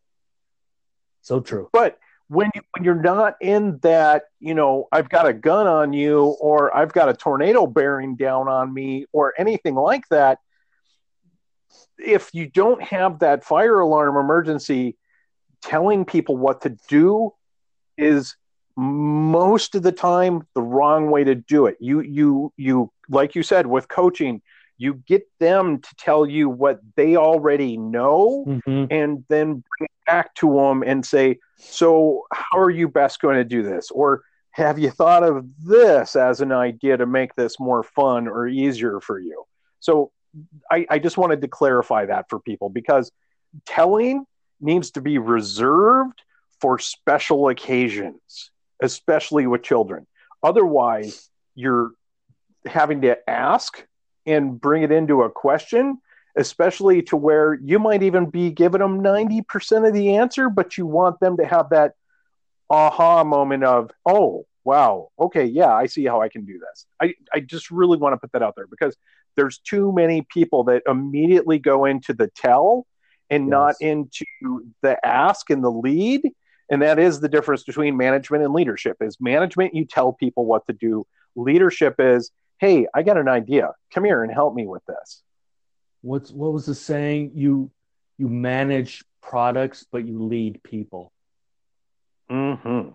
so 1.22 1.40
true 1.40 1.70
But 1.72 2.00
when 2.30 2.52
you, 2.56 2.62
when 2.72 2.84
you're 2.84 2.96
not 2.96 3.36
in 3.40 3.80
that, 3.84 4.24
you 4.40 4.54
know, 4.54 4.88
I've 4.92 5.10
got 5.10 5.28
a 5.28 5.34
gun 5.34 5.66
on 5.68 5.94
you 5.94 6.24
or 6.42 6.76
I've 6.76 6.92
got 6.92 7.10
a 7.10 7.14
tornado 7.14 7.68
bearing 7.68 8.16
down 8.16 8.50
on 8.50 8.74
me 8.74 9.06
or 9.14 9.34
anything 9.38 9.76
like 9.76 10.04
that, 10.10 10.40
if 11.98 12.30
you 12.34 12.48
don't 12.48 12.82
have 12.82 13.20
that 13.20 13.44
fire 13.44 13.80
alarm 13.80 14.18
emergency 14.18 14.96
telling 15.62 16.06
people 16.06 16.38
what 16.38 16.62
to 16.62 16.78
do 16.88 17.34
is 17.98 18.36
most 18.76 19.74
of 19.74 19.82
the 19.84 19.92
time 19.92 20.46
the 20.54 20.62
wrong 20.62 21.10
way 21.10 21.24
to 21.24 21.34
do 21.36 21.66
it. 21.66 21.78
You 21.80 22.02
you 22.02 22.54
you 22.58 22.92
like 23.10 23.34
you 23.34 23.42
said 23.42 23.66
with 23.66 23.88
coaching, 23.88 24.42
you 24.78 25.02
get 25.08 25.24
them 25.40 25.82
to 25.82 25.96
tell 25.98 26.28
you 26.28 26.48
what 26.50 26.80
they 26.96 27.16
already 27.16 27.78
know 27.78 28.46
Mhm. 28.48 28.88
and 28.92 29.26
then 29.30 29.64
bring 29.78 29.86
it 29.86 30.06
back 30.06 30.36
to 30.36 30.54
them 30.54 30.84
and 30.84 31.04
say, 31.04 31.40
So, 31.58 32.28
how 32.32 32.60
are 32.60 32.70
you 32.70 32.88
best 32.88 33.20
going 33.20 33.38
to 33.38 33.44
do 33.44 33.64
this? 33.64 33.90
Or 33.90 34.22
have 34.52 34.78
you 34.78 34.92
thought 34.92 35.24
of 35.24 35.44
this 35.66 36.16
as 36.16 36.40
an 36.42 36.52
idea 36.52 36.98
to 36.98 37.08
make 37.08 37.34
this 37.34 37.60
more 37.60 37.82
fun 37.82 38.28
or 38.28 38.48
easier 38.48 39.00
for 39.00 39.20
you? 39.20 39.44
So, 39.80 40.12
I, 40.72 40.86
I 40.90 41.00
just 41.00 41.18
wanted 41.18 41.42
to 41.42 41.48
clarify 41.48 42.06
that 42.06 42.30
for 42.30 42.40
people 42.40 42.70
because 42.70 43.12
telling 43.66 44.26
needs 44.60 44.92
to 44.92 45.02
be 45.02 45.18
reserved 45.18 46.22
for 46.60 46.80
special 46.80 47.50
occasions, 47.50 48.52
especially 48.82 49.48
with 49.48 49.64
children. 49.64 50.08
Otherwise, 50.44 51.30
you're 51.56 51.92
having 52.66 53.02
to 53.02 53.30
ask 53.30 53.86
and 54.26 54.60
bring 54.60 54.84
it 54.84 54.92
into 54.92 55.24
a 55.24 55.30
question 55.30 56.00
especially 56.38 57.02
to 57.02 57.18
where 57.18 57.56
you 57.56 57.80
might 57.80 58.04
even 58.04 58.30
be 58.30 58.52
giving 58.52 58.80
them 58.80 59.02
90% 59.02 59.88
of 59.88 59.94
the 59.94 60.16
answer, 60.16 60.50
but 60.50 60.78
you 60.78 60.86
want 60.86 61.20
them 61.20 61.38
to 61.38 61.46
have 61.46 61.72
that 61.72 61.94
aha 62.70 63.24
moment 63.24 63.64
of, 63.64 63.90
oh, 64.06 64.46
wow, 64.68 65.10
okay, 65.18 65.46
yeah, 65.46 65.74
I 65.74 65.86
see 65.88 66.06
how 66.06 66.22
I 66.22 66.30
can 66.30 66.44
do 66.46 66.60
this. 66.60 66.86
I, 67.02 67.14
I 67.34 67.40
just 67.40 67.72
really 67.72 67.98
want 67.98 68.14
to 68.14 68.18
put 68.18 68.34
that 68.34 68.44
out 68.44 68.56
there 68.58 68.68
because 68.68 68.96
there's 69.38 69.60
too 69.60 69.94
many 69.94 70.20
people 70.38 70.66
that 70.66 70.84
immediately 70.88 71.60
go 71.60 71.86
into 71.86 72.14
the 72.14 72.28
tell 72.36 72.86
and 73.30 73.48
not 73.50 73.76
into 73.80 74.26
the 74.82 74.94
ask 75.06 75.50
and 75.50 75.64
the 75.64 75.72
lead. 75.72 76.22
And 76.70 76.82
that 76.82 77.00
is 77.00 77.20
the 77.22 77.30
difference 77.30 77.64
between 77.64 77.96
management 77.96 78.44
and 78.44 78.54
leadership 78.54 78.98
is 79.02 79.18
management, 79.22 79.74
you 79.74 79.86
tell 79.86 80.12
people 80.14 80.46
what 80.46 80.66
to 80.68 80.74
do. 80.74 81.06
Leadership 81.36 81.96
is, 82.00 82.32
hey, 82.60 82.88
I 82.94 83.04
got 83.04 83.18
an 83.18 83.30
idea. 83.30 83.72
Come 83.94 84.04
here 84.04 84.24
and 84.24 84.34
help 84.34 84.54
me 84.54 84.66
with 84.68 84.84
this. 84.86 85.24
what's 86.02 86.32
what 86.32 86.54
was 86.54 86.66
the 86.66 86.76
saying 86.76 87.32
you 87.36 87.72
you 88.18 88.28
manage 88.28 89.04
products 89.22 89.86
but 89.92 90.06
you 90.08 90.24
lead 90.24 90.62
people 90.64 91.12
Mm-hmm. 92.30 92.90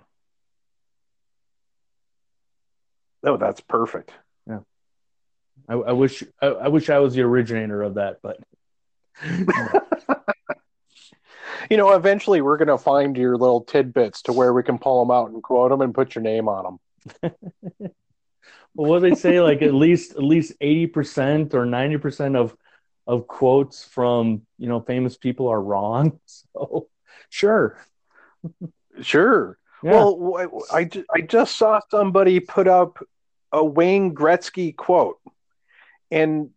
Oh, 3.24 3.36
that's 3.36 3.60
perfect. 3.60 4.10
Yeah. 4.48 4.60
I, 5.68 5.74
I 5.74 5.92
wish 5.92 6.24
I, 6.40 6.46
I 6.46 6.68
wish 6.68 6.90
I 6.90 6.98
was 6.98 7.14
the 7.14 7.22
originator 7.22 7.82
of 7.82 7.94
that, 7.94 8.18
but 8.22 8.38
You 11.70 11.76
know, 11.76 11.92
eventually 11.92 12.40
we're 12.42 12.56
going 12.56 12.68
to 12.68 12.78
find 12.78 13.16
your 13.16 13.36
little 13.36 13.62
tidbits 13.62 14.22
to 14.22 14.32
where 14.32 14.52
we 14.52 14.62
can 14.62 14.78
pull 14.78 15.04
them 15.04 15.14
out 15.14 15.30
and 15.30 15.42
quote 15.42 15.70
them 15.70 15.80
and 15.80 15.94
put 15.94 16.14
your 16.14 16.22
name 16.22 16.48
on 16.48 16.78
them. 17.22 17.32
well, 18.74 18.90
what 18.90 19.00
they 19.00 19.14
say? 19.14 19.40
Like 19.40 19.62
at 19.62 19.74
least 19.74 20.12
at 20.12 20.22
least 20.22 20.52
eighty 20.60 20.86
percent 20.86 21.54
or 21.54 21.64
ninety 21.64 21.98
percent 21.98 22.36
of 22.36 22.56
of 23.06 23.26
quotes 23.26 23.84
from 23.84 24.42
you 24.58 24.68
know 24.68 24.80
famous 24.80 25.16
people 25.16 25.48
are 25.48 25.60
wrong. 25.62 26.18
So 26.54 26.88
sure, 27.30 27.78
Sure. 29.00 29.58
yeah, 29.82 29.90
Well, 29.90 30.64
I, 30.70 30.88
I 31.12 31.20
just 31.22 31.56
saw 31.56 31.80
somebody 31.90 32.40
put 32.40 32.68
up 32.68 32.98
a 33.52 33.64
Wayne 33.64 34.14
Gretzky 34.14 34.74
quote, 34.74 35.18
and 36.10 36.50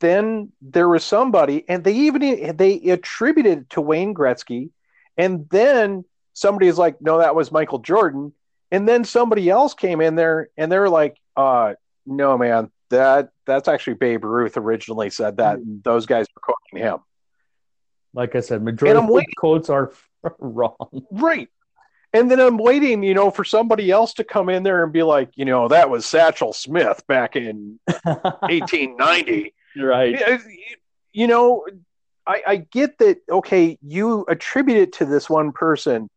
then 0.00 0.52
there 0.60 0.88
was 0.88 1.04
somebody, 1.04 1.64
and 1.68 1.82
they 1.84 1.94
even 1.94 2.56
they 2.56 2.74
attributed 2.90 3.58
it 3.58 3.70
to 3.70 3.80
Wayne 3.80 4.14
Gretzky, 4.14 4.70
and 5.16 5.48
then 5.50 6.04
somebody 6.32 6.68
is 6.68 6.78
like, 6.78 7.00
no, 7.00 7.18
that 7.18 7.34
was 7.34 7.52
Michael 7.52 7.78
Jordan, 7.78 8.32
and 8.70 8.88
then 8.88 9.04
somebody 9.04 9.48
else 9.48 9.74
came 9.74 10.00
in 10.00 10.14
there, 10.14 10.48
and 10.56 10.70
they're 10.70 10.88
like, 10.88 11.16
uh, 11.36 11.74
no, 12.06 12.38
man, 12.38 12.70
that 12.90 13.30
that's 13.46 13.68
actually 13.68 13.94
Babe 13.94 14.24
Ruth 14.24 14.56
originally 14.56 15.10
said 15.10 15.38
that. 15.38 15.58
Mm-hmm. 15.58 15.78
Those 15.82 16.06
guys 16.06 16.26
were 16.34 16.40
quoting 16.40 16.86
him. 16.86 16.98
Like 18.12 18.36
I 18.36 18.40
said, 18.40 18.62
majority 18.62 18.98
of 18.98 19.24
quotes 19.36 19.68
are 19.68 19.92
wrong. 20.38 21.04
Right. 21.10 21.48
And 22.14 22.30
then 22.30 22.38
I'm 22.38 22.58
waiting, 22.58 23.02
you 23.02 23.12
know, 23.12 23.32
for 23.32 23.42
somebody 23.44 23.90
else 23.90 24.14
to 24.14 24.24
come 24.24 24.48
in 24.48 24.62
there 24.62 24.84
and 24.84 24.92
be 24.92 25.02
like, 25.02 25.30
you 25.34 25.44
know, 25.44 25.66
that 25.66 25.90
was 25.90 26.06
Satchel 26.06 26.52
Smith 26.52 27.02
back 27.08 27.34
in 27.34 27.80
1890. 28.04 29.52
Right. 29.76 30.40
You 31.12 31.26
know, 31.26 31.66
I, 32.24 32.42
I 32.46 32.56
get 32.56 32.98
that, 32.98 33.18
okay, 33.28 33.78
you 33.82 34.24
attribute 34.28 34.78
it 34.78 34.92
to 34.94 35.04
this 35.04 35.28
one 35.28 35.50
person, 35.50 36.08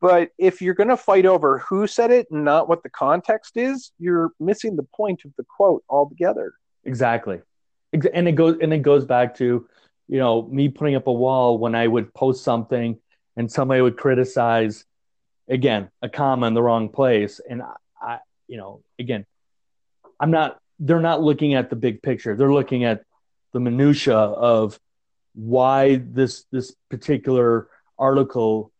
but 0.00 0.30
if 0.38 0.62
you're 0.62 0.74
going 0.74 0.90
to 0.90 0.96
fight 0.96 1.26
over 1.26 1.58
who 1.58 1.88
said 1.88 2.12
it 2.12 2.28
and 2.30 2.44
not 2.44 2.68
what 2.68 2.84
the 2.84 2.90
context 2.90 3.56
is, 3.56 3.90
you're 3.98 4.30
missing 4.38 4.76
the 4.76 4.86
point 4.94 5.24
of 5.24 5.32
the 5.36 5.44
quote 5.44 5.82
altogether. 5.88 6.54
Exactly. 6.84 7.40
And 7.92 8.28
it 8.28 8.32
goes, 8.32 8.58
and 8.62 8.72
it 8.72 8.82
goes 8.82 9.04
back 9.04 9.36
to, 9.38 9.68
you 10.06 10.18
know, 10.18 10.42
me 10.42 10.68
putting 10.68 10.94
up 10.94 11.08
a 11.08 11.12
wall 11.12 11.58
when 11.58 11.74
I 11.74 11.88
would 11.88 12.14
post 12.14 12.44
something 12.44 12.98
and 13.36 13.50
somebody 13.50 13.80
would 13.80 13.96
criticize 13.96 14.84
again 15.48 15.90
a 16.00 16.08
comma 16.08 16.46
in 16.46 16.54
the 16.54 16.62
wrong 16.62 16.88
place. 16.88 17.40
And 17.48 17.62
I, 17.62 17.74
I, 18.00 18.18
you 18.48 18.58
know 18.58 18.82
again 18.98 19.24
i'm 20.20 20.30
not 20.30 20.58
they're 20.82 21.00
not 21.00 21.22
looking 21.22 21.54
at 21.54 21.70
the 21.70 21.76
big 21.76 22.02
picture. 22.02 22.34
They're 22.34 22.52
looking 22.52 22.84
at 22.84 23.04
the 23.52 23.60
minutia 23.60 24.16
of 24.16 24.78
why 25.34 25.96
this 25.96 26.44
this 26.50 26.74
particular 26.90 27.68
article 27.98 28.72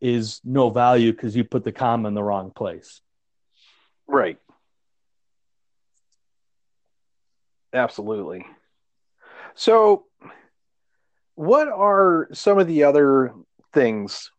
is 0.00 0.40
no 0.44 0.70
value 0.70 1.12
because 1.12 1.36
you 1.36 1.44
put 1.44 1.62
the 1.62 1.72
comma 1.72 2.08
in 2.08 2.14
the 2.14 2.22
wrong 2.22 2.50
place. 2.50 3.00
Right. 4.08 4.38
Absolutely. 7.72 8.44
So 9.54 10.04
what 11.36 11.68
are 11.68 12.28
some 12.32 12.58
of 12.58 12.66
the 12.66 12.82
other 12.84 13.34
things 13.72 14.32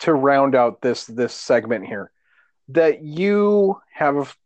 to 0.00 0.12
round 0.12 0.54
out 0.54 0.80
this 0.80 1.04
this 1.06 1.34
segment 1.34 1.86
here 1.86 2.10
that 2.68 3.02
you 3.02 3.80
have 3.92 4.36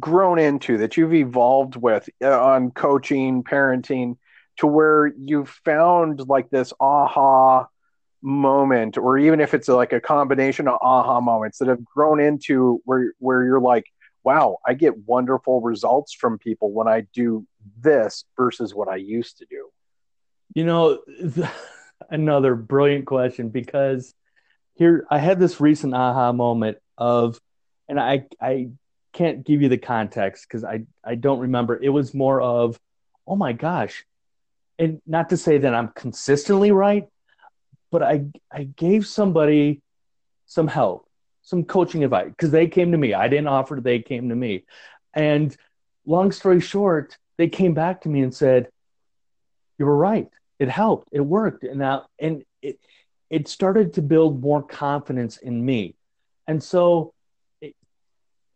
grown 0.00 0.38
into 0.38 0.78
that 0.78 0.96
you've 0.96 1.14
evolved 1.14 1.76
with 1.76 2.08
uh, 2.22 2.40
on 2.40 2.70
coaching 2.70 3.44
parenting 3.44 4.16
to 4.56 4.66
where 4.66 5.12
you've 5.18 5.48
found 5.48 6.26
like 6.28 6.50
this 6.50 6.72
aha 6.80 7.66
moment 8.22 8.98
or 8.98 9.18
even 9.18 9.40
if 9.40 9.54
it's 9.54 9.68
like 9.68 9.92
a 9.92 10.00
combination 10.00 10.66
of 10.66 10.78
aha 10.82 11.20
moments 11.20 11.58
that 11.58 11.68
have 11.68 11.84
grown 11.84 12.18
into 12.20 12.80
where 12.84 13.12
where 13.18 13.44
you're 13.44 13.60
like 13.60 13.84
wow 14.24 14.56
i 14.66 14.74
get 14.74 14.96
wonderful 15.06 15.60
results 15.60 16.12
from 16.12 16.36
people 16.38 16.72
when 16.72 16.88
i 16.88 17.02
do 17.14 17.46
this 17.80 18.24
versus 18.36 18.74
what 18.74 18.88
i 18.88 18.96
used 18.96 19.38
to 19.38 19.46
do. 19.48 19.68
You 20.54 20.64
know 20.64 20.98
another 22.10 22.54
brilliant 22.54 23.06
question 23.06 23.50
because 23.50 24.14
here 24.76 25.06
I 25.10 25.18
had 25.18 25.40
this 25.40 25.60
recent 25.60 25.94
aha 25.94 26.32
moment 26.32 26.78
of, 26.96 27.40
and 27.88 27.98
I 27.98 28.26
I 28.40 28.68
can't 29.12 29.44
give 29.44 29.62
you 29.62 29.68
the 29.68 29.78
context 29.78 30.46
because 30.46 30.64
I 30.64 30.84
I 31.04 31.14
don't 31.14 31.40
remember. 31.40 31.78
It 31.82 31.88
was 31.88 32.14
more 32.14 32.40
of, 32.40 32.78
oh 33.26 33.36
my 33.36 33.52
gosh, 33.52 34.04
and 34.78 35.00
not 35.06 35.30
to 35.30 35.36
say 35.36 35.58
that 35.58 35.74
I'm 35.74 35.88
consistently 35.88 36.70
right, 36.70 37.08
but 37.90 38.02
I 38.02 38.26
I 38.52 38.64
gave 38.64 39.06
somebody 39.06 39.80
some 40.44 40.68
help, 40.68 41.08
some 41.42 41.64
coaching 41.64 42.04
advice 42.04 42.28
because 42.28 42.50
they 42.50 42.68
came 42.68 42.92
to 42.92 42.98
me. 42.98 43.14
I 43.14 43.28
didn't 43.28 43.48
offer; 43.48 43.80
they 43.80 44.00
came 44.00 44.28
to 44.28 44.36
me, 44.36 44.64
and 45.14 45.56
long 46.04 46.32
story 46.32 46.60
short, 46.60 47.16
they 47.38 47.48
came 47.48 47.72
back 47.72 48.02
to 48.02 48.10
me 48.10 48.20
and 48.20 48.34
said, 48.34 48.68
"You 49.78 49.86
were 49.86 49.96
right. 49.96 50.28
It 50.58 50.68
helped. 50.68 51.08
It 51.12 51.20
worked." 51.20 51.64
And 51.64 51.78
now, 51.78 52.06
and 52.18 52.44
it 52.60 52.78
it 53.30 53.48
started 53.48 53.94
to 53.94 54.02
build 54.02 54.40
more 54.40 54.62
confidence 54.62 55.36
in 55.36 55.64
me. 55.64 55.96
And 56.46 56.62
so, 56.62 57.12
it, 57.60 57.74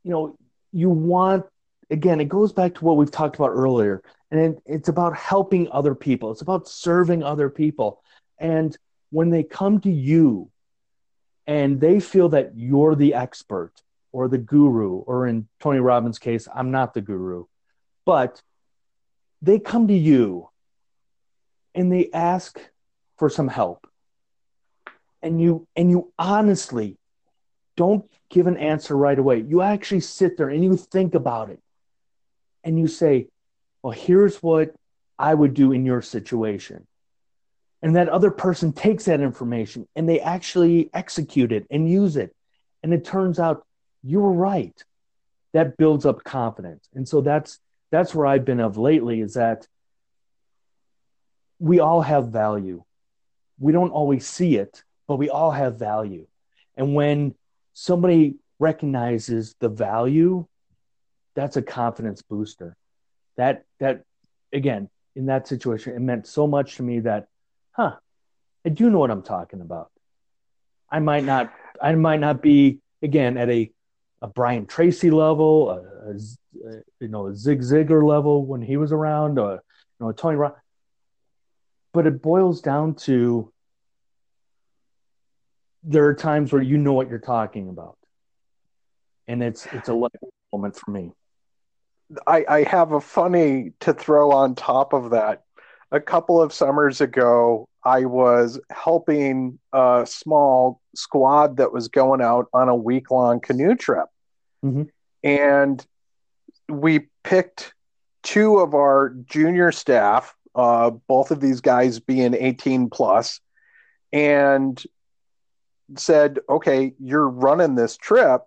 you 0.05 0.11
know, 0.11 0.37
you 0.73 0.89
want, 0.91 1.47
again, 1.91 2.21
it 2.21 2.29
goes 2.29 2.53
back 2.53 2.75
to 2.77 2.85
what 2.85 2.97
we've 2.97 3.11
talked 3.11 3.37
about 3.37 3.51
earlier. 3.51 4.03
And 4.31 4.41
it, 4.41 4.63
it's 4.65 4.89
about 4.89 5.17
helping 5.17 5.71
other 5.73 5.95
people, 5.95 6.31
it's 6.31 6.43
about 6.43 6.69
serving 6.69 7.23
other 7.23 7.51
people. 7.51 8.03
And 8.39 8.77
when 9.11 9.31
they 9.31 9.43
come 9.43 9.81
to 9.81 9.91
you 9.91 10.51
and 11.47 11.81
they 11.81 11.99
feel 11.99 12.29
that 12.31 12.53
you're 12.57 12.95
the 12.95 13.15
expert 13.15 13.73
or 14.13 14.29
the 14.29 14.39
guru, 14.39 14.99
or 14.99 15.27
in 15.27 15.49
Tony 15.61 15.81
Robbins' 15.81 16.19
case, 16.19 16.49
I'm 16.53 16.71
not 16.71 16.95
the 16.95 17.01
guru, 17.01 17.47
but 18.05 18.41
they 19.43 19.59
come 19.59 19.89
to 19.89 19.95
you 19.95 20.49
and 21.75 21.93
they 21.93 22.11
ask 22.13 22.59
for 23.19 23.31
some 23.31 23.49
help 23.49 23.90
and 25.23 25.41
you 25.41 25.67
and 25.77 25.91
you 25.91 26.13
honestly 26.19 26.97
don't 27.77 28.05
give 28.29 28.47
an 28.47 28.57
answer 28.57 28.97
right 28.97 29.19
away. 29.19 29.41
You 29.41 29.63
actually 29.63 30.01
sit 30.01 30.37
there 30.37 30.49
and 30.49 30.63
you 30.63 30.77
think 30.77 31.15
about 31.15 31.51
it. 31.51 31.61
And 32.63 32.79
you 32.79 32.89
say, 32.89 33.29
"Well, 33.83 33.93
here's 33.93 34.43
what 34.43 34.75
I 35.19 35.35
would 35.35 35.55
do 35.55 35.73
in 35.73 35.87
your 35.87 36.03
situation." 36.03 36.87
And 37.83 37.97
that 37.97 38.09
other 38.11 38.31
person 38.31 38.73
takes 38.73 39.07
that 39.07 39.21
information 39.21 39.89
and 39.97 40.09
they 40.09 40.21
actually 40.21 40.91
execute 40.93 41.53
it 41.53 41.67
and 41.71 41.89
use 41.89 42.17
it. 42.17 42.35
And 42.83 42.93
it 42.93 43.05
turns 43.05 43.39
out 43.39 43.67
you 44.03 44.21
were 44.21 44.33
right. 44.33 44.85
That 45.53 45.77
builds 45.77 46.05
up 46.05 46.23
confidence. 46.23 46.89
And 46.95 47.09
so 47.09 47.21
that's 47.23 47.59
that's 47.91 48.15
where 48.15 48.27
I've 48.27 48.45
been 48.45 48.61
of 48.61 48.77
lately 48.77 49.21
is 49.21 49.35
that 49.35 49.67
we 51.59 51.81
all 51.81 52.03
have 52.03 52.29
value. 52.29 52.85
We 53.59 53.73
don't 53.73 53.91
always 53.91 54.27
see 54.27 54.57
it, 54.57 54.83
but 55.11 55.17
we 55.17 55.29
all 55.29 55.51
have 55.51 55.77
value. 55.77 56.25
And 56.77 56.95
when 56.95 57.35
somebody 57.73 58.37
recognizes 58.61 59.57
the 59.59 59.69
value, 59.69 60.47
that's 61.35 61.57
a 61.57 61.63
confidence 61.63 62.23
booster. 62.23 62.77
That 63.37 63.65
that 63.81 64.05
again, 64.53 64.89
in 65.17 65.27
that 65.27 65.49
situation, 65.49 65.97
it 65.97 66.01
meant 66.01 66.29
so 66.29 66.47
much 66.47 66.77
to 66.77 66.85
me 66.85 67.01
that, 67.01 67.27
huh, 67.73 67.97
I 68.65 68.69
do 68.69 68.89
know 68.89 69.01
what 69.01 69.11
I'm 69.11 69.25
talking 69.25 69.61
about. 69.61 69.91
I 70.89 71.01
might 71.01 71.25
not 71.25 71.53
I 71.83 71.93
might 71.97 72.21
not 72.21 72.41
be 72.41 72.79
again 73.03 73.37
at 73.37 73.51
a 73.51 73.69
a 74.23 74.29
Brian 74.29 74.65
Tracy 74.65 75.11
level, 75.11 75.71
a, 75.71 76.11
a, 76.11 76.83
you 77.01 77.09
know, 77.09 77.27
a 77.27 77.35
Zig 77.35 77.63
Ziglar 77.63 78.07
level 78.07 78.47
when 78.47 78.63
he 78.63 78.77
was 78.77 78.93
around, 78.93 79.41
or 79.41 79.55
you 79.55 80.07
know, 80.07 80.13
Tony 80.13 80.37
Rock. 80.37 80.61
But 81.93 82.07
it 82.07 82.23
boils 82.23 82.61
down 82.61 82.95
to 83.07 83.53
there 85.83 86.07
are 86.07 86.15
times 86.15 86.53
where 86.53 86.63
you 86.63 86.77
know 86.77 86.93
what 86.93 87.09
you're 87.09 87.19
talking 87.19 87.69
about, 87.69 87.97
and 89.29 89.43
it's 89.43 89.67
it's 89.67 89.89
a 89.89 89.93
moment 90.53 90.77
for 90.77 90.91
me. 90.91 91.13
I, 92.27 92.45
I 92.49 92.63
have 92.65 92.93
a 92.93 93.01
funny 93.01 93.73
to 93.81 93.93
throw 93.95 94.33
on 94.33 94.55
top 94.55 94.93
of 94.93 95.11
that. 95.11 95.45
A 95.93 96.01
couple 96.01 96.41
of 96.41 96.53
summers 96.53 97.01
ago, 97.01 97.69
I 97.85 98.05
was 98.05 98.61
helping 98.71 99.59
a 99.73 100.05
small 100.09 100.81
squad 100.95 101.57
that 101.59 101.73
was 101.73 101.89
going 101.89 102.21
out 102.21 102.47
on 102.53 102.69
a 102.69 102.77
week 102.77 103.11
long 103.11 103.41
canoe 103.41 103.75
trip. 103.75 104.07
Mm-hmm. 104.65 104.85
And 105.25 105.87
we 106.69 107.09
picked 107.25 107.75
two 108.23 108.59
of 108.59 108.75
our 108.75 109.11
junior 109.27 109.73
staff, 109.73 110.35
uh, 110.55 110.91
both 110.91 111.31
of 111.31 111.41
these 111.41 111.61
guys 111.61 112.01
being 112.01 112.35
18 112.35 112.91
plus, 112.91 113.41
and 114.13 114.83
said, 115.97 116.39
okay, 116.49 116.95
you're 116.99 117.29
running 117.29 117.75
this 117.75 117.97
trip. 117.97 118.43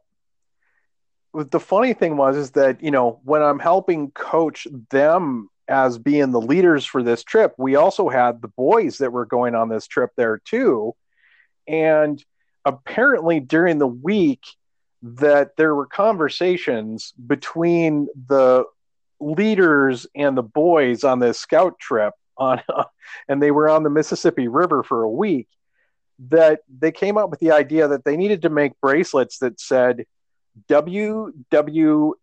The 1.33 1.59
funny 1.59 1.93
thing 1.93 2.15
was 2.17 2.37
is 2.37 2.51
that, 2.51 2.83
you 2.83 2.91
know, 2.91 3.19
when 3.23 3.41
I'm 3.41 3.59
helping 3.59 4.11
coach 4.11 4.67
them 4.91 5.49
as 5.67 5.97
being 5.97 6.31
the 6.31 6.41
leaders 6.41 6.85
for 6.85 7.01
this 7.01 7.23
trip, 7.23 7.53
we 7.57 7.75
also 7.75 8.09
had 8.09 8.41
the 8.41 8.49
boys 8.49 8.99
that 8.99 9.11
were 9.11 9.25
going 9.25 9.55
on 9.55 9.69
this 9.69 9.87
trip 9.87 10.11
there 10.15 10.39
too. 10.45 10.95
And 11.67 12.23
apparently 12.65 13.39
during 13.39 13.79
the 13.79 13.87
week 13.87 14.41
that 15.01 15.57
there 15.57 15.75
were 15.75 15.85
conversations 15.85 17.13
between 17.25 18.07
the 18.27 18.65
leaders 19.19 20.07
and 20.15 20.37
the 20.37 20.43
boys 20.43 21.03
on 21.03 21.19
this 21.19 21.39
scout 21.39 21.79
trip 21.79 22.13
on 22.37 22.61
and 23.27 23.41
they 23.41 23.51
were 23.51 23.69
on 23.69 23.83
the 23.83 23.89
Mississippi 23.89 24.47
River 24.47 24.83
for 24.83 25.03
a 25.03 25.09
week 25.09 25.47
that 26.29 26.61
they 26.79 26.91
came 26.91 27.17
up 27.17 27.29
with 27.29 27.39
the 27.39 27.51
idea 27.51 27.87
that 27.87 28.05
they 28.05 28.17
needed 28.17 28.41
to 28.43 28.49
make 28.49 28.79
bracelets 28.81 29.39
that 29.39 29.59
said 29.59 30.05
WWSD. 30.69 32.15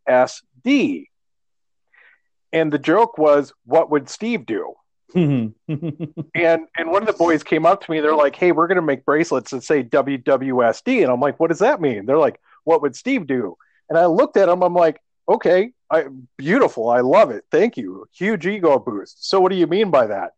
and 2.52 2.72
the 2.72 2.78
joke 2.78 3.18
was, 3.18 3.52
"What 3.64 3.90
would 3.90 4.08
Steve 4.08 4.46
do?" 4.46 4.74
and 5.14 5.54
and 5.66 6.90
one 6.90 7.02
of 7.02 7.06
the 7.06 7.14
boys 7.18 7.42
came 7.42 7.66
up 7.66 7.82
to 7.82 7.90
me. 7.90 8.00
They're 8.00 8.14
like, 8.14 8.36
"Hey, 8.36 8.52
we're 8.52 8.68
going 8.68 8.76
to 8.76 8.82
make 8.82 9.04
bracelets 9.04 9.50
that 9.50 9.64
say 9.64 9.82
WWSD," 9.82 11.02
and 11.02 11.10
I'm 11.10 11.20
like, 11.20 11.40
"What 11.40 11.48
does 11.48 11.58
that 11.58 11.80
mean?" 11.80 12.06
They're 12.06 12.18
like, 12.18 12.40
"What 12.64 12.82
would 12.82 12.94
Steve 12.96 13.26
do?" 13.26 13.56
And 13.88 13.98
I 13.98 14.06
looked 14.06 14.36
at 14.36 14.48
him. 14.48 14.62
I'm 14.62 14.74
like, 14.74 15.00
"Okay, 15.28 15.72
I, 15.90 16.06
beautiful. 16.36 16.88
I 16.90 17.00
love 17.00 17.30
it. 17.30 17.44
Thank 17.50 17.76
you. 17.76 18.06
Huge 18.12 18.46
ego 18.46 18.78
boost." 18.78 19.28
So, 19.28 19.40
what 19.40 19.50
do 19.50 19.58
you 19.58 19.66
mean 19.66 19.90
by 19.90 20.06
that? 20.06 20.32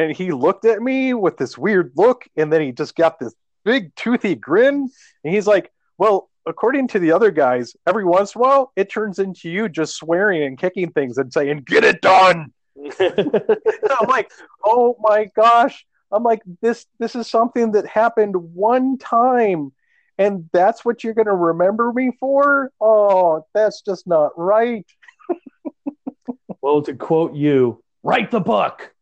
And 0.00 0.16
he 0.16 0.32
looked 0.32 0.64
at 0.64 0.80
me 0.80 1.12
with 1.12 1.36
this 1.36 1.58
weird 1.58 1.92
look, 1.94 2.26
and 2.34 2.50
then 2.50 2.62
he 2.62 2.72
just 2.72 2.96
got 2.96 3.18
this 3.18 3.34
big 3.64 3.94
toothy 3.96 4.34
grin, 4.34 4.88
and 5.24 5.34
he's 5.34 5.46
like, 5.46 5.70
"Well, 5.98 6.30
according 6.46 6.88
to 6.88 6.98
the 6.98 7.12
other 7.12 7.30
guys, 7.30 7.76
every 7.86 8.06
once 8.06 8.34
in 8.34 8.40
a 8.40 8.42
while, 8.42 8.72
it 8.76 8.90
turns 8.90 9.18
into 9.18 9.50
you 9.50 9.68
just 9.68 9.96
swearing 9.96 10.42
and 10.42 10.58
kicking 10.58 10.90
things 10.90 11.18
and 11.18 11.30
saying, 11.30 11.64
"Get 11.66 11.84
it 11.84 12.00
done." 12.00 12.52
I'm 13.00 14.08
like, 14.08 14.30
oh 14.64 14.96
my 15.00 15.28
gosh. 15.36 15.84
I'm 16.10 16.22
like, 16.24 16.40
this 16.62 16.86
this 16.98 17.14
is 17.14 17.28
something 17.28 17.72
that 17.72 17.86
happened 17.86 18.34
one 18.34 18.96
time, 18.96 19.72
and 20.16 20.48
that's 20.52 20.82
what 20.82 21.04
you're 21.04 21.14
gonna 21.14 21.36
remember 21.36 21.92
me 21.92 22.12
for? 22.18 22.72
Oh, 22.80 23.44
that's 23.52 23.82
just 23.82 24.06
not 24.06 24.32
right. 24.36 24.86
well, 26.62 26.80
to 26.82 26.94
quote 26.94 27.34
you, 27.34 27.84
write 28.02 28.30
the 28.30 28.40
book. 28.40 28.94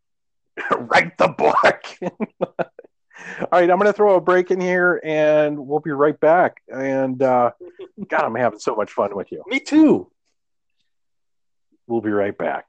write 0.78 1.16
the 1.18 1.28
book. 1.28 1.84
All 3.40 3.46
right, 3.52 3.70
I'm 3.70 3.78
going 3.78 3.86
to 3.86 3.92
throw 3.92 4.16
a 4.16 4.20
break 4.20 4.50
in 4.50 4.60
here 4.60 5.00
and 5.04 5.58
we'll 5.58 5.80
be 5.80 5.90
right 5.90 6.18
back. 6.18 6.62
And 6.68 7.22
uh, 7.22 7.52
God, 8.08 8.22
I'm 8.22 8.34
having 8.34 8.58
so 8.58 8.74
much 8.74 8.92
fun 8.92 9.14
with 9.14 9.30
you. 9.32 9.42
Me 9.46 9.60
too. 9.60 10.10
We'll 11.86 12.00
be 12.00 12.10
right 12.10 12.36
back. 12.36 12.66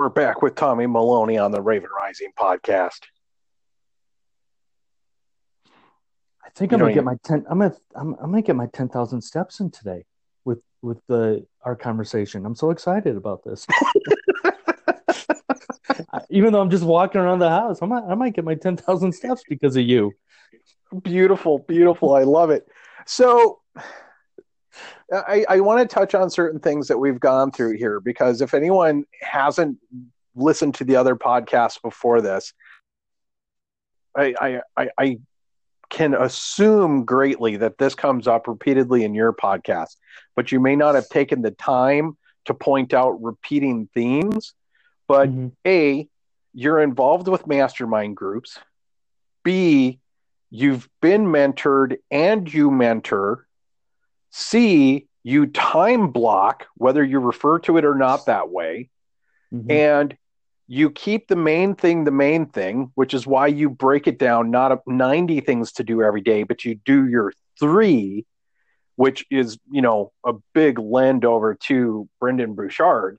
We're 0.00 0.08
back 0.10 0.42
with 0.42 0.54
Tommy 0.54 0.86
Maloney 0.86 1.38
on 1.38 1.50
the 1.50 1.60
Raven 1.60 1.90
Rising 1.96 2.30
podcast. 2.38 3.00
I 6.48 6.50
think 6.58 6.72
I'm 6.72 6.80
gonna 6.80 6.94
get 6.94 7.04
my 7.04 7.16
ten. 7.22 7.44
I'm 7.50 7.58
gonna 7.58 7.76
I'm, 7.94 8.14
I'm 8.14 8.30
gonna 8.30 8.42
get 8.42 8.56
my 8.56 8.66
ten 8.72 8.88
thousand 8.88 9.20
steps 9.20 9.60
in 9.60 9.70
today 9.70 10.06
with 10.46 10.60
with 10.80 10.98
the 11.06 11.46
our 11.62 11.76
conversation. 11.76 12.46
I'm 12.46 12.54
so 12.54 12.70
excited 12.70 13.16
about 13.16 13.44
this. 13.44 13.66
Even 16.30 16.52
though 16.52 16.60
I'm 16.60 16.70
just 16.70 16.84
walking 16.84 17.20
around 17.20 17.40
the 17.40 17.50
house, 17.50 17.82
I 17.82 17.86
might 17.86 18.04
I 18.04 18.14
might 18.14 18.34
get 18.34 18.44
my 18.44 18.54
ten 18.54 18.78
thousand 18.78 19.12
steps 19.12 19.42
because 19.46 19.76
of 19.76 19.84
you. 19.84 20.12
Beautiful, 21.02 21.58
beautiful. 21.58 22.14
I 22.14 22.22
love 22.22 22.48
it. 22.48 22.66
So 23.06 23.60
I, 25.12 25.44
I 25.48 25.60
want 25.60 25.80
to 25.80 25.94
touch 25.94 26.14
on 26.14 26.30
certain 26.30 26.60
things 26.60 26.88
that 26.88 26.98
we've 26.98 27.20
gone 27.20 27.50
through 27.50 27.76
here 27.76 28.00
because 28.00 28.40
if 28.40 28.54
anyone 28.54 29.04
hasn't 29.20 29.78
listened 30.34 30.74
to 30.76 30.84
the 30.84 30.96
other 30.96 31.14
podcasts 31.14 31.80
before 31.82 32.22
this, 32.22 32.54
I, 34.16 34.60
I, 34.76 34.88
I 34.98 35.18
can 35.90 36.14
assume 36.14 37.04
greatly 37.04 37.56
that 37.56 37.78
this 37.78 37.94
comes 37.94 38.26
up 38.26 38.46
repeatedly 38.46 39.04
in 39.04 39.14
your 39.14 39.32
podcast, 39.32 39.96
but 40.36 40.52
you 40.52 40.60
may 40.60 40.76
not 40.76 40.94
have 40.94 41.08
taken 41.08 41.42
the 41.42 41.50
time 41.50 42.16
to 42.44 42.54
point 42.54 42.92
out 42.92 43.22
repeating 43.22 43.88
themes. 43.94 44.54
But 45.06 45.30
mm-hmm. 45.30 45.48
A, 45.66 46.08
you're 46.52 46.80
involved 46.80 47.28
with 47.28 47.46
mastermind 47.46 48.16
groups. 48.16 48.58
B, 49.42 50.00
you've 50.50 50.88
been 51.00 51.26
mentored 51.26 51.96
and 52.10 52.52
you 52.52 52.70
mentor. 52.70 53.46
C, 54.30 55.06
you 55.22 55.46
time 55.46 56.10
block, 56.10 56.66
whether 56.74 57.02
you 57.02 57.20
refer 57.20 57.58
to 57.60 57.78
it 57.78 57.84
or 57.84 57.94
not 57.94 58.26
that 58.26 58.50
way. 58.50 58.90
Mm-hmm. 59.52 59.70
And 59.70 60.16
you 60.70 60.90
keep 60.90 61.28
the 61.28 61.36
main 61.36 61.74
thing 61.74 62.04
the 62.04 62.10
main 62.10 62.46
thing, 62.46 62.92
which 62.94 63.14
is 63.14 63.26
why 63.26 63.46
you 63.46 63.70
break 63.70 64.06
it 64.06 64.18
down, 64.18 64.50
not 64.50 64.86
90 64.86 65.40
things 65.40 65.72
to 65.72 65.82
do 65.82 66.02
every 66.02 66.20
day, 66.20 66.42
but 66.42 66.64
you 66.64 66.74
do 66.74 67.08
your 67.08 67.32
three, 67.58 68.26
which 68.96 69.24
is, 69.30 69.58
you 69.70 69.80
know, 69.80 70.12
a 70.26 70.34
big 70.52 70.78
lend 70.78 71.24
over 71.24 71.54
to 71.54 72.06
Brendon 72.20 72.54
Burchard. 72.54 73.18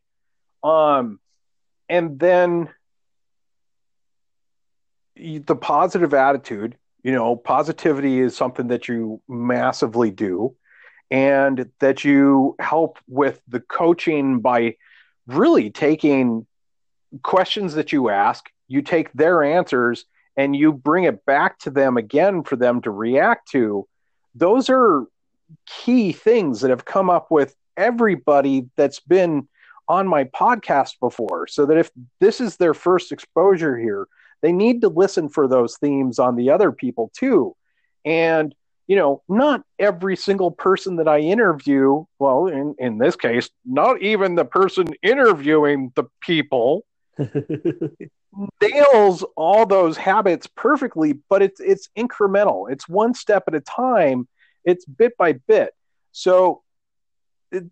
Um, 0.63 1.19
and 1.89 2.19
then 2.19 2.69
the 5.15 5.55
positive 5.55 6.13
attitude, 6.13 6.77
you 7.01 7.11
know, 7.11 7.35
positivity 7.35 8.19
is 8.19 8.37
something 8.37 8.67
that 8.67 8.87
you 8.87 9.21
massively 9.27 10.11
do 10.11 10.55
and 11.09 11.71
that 11.79 12.03
you 12.03 12.55
help 12.59 12.99
with 13.07 13.41
the 13.47 13.59
coaching 13.59 14.39
by 14.39 14.75
really 15.25 15.71
taking 15.71 16.45
questions 17.23 17.73
that 17.73 17.91
you 17.91 18.09
ask, 18.09 18.49
you 18.67 18.81
take 18.81 19.11
their 19.13 19.43
answers 19.43 20.05
and 20.37 20.55
you 20.55 20.71
bring 20.71 21.03
it 21.03 21.25
back 21.25 21.59
to 21.59 21.69
them 21.69 21.97
again 21.97 22.43
for 22.43 22.55
them 22.55 22.81
to 22.81 22.91
react 22.91 23.49
to. 23.51 23.87
Those 24.35 24.69
are 24.69 25.05
key 25.65 26.11
things 26.11 26.61
that 26.61 26.69
have 26.69 26.85
come 26.85 27.09
up 27.09 27.31
with 27.31 27.55
everybody 27.75 28.69
that's 28.75 28.99
been 28.99 29.47
on 29.87 30.07
my 30.07 30.25
podcast 30.25 30.99
before. 30.99 31.47
So 31.47 31.65
that 31.65 31.77
if 31.77 31.89
this 32.19 32.39
is 32.39 32.57
their 32.57 32.73
first 32.73 33.11
exposure 33.11 33.77
here, 33.77 34.07
they 34.41 34.51
need 34.51 34.81
to 34.81 34.89
listen 34.89 35.29
for 35.29 35.47
those 35.47 35.77
themes 35.77 36.19
on 36.19 36.35
the 36.35 36.51
other 36.51 36.71
people 36.71 37.11
too. 37.13 37.55
And, 38.05 38.53
you 38.87 38.95
know, 38.95 39.23
not 39.27 39.63
every 39.77 40.15
single 40.15 40.51
person 40.51 40.97
that 40.97 41.07
I 41.07 41.19
interview, 41.19 42.05
well, 42.19 42.47
in, 42.47 42.75
in 42.77 42.97
this 42.97 43.15
case, 43.15 43.49
not 43.65 44.01
even 44.01 44.35
the 44.35 44.45
person 44.45 44.93
interviewing 45.01 45.91
the 45.95 46.05
people 46.21 46.85
nails 48.61 49.25
all 49.35 49.65
those 49.65 49.97
habits 49.97 50.47
perfectly, 50.47 51.13
but 51.29 51.41
it's 51.41 51.59
it's 51.59 51.89
incremental. 51.97 52.71
It's 52.71 52.87
one 52.87 53.13
step 53.13 53.43
at 53.47 53.55
a 53.55 53.61
time. 53.61 54.27
It's 54.63 54.85
bit 54.85 55.17
by 55.17 55.33
bit. 55.33 55.73
So, 56.11 56.63
it, 57.51 57.65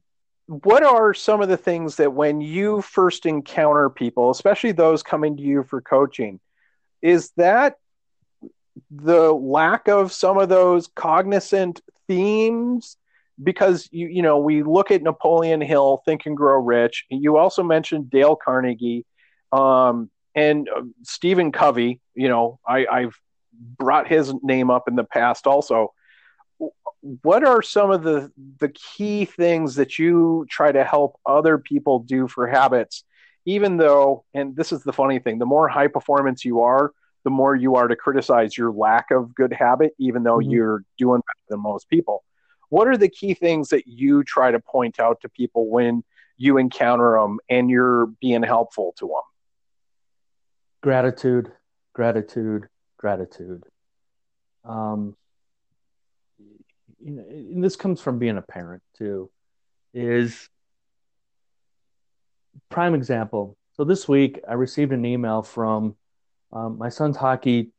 what 0.48 0.84
are 0.84 1.14
some 1.14 1.42
of 1.42 1.50
the 1.50 1.58
things 1.58 1.98
that 1.98 2.14
when 2.14 2.42
you 2.42 2.82
first 2.82 3.26
encounter 3.26 3.90
people, 3.90 4.32
especially 4.32 4.72
those 4.72 5.04
coming 5.04 5.38
to 5.38 5.44
you 5.44 5.64
for 5.64 5.82
coaching, 5.82 6.40
is 7.02 7.32
that 7.38 7.78
the 8.92 9.32
lack 9.34 9.88
of 9.88 10.12
some 10.12 10.38
of 10.38 10.50
those 10.50 10.88
cognizant 10.88 11.82
themes? 12.08 12.98
Because 13.42 13.88
you 13.92 14.08
you 14.08 14.22
know 14.24 14.40
we 14.40 14.64
look 14.64 14.92
at 14.92 15.04
Napoleon 15.04 15.62
Hill, 15.62 16.02
Think 16.06 16.26
and 16.26 16.36
Grow 16.36 16.60
Rich. 16.60 17.06
You 17.10 17.38
also 17.38 17.64
mentioned 17.64 18.10
Dale 18.10 18.36
Carnegie 18.36 19.06
um, 19.52 20.10
and 20.36 20.70
uh, 20.70 20.84
Stephen 21.04 21.52
Covey, 21.52 22.00
you 22.14 22.30
know, 22.30 22.60
I, 22.66 22.86
I've 22.86 23.20
brought 23.54 24.08
his 24.08 24.34
name 24.44 24.70
up 24.70 24.88
in 24.88 24.96
the 24.96 25.04
past 25.04 25.48
also. 25.48 25.94
What 27.22 27.44
are 27.44 27.62
some 27.62 27.92
of 27.92 28.04
the 28.04 28.32
the 28.60 28.70
key 28.70 29.26
things 29.26 29.76
that 29.76 30.00
you 30.00 30.46
try 30.50 30.72
to 30.72 30.84
help 30.84 31.20
other 31.26 31.58
people 31.58 32.00
do 32.00 32.28
for 32.28 32.48
habits? 32.48 33.04
Even 33.46 33.78
though, 33.78 34.26
and 34.34 34.56
this 34.56 34.72
is 34.72 34.84
the 34.84 34.92
funny 34.92 35.20
thing, 35.20 35.40
the 35.40 35.46
more 35.46 35.70
high 35.70 35.88
performance 35.88 36.44
you 36.44 36.62
are, 36.62 36.92
the 37.24 37.30
more 37.30 37.56
you 37.56 37.76
are 37.76 37.88
to 37.88 37.96
criticize 37.96 38.58
your 38.58 38.72
lack 38.72 39.12
of 39.12 39.34
good 39.34 39.54
habit, 39.54 39.94
even 40.00 40.24
though 40.24 40.38
mm-hmm. 40.38 40.52
you're 40.52 40.84
doing 40.98 41.22
better 41.22 41.46
than 41.50 41.62
most 41.62 41.90
people. 41.90 42.24
What 42.70 42.88
are 42.88 42.98
the 42.98 43.10
key 43.10 43.34
things 43.34 43.70
that 43.70 43.88
you 43.88 44.24
try 44.24 44.52
to 44.52 44.60
point 44.60 45.00
out 45.00 45.22
to 45.22 45.30
people 45.30 45.70
when 45.70 46.04
you 46.36 46.58
encounter 46.58 47.20
them 47.20 47.40
and 47.50 47.70
you're 47.70 48.08
being 48.20 48.44
helpful 48.44 48.94
to 49.00 49.08
them? 49.08 49.22
Gratitude, 50.82 51.52
gratitude, 51.94 52.68
gratitude. 52.98 53.64
Um, 54.64 55.16
you 57.00 57.12
know, 57.12 57.24
and 57.28 57.64
this 57.64 57.76
comes 57.76 58.02
from 58.02 58.20
being 58.20 58.38
a 58.38 58.42
parent 58.42 58.82
too. 58.98 59.30
Is 59.94 60.50
prime 62.70 62.94
example. 62.94 63.58
So 63.74 63.84
this 63.84 64.08
week 64.08 64.40
I 64.48 64.54
received 64.54 64.92
an 64.92 65.06
email 65.06 65.42
from 65.42 65.96
um, 66.52 66.78
my 66.78 66.90
son's 66.90 67.18
hockey 67.18 67.72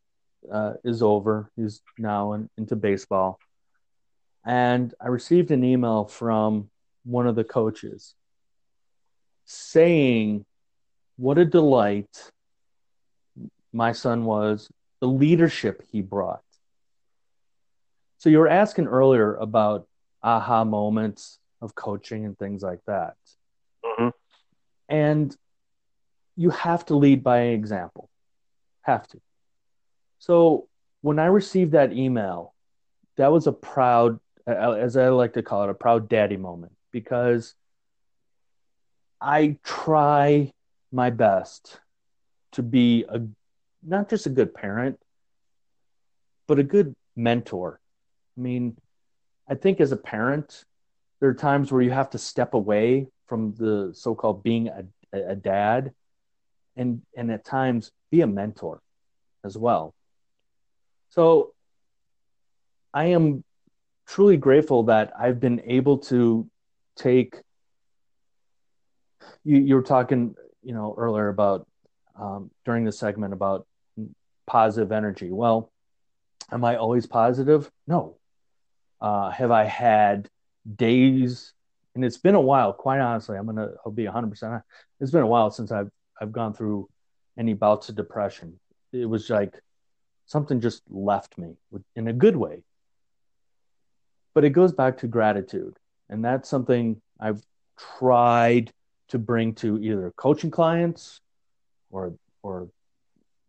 uh, 0.51 0.75
is 0.85 1.03
over. 1.03 1.51
He's 1.57 1.83
now 1.99 2.33
in, 2.35 2.49
into 2.57 2.77
baseball, 2.77 3.39
and 4.45 4.95
I 5.01 5.09
received 5.09 5.51
an 5.51 5.65
email 5.65 6.05
from 6.07 6.71
one 7.05 7.27
of 7.27 7.35
the 7.35 7.45
coaches 7.45 8.15
saying, 9.45 10.45
"What 11.17 11.39
a 11.39 11.45
delight 11.45 12.31
my 13.73 13.93
son 13.93 14.25
was, 14.25 14.69
the 15.01 15.09
leadership 15.09 15.83
he 15.91 16.03
brought. 16.03 16.43
So 18.19 18.31
you 18.31 18.39
were 18.39 18.49
asking 18.49 18.87
earlier 18.87 19.35
about 19.37 19.87
aha 20.23 20.65
moments 20.65 21.39
of 21.61 21.75
coaching 21.75 22.25
and 22.25 22.39
things 22.39 22.63
like 22.63 22.81
that. 22.87 23.17
Mm-hmm. 23.85 24.09
And 24.89 25.37
you 26.37 26.51
have 26.51 26.85
to 26.87 26.97
lead 26.97 27.23
by 27.23 27.41
example. 27.41 28.09
Have 28.83 29.07
to. 29.09 29.21
So 30.19 30.69
when 31.01 31.19
I 31.19 31.27
received 31.27 31.73
that 31.73 31.93
email, 31.93 32.55
that 33.17 33.31
was 33.31 33.47
a 33.47 33.53
proud, 33.53 34.19
as 34.47 34.97
I 34.97 35.09
like 35.09 35.35
to 35.35 35.43
call 35.43 35.65
it, 35.65 35.71
a 35.71 35.75
proud 35.75 36.09
daddy 36.09 36.37
moment 36.37 36.73
because 36.91 37.55
I 39.21 39.59
try 39.63 40.53
my 40.91 41.11
best 41.11 41.81
to 42.53 42.63
be 42.63 43.05
a 43.09 43.21
not 43.89 44.09
just 44.09 44.27
a 44.27 44.31
good 44.31 44.55
parent, 44.55 44.99
but 46.47 46.59
a 46.59 46.63
good 46.63 46.95
mentor. 47.17 47.81
I 48.37 48.41
mean, 48.41 48.77
I 49.49 49.55
think 49.55 49.81
as 49.81 49.93
a 49.93 49.97
parent, 49.97 50.65
there 51.21 51.29
are 51.29 51.35
times 51.35 51.73
where 51.73 51.83
you 51.83 51.91
have 51.91 52.11
to 52.11 52.19
step 52.19 52.55
away 52.55 53.09
from 53.27 53.55
the 53.55 53.93
so-called 53.95 54.43
being 54.43 54.69
a, 54.69 54.85
a 55.13 55.35
dad 55.35 55.93
and 56.77 57.03
and 57.17 57.31
at 57.31 57.45
times 57.45 57.91
be 58.11 58.21
a 58.21 58.27
mentor 58.27 58.81
as 59.45 59.59
well. 59.59 59.95
So 61.11 61.55
I 62.95 63.07
am 63.07 63.43
truly 64.07 64.37
grateful 64.37 64.85
that 64.85 65.13
I've 65.19 65.41
been 65.41 65.61
able 65.67 65.99
to 65.99 66.49
take 66.97 67.37
you, 69.45 69.59
you 69.59 69.75
were 69.75 69.83
talking, 69.83 70.35
you 70.63 70.75
know, 70.75 70.95
earlier 70.97 71.29
about 71.29 71.67
um, 72.19 72.51
during 72.65 72.85
the 72.85 72.93
segment 72.93 73.33
about 73.33 73.67
positive 74.49 74.91
energy. 74.91 75.31
Well, 75.31 75.71
am 76.51 76.65
I 76.65 76.77
always 76.77 77.07
positive? 77.07 77.71
No. 77.87 78.17
Uh, 79.01 79.31
have 79.31 79.53
I 79.53 79.65
had 79.65 80.29
days? 80.75 81.53
And 81.95 82.05
it's 82.05 82.17
been 82.17 82.35
a 82.35 82.41
while. 82.41 82.73
Quite 82.73 83.01
honestly, 83.01 83.37
I'm 83.37 83.47
gonna. 83.47 83.71
I'll 83.85 83.93
be 83.93 84.05
100. 84.05 84.31
percent 84.31 84.63
It's 85.01 85.11
been 85.11 85.23
a 85.23 85.27
while 85.27 85.51
since 85.51 85.71
I've 85.71 85.91
I've 86.21 86.33
gone 86.33 86.55
through 86.55 86.89
any 87.39 87.55
bouts 87.55 87.89
of 87.89 87.95
depression. 87.95 88.59
It 88.93 89.07
was 89.07 89.29
like 89.31 89.55
something 90.27 90.61
just 90.61 90.83
left 90.89 91.39
me 91.39 91.55
in 91.95 92.09
a 92.09 92.13
good 92.13 92.37
way. 92.37 92.63
But 94.35 94.45
it 94.45 94.51
goes 94.51 94.73
back 94.73 94.99
to 94.99 95.09
gratitude, 95.09 95.77
and 96.09 96.25
that's 96.25 96.49
something 96.49 97.01
I've 97.21 97.43
tried 97.99 98.73
to 99.09 99.19
bring 99.19 99.55
to 99.55 99.79
either 99.79 100.13
coaching 100.17 100.51
clients 100.51 101.21
or 101.91 102.15
or 102.43 102.69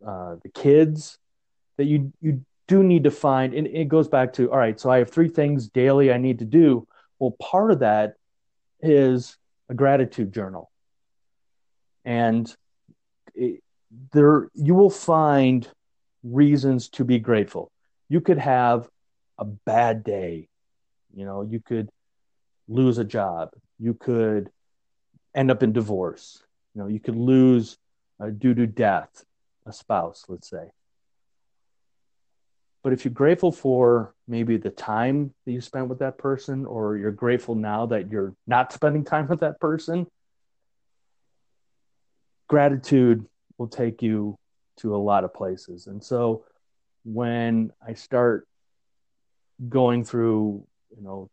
uh, 0.06 0.36
the 0.42 0.48
kids 0.48 1.18
that 1.76 1.84
you 1.84 2.12
you 2.20 2.44
do 2.68 2.82
need 2.82 3.04
to 3.04 3.10
find 3.10 3.52
and 3.54 3.66
it 3.66 3.88
goes 3.88 4.08
back 4.08 4.32
to 4.32 4.50
all 4.50 4.58
right 4.58 4.78
so 4.78 4.90
i 4.90 4.98
have 4.98 5.10
three 5.10 5.28
things 5.28 5.68
daily 5.68 6.12
i 6.12 6.16
need 6.18 6.38
to 6.38 6.44
do. 6.44 6.86
Well 7.18 7.36
part 7.40 7.72
of 7.72 7.80
that 7.80 8.14
is 8.80 9.36
a 9.68 9.74
gratitude 9.74 10.32
journal. 10.32 10.70
And 12.04 12.54
it, 13.34 13.62
there 14.12 14.48
you 14.54 14.74
will 14.74 14.90
find 14.90 15.68
reasons 16.22 16.88
to 16.90 17.04
be 17.04 17.18
grateful. 17.18 17.70
You 18.08 18.20
could 18.20 18.38
have 18.38 18.88
a 19.38 19.44
bad 19.44 20.04
day. 20.04 20.48
You 21.14 21.24
know 21.24 21.42
you 21.42 21.60
could 21.60 21.90
lose 22.68 22.98
a 22.98 23.04
job. 23.04 23.50
You 23.78 23.94
could 23.94 24.50
end 25.34 25.50
up 25.50 25.62
in 25.62 25.72
divorce. 25.72 26.42
You 26.74 26.82
know, 26.82 26.88
you 26.88 27.00
could 27.00 27.16
lose 27.16 27.76
uh, 28.22 28.30
due 28.30 28.54
to 28.54 28.66
death 28.66 29.24
a 29.70 29.72
spouse, 29.72 30.26
let's 30.28 30.50
say. 30.50 30.70
But 32.82 32.92
if 32.92 33.04
you're 33.04 33.12
grateful 33.12 33.52
for 33.52 34.14
maybe 34.26 34.56
the 34.56 34.70
time 34.70 35.34
that 35.44 35.52
you 35.52 35.60
spent 35.60 35.88
with 35.88 35.98
that 35.98 36.18
person, 36.18 36.66
or 36.66 36.96
you're 36.96 37.10
grateful 37.10 37.54
now 37.54 37.86
that 37.86 38.10
you're 38.10 38.34
not 38.46 38.72
spending 38.72 39.04
time 39.04 39.28
with 39.28 39.40
that 39.40 39.60
person, 39.60 40.06
gratitude 42.48 43.26
will 43.58 43.68
take 43.68 44.02
you 44.02 44.36
to 44.78 44.94
a 44.94 44.98
lot 44.98 45.24
of 45.24 45.34
places. 45.34 45.86
And 45.86 46.02
so 46.02 46.44
when 47.04 47.70
I 47.86 47.94
start 47.94 48.46
going 49.68 50.04
through, 50.04 50.66
you 50.96 51.02
know, 51.02 51.30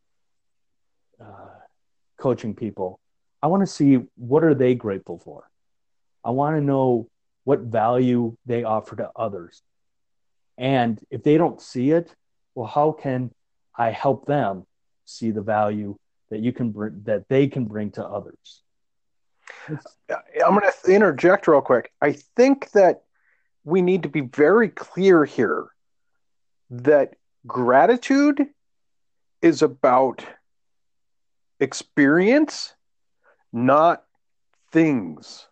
uh, 1.22 1.60
coaching 2.18 2.56
people, 2.56 3.00
I 3.42 3.48
want 3.48 3.62
to 3.62 3.68
see 3.68 4.00
what 4.16 4.44
are 4.44 4.56
they 4.56 4.76
grateful 4.76 5.18
for. 5.18 5.50
I 6.26 6.32
want 6.32 6.58
to 6.58 6.62
know 6.62 7.08
what 7.48 7.62
value 7.62 8.36
they 8.46 8.66
offer 8.66 8.98
to 8.98 9.10
others. 9.16 9.64
And 10.58 11.00
if 11.10 11.24
they 11.24 11.38
don't 11.38 11.62
see 11.62 11.92
it, 11.92 12.14
well, 12.54 12.68
how 12.68 12.92
can 12.92 13.32
I 13.74 13.92
help 13.92 14.26
them 14.26 14.66
see 15.06 15.32
the 15.32 15.42
value 15.42 15.96
that 16.30 16.40
you 16.40 16.52
can 16.52 16.72
bring 16.72 17.04
that 17.06 17.30
they 17.30 17.48
can 17.48 17.64
bring 17.64 17.92
to 17.92 18.06
others? 18.06 18.64
I'm 19.70 20.60
going 20.60 20.70
to 20.84 20.92
interject 20.92 21.48
real 21.48 21.62
quick. 21.62 21.94
I 22.02 22.18
think 22.36 22.70
that 22.72 23.04
we 23.64 23.82
need 23.82 24.04
to 24.04 24.10
be 24.10 24.22
very 24.22 24.68
clear 24.68 25.24
here 25.24 25.68
that 26.70 27.14
gratitude 27.46 28.46
is 29.42 29.62
about 29.62 30.26
experience 31.62 32.74
not 33.54 34.04
things. 34.74 35.48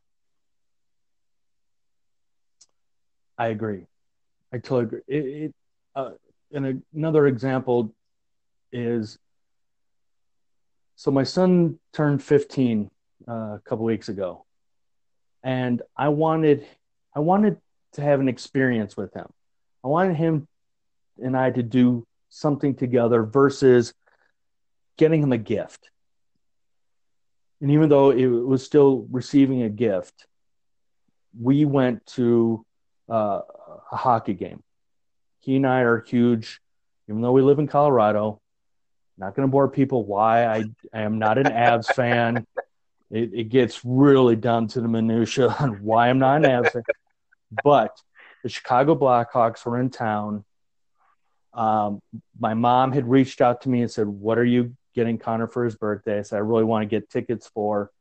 I 3.37 3.47
agree. 3.47 3.85
I 4.53 4.57
totally 4.57 4.83
agree. 4.83 5.01
It, 5.07 5.25
it, 5.25 5.55
uh, 5.95 6.11
and 6.53 6.83
another 6.93 7.27
example 7.27 7.93
is 8.71 9.17
so 10.95 11.11
my 11.11 11.23
son 11.23 11.79
turned 11.91 12.23
15 12.23 12.89
uh, 13.27 13.31
a 13.31 13.61
couple 13.65 13.83
weeks 13.85 14.07
ago, 14.07 14.45
and 15.43 15.81
I 15.97 16.09
wanted 16.09 16.65
I 17.13 17.19
wanted 17.19 17.57
to 17.93 18.01
have 18.01 18.19
an 18.19 18.29
experience 18.29 18.95
with 18.95 19.13
him. 19.13 19.27
I 19.83 19.87
wanted 19.87 20.15
him 20.15 20.47
and 21.21 21.37
I 21.37 21.51
to 21.51 21.63
do 21.63 22.05
something 22.29 22.75
together 22.75 23.23
versus 23.23 23.93
getting 24.97 25.21
him 25.21 25.31
a 25.31 25.37
gift 25.37 25.89
and 27.61 27.71
even 27.71 27.89
though 27.89 28.11
it 28.11 28.25
was 28.25 28.63
still 28.63 29.07
receiving 29.11 29.63
a 29.63 29.69
gift, 29.69 30.27
we 31.39 31.65
went 31.65 32.05
to 32.07 32.64
uh, 33.09 33.41
a 33.91 33.95
hockey 33.95 34.33
game. 34.33 34.63
He 35.39 35.57
and 35.57 35.67
I 35.67 35.81
are 35.81 36.01
huge, 36.01 36.59
even 37.07 37.21
though 37.21 37.31
we 37.31 37.41
live 37.41 37.59
in 37.59 37.67
Colorado. 37.67 38.41
Not 39.17 39.35
going 39.35 39.47
to 39.47 39.51
bore 39.51 39.69
people 39.69 40.05
why 40.05 40.45
I, 40.45 40.65
I 40.93 41.01
am 41.01 41.19
not 41.19 41.37
an 41.37 41.45
Avs 41.45 41.93
fan. 41.93 42.45
It, 43.11 43.33
it, 43.33 43.49
gets 43.49 43.85
really 43.85 44.35
down 44.35 44.67
to 44.69 44.81
the 44.81 44.87
minutia 44.87 45.47
on 45.59 45.83
why 45.83 46.09
I'm 46.09 46.19
not 46.19 46.43
an 46.43 46.51
Avs 46.51 46.71
fan. 46.73 46.83
But 47.63 47.95
the 48.43 48.49
Chicago 48.49 48.95
Blackhawks 48.95 49.65
were 49.65 49.79
in 49.79 49.89
town. 49.89 50.43
Um, 51.53 52.01
my 52.37 52.55
mom 52.55 52.91
had 52.91 53.07
reached 53.07 53.39
out 53.39 53.61
to 53.61 53.69
me 53.69 53.81
and 53.81 53.89
said, 53.91 54.07
"What 54.07 54.37
are 54.37 54.43
you 54.43 54.75
getting 54.95 55.17
Connor 55.19 55.47
for 55.47 55.65
his 55.65 55.75
birthday. 55.75 56.19
I 56.19 56.21
said, 56.23 56.37
I 56.37 56.39
really 56.39 56.63
want 56.63 56.83
to 56.83 56.87
get 56.87 57.09
tickets 57.09 57.47
for 57.53 57.91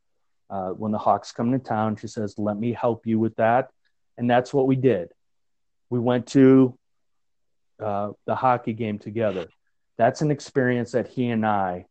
uh, 0.48 0.70
when 0.70 0.92
the 0.92 0.98
Hawks 0.98 1.32
come 1.32 1.52
to 1.52 1.58
town. 1.58 1.96
She 1.96 2.06
says, 2.06 2.38
let 2.38 2.56
me 2.56 2.72
help 2.72 3.06
you 3.06 3.18
with 3.18 3.36
that. 3.36 3.70
And 4.16 4.30
that's 4.30 4.54
what 4.54 4.66
we 4.66 4.76
did. 4.76 5.08
We 5.90 5.98
went 5.98 6.28
to 6.28 6.78
uh, 7.82 8.10
the 8.26 8.34
hockey 8.34 8.72
game 8.72 8.98
together. 8.98 9.46
That's 9.98 10.22
an 10.22 10.30
experience 10.30 10.92
that 10.92 11.08
he 11.08 11.28
and 11.28 11.44
I 11.44 11.86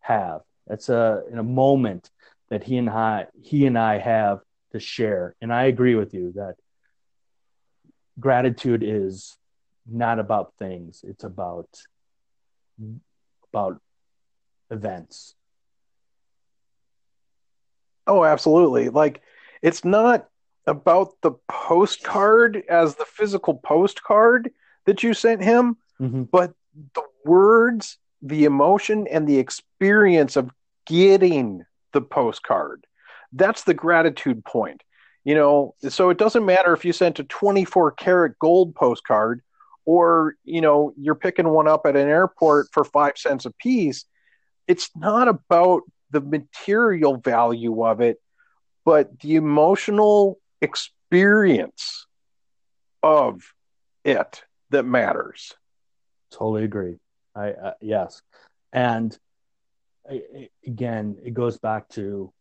have. 0.00 0.42
That's 0.66 0.88
a, 0.88 1.22
a 1.32 1.42
moment 1.42 2.10
that 2.50 2.64
he 2.64 2.76
and 2.76 2.88
I, 2.88 3.26
he 3.42 3.66
and 3.66 3.78
I 3.78 3.98
have 3.98 4.40
to 4.72 4.80
share. 4.80 5.34
And 5.40 5.52
I 5.52 5.64
agree 5.64 5.94
with 5.94 6.14
you 6.14 6.32
that 6.36 6.56
gratitude 8.18 8.82
is 8.82 9.36
not 9.90 10.18
about 10.18 10.52
things. 10.58 11.04
It's 11.06 11.24
about, 11.24 11.68
about 13.52 13.80
events. 14.70 15.34
Oh, 18.06 18.24
absolutely. 18.24 18.88
Like 18.88 19.20
it's 19.62 19.84
not 19.84 20.28
about 20.66 21.12
the 21.22 21.32
postcard 21.48 22.62
as 22.68 22.96
the 22.96 23.04
physical 23.04 23.54
postcard 23.54 24.50
that 24.84 25.02
you 25.02 25.14
sent 25.14 25.42
him, 25.42 25.76
mm-hmm. 26.00 26.24
but 26.24 26.52
the 26.94 27.02
words, 27.24 27.98
the 28.22 28.44
emotion, 28.44 29.06
and 29.06 29.26
the 29.26 29.38
experience 29.38 30.36
of 30.36 30.50
getting 30.86 31.64
the 31.92 32.00
postcard. 32.00 32.86
That's 33.32 33.64
the 33.64 33.74
gratitude 33.74 34.44
point. 34.44 34.82
You 35.24 35.34
know, 35.34 35.74
so 35.88 36.10
it 36.10 36.18
doesn't 36.18 36.46
matter 36.46 36.72
if 36.72 36.84
you 36.84 36.92
sent 36.92 37.18
a 37.18 37.24
24 37.24 37.92
karat 37.92 38.38
gold 38.38 38.76
postcard 38.76 39.42
or, 39.84 40.36
you 40.44 40.60
know, 40.60 40.94
you're 40.96 41.16
picking 41.16 41.48
one 41.48 41.66
up 41.66 41.82
at 41.84 41.96
an 41.96 42.08
airport 42.08 42.68
for 42.72 42.84
five 42.84 43.18
cents 43.18 43.44
a 43.44 43.50
piece 43.50 44.04
it's 44.66 44.90
not 44.96 45.28
about 45.28 45.82
the 46.10 46.20
material 46.20 47.16
value 47.16 47.84
of 47.84 48.00
it, 48.00 48.20
but 48.84 49.18
the 49.20 49.36
emotional 49.36 50.38
experience 50.60 52.06
of 53.02 53.42
it 54.04 54.42
that 54.70 54.84
matters. 54.84 55.54
Totally 56.30 56.64
agree. 56.64 56.96
I 57.34 57.50
uh, 57.50 57.74
yes, 57.80 58.22
and 58.72 59.16
again, 60.66 61.18
it 61.24 61.34
goes 61.34 61.58
back 61.58 61.88
to 61.90 62.32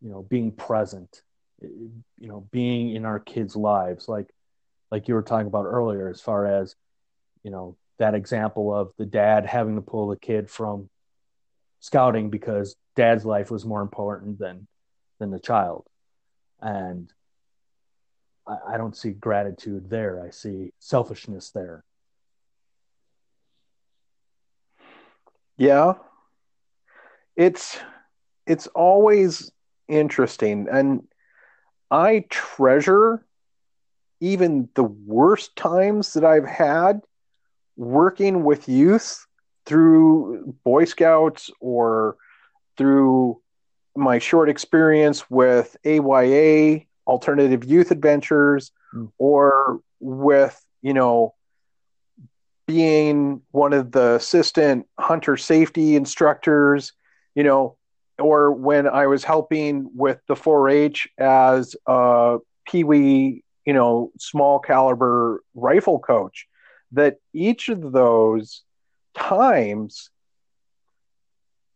you 0.00 0.10
know 0.10 0.22
being 0.22 0.52
present, 0.52 1.22
you 1.60 2.02
know, 2.18 2.46
being 2.50 2.94
in 2.94 3.04
our 3.04 3.18
kids' 3.18 3.56
lives. 3.56 4.08
Like 4.08 4.28
like 4.90 5.08
you 5.08 5.14
were 5.14 5.22
talking 5.22 5.46
about 5.46 5.64
earlier, 5.64 6.08
as 6.08 6.20
far 6.20 6.46
as 6.46 6.74
you 7.42 7.50
know 7.50 7.76
that 7.98 8.14
example 8.14 8.74
of 8.74 8.92
the 8.98 9.06
dad 9.06 9.46
having 9.46 9.76
to 9.76 9.82
pull 9.82 10.08
the 10.08 10.16
kid 10.16 10.50
from 10.50 10.88
scouting 11.80 12.30
because 12.30 12.76
dad's 12.96 13.24
life 13.24 13.50
was 13.50 13.64
more 13.64 13.82
important 13.82 14.38
than 14.38 14.66
than 15.18 15.30
the 15.30 15.40
child, 15.40 15.86
and 16.60 17.12
I, 18.46 18.74
I 18.74 18.76
don't 18.76 18.96
see 18.96 19.10
gratitude 19.10 19.88
there. 19.88 20.22
I 20.24 20.30
see 20.30 20.72
selfishness 20.78 21.50
there. 21.50 21.84
Yeah, 25.56 25.94
it's 27.36 27.78
it's 28.46 28.66
always 28.68 29.52
interesting, 29.88 30.66
and 30.70 31.06
I 31.90 32.24
treasure 32.30 33.24
even 34.20 34.68
the 34.74 34.84
worst 34.84 35.54
times 35.56 36.14
that 36.14 36.24
I've 36.24 36.46
had 36.46 37.02
working 37.76 38.44
with 38.44 38.68
youth 38.68 39.26
through 39.66 40.54
Boy 40.64 40.84
Scouts 40.84 41.50
or 41.60 42.16
through 42.76 43.40
my 43.94 44.18
short 44.18 44.48
experience 44.48 45.28
with 45.30 45.76
AYA, 45.84 46.86
Alternative 47.06 47.64
Youth 47.64 47.90
Adventures, 47.90 48.72
mm. 48.94 49.10
or 49.18 49.80
with, 50.00 50.60
you 50.82 50.94
know, 50.94 51.34
being 52.66 53.42
one 53.50 53.72
of 53.72 53.92
the 53.92 54.14
assistant 54.14 54.86
hunter 54.98 55.36
safety 55.36 55.96
instructors, 55.96 56.92
you 57.34 57.42
know, 57.42 57.76
or 58.18 58.52
when 58.52 58.86
I 58.86 59.06
was 59.06 59.24
helping 59.24 59.90
with 59.94 60.20
the 60.28 60.34
4-H 60.34 61.08
as 61.18 61.74
a 61.86 62.38
Pee 62.66 62.84
Wee, 62.84 63.44
you 63.66 63.72
know, 63.72 64.12
small 64.18 64.58
caliber 64.58 65.42
rifle 65.54 65.98
coach, 65.98 66.46
that 66.92 67.16
each 67.32 67.68
of 67.68 67.92
those 67.92 68.62
times, 69.14 70.10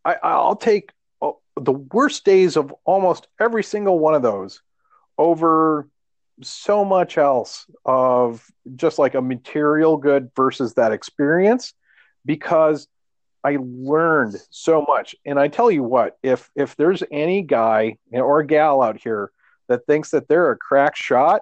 I, 0.05 0.15
I'll 0.23 0.55
take 0.55 0.91
uh, 1.21 1.31
the 1.59 1.73
worst 1.73 2.23
days 2.23 2.55
of 2.55 2.73
almost 2.85 3.27
every 3.39 3.63
single 3.63 3.99
one 3.99 4.15
of 4.15 4.21
those 4.21 4.61
over 5.17 5.87
so 6.43 6.85
much 6.85 7.17
else 7.17 7.65
of 7.85 8.45
just 8.75 8.99
like 8.99 9.15
a 9.15 9.21
material 9.21 9.97
good 9.97 10.29
versus 10.35 10.75
that 10.75 10.91
experience 10.91 11.73
because 12.25 12.87
I 13.43 13.57
learned 13.59 14.35
so 14.49 14.85
much. 14.87 15.15
And 15.25 15.39
I 15.39 15.47
tell 15.47 15.71
you 15.71 15.83
what, 15.83 16.17
if 16.21 16.49
if 16.55 16.75
there's 16.75 17.03
any 17.11 17.41
guy 17.41 17.97
or 18.11 18.43
gal 18.43 18.81
out 18.81 18.99
here 19.01 19.31
that 19.67 19.85
thinks 19.85 20.11
that 20.11 20.27
they're 20.27 20.51
a 20.51 20.57
crack 20.57 20.95
shot, 20.95 21.41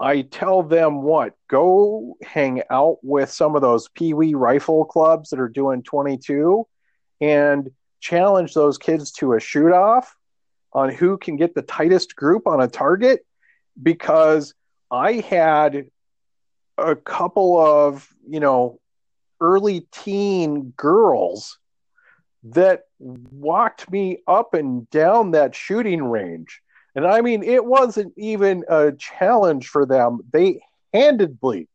I 0.00 0.22
tell 0.22 0.62
them 0.62 1.02
what, 1.02 1.34
go 1.48 2.16
hang 2.22 2.62
out 2.70 2.98
with 3.02 3.30
some 3.30 3.54
of 3.54 3.62
those 3.62 3.88
Pee 3.88 4.14
Wee 4.14 4.34
rifle 4.34 4.84
clubs 4.84 5.30
that 5.30 5.40
are 5.40 5.48
doing 5.48 5.82
22 5.82 6.66
and 7.20 7.70
challenge 8.00 8.54
those 8.54 8.76
kids 8.76 9.12
to 9.12 9.34
a 9.34 9.40
shoot 9.40 9.72
off 9.72 10.16
on 10.74 10.90
who 10.90 11.16
can 11.16 11.36
get 11.36 11.54
the 11.54 11.62
tightest 11.62 12.16
group 12.16 12.46
on 12.46 12.60
a 12.60 12.68
target 12.68 13.24
because 13.80 14.54
I 14.90 15.14
had 15.14 15.86
a 16.78 16.96
couple 16.96 17.58
of, 17.58 18.08
you 18.28 18.40
know, 18.40 18.80
early 19.40 19.86
teen 19.92 20.72
girls 20.76 21.58
that 22.44 22.84
walked 22.98 23.90
me 23.90 24.18
up 24.26 24.54
and 24.54 24.88
down 24.90 25.32
that 25.32 25.54
shooting 25.54 26.04
range. 26.04 26.60
And 26.94 27.06
I 27.06 27.20
mean, 27.20 27.42
it 27.42 27.64
wasn't 27.64 28.12
even 28.16 28.64
a 28.68 28.92
challenge 28.92 29.68
for 29.68 29.86
them. 29.86 30.20
They 30.32 30.60
handedly 30.92 31.68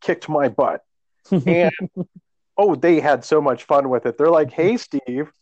kicked 0.00 0.28
my 0.28 0.48
butt. 0.48 0.82
And 1.46 1.72
oh, 2.56 2.76
they 2.76 3.00
had 3.00 3.24
so 3.24 3.40
much 3.40 3.64
fun 3.64 3.88
with 3.88 4.06
it. 4.06 4.16
They're 4.16 4.30
like, 4.30 4.52
"Hey, 4.52 4.76
Steve, 4.76 5.32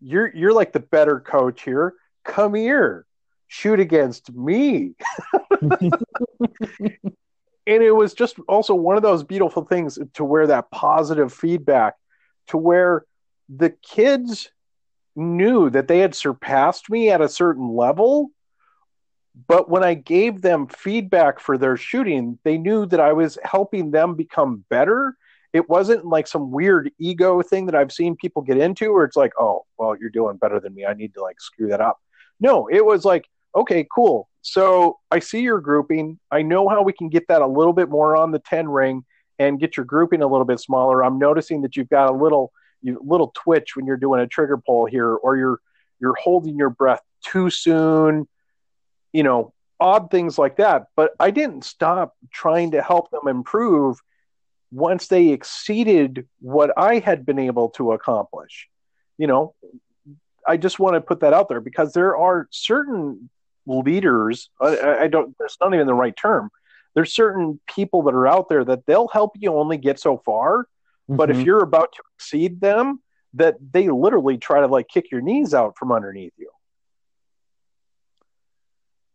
you're 0.00 0.34
you're 0.34 0.52
like 0.52 0.72
the 0.72 0.80
better 0.80 1.20
coach 1.20 1.62
here. 1.62 1.94
Come 2.24 2.54
here, 2.54 3.06
shoot 3.48 3.80
against 3.80 4.32
me." 4.32 4.94
and 7.66 7.82
it 7.82 7.92
was 7.92 8.14
just 8.14 8.38
also 8.48 8.74
one 8.74 8.96
of 8.96 9.02
those 9.02 9.24
beautiful 9.24 9.64
things 9.64 9.98
to 10.14 10.24
where 10.24 10.46
that 10.46 10.70
positive 10.70 11.32
feedback 11.32 11.94
to 12.48 12.56
where 12.56 13.04
the 13.48 13.70
kids 13.70 14.50
knew 15.14 15.70
that 15.70 15.88
they 15.88 15.98
had 15.98 16.14
surpassed 16.14 16.88
me 16.90 17.10
at 17.10 17.20
a 17.20 17.28
certain 17.28 17.68
level 17.68 18.30
but 19.48 19.68
when 19.68 19.82
i 19.82 19.94
gave 19.94 20.42
them 20.42 20.66
feedback 20.66 21.40
for 21.40 21.58
their 21.58 21.76
shooting 21.76 22.38
they 22.44 22.58
knew 22.58 22.86
that 22.86 23.00
i 23.00 23.12
was 23.12 23.38
helping 23.42 23.90
them 23.90 24.14
become 24.14 24.64
better 24.68 25.16
it 25.56 25.68
wasn't 25.68 26.04
like 26.04 26.26
some 26.26 26.50
weird 26.50 26.90
ego 26.98 27.42
thing 27.42 27.66
that 27.66 27.74
i've 27.74 27.92
seen 27.92 28.14
people 28.16 28.42
get 28.42 28.58
into 28.58 28.92
where 28.92 29.04
it's 29.04 29.16
like 29.16 29.32
oh 29.38 29.64
well 29.78 29.96
you're 29.98 30.10
doing 30.10 30.36
better 30.36 30.60
than 30.60 30.74
me 30.74 30.84
i 30.84 30.94
need 30.94 31.12
to 31.14 31.22
like 31.22 31.40
screw 31.40 31.68
that 31.68 31.80
up 31.80 31.98
no 32.40 32.68
it 32.68 32.84
was 32.84 33.04
like 33.04 33.26
okay 33.54 33.86
cool 33.94 34.28
so 34.46 35.00
I 35.10 35.18
see 35.18 35.40
your 35.40 35.60
grouping. 35.60 36.20
I 36.30 36.42
know 36.42 36.68
how 36.68 36.82
we 36.82 36.92
can 36.92 37.08
get 37.08 37.26
that 37.26 37.42
a 37.42 37.46
little 37.46 37.72
bit 37.72 37.88
more 37.88 38.16
on 38.16 38.30
the 38.30 38.38
10 38.38 38.68
ring 38.68 39.04
and 39.40 39.58
get 39.58 39.76
your 39.76 39.84
grouping 39.84 40.22
a 40.22 40.26
little 40.26 40.44
bit 40.44 40.60
smaller. 40.60 41.04
I'm 41.04 41.18
noticing 41.18 41.62
that 41.62 41.76
you've 41.76 41.88
got 41.88 42.08
a 42.08 42.12
little 42.12 42.52
you, 42.80 43.02
little 43.04 43.32
twitch 43.34 43.74
when 43.74 43.86
you're 43.86 43.96
doing 43.96 44.20
a 44.20 44.26
trigger 44.28 44.56
pull 44.56 44.86
here, 44.86 45.12
or 45.16 45.36
you're 45.36 45.58
you're 46.00 46.14
holding 46.14 46.56
your 46.56 46.70
breath 46.70 47.02
too 47.24 47.50
soon. 47.50 48.28
You 49.12 49.24
know, 49.24 49.52
odd 49.80 50.12
things 50.12 50.38
like 50.38 50.58
that. 50.58 50.84
But 50.94 51.14
I 51.18 51.32
didn't 51.32 51.64
stop 51.64 52.14
trying 52.32 52.70
to 52.70 52.82
help 52.82 53.10
them 53.10 53.26
improve 53.26 54.00
once 54.76 55.08
they 55.08 55.28
exceeded 55.28 56.28
what 56.40 56.70
I 56.76 56.98
had 56.98 57.24
been 57.24 57.38
able 57.38 57.70
to 57.70 57.92
accomplish. 57.92 58.68
You 59.16 59.26
know, 59.26 59.54
I 60.46 60.58
just 60.58 60.78
want 60.78 60.94
to 60.94 61.00
put 61.00 61.20
that 61.20 61.32
out 61.32 61.48
there 61.48 61.62
because 61.62 61.94
there 61.94 62.14
are 62.16 62.46
certain 62.50 63.30
leaders. 63.66 64.50
I, 64.60 65.04
I 65.04 65.08
don't. 65.08 65.34
That's 65.40 65.56
not 65.60 65.72
even 65.72 65.86
the 65.86 65.94
right 65.94 66.14
term. 66.14 66.50
There's 66.94 67.14
certain 67.14 67.58
people 67.74 68.02
that 68.02 68.14
are 68.14 68.26
out 68.26 68.50
there 68.50 68.64
that 68.64 68.84
they'll 68.86 69.08
help 69.08 69.32
you 69.38 69.54
only 69.54 69.78
get 69.78 69.98
so 69.98 70.18
far, 70.18 70.64
mm-hmm. 70.64 71.16
but 71.16 71.30
if 71.30 71.38
mm-hmm. 71.38 71.46
you're 71.46 71.62
about 71.62 71.92
to 71.92 72.02
exceed 72.16 72.60
them, 72.60 73.00
that 73.34 73.56
they 73.72 73.88
literally 73.88 74.36
try 74.36 74.60
to 74.60 74.66
like 74.66 74.88
kick 74.88 75.10
your 75.10 75.22
knees 75.22 75.54
out 75.54 75.76
from 75.78 75.90
underneath 75.90 76.34
you. 76.36 76.50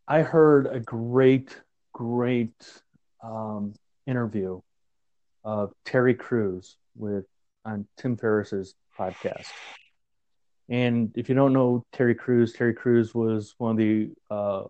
I 0.07 0.23
heard 0.23 0.65
a 0.65 0.79
great, 0.79 1.55
great 1.93 2.55
um, 3.23 3.73
interview 4.07 4.61
of 5.43 5.73
Terry 5.85 6.13
Crews 6.13 6.77
with 6.95 7.25
on 7.65 7.87
Tim 7.97 8.17
Ferriss's 8.17 8.75
podcast. 8.97 9.47
And 10.69 11.11
if 11.15 11.29
you 11.29 11.35
don't 11.35 11.53
know 11.53 11.85
Terry 11.91 12.15
Crews, 12.15 12.53
Terry 12.53 12.73
Crews 12.73 13.13
was 13.13 13.55
one 13.57 13.71
of 13.71 13.77
the 13.77 14.11
uh, 14.29 14.63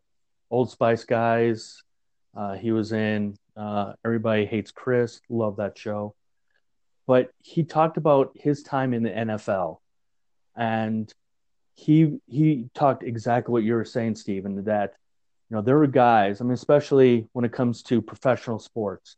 Old 0.50 0.72
Spice 0.72 1.04
guys. 1.04 1.84
Uh, 2.36 2.54
he 2.54 2.72
was 2.72 2.92
in 2.92 3.36
uh, 3.56 3.94
Everybody 4.04 4.46
Hates 4.46 4.72
Chris. 4.72 5.22
Love 5.30 5.58
that 5.58 5.78
show. 5.78 6.16
But 7.08 7.32
he 7.40 7.64
talked 7.64 7.98
about 7.98 8.32
his 8.36 8.64
time 8.64 8.94
in 8.94 9.04
the 9.04 9.10
NFL, 9.10 9.78
and 10.56 11.14
he 11.76 12.20
he 12.28 12.70
talked 12.74 13.04
exactly 13.04 13.52
what 13.52 13.64
you 13.64 13.74
were 13.74 13.86
saying, 13.86 14.16
Stephen. 14.16 14.64
That 14.64 14.94
you 15.50 15.56
know 15.56 15.62
there 15.62 15.78
were 15.78 15.88
guys. 15.88 16.40
I 16.40 16.46
mean, 16.46 16.54
especially 16.54 17.28
when 17.34 17.44
it 17.44 17.52
comes 17.52 17.84
to 17.84 18.02
professional 18.02 18.60
sports. 18.60 19.18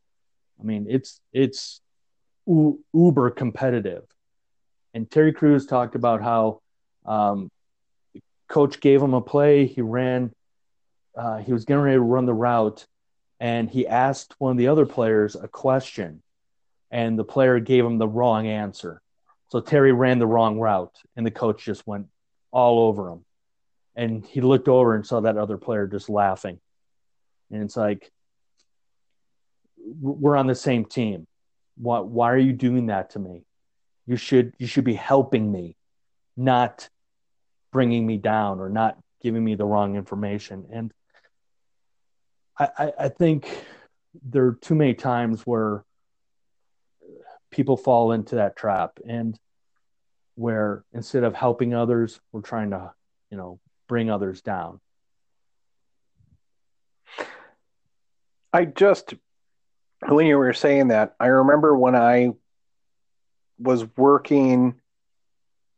I 0.59 0.63
mean, 0.63 0.87
it's 0.89 1.19
it's 1.31 1.81
uber 2.45 3.31
competitive. 3.31 4.03
And 4.93 5.09
Terry 5.09 5.33
Crews 5.33 5.65
talked 5.65 5.95
about 5.95 6.21
how 6.21 6.61
um, 7.05 7.49
coach 8.47 8.79
gave 8.79 9.01
him 9.01 9.13
a 9.13 9.21
play. 9.21 9.65
He 9.65 9.81
ran. 9.81 10.31
Uh, 11.15 11.37
he 11.37 11.53
was 11.53 11.65
getting 11.65 11.83
ready 11.83 11.97
to 11.97 12.01
run 12.01 12.25
the 12.25 12.33
route, 12.33 12.85
and 13.39 13.69
he 13.69 13.87
asked 13.87 14.35
one 14.39 14.51
of 14.51 14.57
the 14.57 14.67
other 14.67 14.85
players 14.85 15.35
a 15.35 15.47
question, 15.47 16.21
and 16.89 17.17
the 17.17 17.23
player 17.23 17.59
gave 17.59 17.85
him 17.85 17.97
the 17.97 18.07
wrong 18.07 18.47
answer. 18.47 19.01
So 19.49 19.59
Terry 19.59 19.91
ran 19.91 20.17
the 20.17 20.27
wrong 20.27 20.59
route, 20.59 20.95
and 21.15 21.25
the 21.25 21.31
coach 21.31 21.63
just 21.63 21.85
went 21.85 22.07
all 22.51 22.87
over 22.87 23.09
him. 23.09 23.25
And 23.95 24.25
he 24.25 24.41
looked 24.41 24.67
over 24.67 24.95
and 24.95 25.05
saw 25.05 25.19
that 25.21 25.37
other 25.37 25.57
player 25.57 25.85
just 25.85 26.09
laughing. 26.09 26.59
And 27.51 27.61
it's 27.61 27.77
like, 27.77 28.11
we're 29.83 30.35
on 30.35 30.47
the 30.47 30.55
same 30.55 30.85
team. 30.85 31.27
Why, 31.75 31.99
why 31.99 32.31
are 32.31 32.37
you 32.37 32.53
doing 32.53 32.87
that 32.87 33.11
to 33.11 33.19
me? 33.19 33.43
You 34.05 34.15
should 34.15 34.53
you 34.57 34.67
should 34.67 34.83
be 34.83 34.95
helping 34.95 35.51
me, 35.51 35.75
not 36.35 36.89
bringing 37.71 38.05
me 38.05 38.17
down 38.17 38.59
or 38.59 38.69
not 38.69 38.97
giving 39.21 39.43
me 39.43 39.55
the 39.55 39.65
wrong 39.65 39.95
information. 39.95 40.67
And 40.71 40.93
I, 42.59 42.69
I, 42.77 42.93
I 42.99 43.09
think 43.09 43.47
there 44.23 44.45
are 44.45 44.57
too 44.61 44.75
many 44.75 44.93
times 44.93 45.41
where 45.41 45.83
people 47.49 47.77
fall 47.77 48.11
into 48.11 48.35
that 48.35 48.55
trap 48.55 48.99
and 49.07 49.39
where 50.35 50.83
instead 50.93 51.23
of 51.23 51.33
helping 51.33 51.73
others, 51.73 52.19
we're 52.31 52.41
trying 52.41 52.71
to, 52.71 52.91
you 53.29 53.37
know, 53.37 53.59
bring 53.87 54.09
others 54.09 54.41
down. 54.41 54.79
I 58.51 58.65
just 58.65 59.13
when 60.07 60.25
you 60.25 60.37
were 60.37 60.53
saying 60.53 60.89
that, 60.89 61.15
I 61.19 61.27
remember 61.27 61.75
when 61.75 61.95
I 61.95 62.31
was 63.59 63.85
working 63.97 64.75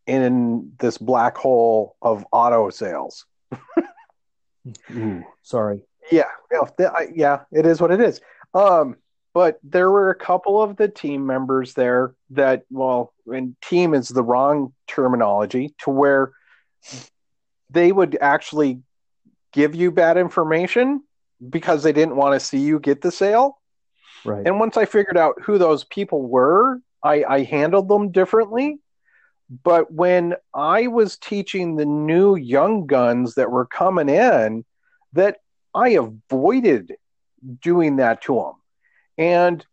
in 0.07 0.73
this 0.79 0.97
black 0.97 1.37
hole 1.37 1.95
of 2.01 2.25
auto 2.31 2.69
sales. 2.69 3.25
Sorry. 5.43 5.81
Yeah, 6.11 6.29
yeah, 6.51 6.87
yeah, 7.13 7.39
it 7.51 7.65
is 7.65 7.81
what 7.81 7.91
it 7.91 7.99
is. 7.99 8.21
Um, 8.53 8.97
but 9.33 9.59
there 9.63 9.91
were 9.91 10.11
a 10.11 10.15
couple 10.15 10.61
of 10.61 10.77
the 10.77 10.87
team 10.87 11.25
members 11.25 11.73
there 11.73 12.15
that, 12.29 12.63
well, 12.69 13.13
and 13.27 13.59
team 13.61 13.93
is 13.93 14.07
the 14.07 14.23
wrong 14.23 14.73
terminology, 14.87 15.75
to 15.79 15.89
where 15.89 16.31
they 17.69 17.91
would 17.91 18.17
actually 18.21 18.81
give 19.51 19.75
you 19.75 19.91
bad 19.91 20.17
information 20.17 21.03
because 21.49 21.83
they 21.83 21.91
didn't 21.91 22.15
want 22.15 22.33
to 22.33 22.45
see 22.45 22.59
you 22.59 22.79
get 22.79 23.01
the 23.01 23.11
sale. 23.11 23.59
Right. 24.25 24.45
And 24.45 24.59
once 24.59 24.75
I 24.77 24.85
figured 24.85 25.17
out 25.17 25.41
who 25.41 25.57
those 25.57 25.83
people 25.83 26.21
were, 26.23 26.81
I, 27.03 27.23
I 27.23 27.43
handled 27.43 27.87
them 27.87 28.11
differently. 28.11 28.79
But 29.63 29.91
when 29.93 30.35
I 30.53 30.87
was 30.87 31.17
teaching 31.17 31.75
the 31.75 31.85
new 31.85 32.35
young 32.35 32.87
guns 32.87 33.35
that 33.35 33.51
were 33.51 33.67
coming 33.67 34.09
in, 34.09 34.65
that 35.13 35.37
I 35.73 35.89
avoided 35.89 36.95
doing 37.61 37.97
that 37.97 38.23
to 38.23 38.35
them. 38.35 38.53
And 39.17 39.65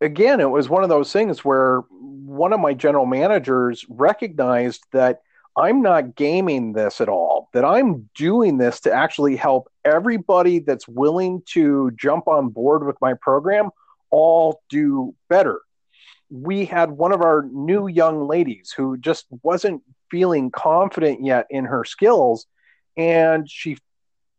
again, 0.00 0.40
it 0.40 0.50
was 0.50 0.68
one 0.68 0.82
of 0.82 0.88
those 0.88 1.12
things 1.12 1.44
where 1.44 1.82
one 1.90 2.52
of 2.52 2.60
my 2.60 2.74
general 2.74 3.06
managers 3.06 3.86
recognized 3.88 4.84
that 4.92 5.22
I'm 5.56 5.82
not 5.82 6.14
gaming 6.14 6.72
this 6.72 7.00
at 7.00 7.08
all, 7.08 7.48
that 7.52 7.64
I'm 7.64 8.08
doing 8.14 8.58
this 8.58 8.80
to 8.80 8.92
actually 8.92 9.36
help 9.36 9.68
everybody 9.84 10.60
that's 10.60 10.86
willing 10.86 11.42
to 11.52 11.90
jump 11.92 12.28
on 12.28 12.50
board 12.50 12.86
with 12.86 12.96
my 13.00 13.14
program 13.14 13.70
all 14.10 14.62
do 14.70 15.14
better. 15.28 15.60
We 16.30 16.64
had 16.64 16.90
one 16.90 17.12
of 17.12 17.22
our 17.22 17.48
new 17.52 17.88
young 17.88 18.28
ladies 18.28 18.72
who 18.76 18.96
just 18.98 19.26
wasn't 19.42 19.82
feeling 20.10 20.50
confident 20.50 21.24
yet 21.24 21.46
in 21.50 21.64
her 21.64 21.84
skills, 21.84 22.46
and 22.96 23.48
she 23.50 23.78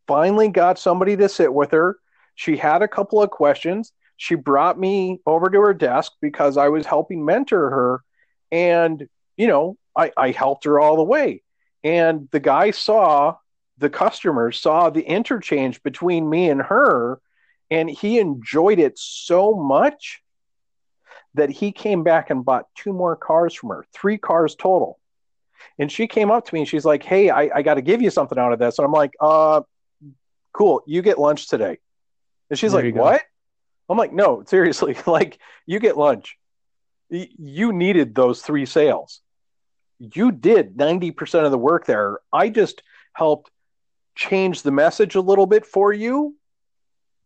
finally 0.08 0.50
got 0.50 0.80
somebody 0.80 1.16
to 1.18 1.30
sit 1.30 1.54
with 1.54 1.72
her. 1.72 1.98
She 2.36 2.58
had 2.58 2.82
a 2.82 2.88
couple 2.88 3.22
of 3.22 3.30
questions. 3.30 3.92
She 4.18 4.36
brought 4.36 4.80
me 4.80 5.20
over 5.26 5.50
to 5.50 5.62
her 5.62 5.74
desk 5.74 6.12
because 6.22 6.58
I 6.58 6.70
was 6.70 6.86
helping 6.86 7.26
mentor 7.26 7.70
her. 7.70 8.04
And, 8.52 9.08
you 9.38 9.48
know, 9.48 9.78
I, 9.96 10.12
I 10.16 10.32
helped 10.32 10.66
her 10.66 10.80
all 10.80 10.98
the 10.98 11.04
way. 11.04 11.44
And 11.84 12.28
the 12.32 12.40
guy 12.40 12.72
saw, 12.72 13.36
the 13.78 13.90
customer 13.90 14.52
saw 14.52 14.90
the 14.90 15.02
interchange 15.02 15.82
between 15.84 16.30
me 16.30 16.50
and 16.50 16.62
her, 16.62 17.22
and 17.72 17.90
he 17.90 18.20
enjoyed 18.20 18.80
it 18.80 18.98
so 18.98 19.54
much 19.54 20.22
that 21.36 21.50
he 21.50 21.72
came 21.72 22.04
back 22.04 22.30
and 22.30 22.44
bought 22.44 22.66
two 22.76 22.92
more 22.92 23.16
cars 23.16 23.54
from 23.54 23.70
her, 23.70 23.86
three 23.94 24.18
cars 24.18 24.56
total. 24.56 25.00
And 25.78 25.92
she 25.92 26.08
came 26.08 26.32
up 26.32 26.46
to 26.46 26.54
me 26.54 26.62
and 26.62 26.68
she's 26.70 26.86
like, 26.86 27.04
Hey, 27.04 27.30
I, 27.30 27.50
I 27.56 27.62
got 27.62 27.76
to 27.76 27.82
give 27.82 28.02
you 28.02 28.10
something 28.10 28.38
out 28.38 28.54
of 28.54 28.60
this. 28.60 28.80
And 28.80 28.86
I'm 28.86 28.92
like, 28.92 29.14
uh, 29.22 29.62
cool, 30.54 30.82
you 30.86 31.02
get 31.02 31.20
lunch 31.20 31.48
today. 31.48 31.78
And 32.50 32.58
she's 32.58 32.72
There 32.72 32.84
like. 32.84 32.96
What? 32.96 33.22
I'm 33.90 33.98
like, 33.98 34.14
No, 34.14 34.44
seriously, 34.48 34.98
like, 35.06 35.38
you 35.66 35.80
get 35.80 35.98
lunch. 35.98 36.38
Y- 37.10 37.30
You 37.38 37.72
needed 37.72 38.16
those 38.16 38.42
three 38.42 38.66
sales 38.66 39.22
you 40.00 40.32
did 40.32 40.78
90% 40.78 41.46
of 41.46 41.52
the 41.52 41.58
work 41.58 41.86
there. 41.86 42.20
I 42.32 42.50
just 42.50 42.82
helped 43.14 43.52
change 44.16 44.62
the 44.62 44.72
message 44.72 45.16
a 45.16 45.22
little 45.22 45.46
bit 45.46 45.66
for 45.66 45.94
you 45.94 46.36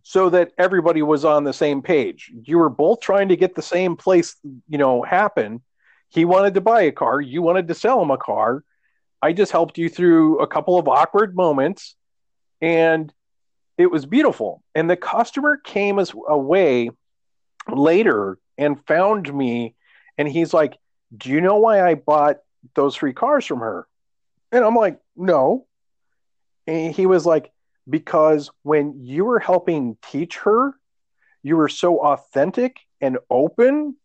so 0.03 0.29
that 0.29 0.51
everybody 0.57 1.01
was 1.01 1.23
on 1.23 1.43
the 1.43 1.53
same 1.53 1.81
page. 1.81 2.31
You 2.43 2.57
were 2.57 2.69
both 2.69 2.99
trying 2.99 3.29
to 3.29 3.37
get 3.37 3.55
the 3.55 3.61
same 3.61 3.95
place, 3.95 4.35
you 4.67 4.77
know, 4.77 5.01
happen. 5.01 5.61
He 6.09 6.25
wanted 6.25 6.55
to 6.55 6.61
buy 6.61 6.81
a 6.83 6.91
car, 6.91 7.21
you 7.21 7.41
wanted 7.41 7.67
to 7.69 7.73
sell 7.73 8.01
him 8.01 8.11
a 8.11 8.17
car. 8.17 8.63
I 9.21 9.31
just 9.31 9.53
helped 9.53 9.77
you 9.77 9.87
through 9.87 10.39
a 10.39 10.47
couple 10.47 10.77
of 10.77 10.87
awkward 10.87 11.35
moments 11.35 11.95
and 12.61 13.13
it 13.77 13.89
was 13.89 14.05
beautiful. 14.05 14.61
And 14.75 14.89
the 14.89 14.97
customer 14.97 15.57
came 15.57 15.97
as 15.97 16.13
away 16.27 16.89
later 17.71 18.37
and 18.57 18.85
found 18.85 19.33
me 19.33 19.75
and 20.17 20.27
he's 20.27 20.53
like, 20.53 20.77
"Do 21.15 21.29
you 21.29 21.39
know 21.41 21.55
why 21.57 21.81
I 21.81 21.95
bought 21.95 22.37
those 22.75 22.95
three 22.95 23.13
cars 23.13 23.45
from 23.45 23.59
her. 23.59 23.87
And 24.51 24.63
I'm 24.63 24.75
like, 24.75 24.99
no. 25.15 25.67
And 26.67 26.93
he 26.93 27.05
was 27.05 27.25
like, 27.25 27.51
because 27.89 28.49
when 28.63 29.03
you 29.03 29.25
were 29.25 29.39
helping 29.39 29.97
teach 30.01 30.37
her, 30.37 30.73
you 31.41 31.57
were 31.57 31.69
so 31.69 31.99
authentic 31.99 32.77
and 33.01 33.17
open. 33.29 33.95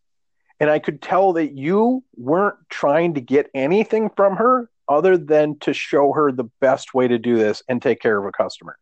And 0.59 0.69
I 0.69 0.79
could 0.79 1.01
tell 1.01 1.33
that 1.33 1.53
you 1.53 2.03
weren't 2.17 2.57
trying 2.69 3.13
to 3.13 3.21
get 3.21 3.49
anything 3.53 4.09
from 4.15 4.35
her 4.35 4.69
other 4.89 5.17
than 5.17 5.57
to 5.59 5.73
show 5.73 6.11
her 6.11 6.31
the 6.31 6.49
best 6.59 6.93
way 6.93 7.07
to 7.07 7.17
do 7.17 7.37
this 7.37 7.63
and 7.69 7.81
take 7.81 8.01
care 8.01 8.17
of 8.17 8.25
a 8.25 8.31
customer. 8.31 8.77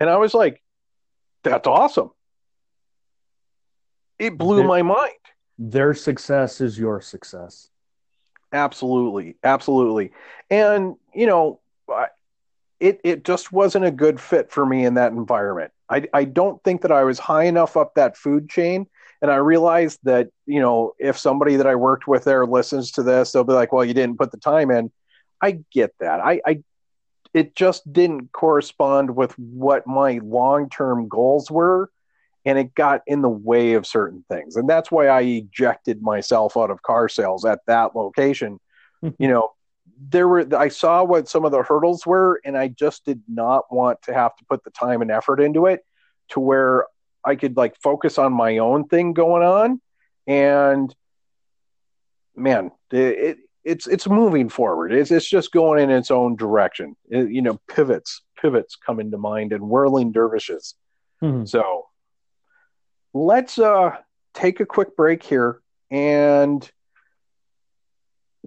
And 0.00 0.10
I 0.10 0.16
was 0.16 0.34
like, 0.34 0.60
that's 1.44 1.68
awesome. 1.68 2.10
It 4.18 4.36
blew 4.38 4.64
my 4.64 4.82
mind. 4.82 5.12
Their 5.58 5.94
success 5.94 6.60
is 6.60 6.78
your 6.78 7.00
success. 7.00 7.68
Absolutely, 8.54 9.36
absolutely. 9.44 10.12
And 10.50 10.94
you 11.12 11.26
know, 11.26 11.60
it 12.80 13.00
it 13.04 13.24
just 13.24 13.52
wasn't 13.52 13.84
a 13.84 13.90
good 13.90 14.20
fit 14.20 14.50
for 14.50 14.66
me 14.66 14.84
in 14.84 14.94
that 14.94 15.12
environment. 15.12 15.72
I 15.88 16.06
I 16.12 16.24
don't 16.24 16.62
think 16.64 16.82
that 16.82 16.92
I 16.92 17.04
was 17.04 17.18
high 17.18 17.44
enough 17.44 17.76
up 17.76 17.94
that 17.94 18.16
food 18.16 18.48
chain. 18.50 18.86
And 19.22 19.30
I 19.30 19.36
realized 19.36 20.00
that 20.04 20.28
you 20.46 20.60
know, 20.60 20.94
if 20.98 21.18
somebody 21.18 21.56
that 21.56 21.66
I 21.66 21.76
worked 21.76 22.06
with 22.06 22.24
there 22.24 22.46
listens 22.46 22.92
to 22.92 23.02
this, 23.02 23.32
they'll 23.32 23.44
be 23.44 23.52
like, 23.54 23.72
"Well, 23.72 23.84
you 23.84 23.94
didn't 23.94 24.18
put 24.18 24.32
the 24.32 24.38
time 24.38 24.70
in." 24.70 24.90
I 25.42 25.60
get 25.72 25.94
that. 26.00 26.20
I, 26.20 26.40
I 26.46 26.62
it 27.34 27.56
just 27.56 27.90
didn't 27.92 28.32
correspond 28.32 29.16
with 29.16 29.38
what 29.38 29.86
my 29.86 30.20
long 30.24 30.70
term 30.70 31.08
goals 31.08 31.50
were 31.50 31.90
and 32.44 32.58
it 32.58 32.74
got 32.74 33.00
in 33.06 33.22
the 33.22 33.28
way 33.28 33.74
of 33.74 33.86
certain 33.86 34.24
things. 34.30 34.56
And 34.56 34.68
that's 34.68 34.90
why 34.90 35.08
i 35.08 35.20
ejected 35.22 36.02
myself 36.02 36.56
out 36.56 36.70
of 36.70 36.82
car 36.82 37.08
sales 37.08 37.44
at 37.44 37.60
that 37.66 37.94
location. 37.96 38.60
You 39.18 39.28
know 39.28 39.50
there 40.10 40.26
were 40.26 40.46
i 40.56 40.68
saw 40.68 41.04
what 41.04 41.28
some 41.28 41.44
of 41.44 41.52
the 41.52 41.62
hurdles 41.62 42.04
were 42.06 42.40
and 42.44 42.56
i 42.56 42.66
just 42.68 43.04
did 43.04 43.22
not 43.28 43.64
want 43.70 44.00
to 44.02 44.12
have 44.14 44.34
to 44.36 44.44
put 44.46 44.64
the 44.64 44.70
time 44.70 45.02
and 45.02 45.10
effort 45.10 45.40
into 45.40 45.66
it 45.66 45.80
to 46.30 46.40
where 46.40 46.86
i 47.24 47.36
could 47.36 47.56
like 47.56 47.76
focus 47.80 48.18
on 48.18 48.32
my 48.32 48.58
own 48.58 48.88
thing 48.88 49.12
going 49.12 49.42
on. 49.42 49.80
And 50.26 50.94
man 52.34 52.70
it, 52.90 52.98
it 52.98 53.38
it's 53.64 53.86
it's 53.86 54.06
moving 54.06 54.48
forward. 54.48 54.92
It's 54.92 55.10
it's 55.10 55.28
just 55.28 55.52
going 55.52 55.82
in 55.82 55.90
its 55.90 56.10
own 56.10 56.36
direction. 56.36 56.96
It- 57.08 57.30
you 57.30 57.42
know 57.42 57.60
pivots 57.68 58.22
pivots 58.40 58.76
come 58.76 59.00
into 59.00 59.18
mind 59.18 59.52
and 59.52 59.68
whirling 59.68 60.12
dervishes. 60.12 60.74
Hmm. 61.20 61.44
so 61.44 61.86
let's 63.14 63.58
uh, 63.58 63.96
take 64.34 64.60
a 64.60 64.66
quick 64.66 64.96
break 64.96 65.22
here 65.22 65.60
and 65.90 66.70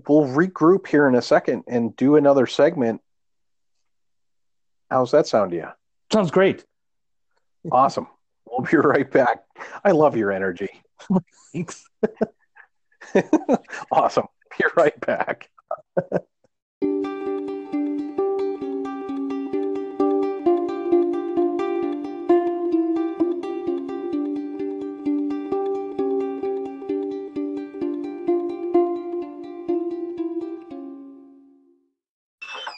we'll 0.07 0.27
regroup 0.27 0.85
here 0.85 1.07
in 1.07 1.15
a 1.15 1.21
second 1.21 1.63
and 1.67 1.95
do 1.95 2.17
another 2.17 2.45
segment. 2.45 3.01
How's 4.91 5.11
that 5.11 5.25
sound 5.25 5.51
to 5.51 5.57
you? 5.57 5.67
Sounds 6.11 6.31
great. 6.31 6.63
Awesome. 7.71 8.07
We'll 8.45 8.65
be 8.69 8.77
right 8.77 9.09
back. 9.09 9.43
I 9.83 9.91
love 9.91 10.15
your 10.15 10.31
energy. 10.31 10.69
Thanks. 11.53 11.83
awesome. 13.91 14.27
Be 14.57 14.65
right 14.75 14.99
back. 15.01 15.49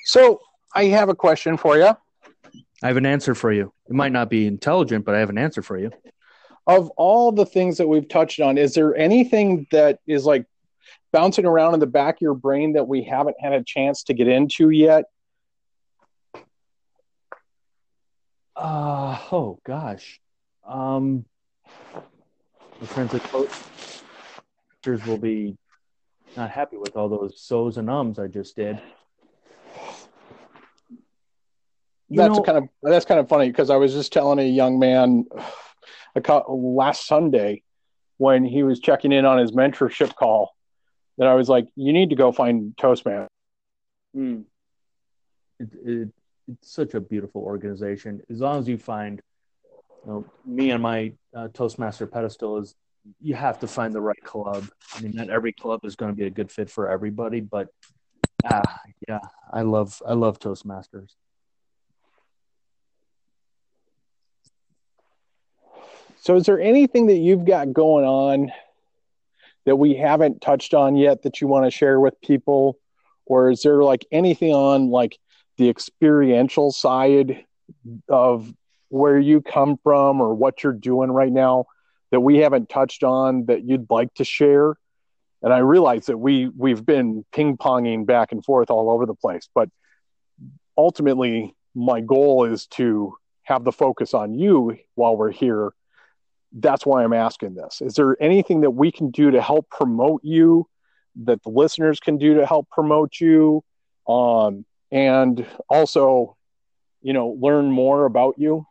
So, 0.09 0.41
I 0.73 0.85
have 0.85 1.09
a 1.09 1.13
question 1.13 1.55
for 1.55 1.77
you. 1.77 1.95
I 2.81 2.87
have 2.87 2.97
an 2.97 3.05
answer 3.05 3.35
for 3.35 3.51
you. 3.51 3.71
It 3.87 3.93
might 3.93 4.11
not 4.11 4.27
be 4.27 4.47
intelligent, 4.47 5.05
but 5.05 5.13
I 5.13 5.19
have 5.19 5.29
an 5.29 5.37
answer 5.37 5.61
for 5.61 5.77
you. 5.77 5.91
of 6.65 6.89
all 6.97 7.31
the 7.31 7.45
things 7.45 7.77
that 7.77 7.87
we've 7.87 8.07
touched 8.07 8.39
on, 8.39 8.57
is 8.57 8.73
there 8.73 8.95
anything 8.95 9.67
that 9.71 9.99
is 10.07 10.25
like 10.25 10.47
bouncing 11.11 11.45
around 11.45 11.75
in 11.75 11.79
the 11.79 11.85
back 11.85 12.15
of 12.15 12.21
your 12.21 12.33
brain 12.33 12.73
that 12.73 12.87
we 12.87 13.03
haven't 13.03 13.35
had 13.39 13.53
a 13.53 13.63
chance 13.63 14.01
to 14.05 14.15
get 14.15 14.27
into 14.27 14.71
yet? 14.71 15.05
Uh, 18.55 19.19
oh 19.31 19.59
gosh. 19.63 20.19
Um, 20.67 21.23
the 22.79 22.87
friends 22.87 23.13
of 23.13 23.21
coaches 24.83 25.05
will 25.05 25.19
be 25.19 25.55
not 26.35 26.49
happy 26.49 26.77
with 26.77 26.95
all 26.95 27.09
those 27.09 27.39
so's 27.39 27.77
and 27.77 27.91
ums 27.91 28.17
I 28.17 28.25
just 28.25 28.55
did. 28.55 28.81
That's 32.09 32.37
know, 32.37 32.43
kind 32.43 32.57
of 32.57 32.69
that's 32.81 33.05
kind 33.05 33.19
of 33.19 33.29
funny 33.29 33.49
because 33.49 33.69
I 33.69 33.75
was 33.75 33.93
just 33.93 34.11
telling 34.11 34.39
a 34.39 34.43
young 34.43 34.79
man 34.79 35.25
last 36.47 37.05
Sunday 37.05 37.63
when 38.17 38.43
he 38.43 38.63
was 38.63 38.79
checking 38.79 39.11
in 39.11 39.25
on 39.25 39.37
his 39.37 39.51
mentorship 39.51 40.15
call 40.15 40.53
that 41.17 41.27
I 41.27 41.35
was 41.35 41.49
like, 41.49 41.67
you 41.75 41.93
need 41.93 42.09
to 42.09 42.15
go 42.15 42.31
find 42.31 42.75
Toastman. 42.75 43.27
Mm. 44.15 44.43
It, 45.59 45.69
it, 45.85 46.09
it's 46.47 46.71
such 46.71 46.93
a 46.93 46.99
beautiful 46.99 47.41
organization. 47.41 48.21
As 48.29 48.39
long 48.39 48.59
as 48.59 48.67
you 48.67 48.77
find, 48.77 49.21
you 50.05 50.11
know, 50.11 50.25
me 50.45 50.71
and 50.71 50.81
my 50.81 51.13
uh, 51.35 51.49
Toastmaster 51.53 52.07
pedestal 52.07 52.57
is 52.57 52.75
you 53.21 53.35
have 53.35 53.59
to 53.59 53.67
find 53.67 53.93
the 53.93 54.01
right 54.01 54.21
club. 54.23 54.67
I 54.95 55.01
mean, 55.01 55.13
not 55.13 55.29
every 55.29 55.53
club 55.53 55.81
is 55.83 55.95
going 55.95 56.11
to 56.11 56.15
be 56.15 56.25
a 56.25 56.29
good 56.29 56.51
fit 56.51 56.69
for 56.69 56.89
everybody, 56.89 57.39
but 57.39 57.67
ah, 58.45 58.79
yeah, 59.07 59.19
I 59.51 59.61
love 59.61 60.01
I 60.05 60.13
love 60.13 60.39
Toastmasters. 60.39 61.15
So, 66.21 66.35
is 66.35 66.45
there 66.45 66.59
anything 66.59 67.07
that 67.07 67.17
you've 67.17 67.45
got 67.45 67.71
going 67.71 68.05
on 68.05 68.51
that 69.65 69.77
we 69.77 69.95
haven't 69.95 70.41
touched 70.41 70.73
on 70.73 70.95
yet 70.95 71.21
that 71.23 71.39
you 71.39 71.47
want 71.47 71.65
to 71.65 71.71
share 71.71 71.99
with 71.99 72.19
people, 72.21 72.77
or 73.25 73.51
is 73.51 73.61
there 73.61 73.83
like 73.83 74.05
anything 74.11 74.53
on 74.53 74.89
like 74.89 75.17
the 75.57 75.69
experiential 75.69 76.71
side 76.71 77.45
of 78.09 78.53
where 78.89 79.19
you 79.19 79.41
come 79.41 79.77
from 79.83 80.19
or 80.19 80.33
what 80.33 80.63
you're 80.63 80.73
doing 80.73 81.09
right 81.09 81.31
now 81.31 81.65
that 82.11 82.19
we 82.19 82.37
haven't 82.39 82.67
touched 82.67 83.03
on 83.03 83.45
that 83.45 83.63
you'd 83.63 83.89
like 83.89 84.13
to 84.15 84.25
share? 84.25 84.75
And 85.41 85.53
I 85.53 85.59
realize 85.59 86.07
that 86.07 86.17
we 86.17 86.49
we've 86.49 86.85
been 86.85 87.23
ping 87.31 87.55
ponging 87.55 88.05
back 88.05 88.33
and 88.33 88.43
forth 88.43 88.69
all 88.69 88.89
over 88.89 89.05
the 89.05 89.15
place, 89.15 89.47
but 89.55 89.69
ultimately 90.77 91.55
my 91.75 92.01
goal 92.01 92.43
is 92.43 92.67
to 92.67 93.13
have 93.43 93.63
the 93.63 93.71
focus 93.71 94.13
on 94.13 94.33
you 94.33 94.77
while 94.95 95.15
we're 95.15 95.31
here. 95.31 95.71
That's 96.51 96.85
why 96.85 97.03
I'm 97.03 97.13
asking 97.13 97.55
this. 97.55 97.81
Is 97.81 97.93
there 97.93 98.17
anything 98.21 98.61
that 98.61 98.71
we 98.71 98.91
can 98.91 99.11
do 99.11 99.31
to 99.31 99.41
help 99.41 99.69
promote 99.69 100.23
you, 100.23 100.67
that 101.23 101.43
the 101.43 101.49
listeners 101.49 101.99
can 101.99 102.17
do 102.17 102.35
to 102.35 102.45
help 102.45 102.69
promote 102.69 103.19
you, 103.19 103.63
um, 104.07 104.65
and 104.91 105.45
also, 105.69 106.35
you 107.01 107.13
know, 107.13 107.37
learn 107.39 107.69
more 107.69 108.05
about 108.05 108.35
you? 108.37 108.65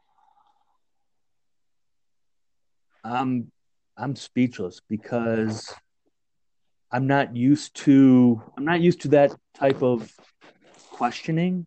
I'm 3.05 3.51
I'm 3.97 4.17
speechless 4.17 4.81
because 4.89 5.73
I'm 6.91 7.07
not 7.07 7.37
used 7.37 7.75
to 7.77 8.43
I'm 8.57 8.65
not 8.65 8.81
used 8.81 9.03
to 9.03 9.09
that 9.09 9.35
type 9.55 9.83
of 9.83 10.13
questioning 10.91 11.67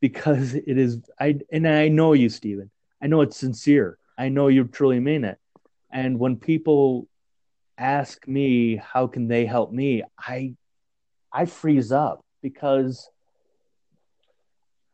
because 0.00 0.54
it 0.54 0.78
is 0.78 1.00
I 1.20 1.38
and 1.50 1.66
I 1.66 1.88
know 1.88 2.12
you, 2.12 2.28
Stephen. 2.28 2.70
I 3.02 3.06
know 3.06 3.20
it's 3.20 3.36
sincere. 3.36 3.98
I 4.18 4.28
know 4.28 4.48
you 4.48 4.64
truly 4.64 5.00
mean 5.00 5.24
it. 5.24 5.38
And 5.90 6.18
when 6.18 6.36
people 6.36 7.06
ask 7.78 8.26
me 8.26 8.76
how 8.76 9.06
can 9.06 9.28
they 9.28 9.46
help 9.46 9.72
me, 9.72 10.02
I 10.18 10.54
I 11.32 11.46
freeze 11.46 11.92
up 11.92 12.24
because 12.42 13.08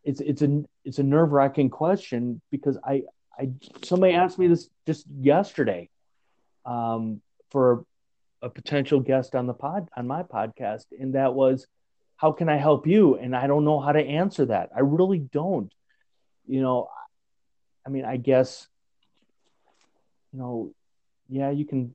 it's 0.04 0.20
it's 0.20 0.42
a 0.42 0.62
it's 0.84 0.98
a 0.98 1.02
nerve 1.02 1.32
wracking 1.32 1.70
question 1.70 2.40
because 2.50 2.78
I 2.84 3.04
I 3.38 3.50
somebody 3.82 4.12
asked 4.12 4.38
me 4.38 4.46
this 4.46 4.68
just 4.86 5.06
yesterday 5.18 5.88
um, 6.66 7.20
for 7.50 7.84
a 8.42 8.50
potential 8.50 9.00
guest 9.00 9.34
on 9.34 9.46
the 9.46 9.54
pod 9.54 9.88
on 9.96 10.06
my 10.06 10.22
podcast, 10.22 10.84
and 10.98 11.14
that 11.14 11.34
was, 11.34 11.66
"How 12.16 12.32
can 12.32 12.48
I 12.48 12.56
help 12.56 12.86
you?" 12.86 13.16
And 13.16 13.34
I 13.34 13.46
don't 13.46 13.64
know 13.64 13.80
how 13.80 13.92
to 13.92 14.00
answer 14.00 14.46
that. 14.46 14.70
I 14.76 14.80
really 14.80 15.18
don't. 15.18 15.72
You 16.46 16.60
know, 16.60 16.88
I 17.86 17.88
mean, 17.88 18.04
I 18.04 18.18
guess, 18.18 18.68
you 20.34 20.40
know, 20.40 20.72
yeah, 21.28 21.50
you 21.50 21.64
can 21.64 21.94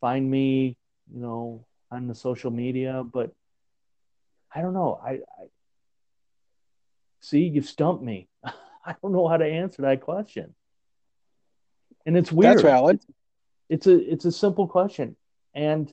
find 0.00 0.28
me, 0.28 0.76
you 1.12 1.20
know, 1.20 1.64
on 1.90 2.08
the 2.08 2.16
social 2.16 2.50
media, 2.50 3.04
but 3.04 3.30
I 4.52 4.60
don't 4.60 4.74
know. 4.74 5.00
I, 5.02 5.10
I 5.10 5.46
see 7.20 7.44
you've 7.44 7.68
stumped 7.68 8.02
me. 8.02 8.28
I 8.44 8.96
don't 9.00 9.12
know 9.12 9.28
how 9.28 9.36
to 9.36 9.44
answer 9.44 9.82
that 9.82 10.00
question. 10.00 10.54
And 12.04 12.16
it's 12.16 12.32
weird. 12.32 12.54
That's 12.54 12.62
valid. 12.62 13.00
It's 13.68 13.86
a 13.86 13.96
it's 13.96 14.24
a 14.24 14.32
simple 14.32 14.66
question. 14.66 15.16
And 15.54 15.92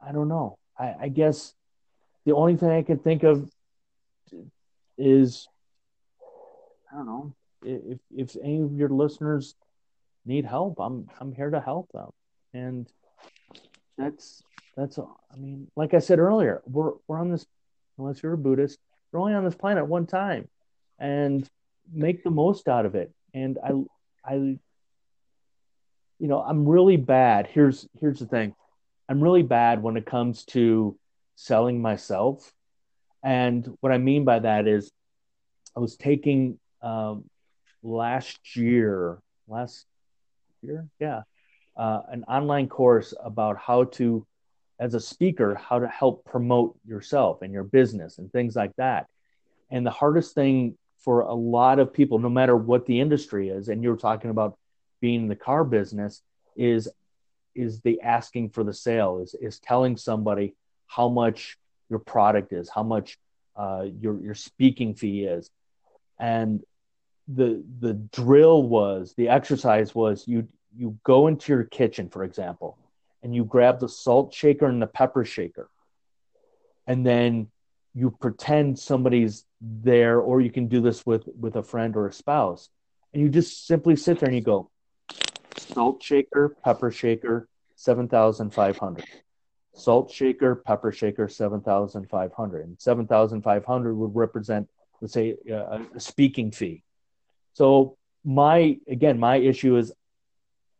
I 0.00 0.12
don't 0.12 0.28
know. 0.28 0.58
I, 0.78 0.94
I 1.02 1.08
guess 1.08 1.54
the 2.24 2.34
only 2.34 2.56
thing 2.56 2.70
I 2.70 2.82
can 2.82 2.98
think 2.98 3.22
of 3.22 3.50
is 4.96 5.46
I 6.90 6.96
don't 6.96 7.06
know 7.06 7.34
if 7.64 7.98
if 8.14 8.36
any 8.42 8.62
of 8.62 8.72
your 8.72 8.88
listeners 8.88 9.54
need 10.24 10.44
help, 10.44 10.78
I'm 10.80 11.08
I'm 11.20 11.32
here 11.32 11.50
to 11.50 11.60
help 11.60 11.90
them, 11.92 12.10
and 12.54 12.88
that's 13.98 14.42
that's 14.76 14.98
I 14.98 15.36
mean, 15.36 15.68
like 15.76 15.94
I 15.94 15.98
said 15.98 16.18
earlier, 16.18 16.62
we're 16.66 16.92
we're 17.06 17.18
on 17.18 17.30
this 17.30 17.46
unless 17.98 18.22
you're 18.22 18.32
a 18.32 18.38
Buddhist, 18.38 18.78
we're 19.10 19.20
only 19.20 19.34
on 19.34 19.44
this 19.44 19.54
planet 19.54 19.86
one 19.86 20.06
time, 20.06 20.48
and 20.98 21.48
make 21.92 22.24
the 22.24 22.30
most 22.30 22.68
out 22.68 22.86
of 22.86 22.94
it. 22.94 23.12
And 23.34 23.58
I 23.64 23.72
I 24.24 24.34
you 26.22 26.28
know, 26.28 26.40
I'm 26.40 26.68
really 26.68 26.96
bad. 26.96 27.48
Here's 27.48 27.88
here's 28.00 28.20
the 28.20 28.26
thing. 28.26 28.54
I'm 29.08 29.20
really 29.20 29.42
bad 29.42 29.82
when 29.82 29.96
it 29.96 30.06
comes 30.06 30.44
to 30.46 30.96
selling 31.34 31.82
myself. 31.82 32.52
And 33.24 33.76
what 33.80 33.92
I 33.92 33.98
mean 33.98 34.24
by 34.24 34.38
that 34.38 34.66
is 34.66 34.90
I 35.76 35.80
was 35.80 35.96
taking 35.96 36.58
um, 36.80 37.24
last 37.82 38.56
year, 38.56 39.18
last 39.48 39.84
year, 40.62 40.88
yeah, 40.98 41.22
uh, 41.76 42.00
an 42.08 42.24
online 42.24 42.68
course 42.68 43.14
about 43.22 43.58
how 43.58 43.84
to, 43.84 44.26
as 44.78 44.94
a 44.94 45.00
speaker, 45.00 45.54
how 45.54 45.78
to 45.78 45.88
help 45.88 46.24
promote 46.24 46.76
yourself 46.86 47.42
and 47.42 47.52
your 47.52 47.64
business 47.64 48.18
and 48.18 48.30
things 48.32 48.56
like 48.56 48.74
that. 48.76 49.06
And 49.70 49.86
the 49.86 49.90
hardest 49.90 50.34
thing 50.34 50.76
for 50.98 51.20
a 51.20 51.34
lot 51.34 51.78
of 51.78 51.92
people, 51.92 52.18
no 52.18 52.28
matter 52.28 52.56
what 52.56 52.86
the 52.86 53.00
industry 53.00 53.48
is, 53.48 53.68
and 53.68 53.82
you're 53.82 53.96
talking 53.96 54.30
about 54.30 54.56
being 55.00 55.22
in 55.22 55.28
the 55.28 55.36
car 55.36 55.64
business 55.64 56.22
is 56.56 56.88
is 57.54 57.80
the 57.80 58.00
asking 58.00 58.48
for 58.48 58.64
the 58.64 58.72
sale 58.72 59.20
is 59.22 59.34
is 59.34 59.58
telling 59.58 59.96
somebody 59.96 60.54
how 60.86 61.08
much 61.08 61.58
your 61.90 61.98
product 61.98 62.52
is 62.52 62.70
how 62.70 62.82
much 62.82 63.18
uh, 63.56 63.84
your 64.00 64.20
your 64.22 64.34
speaking 64.34 64.94
fee 64.94 65.24
is. 65.24 65.50
And 66.18 66.62
the 67.34 67.62
the 67.80 67.94
drill 67.94 68.62
was 68.62 69.14
the 69.16 69.28
exercise 69.28 69.94
was 69.94 70.26
you 70.26 70.48
you 70.76 70.98
go 71.04 71.26
into 71.26 71.52
your 71.52 71.64
kitchen 71.64 72.08
for 72.08 72.24
example 72.24 72.78
and 73.22 73.34
you 73.34 73.44
grab 73.44 73.78
the 73.78 73.88
salt 73.88 74.32
shaker 74.34 74.66
and 74.66 74.82
the 74.82 74.86
pepper 74.86 75.24
shaker 75.24 75.68
and 76.86 77.06
then 77.06 77.48
you 77.94 78.10
pretend 78.10 78.78
somebody's 78.78 79.44
there 79.60 80.18
or 80.18 80.40
you 80.40 80.50
can 80.50 80.66
do 80.66 80.80
this 80.80 81.04
with 81.06 81.28
with 81.38 81.56
a 81.56 81.62
friend 81.62 81.96
or 81.96 82.06
a 82.06 82.12
spouse 82.12 82.68
and 83.12 83.22
you 83.22 83.28
just 83.28 83.66
simply 83.66 83.96
sit 83.96 84.18
there 84.18 84.28
and 84.28 84.36
you 84.36 84.42
go 84.42 84.70
salt 85.72 86.02
shaker, 86.02 86.56
pepper 86.64 86.90
shaker, 86.90 87.48
7,500. 87.76 89.04
Salt 89.74 90.10
shaker, 90.10 90.56
pepper 90.56 90.92
shaker, 90.92 91.28
7,500. 91.28 92.66
And 92.66 92.80
7,500 92.80 93.94
would 93.94 94.14
represent, 94.14 94.68
let's 95.00 95.14
say, 95.14 95.36
uh, 95.50 95.54
a, 95.54 95.86
a 95.94 96.00
speaking 96.00 96.50
fee. 96.50 96.82
So, 97.54 97.96
my, 98.24 98.78
again, 98.88 99.18
my 99.18 99.36
issue 99.36 99.76
is 99.76 99.92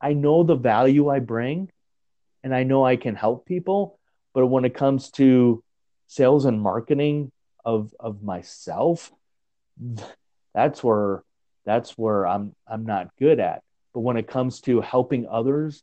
I 0.01 0.13
know 0.13 0.43
the 0.43 0.55
value 0.55 1.09
I 1.09 1.19
bring 1.19 1.71
and 2.43 2.55
I 2.55 2.63
know 2.63 2.85
I 2.85 2.97
can 2.97 3.15
help 3.15 3.47
people. 3.47 3.99
But 4.35 4.47
when 4.47 4.65
it 4.65 4.75
comes 4.75 5.11
to 5.13 5.63
sales 6.07 6.45
and 6.45 6.61
marketing 6.61 7.33
of, 7.65 7.93
of 8.01 8.23
myself, 8.23 9.13
that's 10.55 10.83
where 10.85 11.23
that's 11.65 11.97
where 11.97 12.27
I'm 12.27 12.55
I'm 12.67 12.85
not 12.85 13.09
good 13.19 13.41
at 13.41 13.63
but 13.93 14.01
when 14.01 14.17
it 14.17 14.27
comes 14.27 14.61
to 14.63 14.81
helping 14.81 15.27
others 15.29 15.83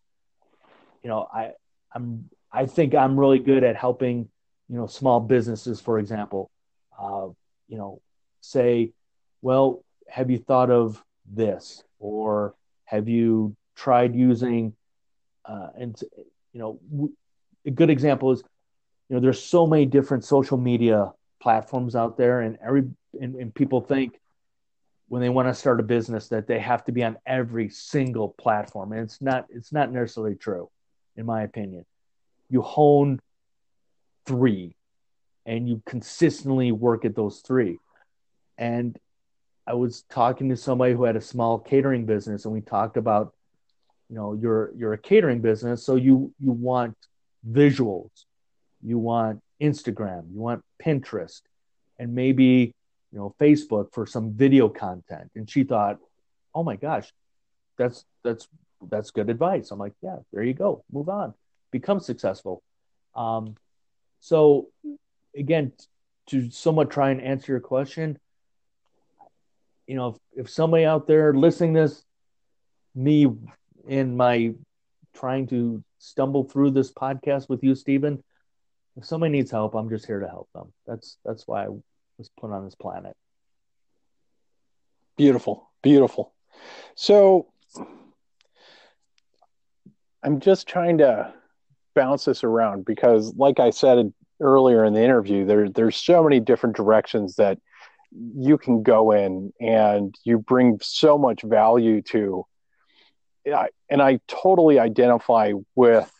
you 1.03 1.09
know 1.09 1.27
i 1.33 1.51
i'm 1.93 2.29
i 2.51 2.65
think 2.65 2.95
i'm 2.95 3.19
really 3.19 3.39
good 3.39 3.63
at 3.63 3.75
helping 3.75 4.29
you 4.69 4.77
know 4.77 4.87
small 4.87 5.19
businesses 5.19 5.79
for 5.79 5.99
example 5.99 6.49
uh, 6.99 7.27
you 7.67 7.77
know 7.77 8.01
say 8.41 8.91
well 9.41 9.83
have 10.09 10.29
you 10.29 10.37
thought 10.37 10.71
of 10.71 11.03
this? 11.25 11.83
Or 11.99 12.55
have 12.85 13.07
you 13.07 13.55
tried 13.75 14.15
using 14.15 14.73
uh, 15.45 15.69
and 15.77 15.99
you 16.53 16.59
know 16.59 17.09
a 17.65 17.71
good 17.71 17.89
example 17.89 18.31
is 18.31 18.43
you 19.09 19.15
know 19.15 19.21
there's 19.21 19.41
so 19.41 19.65
many 19.65 19.85
different 19.85 20.23
social 20.23 20.57
media 20.57 21.11
platforms 21.41 21.95
out 21.95 22.17
there 22.17 22.41
and 22.41 22.57
every 22.65 22.83
and, 23.19 23.35
and 23.35 23.55
people 23.55 23.81
think 23.81 24.19
when 25.07 25.21
they 25.21 25.29
want 25.29 25.47
to 25.47 25.53
start 25.53 25.79
a 25.79 25.83
business 25.83 26.27
that 26.29 26.45
they 26.45 26.59
have 26.59 26.85
to 26.85 26.91
be 26.91 27.03
on 27.03 27.17
every 27.25 27.69
single 27.69 28.29
platform. 28.29 28.91
And 28.91 29.01
it's 29.01 29.21
not 29.21 29.45
it's 29.49 29.73
not 29.73 29.91
necessarily 29.91 30.35
true 30.35 30.69
in 31.15 31.25
my 31.25 31.43
opinion. 31.43 31.85
You 32.49 32.61
hone 32.61 33.19
three 34.25 34.75
and 35.45 35.67
you 35.67 35.81
consistently 35.85 36.71
work 36.71 37.05
at 37.05 37.15
those 37.15 37.39
three. 37.39 37.79
And 38.57 38.97
I 39.69 39.73
was 39.73 40.01
talking 40.09 40.49
to 40.49 40.57
somebody 40.57 40.93
who 40.93 41.03
had 41.03 41.15
a 41.15 41.21
small 41.21 41.59
catering 41.59 42.05
business, 42.07 42.45
and 42.45 42.53
we 42.53 42.61
talked 42.61 42.97
about, 42.97 43.35
you 44.09 44.15
know, 44.15 44.33
you're 44.33 44.71
you're 44.75 44.93
a 44.93 44.97
catering 44.97 45.41
business, 45.41 45.85
so 45.85 45.95
you 45.95 46.33
you 46.39 46.51
want 46.51 46.97
visuals, 47.47 48.09
you 48.81 48.97
want 48.97 49.41
Instagram, 49.61 50.23
you 50.33 50.39
want 50.39 50.63
Pinterest, 50.83 51.41
and 51.99 52.15
maybe 52.15 52.73
you 53.11 53.19
know 53.19 53.35
Facebook 53.39 53.93
for 53.93 54.07
some 54.07 54.33
video 54.33 54.69
content. 54.69 55.29
And 55.35 55.47
she 55.47 55.63
thought, 55.63 55.99
oh 56.55 56.63
my 56.63 56.75
gosh, 56.75 57.13
that's 57.77 58.05
that's 58.23 58.47
that's 58.89 59.11
good 59.11 59.29
advice. 59.29 59.69
I'm 59.69 59.77
like, 59.77 59.93
yeah, 60.01 60.17
there 60.33 60.41
you 60.41 60.55
go, 60.55 60.83
move 60.91 61.09
on, 61.09 61.35
become 61.69 61.99
successful. 61.99 62.63
Um, 63.13 63.55
so 64.19 64.69
again, 65.35 65.73
to 66.27 66.49
somewhat 66.49 66.89
try 66.89 67.11
and 67.11 67.21
answer 67.21 67.51
your 67.51 67.61
question, 67.61 68.17
you 69.89 69.95
know, 69.95 70.09
if, 70.09 70.45
if 70.45 70.49
somebody 70.51 70.85
out 70.85 71.07
there 71.07 71.33
listening 71.33 71.73
this, 71.73 72.03
me 72.93 73.25
in 73.87 74.15
my 74.15 74.53
trying 75.15 75.47
to 75.47 75.83
stumble 75.97 76.43
through 76.43 76.69
this 76.69 76.91
podcast 76.91 77.49
with 77.49 77.63
you, 77.63 77.73
Stephen, 77.73 78.23
if 78.97 79.03
somebody 79.03 79.31
needs 79.31 79.49
help, 79.49 79.73
I'm 79.73 79.89
just 79.89 80.05
here 80.05 80.19
to 80.19 80.27
help 80.27 80.47
them. 80.53 80.71
That's 80.85 81.17
that's 81.25 81.47
why 81.47 81.65
I 81.65 81.69
was 82.19 82.29
put 82.39 82.51
on 82.51 82.65
this 82.65 82.75
planet. 82.75 83.15
Beautiful, 85.17 85.67
beautiful. 85.81 86.33
So 86.93 87.47
I'm 90.21 90.39
just 90.39 90.67
trying 90.67 90.99
to 90.99 91.33
bounce 91.95 92.25
this 92.25 92.43
around 92.43 92.85
because, 92.85 93.33
like 93.35 93.59
I 93.59 93.71
said 93.71 94.13
earlier 94.39 94.85
in 94.85 94.93
the 94.93 95.03
interview, 95.03 95.45
there 95.45 95.67
there's 95.67 95.95
so 95.95 96.21
many 96.21 96.39
different 96.39 96.75
directions 96.75 97.37
that 97.37 97.57
you 98.11 98.57
can 98.57 98.83
go 98.83 99.11
in 99.11 99.53
and 99.59 100.15
you 100.23 100.39
bring 100.39 100.79
so 100.81 101.17
much 101.17 101.41
value 101.43 102.01
to 102.01 102.45
and 103.89 104.01
I 104.01 104.19
totally 104.27 104.79
identify 104.79 105.53
with 105.75 106.11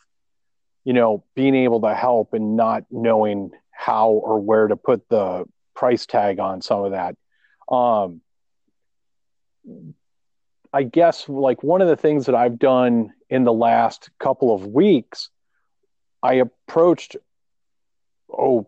you 0.84 0.94
know 0.94 1.24
being 1.36 1.56
able 1.56 1.82
to 1.82 1.94
help 1.94 2.34
and 2.34 2.56
not 2.56 2.86
knowing 2.92 3.52
how 3.72 4.10
or 4.10 4.40
where 4.40 4.68
to 4.68 4.76
put 4.76 5.08
the 5.10 5.46
price 5.76 6.06
tag 6.06 6.40
on 6.40 6.62
some 6.62 6.84
of 6.84 6.92
that. 6.92 7.16
Um 7.74 8.22
I 10.72 10.84
guess 10.84 11.28
like 11.28 11.64
one 11.64 11.82
of 11.82 11.88
the 11.88 11.98
things 11.98 12.28
that 12.28 12.36
I've 12.36 12.60
done 12.60 13.12
in 13.30 13.44
the 13.44 13.54
last 13.54 14.10
couple 14.20 14.54
of 14.54 14.68
weeks 14.68 15.30
I 16.22 16.36
approached 16.36 17.16
oh 18.32 18.68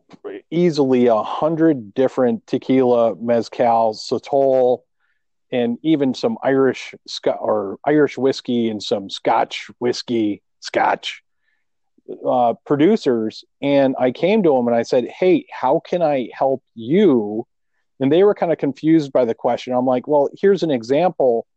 easily 0.50 1.08
a 1.08 1.24
hundred 1.24 1.94
different 1.94 2.46
tequila, 2.48 3.16
mezcal, 3.16 3.94
sotol, 3.94 4.84
and 5.52 5.78
even 5.82 6.14
some 6.14 6.38
Irish 6.44 6.94
or 7.26 7.78
Irish 7.86 8.18
whiskey 8.18 8.70
and 8.70 8.82
some 8.82 9.10
Scotch 9.10 9.70
whiskey, 9.80 10.42
Scotch 10.60 11.24
uh, 12.26 12.54
producers. 12.66 13.44
And 13.62 13.96
I 14.00 14.12
came 14.12 14.44
to 14.44 14.54
them 14.54 14.68
and 14.68 14.76
I 14.76 14.84
said, 14.84 15.08
"Hey, 15.08 15.46
how 15.52 15.80
can 15.80 16.02
I 16.02 16.30
help 16.34 16.64
you?" 16.76 17.48
And 18.00 18.12
they 18.12 18.24
were 18.24 18.34
kind 18.34 18.52
of 18.52 18.58
confused 18.58 19.12
by 19.12 19.26
the 19.26 19.36
question. 19.36 19.74
I'm 19.74 19.86
like, 19.86 20.08
"Well, 20.08 20.30
here's 20.40 20.64
an 20.64 20.72
example," 20.72 21.48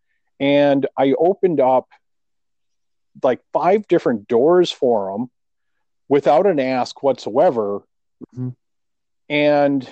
and 0.40 0.86
I 0.96 1.14
opened 1.18 1.60
up 1.60 1.88
like 3.22 3.40
five 3.52 3.86
different 3.86 4.26
doors 4.26 4.72
for 4.72 5.12
them 5.12 5.30
without 6.08 6.46
an 6.46 6.58
ask 6.58 7.02
whatsoever 7.02 7.82
Mm-hmm. 8.34 8.48
And 9.28 9.88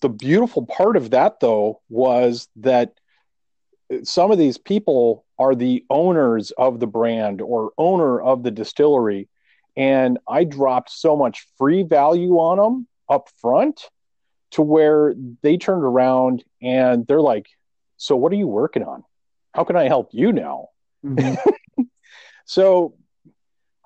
the 0.00 0.08
beautiful 0.08 0.66
part 0.66 0.96
of 0.96 1.10
that, 1.10 1.40
though, 1.40 1.80
was 1.88 2.48
that 2.56 2.94
some 4.02 4.30
of 4.30 4.38
these 4.38 4.58
people 4.58 5.24
are 5.38 5.54
the 5.54 5.84
owners 5.90 6.50
of 6.52 6.80
the 6.80 6.86
brand 6.86 7.40
or 7.40 7.72
owner 7.78 8.20
of 8.20 8.42
the 8.42 8.50
distillery. 8.50 9.28
And 9.76 10.18
I 10.28 10.44
dropped 10.44 10.90
so 10.90 11.16
much 11.16 11.46
free 11.58 11.82
value 11.82 12.34
on 12.34 12.58
them 12.58 12.86
up 13.08 13.28
front 13.40 13.88
to 14.52 14.62
where 14.62 15.14
they 15.42 15.56
turned 15.56 15.84
around 15.84 16.44
and 16.62 17.06
they're 17.06 17.20
like, 17.20 17.48
So, 17.96 18.16
what 18.16 18.32
are 18.32 18.36
you 18.36 18.48
working 18.48 18.82
on? 18.82 19.04
How 19.54 19.64
can 19.64 19.76
I 19.76 19.88
help 19.88 20.10
you 20.12 20.32
now? 20.32 20.68
Mm-hmm. 21.04 21.82
so, 22.44 22.94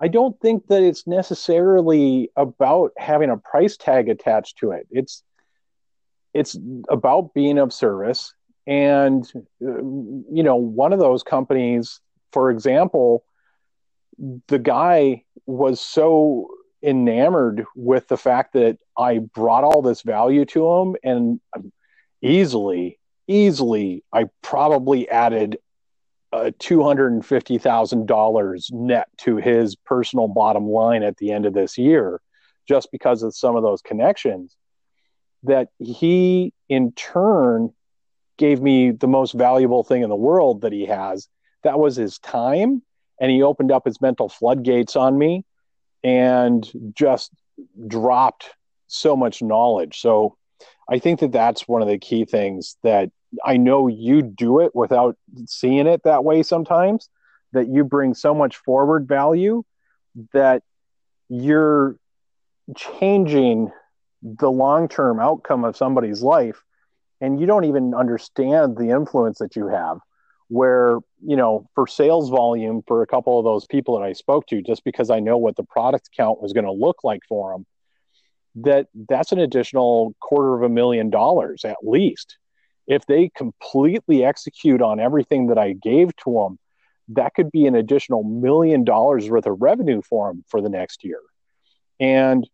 I 0.01 0.07
don't 0.07 0.39
think 0.41 0.67
that 0.67 0.81
it's 0.81 1.05
necessarily 1.05 2.31
about 2.35 2.91
having 2.97 3.29
a 3.29 3.37
price 3.37 3.77
tag 3.77 4.09
attached 4.09 4.57
to 4.57 4.71
it. 4.71 4.87
It's 4.89 5.23
it's 6.33 6.57
about 6.89 7.33
being 7.33 7.59
of 7.59 7.73
service 7.73 8.33
and 8.67 9.29
uh, 9.35 9.81
you 10.31 10.43
know 10.43 10.55
one 10.55 10.93
of 10.93 10.99
those 10.99 11.23
companies 11.23 11.99
for 12.31 12.51
example 12.51 13.25
the 14.47 14.59
guy 14.59 15.23
was 15.45 15.81
so 15.81 16.47
enamored 16.83 17.65
with 17.75 18.07
the 18.07 18.17
fact 18.17 18.53
that 18.53 18.77
I 18.97 19.19
brought 19.19 19.63
all 19.63 19.81
this 19.81 20.03
value 20.03 20.45
to 20.45 20.71
him 20.71 20.95
and 21.03 21.39
easily 22.21 22.99
easily 23.27 24.03
I 24.13 24.25
probably 24.41 25.09
added 25.09 25.57
uh, 26.33 26.51
$250,000 26.59 28.71
net 28.71 29.07
to 29.17 29.37
his 29.37 29.75
personal 29.75 30.27
bottom 30.27 30.67
line 30.67 31.03
at 31.03 31.17
the 31.17 31.31
end 31.31 31.45
of 31.45 31.53
this 31.53 31.77
year 31.77 32.19
just 32.67 32.91
because 32.91 33.21
of 33.23 33.33
some 33.35 33.55
of 33.55 33.63
those 33.63 33.81
connections 33.81 34.57
that 35.43 35.69
he 35.79 36.53
in 36.69 36.91
turn 36.93 37.73
gave 38.37 38.61
me 38.61 38.91
the 38.91 39.07
most 39.07 39.33
valuable 39.33 39.83
thing 39.83 40.03
in 40.03 40.09
the 40.09 40.15
world 40.15 40.61
that 40.61 40.71
he 40.71 40.85
has. 40.85 41.27
That 41.63 41.79
was 41.79 41.95
his 41.95 42.19
time 42.19 42.83
and 43.19 43.31
he 43.31 43.43
opened 43.43 43.71
up 43.71 43.85
his 43.85 44.01
mental 44.01 44.29
floodgates 44.29 44.95
on 44.95 45.17
me 45.17 45.45
and 46.03 46.69
just 46.95 47.31
dropped 47.87 48.51
so 48.87 49.15
much 49.15 49.41
knowledge. 49.41 49.99
So 49.99 50.37
i 50.89 50.99
think 50.99 51.19
that 51.19 51.31
that's 51.31 51.67
one 51.67 51.81
of 51.81 51.87
the 51.87 51.97
key 51.97 52.25
things 52.25 52.77
that 52.83 53.09
I 53.45 53.57
know 53.57 53.87
you 53.87 54.21
do 54.21 54.59
it 54.59 54.75
without 54.75 55.17
seeing 55.45 55.87
it 55.87 56.03
that 56.03 56.23
way 56.23 56.43
sometimes, 56.43 57.09
that 57.53 57.67
you 57.67 57.83
bring 57.83 58.13
so 58.13 58.33
much 58.33 58.57
forward 58.57 59.07
value 59.07 59.63
that 60.33 60.63
you're 61.29 61.97
changing 62.75 63.71
the 64.21 64.51
long 64.51 64.87
term 64.87 65.19
outcome 65.19 65.63
of 65.63 65.75
somebody's 65.75 66.21
life 66.21 66.63
and 67.19 67.39
you 67.39 67.45
don't 67.45 67.65
even 67.65 67.93
understand 67.93 68.77
the 68.77 68.89
influence 68.89 69.39
that 69.39 69.55
you 69.55 69.67
have. 69.67 69.99
Where 70.47 70.99
you 71.25 71.35
know 71.35 71.69
for 71.75 71.87
sales 71.87 72.29
volume 72.29 72.83
for 72.87 73.01
a 73.01 73.07
couple 73.07 73.37
of 73.37 73.45
those 73.45 73.65
people 73.65 73.97
that 73.97 74.05
i 74.05 74.13
spoke 74.13 74.47
to 74.47 74.61
just 74.61 74.83
because 74.83 75.09
i 75.09 75.19
know 75.19 75.37
what 75.37 75.55
the 75.55 75.63
product 75.63 76.09
count 76.15 76.41
was 76.41 76.53
going 76.53 76.65
to 76.65 76.71
look 76.71 77.03
like 77.03 77.21
for 77.27 77.51
them 77.51 77.65
that 78.55 78.87
that's 79.07 79.31
an 79.31 79.39
additional 79.39 80.15
quarter 80.19 80.55
of 80.55 80.63
a 80.63 80.69
million 80.69 81.09
dollars 81.09 81.63
at 81.63 81.77
least 81.83 82.37
if 82.91 83.05
they 83.05 83.29
completely 83.29 84.25
execute 84.25 84.81
on 84.81 84.99
everything 84.99 85.47
that 85.47 85.57
I 85.57 85.71
gave 85.71 86.13
to 86.17 86.33
them, 86.33 86.59
that 87.07 87.33
could 87.33 87.49
be 87.49 87.65
an 87.65 87.73
additional 87.73 88.21
million 88.21 88.83
dollars 88.83 89.29
worth 89.29 89.45
of 89.45 89.61
revenue 89.61 90.01
for 90.01 90.27
them 90.27 90.43
for 90.49 90.61
the 90.61 90.67
next 90.67 91.05
year. 91.05 91.21
And 92.01 92.45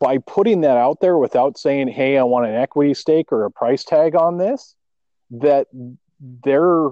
by 0.00 0.18
putting 0.18 0.62
that 0.62 0.76
out 0.76 0.98
there 1.00 1.16
without 1.16 1.58
saying, 1.58 1.86
hey, 1.88 2.18
I 2.18 2.24
want 2.24 2.48
an 2.48 2.56
equity 2.56 2.92
stake 2.92 3.30
or 3.30 3.44
a 3.44 3.52
price 3.52 3.84
tag 3.84 4.16
on 4.16 4.36
this, 4.36 4.74
that 5.30 5.68
they're 6.44 6.88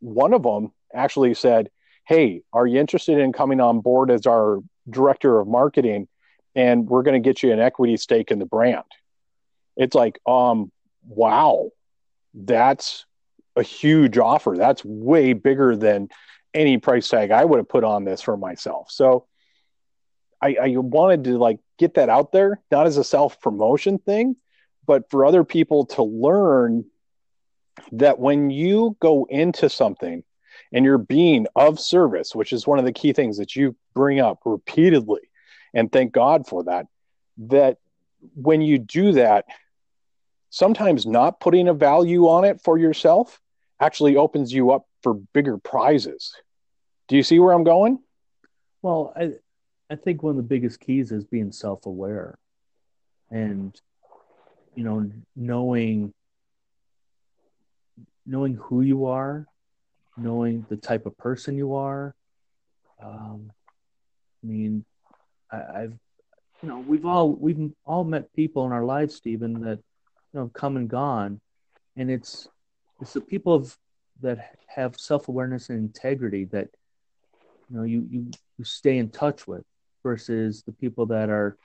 one 0.00 0.34
of 0.34 0.42
them 0.42 0.70
actually 0.92 1.32
said, 1.32 1.70
hey, 2.06 2.42
are 2.52 2.66
you 2.66 2.78
interested 2.78 3.16
in 3.16 3.32
coming 3.32 3.60
on 3.60 3.80
board 3.80 4.10
as 4.10 4.26
our 4.26 4.58
director 4.90 5.40
of 5.40 5.48
marketing? 5.48 6.08
And 6.54 6.86
we're 6.86 7.04
going 7.04 7.20
to 7.20 7.26
get 7.26 7.42
you 7.42 7.52
an 7.52 7.58
equity 7.58 7.96
stake 7.96 8.30
in 8.30 8.38
the 8.38 8.44
brand. 8.44 8.84
It's 9.78 9.94
like, 9.94 10.20
um, 10.26 10.70
wow, 11.06 11.70
that's 12.34 13.06
a 13.56 13.62
huge 13.62 14.18
offer. 14.18 14.54
That's 14.56 14.84
way 14.84 15.32
bigger 15.32 15.76
than 15.76 16.08
any 16.52 16.78
price 16.78 17.08
tag 17.08 17.30
I 17.30 17.44
would 17.44 17.58
have 17.58 17.68
put 17.68 17.84
on 17.84 18.04
this 18.04 18.22
for 18.22 18.36
myself. 18.36 18.90
So 18.90 19.26
I, 20.40 20.56
I 20.60 20.76
wanted 20.76 21.24
to 21.24 21.38
like 21.38 21.58
get 21.78 21.94
that 21.94 22.08
out 22.08 22.32
there, 22.32 22.60
not 22.70 22.86
as 22.86 22.96
a 22.96 23.04
self 23.04 23.40
promotion 23.40 23.98
thing, 23.98 24.36
but 24.86 25.10
for 25.10 25.24
other 25.24 25.44
people 25.44 25.86
to 25.86 26.02
learn 26.02 26.84
that 27.92 28.18
when 28.18 28.50
you 28.50 28.96
go 29.00 29.26
into 29.28 29.68
something 29.68 30.22
and 30.72 30.84
you're 30.84 30.98
being 30.98 31.46
of 31.56 31.80
service, 31.80 32.34
which 32.34 32.52
is 32.52 32.66
one 32.66 32.78
of 32.78 32.84
the 32.84 32.92
key 32.92 33.12
things 33.12 33.38
that 33.38 33.56
you 33.56 33.74
bring 33.94 34.20
up 34.20 34.40
repeatedly, 34.44 35.22
and 35.72 35.90
thank 35.90 36.12
God 36.12 36.46
for 36.46 36.64
that, 36.64 36.86
that 37.38 37.78
when 38.34 38.60
you 38.60 38.78
do 38.78 39.12
that, 39.12 39.44
sometimes 40.54 41.04
not 41.04 41.40
putting 41.40 41.66
a 41.66 41.74
value 41.74 42.28
on 42.28 42.44
it 42.44 42.60
for 42.60 42.78
yourself 42.78 43.40
actually 43.80 44.16
opens 44.16 44.52
you 44.52 44.70
up 44.70 44.86
for 45.02 45.14
bigger 45.14 45.58
prizes. 45.58 46.32
Do 47.08 47.16
you 47.16 47.24
see 47.24 47.40
where 47.40 47.52
I'm 47.52 47.64
going? 47.64 47.98
Well, 48.80 49.12
I 49.16 49.32
I 49.90 49.96
think 49.96 50.22
one 50.22 50.30
of 50.30 50.36
the 50.36 50.44
biggest 50.44 50.78
keys 50.78 51.10
is 51.10 51.24
being 51.24 51.50
self-aware 51.50 52.38
and 53.30 53.78
you 54.76 54.84
know 54.84 55.10
knowing 55.34 56.14
knowing 58.24 58.54
who 58.54 58.82
you 58.82 59.06
are, 59.06 59.46
knowing 60.16 60.66
the 60.68 60.76
type 60.76 61.04
of 61.04 61.18
person 61.18 61.56
you 61.56 61.74
are. 61.74 62.14
Um, 63.02 63.50
I 64.42 64.46
mean, 64.46 64.84
I, 65.50 65.56
I've 65.56 65.98
you 66.62 66.68
know 66.68 66.78
we've 66.78 67.04
all 67.04 67.32
we've 67.32 67.72
all 67.84 68.04
met 68.04 68.32
people 68.34 68.64
in 68.66 68.72
our 68.72 68.84
lives, 68.84 69.16
Stephen, 69.16 69.60
that 69.62 69.80
you 70.34 70.40
know 70.40 70.50
come 70.52 70.76
and 70.76 70.88
gone, 70.88 71.40
and 71.96 72.10
it's 72.10 72.48
it's 73.00 73.12
the 73.12 73.20
people 73.20 73.54
of, 73.54 73.78
that 74.20 74.56
have 74.66 74.96
self 74.98 75.28
awareness 75.28 75.70
and 75.70 75.78
integrity 75.78 76.44
that 76.46 76.68
you 77.70 77.76
know 77.76 77.84
you, 77.84 78.06
you 78.10 78.30
you 78.58 78.64
stay 78.64 78.98
in 78.98 79.10
touch 79.10 79.46
with 79.46 79.64
versus 80.02 80.62
the 80.64 80.72
people 80.72 81.06
that 81.06 81.30
are 81.30 81.56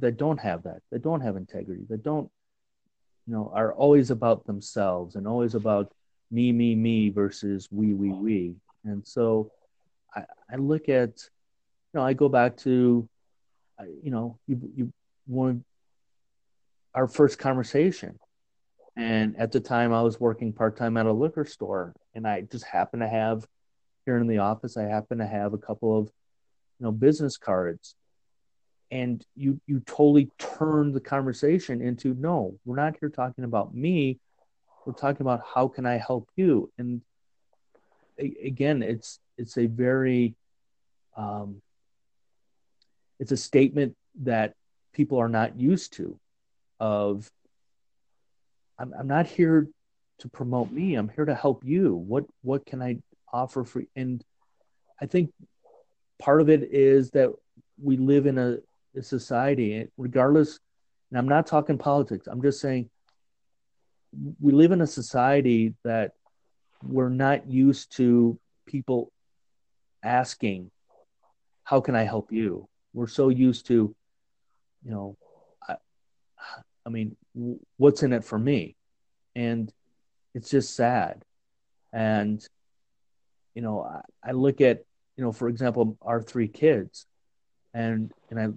that 0.00 0.16
don't 0.16 0.38
have 0.40 0.62
that 0.62 0.80
that 0.90 1.02
don't 1.02 1.20
have 1.20 1.36
integrity 1.36 1.82
that 1.88 2.02
don't 2.02 2.30
you 3.26 3.34
know 3.34 3.50
are 3.54 3.72
always 3.74 4.10
about 4.10 4.46
themselves 4.46 5.14
and 5.14 5.26
always 5.28 5.54
about 5.54 5.92
me 6.30 6.52
me 6.52 6.74
me 6.74 7.10
versus 7.10 7.68
we 7.70 7.92
we 7.92 8.10
we. 8.10 8.54
And 8.84 9.06
so 9.06 9.50
i 10.14 10.22
i 10.50 10.56
look 10.56 10.88
at 10.88 11.10
you 11.92 11.94
know 11.94 12.02
i 12.02 12.12
go 12.14 12.28
back 12.28 12.56
to 12.58 13.08
you 14.02 14.10
know 14.10 14.38
you 14.46 14.60
you 14.74 14.92
one 15.26 15.64
our 16.94 17.06
first 17.06 17.38
conversation. 17.38 18.18
And 18.96 19.36
at 19.38 19.52
the 19.52 19.60
time 19.60 19.92
i 19.92 20.02
was 20.02 20.18
working 20.18 20.52
part-time 20.52 20.96
at 20.96 21.06
a 21.06 21.12
liquor 21.12 21.44
store 21.44 21.94
and 22.14 22.26
i 22.26 22.40
just 22.40 22.64
happened 22.64 23.02
to 23.02 23.08
have 23.08 23.46
here 24.04 24.16
in 24.18 24.26
the 24.26 24.38
office 24.38 24.76
i 24.76 24.82
happen 24.82 25.18
to 25.18 25.26
have 25.26 25.52
a 25.52 25.58
couple 25.58 25.96
of 25.96 26.06
you 26.78 26.84
know 26.84 26.92
business 26.92 27.36
cards. 27.36 27.94
And 28.90 29.22
you 29.36 29.60
you 29.66 29.80
totally 29.80 30.30
turn 30.38 30.92
the 30.92 31.00
conversation 31.00 31.82
into 31.82 32.14
no 32.14 32.54
we're 32.64 32.76
not 32.76 32.96
here 32.98 33.10
talking 33.10 33.44
about 33.44 33.74
me. 33.74 34.18
We're 34.86 34.94
talking 34.94 35.20
about 35.20 35.42
how 35.54 35.68
can 35.68 35.84
i 35.84 35.98
help 35.98 36.28
you? 36.36 36.72
And 36.78 37.02
again 38.18 38.82
it's 38.82 39.20
it's 39.36 39.58
a 39.58 39.66
very 39.66 40.34
um, 41.16 41.60
it's 43.20 43.32
a 43.32 43.36
statement 43.36 43.94
that 44.22 44.54
people 44.94 45.18
are 45.18 45.28
not 45.28 45.58
used 45.58 45.92
to 45.94 46.18
of 46.80 47.30
I'm, 48.78 48.94
I'm 48.98 49.08
not 49.08 49.26
here 49.26 49.68
to 50.20 50.28
promote 50.28 50.70
me. 50.70 50.94
I'm 50.94 51.08
here 51.08 51.24
to 51.24 51.34
help 51.34 51.64
you. 51.64 51.94
What 51.94 52.24
what 52.42 52.66
can 52.66 52.82
i 52.82 52.98
offer 53.30 53.62
for 53.62 53.82
and 53.94 54.24
i 55.02 55.04
think 55.04 55.30
part 56.18 56.40
of 56.40 56.48
it 56.48 56.72
is 56.72 57.10
that 57.10 57.30
we 57.78 57.98
live 57.98 58.24
in 58.24 58.38
a 58.38 58.56
society, 59.02 59.86
regardless, 59.96 60.58
and 61.10 61.18
I'm 61.18 61.28
not 61.28 61.46
talking 61.46 61.78
politics, 61.78 62.26
I'm 62.26 62.42
just 62.42 62.60
saying 62.60 62.90
we 64.40 64.52
live 64.52 64.72
in 64.72 64.80
a 64.80 64.86
society 64.86 65.74
that 65.84 66.12
we're 66.82 67.10
not 67.10 67.48
used 67.48 67.96
to 67.96 68.38
people 68.66 69.12
asking, 70.02 70.70
How 71.64 71.80
can 71.80 71.94
I 71.94 72.04
help 72.04 72.32
you? 72.32 72.68
We're 72.92 73.08
so 73.08 73.28
used 73.28 73.66
to, 73.66 73.94
you 74.84 74.90
know, 74.90 75.16
I, 76.88 76.90
mean, 76.90 77.16
what's 77.76 78.02
in 78.02 78.14
it 78.14 78.24
for 78.24 78.38
me? 78.38 78.74
And 79.36 79.70
it's 80.34 80.48
just 80.48 80.74
sad. 80.74 81.22
And, 81.92 82.42
you 83.54 83.60
know, 83.60 83.82
I, 83.82 84.30
I 84.30 84.32
look 84.32 84.62
at, 84.62 84.84
you 85.16 85.24
know, 85.24 85.32
for 85.32 85.48
example, 85.48 85.98
our 86.00 86.22
three 86.22 86.48
kids, 86.48 87.06
and 87.74 88.10
and 88.30 88.40
I 88.40 88.48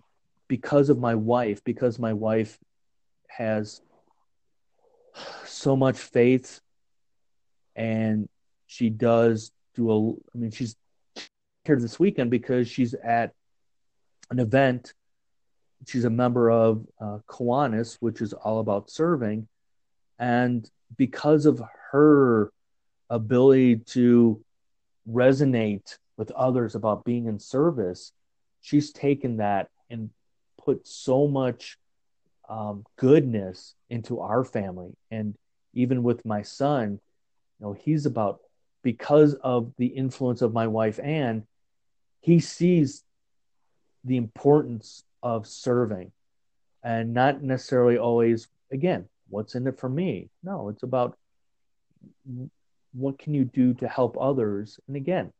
because 0.48 0.90
of 0.90 0.98
my 0.98 1.16
wife, 1.16 1.62
because 1.64 2.00
my 2.00 2.14
wife 2.14 2.58
has 3.28 3.82
so 5.46 5.76
much 5.76 5.98
faith 5.98 6.62
and 7.76 8.30
she 8.68 8.90
does 8.90 9.52
do 9.76 9.92
a 9.92 10.12
I 10.12 10.38
mean 10.38 10.52
she's 10.52 10.76
here 11.66 11.80
this 11.80 12.00
weekend 12.00 12.32
because 12.32 12.70
she's 12.70 12.94
at 12.94 13.34
an 14.30 14.40
event 14.40 14.94
she's 15.88 16.06
a 16.06 16.10
member 16.10 16.50
of 16.52 16.86
uh, 17.00 17.20
Kiwanis, 17.28 17.98
which 18.00 18.22
is 18.22 18.34
all 18.34 18.60
about 18.60 18.90
serving 18.90 19.48
and 20.20 20.70
because 20.98 21.46
of 21.46 21.62
her 21.92 22.52
ability 23.10 23.78
to 23.78 24.44
resonate 25.10 25.98
with 26.18 26.32
others 26.32 26.76
about 26.76 27.04
being 27.04 27.26
in 27.26 27.40
service 27.40 28.12
she's 28.62 28.92
taken 28.92 29.38
that 29.38 29.70
and 29.90 30.10
put 30.64 30.88
so 30.88 31.28
much 31.28 31.78
um, 32.48 32.86
goodness 32.96 33.76
into 33.90 34.20
our 34.20 34.44
family. 34.44 34.92
And 35.10 35.36
even 35.74 36.04
with 36.04 36.26
my 36.26 36.44
son, 36.44 37.00
you 37.60 37.66
know, 37.66 37.74
he's 37.74 38.06
about 38.06 38.40
because 38.84 39.34
of 39.36 39.74
the 39.78 39.88
influence 39.88 40.42
of 40.42 40.54
my 40.54 40.68
wife 40.68 41.00
Anne, 41.00 41.46
he 42.22 42.40
sees 42.40 43.04
the 44.04 44.18
importance 44.18 45.04
of 45.24 45.48
serving 45.48 46.12
and 46.84 47.14
not 47.14 47.42
necessarily 47.42 47.98
always 47.98 48.48
again 48.72 49.08
what's 49.30 49.56
in 49.56 49.68
it 49.68 49.80
for 49.80 49.90
me 49.90 50.30
no 50.44 50.70
it's 50.70 50.84
about 50.84 51.18
what 52.94 53.18
can 53.20 53.34
you 53.34 53.46
do 53.46 53.74
to 53.74 53.88
help 53.88 54.18
others 54.20 54.80
and 54.88 54.98
again 54.98 55.32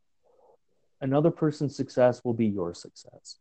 another 1.00 1.30
person's 1.30 1.76
success 1.76 2.22
will 2.24 2.34
be 2.34 2.46
your 2.46 2.74
success 2.74 3.38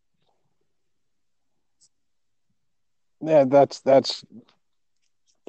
yeah, 3.21 3.45
that's 3.45 3.79
that's. 3.81 4.25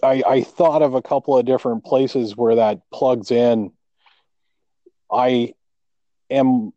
I 0.03 0.23
I 0.27 0.43
thought 0.43 0.83
of 0.83 0.95
a 0.95 1.03
couple 1.03 1.37
of 1.37 1.47
different 1.47 1.85
places 1.85 2.37
where 2.37 2.57
that 2.57 2.81
plugs 2.93 3.31
in. 3.31 3.73
I 5.11 5.55
am 6.31 6.73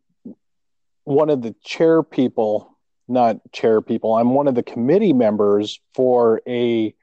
one 1.04 1.30
of 1.30 1.42
the 1.42 1.54
chair 1.64 2.02
people, 2.02 2.75
not 3.08 3.36
chair 3.52 3.80
people. 3.80 4.14
I'm 4.14 4.34
one 4.34 4.48
of 4.48 4.54
the 4.54 4.62
committee 4.62 5.12
members 5.12 5.80
for 5.94 6.42
a 6.46 6.94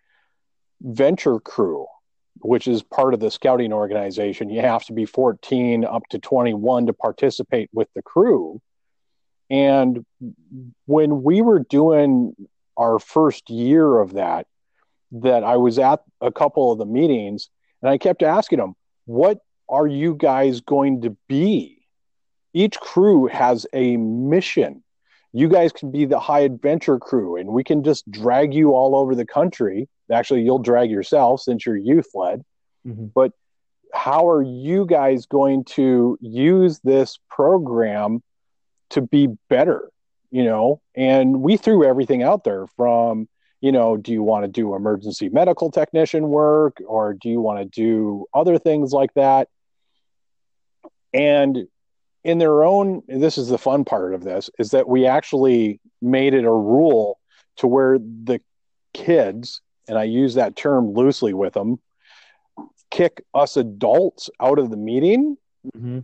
venture 0.82 1.40
crew, 1.40 1.86
which 2.40 2.68
is 2.68 2.84
part 2.84 3.14
of 3.14 3.20
the 3.20 3.32
scouting 3.32 3.74
organization. 3.74 4.50
You 4.50 4.62
have 4.62 4.86
to 4.86 4.94
be 4.94 5.06
14 5.06 5.86
up 5.86 6.04
to 6.10 6.20
21 6.20 6.88
to 6.88 6.94
participate 6.94 7.70
with 7.74 7.88
the 7.96 8.02
crew. 8.02 8.62
And 9.50 10.06
when 10.86 11.24
we 11.24 11.42
were 11.42 11.60
doing 11.60 12.36
our 12.78 13.00
first 13.00 13.50
year 13.50 14.00
of 14.00 14.14
that 14.14 14.48
that 15.12 15.44
I 15.44 15.58
was 15.58 15.78
at 15.78 16.02
a 16.22 16.32
couple 16.32 16.72
of 16.72 16.80
the 16.80 16.86
meetings 16.86 17.50
and 17.82 17.90
I 17.90 17.98
kept 17.98 18.24
asking 18.24 18.60
them, 18.60 18.76
what 19.06 19.40
are 19.70 19.88
you 19.88 20.16
guys 20.16 20.62
going 20.62 21.02
to 21.02 21.16
be? 21.28 21.86
Each 22.54 22.80
crew 22.80 23.28
has 23.28 23.66
a 23.74 23.98
mission. 23.98 24.83
You 25.34 25.50
guys 25.50 25.72
can 25.72 25.92
be 25.92 26.06
the 26.06 26.20
high 26.20 26.42
adventure 26.42 27.00
crew 27.00 27.38
and 27.38 27.50
we 27.50 27.64
can 27.64 27.84
just 27.84 28.10
drag 28.10 28.54
you 28.54 28.72
all 28.72 28.96
over 28.96 29.16
the 29.16 29.26
country. 29.26 29.90
Actually, 30.12 30.44
you'll 30.44 30.60
drag 30.60 30.92
yourself 30.92 31.42
since 31.42 31.66
you're 31.66 31.76
youth 31.76 32.10
led. 32.14 32.44
Mm-hmm. 32.88 33.08
But 33.08 33.32
how 33.94 34.30
are 34.30 34.44
you 34.44 34.86
guys 34.86 35.26
going 35.26 35.66
to 35.66 36.18
use 36.22 36.80
this 36.84 37.20
program 37.30 38.22
to 38.92 39.02
be 39.02 39.28
better? 39.50 39.90
you 40.34 40.44
know, 40.44 40.82
and 40.96 41.44
we 41.44 41.58
threw 41.58 41.86
everything 41.86 42.24
out 42.24 42.44
there 42.44 42.66
from, 42.76 43.30
you 43.62 43.72
know, 43.72 43.96
do 43.96 44.12
you 44.12 44.24
want 44.24 44.44
to 44.46 44.48
do 44.48 44.74
emergency 44.74 45.30
medical 45.30 45.70
technician 45.70 46.28
work 46.28 46.82
or 46.88 47.14
do 47.14 47.30
you 47.30 47.40
want 47.40 47.60
to 47.60 47.66
do 47.66 48.26
other 48.34 48.58
things 48.58 48.92
like 48.92 49.14
that? 49.14 49.48
And 51.14 51.68
in 52.24 52.38
their 52.38 52.64
own, 52.64 53.04
this 53.08 53.38
is 53.38 53.50
the 53.50 53.58
fun 53.58 53.86
part 53.86 54.14
of 54.14 54.24
this, 54.24 54.50
is 54.58 54.72
that 54.72 54.88
we 54.88 55.06
actually 55.06 55.80
made 56.02 56.34
it 56.34 56.46
a 56.46 56.52
rule 56.52 57.20
to 57.58 57.68
where 57.68 57.98
the 58.00 58.40
kids, 58.94 59.62
and 59.88 59.98
I 59.98 60.04
use 60.04 60.36
that 60.36 60.56
term 60.56 60.94
loosely 60.94 61.34
with 61.34 61.54
them, 61.54 61.80
kick 62.90 63.24
us 63.34 63.58
adults 63.58 64.30
out 64.40 64.60
of 64.60 64.70
the 64.70 64.78
meeting 64.78 65.36
mm-hmm. 65.76 66.00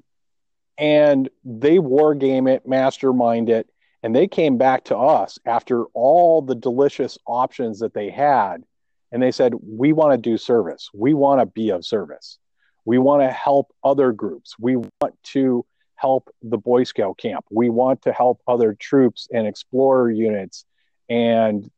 and 0.77 1.29
they 1.45 1.79
war 1.79 2.15
game 2.15 2.47
it, 2.47 2.67
mastermind 2.67 3.49
it, 3.49 3.69
and 4.01 4.15
they 4.15 4.27
came 4.27 4.57
back 4.57 4.85
to 4.85 4.97
us 4.97 5.37
after 5.45 5.85
all 5.93 6.41
the 6.41 6.55
delicious 6.55 7.17
options 7.27 7.79
that 7.79 7.93
they 7.93 8.09
had. 8.09 8.63
And 9.11 9.21
they 9.21 9.31
said, 9.31 9.53
We 9.61 9.93
want 9.93 10.13
to 10.13 10.17
do 10.17 10.37
service. 10.37 10.89
We 10.93 11.13
want 11.13 11.41
to 11.41 11.45
be 11.45 11.71
of 11.71 11.85
service. 11.85 12.37
We 12.85 12.97
want 12.97 13.21
to 13.21 13.29
help 13.29 13.71
other 13.83 14.11
groups. 14.11 14.55
We 14.57 14.77
want 14.77 15.15
to 15.23 15.65
help 15.99 16.29
the 16.41 16.57
Boy 16.57 16.83
Scout 16.83 17.17
camp. 17.17 17.45
We 17.49 17.69
want 17.69 18.03
to 18.03 18.13
help 18.13 18.41
other 18.47 18.73
troops 18.73 19.27
and 19.31 19.47
explorer 19.47 20.09
units. 20.11 20.65
And 21.09 21.69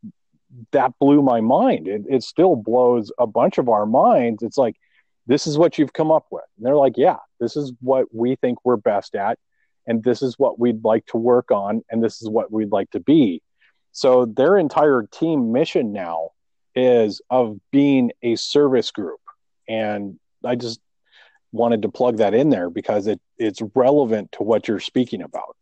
that 0.72 0.94
blew 1.00 1.22
my 1.22 1.42
mind. 1.42 1.88
It, 1.88 2.04
it 2.10 2.24
still 2.24 2.56
blows 2.56 3.12
a 3.18 3.28
bunch 3.28 3.58
of 3.58 3.70
our 3.70 3.86
minds. 3.86 4.44
It's 4.44 4.58
like, 4.58 4.76
this 5.28 5.48
is 5.48 5.58
what 5.58 5.78
you've 5.78 5.94
come 5.94 6.12
up 6.12 6.26
with. 6.32 6.44
And 6.58 6.66
they're 6.66 6.76
like, 6.76 6.98
yeah, 6.98 7.18
this 7.40 7.56
is 7.56 7.72
what 7.80 8.14
we 8.14 8.36
think 8.36 8.60
we're 8.64 8.78
best 8.78 9.16
at 9.16 9.40
and 9.88 10.04
this 10.04 10.22
is 10.22 10.38
what 10.38 10.60
we'd 10.60 10.84
like 10.84 11.06
to 11.08 11.18
work 11.18 11.52
on 11.52 11.84
and 11.90 12.04
this 12.04 12.22
is 12.22 12.30
what 12.30 12.52
we'd 12.52 12.72
like 12.72 12.90
to 12.92 13.00
be 13.00 13.42
so 13.92 14.26
their 14.26 14.58
entire 14.58 15.04
team 15.12 15.52
mission 15.52 15.92
now 15.92 16.30
is 16.76 17.22
of 17.30 17.58
being 17.72 18.12
a 18.24 18.36
service 18.36 18.92
group 18.92 19.20
and 19.68 20.20
I 20.46 20.56
just 20.56 20.80
wanted 21.52 21.82
to 21.82 21.90
plug 21.90 22.18
that 22.18 22.34
in 22.34 22.50
there 22.50 22.70
because 22.70 23.08
it 23.08 23.20
it's 23.38 23.62
relevant 23.76 24.32
to 24.34 24.44
what 24.44 24.68
you're 24.68 24.80
speaking 24.80 25.22
about. 25.22 25.56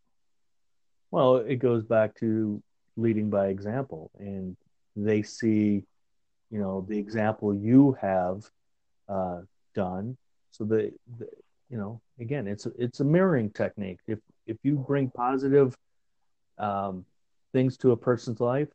Well, 1.12 1.38
it 1.38 1.58
goes 1.58 1.84
back 1.84 2.16
to 2.20 2.62
leading 2.96 3.30
by 3.30 3.48
example, 3.48 4.12
and 4.20 4.56
they 4.96 5.24
see, 5.24 5.84
you 6.52 6.60
know, 6.60 6.86
the 6.88 6.98
example 6.98 7.56
you 7.56 7.98
have 8.00 8.44
uh, 9.08 9.42
done. 9.74 10.18
So 10.52 10.66
the, 10.66 10.92
the, 11.18 11.28
you 11.70 11.78
know, 11.78 12.02
again, 12.20 12.48
it's 12.48 12.66
a, 12.66 12.72
it's 12.78 13.00
a 13.00 13.04
mirroring 13.04 13.50
technique. 13.52 14.00
If 14.08 14.20
if 14.46 14.58
you 14.64 14.76
bring 14.76 15.10
positive 15.10 15.76
um, 16.58 17.06
things 17.54 17.78
to 17.78 17.92
a 17.92 17.98
person's 17.98 18.40
life, 18.40 18.70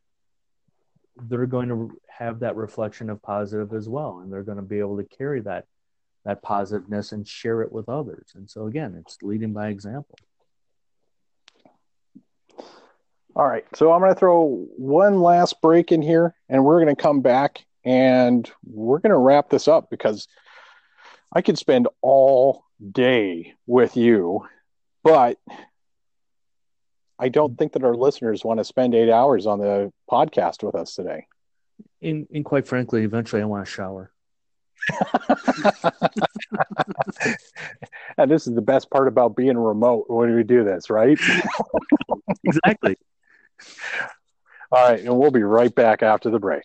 they're 1.15 1.45
going 1.45 1.69
to 1.69 1.97
have 2.09 2.39
that 2.39 2.55
reflection 2.55 3.09
of 3.09 3.21
positive 3.21 3.73
as 3.73 3.87
well, 3.87 4.19
and 4.19 4.31
they're 4.31 4.43
going 4.43 4.57
to 4.57 4.63
be 4.63 4.79
able 4.79 4.97
to 4.97 5.03
carry 5.03 5.41
that 5.41 5.65
that 6.25 6.41
positiveness 6.41 7.11
and 7.11 7.27
share 7.27 7.61
it 7.61 7.71
with 7.71 7.87
others. 7.87 8.33
And 8.35 8.49
so 8.49 8.65
again, 8.65 8.95
it's 8.99 9.17
leading 9.21 9.53
by 9.53 9.69
example. 9.69 10.17
All 13.35 13.47
right, 13.47 13.65
so 13.75 13.91
I'm 13.91 13.99
going 13.99 14.13
to 14.13 14.19
throw 14.19 14.65
one 14.77 15.19
last 15.19 15.61
break 15.61 15.91
in 15.91 16.01
here, 16.01 16.33
and 16.47 16.63
we're 16.63 16.81
going 16.81 16.95
to 16.95 17.01
come 17.01 17.21
back 17.21 17.65
and 17.83 18.49
we're 18.65 18.99
going 18.99 19.11
to 19.11 19.17
wrap 19.17 19.49
this 19.49 19.67
up 19.67 19.89
because 19.89 20.27
I 21.31 21.41
could 21.41 21.57
spend 21.57 21.87
all 22.01 22.63
day 22.91 23.53
with 23.67 23.97
you, 23.97 24.47
but 25.03 25.37
I 27.19 27.29
don't 27.29 27.57
think 27.57 27.73
that 27.73 27.83
our 27.83 27.95
listeners 27.95 28.43
want 28.43 28.59
to 28.59 28.63
spend 28.63 28.95
eight 28.95 29.11
hours 29.11 29.45
on 29.45 29.59
the 29.59 29.91
podcast 30.09 30.63
with 30.63 30.75
us 30.75 30.95
today. 30.95 31.27
And, 32.01 32.27
and 32.33 32.45
quite 32.45 32.67
frankly, 32.67 33.03
eventually 33.03 33.41
I 33.41 33.45
want 33.45 33.65
to 33.65 33.71
shower. 33.71 34.11
and 38.17 38.29
this 38.29 38.47
is 38.47 38.55
the 38.55 38.61
best 38.61 38.89
part 38.89 39.07
about 39.07 39.35
being 39.35 39.57
remote 39.57 40.05
when 40.07 40.35
we 40.35 40.43
do 40.43 40.63
this, 40.63 40.89
right? 40.89 41.19
exactly. 42.43 42.97
All 44.71 44.89
right, 44.89 44.99
and 44.99 45.17
we'll 45.17 45.31
be 45.31 45.43
right 45.43 45.73
back 45.73 46.03
after 46.03 46.29
the 46.29 46.39
break. 46.39 46.63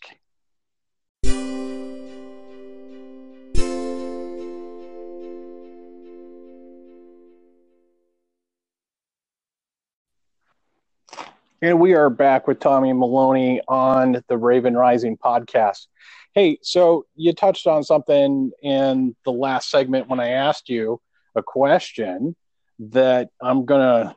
And 11.63 11.79
we 11.79 11.93
are 11.93 12.09
back 12.09 12.49
with 12.49 12.59
Tommy 12.59 12.95
Maloney 12.95 13.61
on 13.69 14.25
the 14.29 14.39
Raven 14.39 14.75
Rising 14.75 15.19
podcast. 15.19 15.89
Hey, 16.33 16.59
so 16.63 17.07
you 17.17 17.33
touched 17.33 17.67
on 17.67 17.83
something 17.83 18.53
in 18.63 19.17
the 19.25 19.33
last 19.33 19.69
segment 19.69 20.09
when 20.09 20.21
I 20.21 20.29
asked 20.29 20.69
you 20.69 21.01
a 21.35 21.43
question 21.43 22.37
that 22.79 23.31
I'm 23.43 23.65
going 23.65 23.81
to 23.81 24.17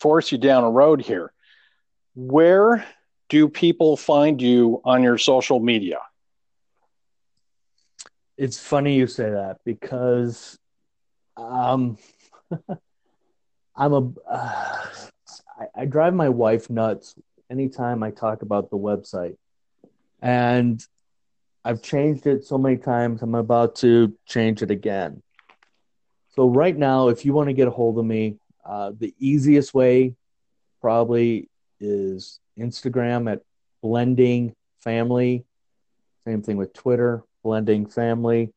force 0.00 0.32
you 0.32 0.38
down 0.38 0.64
a 0.64 0.70
road 0.70 1.00
here. 1.00 1.32
Where 2.16 2.84
do 3.28 3.48
people 3.48 3.96
find 3.96 4.42
you 4.42 4.80
on 4.84 5.04
your 5.04 5.16
social 5.16 5.60
media? 5.60 5.98
It's 8.36 8.58
funny 8.58 8.96
you 8.96 9.06
say 9.06 9.30
that 9.30 9.58
because 9.64 10.58
um, 11.36 11.98
I'm 13.76 13.92
a. 13.92 14.12
Uh, 14.28 14.86
I, 15.56 15.82
I 15.82 15.84
drive 15.84 16.14
my 16.14 16.30
wife 16.30 16.68
nuts 16.68 17.14
anytime 17.48 18.02
I 18.02 18.10
talk 18.10 18.42
about 18.42 18.70
the 18.70 18.76
website. 18.76 19.36
And 20.20 20.84
I've 21.64 21.82
changed 21.82 22.26
it 22.26 22.44
so 22.44 22.58
many 22.58 22.76
times, 22.76 23.22
I'm 23.22 23.34
about 23.34 23.76
to 23.76 24.14
change 24.26 24.62
it 24.62 24.70
again. 24.70 25.22
So, 26.34 26.48
right 26.48 26.76
now, 26.76 27.08
if 27.08 27.24
you 27.24 27.32
want 27.32 27.48
to 27.48 27.54
get 27.54 27.68
a 27.68 27.70
hold 27.70 27.98
of 27.98 28.04
me, 28.04 28.36
uh, 28.64 28.92
the 28.98 29.14
easiest 29.18 29.72
way 29.72 30.14
probably 30.80 31.48
is 31.80 32.40
Instagram 32.58 33.32
at 33.32 33.40
Blending 33.82 34.54
Family. 34.80 35.44
Same 36.26 36.42
thing 36.42 36.56
with 36.56 36.72
Twitter, 36.72 37.22
Blending 37.42 37.86
Family, 37.86 38.52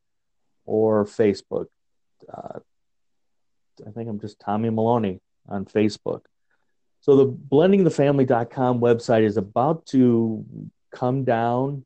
or 0.66 1.04
Facebook. 1.04 1.66
Uh, 2.32 2.58
I 3.86 3.90
think 3.90 4.08
I'm 4.08 4.20
just 4.20 4.40
Tommy 4.40 4.70
Maloney 4.70 5.20
on 5.48 5.64
Facebook. 5.64 6.22
So 7.00 7.16
the 7.16 7.26
blendingthefamily.com 7.26 8.80
website 8.80 9.22
is 9.22 9.36
about 9.36 9.86
to 9.86 10.44
come 10.90 11.24
down 11.24 11.84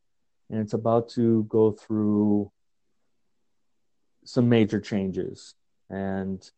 and 0.53 0.61
it's 0.61 0.75
about 0.75 1.09
to 1.09 1.45
go 1.45 1.73
through 1.73 2.53
some 4.25 4.49
major 4.51 4.81
changes. 4.81 5.55
And 5.89 6.49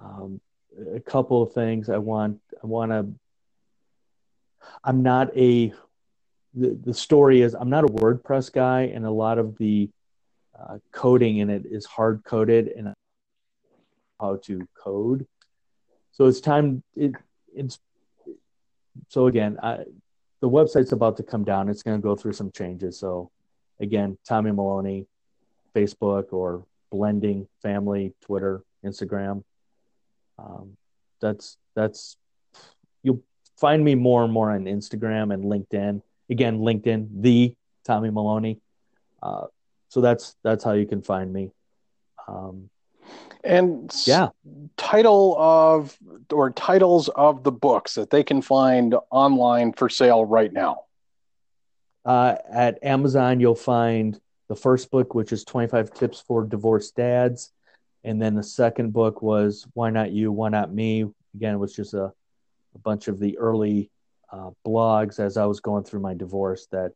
um, 0.00 0.40
a 0.94 1.00
couple 1.00 1.42
of 1.42 1.52
things 1.52 1.88
I 1.88 1.98
want 1.98 2.40
I 2.62 2.66
want 2.66 2.90
to 2.90 3.08
I'm 4.84 5.02
not 5.02 5.34
a 5.36 5.72
the, 6.52 6.78
the 6.82 6.94
story 6.94 7.42
is 7.42 7.54
I'm 7.54 7.70
not 7.70 7.84
a 7.84 7.88
WordPress 7.88 8.52
guy 8.52 8.82
and 8.82 9.06
a 9.06 9.10
lot 9.10 9.38
of 9.38 9.56
the 9.56 9.88
uh, 10.58 10.78
coding 10.90 11.38
in 11.38 11.48
it 11.48 11.64
is 11.64 11.86
hard 11.86 12.24
coded 12.24 12.68
and 12.76 12.92
how 14.20 14.36
to 14.44 14.66
code. 14.76 15.26
So 16.12 16.26
it's 16.26 16.40
time 16.40 16.82
it, 16.96 17.12
it's 17.54 17.78
so 19.08 19.26
again, 19.26 19.58
I, 19.62 19.84
the 20.40 20.48
website's 20.48 20.92
about 20.92 21.16
to 21.16 21.22
come 21.22 21.44
down. 21.44 21.68
It's 21.68 21.82
going 21.82 21.98
to 21.98 22.02
go 22.02 22.14
through 22.14 22.34
some 22.34 22.50
changes. 22.50 22.98
So 22.98 23.30
again, 23.80 24.18
Tommy 24.26 24.52
Maloney, 24.52 25.06
Facebook 25.74 26.32
or 26.32 26.64
Blending 26.90 27.48
Family, 27.62 28.14
Twitter, 28.22 28.62
Instagram. 28.84 29.42
Um, 30.38 30.76
that's 31.20 31.56
that's 31.74 32.16
you'll 33.02 33.22
find 33.56 33.82
me 33.84 33.94
more 33.94 34.24
and 34.24 34.32
more 34.32 34.50
on 34.50 34.64
Instagram 34.64 35.32
and 35.32 35.44
LinkedIn. 35.44 36.02
Again, 36.30 36.58
LinkedIn, 36.58 37.08
the 37.22 37.54
Tommy 37.84 38.10
Maloney. 38.10 38.60
Uh, 39.22 39.46
so 39.88 40.00
that's 40.00 40.36
that's 40.42 40.64
how 40.64 40.72
you 40.72 40.86
can 40.86 41.02
find 41.02 41.32
me. 41.32 41.50
Um, 42.28 42.68
and 43.44 43.92
yeah. 44.06 44.28
title 44.76 45.36
of 45.38 45.96
or 46.32 46.50
titles 46.50 47.08
of 47.10 47.44
the 47.44 47.52
books 47.52 47.94
that 47.94 48.10
they 48.10 48.22
can 48.22 48.42
find 48.42 48.94
online 49.10 49.72
for 49.72 49.88
sale 49.88 50.24
right 50.24 50.52
now. 50.52 50.82
Uh, 52.04 52.36
at 52.52 52.78
amazon 52.84 53.40
you'll 53.40 53.54
find 53.54 54.20
the 54.48 54.56
first 54.56 54.90
book 54.90 55.14
which 55.14 55.32
is 55.32 55.44
25 55.44 55.92
tips 55.92 56.20
for 56.20 56.44
divorced 56.44 56.94
dads. 56.96 57.52
And 58.04 58.22
then 58.22 58.36
the 58.36 58.42
second 58.42 58.92
book 58.92 59.20
was 59.20 59.66
why 59.74 59.90
not 59.90 60.12
you 60.12 60.30
why 60.30 60.48
not 60.48 60.72
me. 60.72 61.06
Again 61.34 61.54
it 61.54 61.58
was 61.58 61.74
just 61.74 61.94
a, 61.94 62.12
a 62.74 62.78
bunch 62.82 63.08
of 63.08 63.18
the 63.18 63.36
early 63.38 63.90
uh, 64.32 64.50
blogs 64.66 65.20
as 65.20 65.36
i 65.36 65.44
was 65.44 65.60
going 65.60 65.84
through 65.84 66.00
my 66.00 66.14
divorce 66.14 66.66
that 66.72 66.92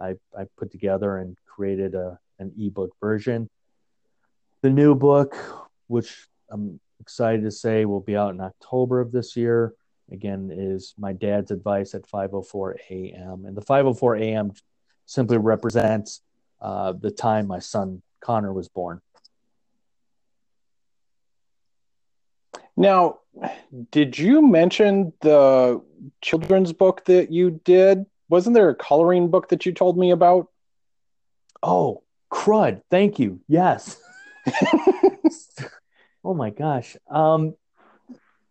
i, 0.00 0.14
I 0.38 0.44
put 0.58 0.70
together 0.70 1.18
and 1.18 1.36
created 1.46 1.94
a, 1.94 2.18
an 2.38 2.52
ebook 2.58 2.94
version 3.00 3.48
the 4.64 4.70
new 4.70 4.94
book 4.94 5.36
which 5.88 6.26
I'm 6.50 6.80
excited 6.98 7.42
to 7.42 7.50
say 7.50 7.84
will 7.84 8.00
be 8.00 8.16
out 8.16 8.32
in 8.32 8.40
October 8.40 8.98
of 8.98 9.12
this 9.12 9.36
year. 9.36 9.74
Again, 10.10 10.50
is 10.50 10.94
my 10.96 11.12
dad's 11.12 11.50
advice 11.50 11.94
at 11.94 12.08
5:04 12.08 12.76
a.m. 12.88 13.44
And 13.44 13.54
the 13.54 13.60
5:04 13.60 14.22
a.m. 14.22 14.52
simply 15.04 15.36
represents 15.36 16.22
uh, 16.62 16.92
the 16.92 17.10
time 17.10 17.46
my 17.46 17.58
son 17.58 18.00
Connor 18.20 18.54
was 18.54 18.68
born. 18.68 19.02
Now, 22.74 23.18
did 23.90 24.18
you 24.18 24.40
mention 24.40 25.12
the 25.20 25.82
children's 26.22 26.72
book 26.72 27.04
that 27.04 27.30
you 27.30 27.60
did? 27.64 28.06
Wasn't 28.30 28.54
there 28.54 28.70
a 28.70 28.74
coloring 28.74 29.28
book 29.28 29.50
that 29.50 29.66
you 29.66 29.72
told 29.72 29.98
me 29.98 30.10
about? 30.10 30.48
Oh, 31.62 32.02
crud. 32.32 32.80
Thank 32.90 33.18
you. 33.18 33.40
Yes. 33.46 34.00
Oh 36.26 36.32
my 36.32 36.48
gosh. 36.48 36.96
Um, 37.10 37.54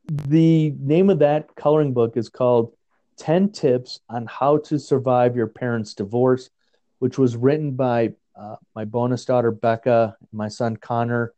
the 0.08 0.76
name 0.80 1.10
of 1.10 1.20
that 1.20 1.56
coloring 1.56 1.94
book 1.94 2.18
is 2.18 2.30
called 2.30 2.72
10 3.18 3.52
Tips 3.52 4.00
on 4.10 4.28
How 4.28 4.58
to 4.58 4.78
Survive 4.78 5.36
Your 5.36 5.48
Parents' 5.48 5.96
Divorce, 5.96 6.52
which 7.00 7.18
was 7.18 7.36
written 7.36 7.72
by 7.72 8.14
uh, 8.36 8.58
my 8.76 8.86
bonus 8.86 9.26
daughter, 9.26 9.50
Becca, 9.50 10.16
and 10.20 10.30
my 10.32 10.50
son, 10.50 10.78
Connor. 10.78 11.34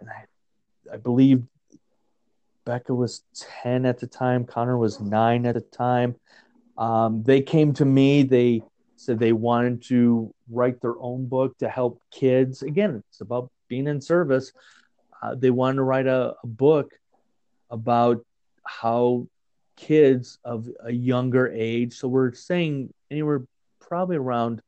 And 0.00 0.08
I, 0.08 0.94
I 0.94 0.96
believe 0.96 1.44
Becca 2.64 2.92
was 2.92 3.22
10 3.62 3.86
at 3.86 3.98
the 3.98 4.08
time, 4.08 4.46
Connor 4.46 4.76
was 4.76 5.00
nine 5.00 5.46
at 5.46 5.54
the 5.54 5.60
time. 5.60 6.16
Um, 6.76 7.22
they 7.22 7.42
came 7.42 7.74
to 7.74 7.84
me, 7.84 8.24
they 8.24 8.62
said 8.96 9.20
they 9.20 9.32
wanted 9.32 9.82
to 9.84 10.34
write 10.50 10.80
their 10.80 10.98
own 10.98 11.26
book 11.26 11.56
to 11.58 11.68
help 11.68 12.02
kids. 12.10 12.62
Again, 12.62 13.04
it's 13.08 13.20
about 13.20 13.50
being 13.70 13.86
in 13.86 14.02
service 14.02 14.52
uh, 15.22 15.34
they 15.34 15.50
wanted 15.50 15.76
to 15.76 15.82
write 15.82 16.06
a, 16.06 16.34
a 16.42 16.46
book 16.46 16.94
about 17.70 18.24
how 18.64 19.26
kids 19.76 20.38
of 20.44 20.68
a 20.84 20.92
younger 20.92 21.48
age, 21.48 21.94
so 21.94 22.08
we're 22.08 22.32
saying 22.32 22.92
anywhere 23.10 23.42
probably 23.80 24.16
around 24.16 24.62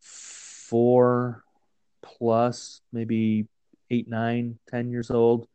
four 0.00 1.42
plus, 2.02 2.80
maybe 2.92 3.46
eight, 3.90 4.08
nine, 4.08 4.58
ten 4.70 4.90
years 4.90 5.10
old, 5.10 5.46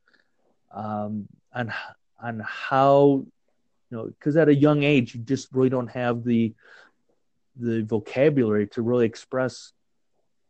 um, 0.72 1.28
on 1.54 1.74
on 2.22 2.42
how 2.46 3.26
you 3.90 3.98
know 3.98 4.06
because 4.06 4.36
at 4.38 4.50
a 4.50 4.56
young 4.56 4.84
age 4.84 5.16
you 5.16 5.22
just 5.22 5.50
really 5.54 5.70
don't 5.70 5.90
have 5.90 6.24
the 6.24 6.54
the 7.56 7.84
vocabulary 7.84 8.68
to 8.68 8.82
really 8.82 9.06
express 9.06 9.72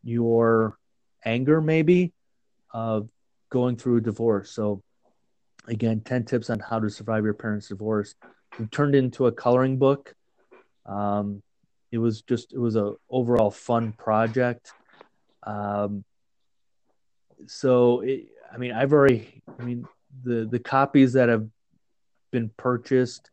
your 0.04 0.78
anger 1.26 1.62
maybe 1.62 2.14
of 2.72 3.10
going 3.50 3.78
through 3.78 3.98
a 3.98 4.02
divorce. 4.02 4.52
So 4.52 4.84
again 5.68 6.02
10 6.02 6.26
tips 6.26 6.50
on 6.50 6.60
how 6.60 6.80
to 6.80 6.90
survive 6.90 7.24
your 7.24 7.34
parents 7.34 7.68
divorce. 7.70 8.16
We 8.60 8.66
turned 8.68 8.96
into 8.96 9.28
a 9.28 9.32
coloring 9.32 9.78
book. 9.78 10.14
Um, 10.86 11.42
it 11.92 11.98
was 11.98 12.22
just 12.22 12.54
it 12.54 12.60
was 12.60 12.76
a 12.76 12.94
overall 13.10 13.52
fun 13.52 13.94
project. 13.94 14.72
Um, 15.44 16.04
so 17.46 18.02
it, 18.02 18.28
i 18.52 18.58
mean 18.58 18.72
i've 18.72 18.94
already 18.94 19.44
i 19.60 19.64
mean 19.64 19.86
the 20.24 20.48
the 20.50 20.58
copies 20.58 21.14
that 21.14 21.30
have 21.30 21.48
been 22.32 22.50
purchased 22.58 23.30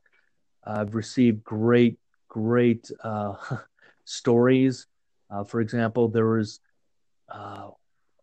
i've 0.65 0.95
received 0.95 1.43
great 1.43 1.99
great 2.29 2.91
uh, 3.05 3.35
stories. 4.05 4.87
Uh, 5.31 5.45
for 5.45 5.61
example 5.61 6.09
there 6.09 6.27
was 6.27 6.61
uh, 7.29 7.71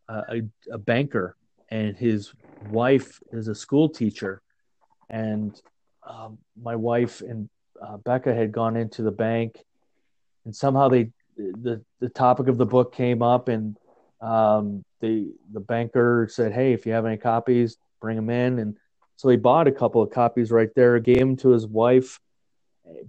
a, 0.08 0.42
a 0.72 0.78
banker 0.78 1.36
and 1.70 1.96
his 1.96 2.34
wife 2.70 3.20
is 3.32 3.48
a 3.48 3.56
school 3.56 3.90
teacher. 3.90 4.42
And 5.10 5.60
um, 6.08 6.38
my 6.62 6.76
wife 6.76 7.22
and 7.22 7.50
uh, 7.82 7.98
becca 7.98 8.34
had 8.34 8.52
gone 8.52 8.76
into 8.76 9.02
the 9.02 9.12
bank 9.12 9.64
and 10.46 10.56
somehow 10.56 10.88
they 10.90 11.10
the 11.38 11.82
the 12.00 12.10
topic 12.10 12.48
of 12.48 12.58
the 12.58 12.66
book 12.66 12.94
came 12.94 13.22
up 13.22 13.48
and 13.48 13.78
um, 14.22 14.84
the 15.00 15.34
the 15.54 15.60
banker 15.60 16.28
said 16.30 16.52
hey 16.52 16.74
if 16.74 16.86
you 16.86 16.92
have 16.92 17.06
any 17.06 17.18
copies 17.18 17.78
bring 18.02 18.18
them 18.18 18.30
in. 18.30 18.60
And 18.60 18.78
so 19.16 19.30
he 19.30 19.38
bought 19.38 19.68
a 19.68 19.72
couple 19.72 20.02
of 20.02 20.10
copies 20.10 20.52
right 20.52 20.74
there 20.76 21.00
gave 21.00 21.20
them 21.20 21.38
to 21.38 21.50
his 21.50 21.68
wife 21.68 22.20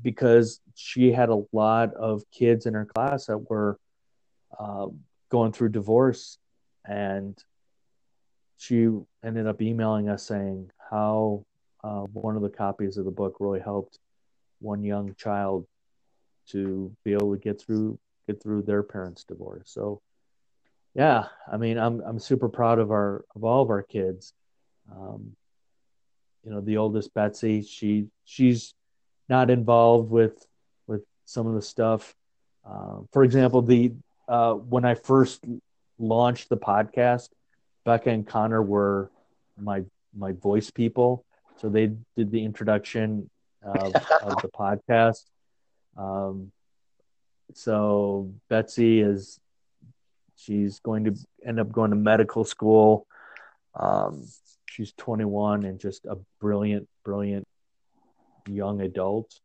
because 0.03 0.61
she 0.75 1.11
had 1.11 1.31
a 1.31 1.43
lot 1.53 1.95
of 1.95 2.23
kids 2.31 2.67
in 2.67 2.75
her 2.75 2.85
class 2.85 3.27
that 3.27 3.39
were 3.39 3.79
uh, 4.59 4.87
going 5.33 5.51
through 5.51 5.71
divorce 5.71 6.37
and 6.87 7.43
she 8.59 8.87
ended 9.25 9.47
up 9.47 9.63
emailing 9.63 10.11
us 10.11 10.23
saying 10.25 10.71
how 10.91 11.43
uh, 11.83 12.03
one 12.13 12.37
of 12.37 12.43
the 12.43 12.51
copies 12.51 12.99
of 12.99 13.07
the 13.07 13.11
book 13.11 13.37
really 13.41 13.59
helped 13.59 13.99
one 14.61 14.85
young 14.85 15.15
child 15.15 15.67
to 16.51 16.95
be 17.03 17.15
able 17.15 17.33
to 17.33 17.41
get 17.41 17.59
through 17.59 17.99
get 18.29 18.43
through 18.43 18.63
their 18.63 18.83
parents' 18.83 19.25
divorce. 19.25 19.71
So, 19.73 20.03
yeah, 20.95 21.25
I 21.51 21.57
mean, 21.57 21.79
I'm 21.79 22.01
I'm 22.03 22.19
super 22.19 22.51
proud 22.51 22.79
of 22.79 22.91
our 22.91 23.25
of 23.35 23.43
all 23.43 23.63
of 23.63 23.71
our 23.71 23.83
kids. 23.83 24.35
Um, 24.95 25.35
you 26.45 26.53
know, 26.53 26.61
the 26.61 26.77
oldest 26.77 27.15
Betsy, 27.15 27.63
she 27.63 28.09
she's 28.25 28.75
not 29.31 29.51
involved 29.51 30.11
with 30.11 30.47
with 30.87 31.03
some 31.25 31.47
of 31.47 31.55
the 31.55 31.63
stuff. 31.63 32.15
Uh, 32.69 32.99
for 33.13 33.25
example, 33.25 33.63
the 33.63 33.93
uh, 34.33 34.55
when 34.55 34.87
I 34.87 34.95
first 34.95 35.45
launched 35.99 36.49
the 36.49 36.57
podcast, 36.57 37.29
Becca 37.85 38.09
and 38.09 38.27
Connor 38.27 38.63
were 38.63 39.11
my 39.61 39.85
my 40.17 40.33
voice 40.33 40.71
people, 40.71 41.27
so 41.59 41.69
they 41.69 41.93
did 42.17 42.31
the 42.31 42.43
introduction 42.43 43.29
of, 43.63 43.95
of 44.23 44.41
the 44.41 44.49
podcast. 44.49 45.25
Um, 45.99 46.51
so 47.53 48.33
Betsy 48.49 49.01
is 49.01 49.39
she's 50.37 50.81
going 50.81 51.05
to 51.05 51.15
end 51.45 51.61
up 51.61 51.71
going 51.71 51.91
to 51.91 51.97
medical 51.97 52.45
school. 52.45 53.07
Um, 53.79 54.27
she's 54.65 54.95
21 54.95 55.65
and 55.65 55.79
just 55.79 56.07
a 56.07 56.17
brilliant, 56.41 56.89
brilliant 57.05 57.47
young 58.49 58.81
adult. 58.81 59.41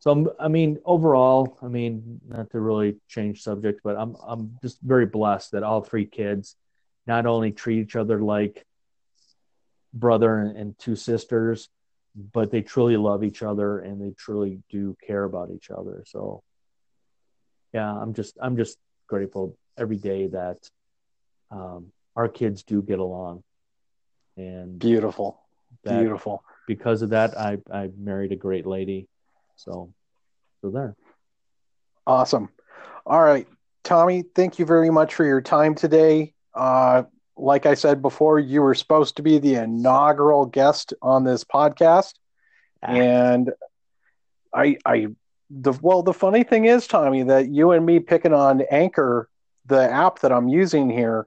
So 0.00 0.34
I 0.38 0.48
mean, 0.48 0.78
overall, 0.84 1.58
I 1.60 1.66
mean, 1.66 2.20
not 2.26 2.50
to 2.50 2.60
really 2.60 2.96
change 3.08 3.42
subject, 3.42 3.80
but 3.82 3.96
I'm 3.96 4.16
I'm 4.24 4.58
just 4.62 4.80
very 4.80 5.06
blessed 5.06 5.52
that 5.52 5.62
all 5.62 5.82
three 5.82 6.06
kids 6.06 6.54
not 7.06 7.26
only 7.26 7.50
treat 7.52 7.80
each 7.80 7.96
other 7.96 8.20
like 8.20 8.64
brother 9.92 10.38
and, 10.38 10.78
two 10.78 10.94
sisters, 10.94 11.68
but 12.14 12.50
they 12.50 12.62
truly 12.62 12.96
love 12.96 13.24
each 13.24 13.42
other 13.42 13.78
and 13.80 14.00
they 14.00 14.14
truly 14.16 14.60
do 14.70 14.96
care 15.04 15.24
about 15.24 15.50
each 15.50 15.70
other. 15.70 16.04
So 16.06 16.42
yeah, 17.72 17.90
I'm 17.90 18.14
just 18.14 18.36
I'm 18.40 18.56
just 18.56 18.78
grateful 19.08 19.56
every 19.76 19.96
day 19.96 20.28
that 20.28 20.58
um, 21.50 21.92
our 22.14 22.28
kids 22.28 22.62
do 22.62 22.82
get 22.82 22.98
along. 22.98 23.42
And 24.36 24.78
beautiful, 24.78 25.40
beautiful. 25.82 26.44
Because 26.68 27.02
of 27.02 27.10
that, 27.10 27.36
I 27.36 27.58
I 27.72 27.90
married 27.96 28.30
a 28.30 28.36
great 28.36 28.66
lady. 28.66 29.08
So, 29.58 29.92
so 30.62 30.70
there. 30.70 30.96
Awesome. 32.06 32.48
All 33.04 33.20
right, 33.20 33.46
Tommy. 33.82 34.22
Thank 34.34 34.58
you 34.58 34.64
very 34.64 34.88
much 34.88 35.14
for 35.14 35.24
your 35.24 35.40
time 35.40 35.74
today. 35.74 36.32
Uh, 36.54 37.02
like 37.36 37.66
I 37.66 37.74
said 37.74 38.00
before, 38.00 38.38
you 38.38 38.62
were 38.62 38.74
supposed 38.74 39.16
to 39.16 39.22
be 39.22 39.38
the 39.38 39.56
inaugural 39.56 40.46
guest 40.46 40.94
on 41.02 41.24
this 41.24 41.42
podcast, 41.42 42.14
ah. 42.84 42.92
and 42.92 43.50
I, 44.54 44.78
I, 44.86 45.08
the 45.50 45.72
well, 45.82 46.04
the 46.04 46.14
funny 46.14 46.44
thing 46.44 46.66
is, 46.66 46.86
Tommy, 46.86 47.24
that 47.24 47.48
you 47.48 47.72
and 47.72 47.84
me 47.84 47.98
picking 47.98 48.32
on 48.32 48.62
Anchor, 48.70 49.28
the 49.66 49.90
app 49.90 50.20
that 50.20 50.30
I'm 50.30 50.48
using 50.48 50.88
here, 50.88 51.26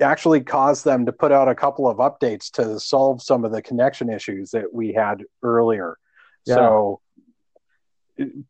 actually 0.00 0.42
caused 0.42 0.84
them 0.84 1.06
to 1.06 1.12
put 1.12 1.32
out 1.32 1.48
a 1.48 1.54
couple 1.54 1.88
of 1.88 1.96
updates 1.96 2.50
to 2.52 2.78
solve 2.78 3.22
some 3.22 3.44
of 3.44 3.52
the 3.52 3.62
connection 3.62 4.10
issues 4.10 4.50
that 4.50 4.72
we 4.72 4.92
had 4.92 5.24
earlier. 5.42 5.96
Yeah. 6.44 6.56
So 6.56 7.00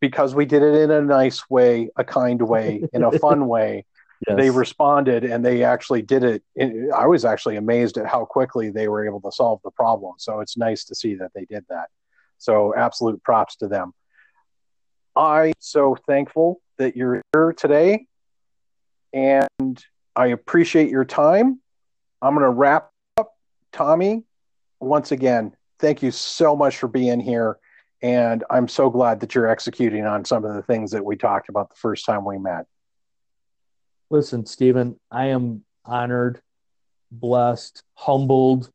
because 0.00 0.34
we 0.34 0.44
did 0.44 0.62
it 0.62 0.74
in 0.74 0.90
a 0.90 1.00
nice 1.00 1.48
way, 1.48 1.90
a 1.96 2.04
kind 2.04 2.40
way, 2.42 2.82
in 2.92 3.02
a 3.02 3.18
fun 3.18 3.46
way, 3.46 3.84
yes. 4.26 4.36
they 4.36 4.50
responded 4.50 5.24
and 5.24 5.44
they 5.44 5.64
actually 5.64 6.02
did 6.02 6.24
it. 6.24 6.42
I 6.94 7.06
was 7.06 7.24
actually 7.24 7.56
amazed 7.56 7.98
at 7.98 8.06
how 8.06 8.24
quickly 8.24 8.70
they 8.70 8.88
were 8.88 9.06
able 9.06 9.20
to 9.22 9.32
solve 9.32 9.60
the 9.64 9.70
problem. 9.70 10.14
So 10.18 10.40
it's 10.40 10.56
nice 10.56 10.84
to 10.84 10.94
see 10.94 11.14
that 11.16 11.32
they 11.34 11.44
did 11.44 11.64
that. 11.68 11.88
So 12.38 12.74
absolute 12.74 13.22
props 13.22 13.56
to 13.56 13.68
them. 13.68 13.92
I'm 15.14 15.52
so 15.58 15.96
thankful 16.06 16.60
that 16.78 16.96
you're 16.96 17.22
here 17.32 17.52
today 17.52 18.06
and 19.12 19.84
I 20.16 20.28
appreciate 20.28 20.90
your 20.90 21.04
time. 21.04 21.60
I'm 22.20 22.34
going 22.34 22.44
to 22.44 22.50
wrap 22.50 22.90
up. 23.16 23.34
Tommy, 23.72 24.24
once 24.80 25.12
again, 25.12 25.54
thank 25.78 26.02
you 26.02 26.10
so 26.10 26.56
much 26.56 26.76
for 26.76 26.88
being 26.88 27.20
here. 27.20 27.58
And 28.02 28.42
I'm 28.50 28.66
so 28.66 28.90
glad 28.90 29.20
that 29.20 29.34
you're 29.34 29.48
executing 29.48 30.04
on 30.04 30.24
some 30.24 30.44
of 30.44 30.54
the 30.54 30.62
things 30.62 30.90
that 30.90 31.04
we 31.04 31.16
talked 31.16 31.48
about 31.48 31.68
the 31.68 31.76
first 31.76 32.04
time 32.04 32.24
we 32.24 32.36
met. 32.36 32.66
Listen, 34.10 34.44
Stephen, 34.44 34.98
I 35.10 35.26
am 35.26 35.64
honored, 35.84 36.42
blessed, 37.12 37.82
humbled, 37.94 38.70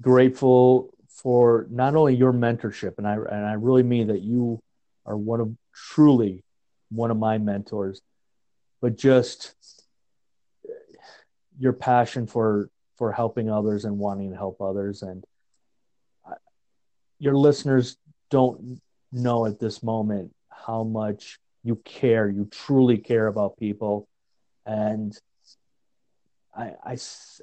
grateful 0.00 0.94
for 1.08 1.66
not 1.70 1.94
only 1.94 2.16
your 2.16 2.32
mentorship, 2.32 2.94
and 2.98 3.06
I 3.06 3.14
and 3.14 3.46
I 3.46 3.52
really 3.52 3.82
mean 3.82 4.08
that 4.08 4.22
you 4.22 4.60
are 5.06 5.16
one 5.16 5.40
of 5.40 5.54
truly 5.74 6.42
one 6.90 7.10
of 7.10 7.16
my 7.18 7.38
mentors, 7.38 8.00
but 8.80 8.96
just 8.96 9.54
your 11.58 11.72
passion 11.72 12.26
for 12.26 12.70
for 12.96 13.12
helping 13.12 13.50
others 13.50 13.84
and 13.84 13.98
wanting 13.98 14.30
to 14.30 14.36
help 14.36 14.60
others 14.60 15.02
and 15.02 15.24
your 17.18 17.34
listeners 17.34 17.96
don't 18.34 18.80
know 19.12 19.46
at 19.46 19.60
this 19.60 19.82
moment 19.82 20.34
how 20.50 20.82
much 20.82 21.38
you 21.62 21.76
care 21.84 22.28
you 22.28 22.44
truly 22.50 22.98
care 22.98 23.28
about 23.28 23.56
people 23.56 24.08
and 24.66 25.16
I, 26.56 26.72
I, 26.84 26.96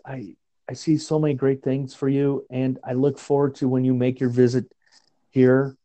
I, 0.06 0.36
I 0.70 0.74
see 0.74 0.98
so 0.98 1.20
many 1.20 1.34
great 1.34 1.64
things 1.64 1.94
for 1.94 2.08
you, 2.08 2.46
and 2.50 2.80
I 2.84 2.94
look 2.94 3.20
forward 3.20 3.56
to 3.56 3.68
when 3.68 3.84
you 3.84 3.94
make 3.94 4.20
your 4.20 4.30
visit 4.30 4.72
here 5.32 5.76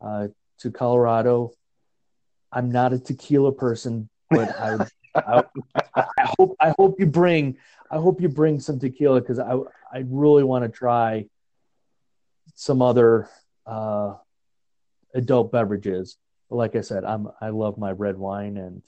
uh, 0.00 0.28
to 0.60 0.70
Colorado. 0.70 1.52
I'm 2.52 2.70
not 2.70 2.92
a 2.92 2.98
tequila 2.98 3.52
person, 3.52 4.08
but 4.30 4.48
I, 4.58 4.86
I, 5.14 5.42
I, 5.94 6.04
hope 6.38 6.56
I 6.58 6.72
hope 6.78 6.98
you 6.98 7.06
bring 7.06 7.58
I 7.90 7.96
hope 7.96 8.20
you 8.20 8.28
bring 8.28 8.60
some 8.60 8.78
tequila 8.78 9.20
because 9.20 9.38
I 9.38 9.56
I 9.92 10.04
really 10.06 10.44
want 10.44 10.64
to 10.64 10.70
try 10.70 11.26
some 12.54 12.80
other 12.80 13.28
uh, 13.66 14.14
adult 15.14 15.52
beverages. 15.52 16.16
But 16.48 16.56
like 16.56 16.76
I 16.76 16.80
said, 16.80 17.04
I'm 17.04 17.28
I 17.40 17.50
love 17.50 17.78
my 17.78 17.92
red 17.92 18.16
wine 18.16 18.56
and 18.56 18.82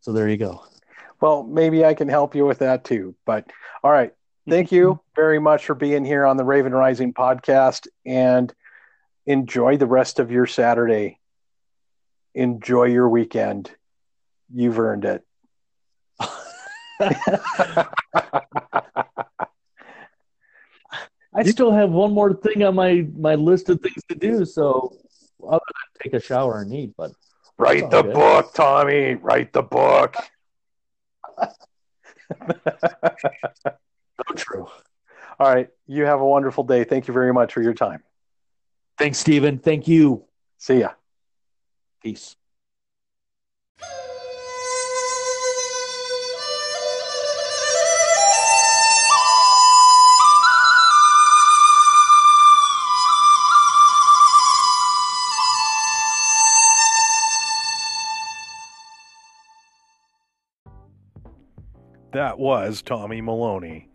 so 0.00 0.12
there 0.12 0.28
you 0.28 0.36
go. 0.36 0.64
Well, 1.20 1.44
maybe 1.44 1.84
I 1.84 1.94
can 1.94 2.08
help 2.08 2.34
you 2.34 2.44
with 2.44 2.58
that 2.58 2.84
too. 2.84 3.14
But 3.24 3.48
all 3.84 3.92
right. 3.92 4.12
Thank 4.48 4.72
you 4.72 4.98
very 5.14 5.38
much 5.38 5.66
for 5.66 5.76
being 5.76 6.04
here 6.04 6.26
on 6.26 6.36
the 6.36 6.44
Raven 6.44 6.72
Rising 6.72 7.14
podcast 7.14 7.86
and 8.04 8.52
enjoy 9.24 9.76
the 9.76 9.86
rest 9.86 10.18
of 10.18 10.32
your 10.32 10.46
Saturday. 10.46 11.20
Enjoy 12.34 12.84
your 12.84 13.08
weekend. 13.08 13.70
You've 14.52 14.80
earned 14.80 15.04
it. 15.04 15.22
I 21.34 21.42
still 21.44 21.70
have 21.72 21.90
one 21.90 22.12
more 22.12 22.34
thing 22.34 22.62
on 22.62 22.74
my 22.74 23.06
my 23.16 23.34
list 23.34 23.68
of 23.70 23.80
things 23.80 24.02
to 24.08 24.14
do. 24.14 24.44
So 24.44 24.96
other 25.42 25.60
than 25.60 26.02
take 26.02 26.14
a 26.14 26.20
shower 26.20 26.60
and 26.60 26.72
eat, 26.74 26.94
but 26.96 27.12
Write 27.58 27.90
the 27.90 28.02
good. 28.02 28.14
book, 28.14 28.54
Tommy. 28.54 29.14
Write 29.14 29.52
the 29.52 29.62
book. 29.62 30.16
so 32.80 34.34
true. 34.34 34.66
All 35.38 35.54
right. 35.54 35.68
You 35.86 36.04
have 36.04 36.20
a 36.20 36.26
wonderful 36.26 36.64
day. 36.64 36.84
Thank 36.84 37.08
you 37.08 37.14
very 37.14 37.32
much 37.32 37.52
for 37.52 37.62
your 37.62 37.74
time. 37.74 38.02
Thanks, 38.98 39.18
Stephen. 39.18 39.58
Thank 39.58 39.86
you. 39.86 40.24
See 40.58 40.80
ya. 40.80 40.90
Peace. 42.02 42.36
That 62.12 62.38
was 62.38 62.82
Tommy 62.82 63.22
Maloney. 63.22 63.88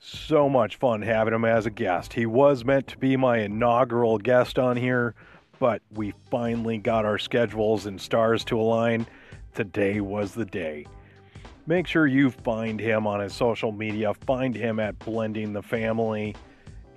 So 0.00 0.48
much 0.48 0.74
fun 0.76 1.00
having 1.00 1.32
him 1.32 1.44
as 1.44 1.64
a 1.64 1.70
guest. 1.70 2.12
He 2.12 2.26
was 2.26 2.64
meant 2.64 2.88
to 2.88 2.98
be 2.98 3.16
my 3.16 3.38
inaugural 3.38 4.18
guest 4.18 4.58
on 4.58 4.76
here, 4.76 5.14
but 5.60 5.80
we 5.92 6.12
finally 6.28 6.78
got 6.78 7.04
our 7.04 7.18
schedules 7.18 7.86
and 7.86 8.00
stars 8.00 8.44
to 8.46 8.58
align. 8.58 9.06
Today 9.54 10.00
was 10.00 10.34
the 10.34 10.44
day. 10.44 10.86
Make 11.68 11.86
sure 11.86 12.08
you 12.08 12.32
find 12.32 12.80
him 12.80 13.06
on 13.06 13.20
his 13.20 13.32
social 13.32 13.70
media, 13.70 14.12
find 14.26 14.56
him 14.56 14.80
at 14.80 14.98
Blending 14.98 15.52
the 15.52 15.62
Family, 15.62 16.34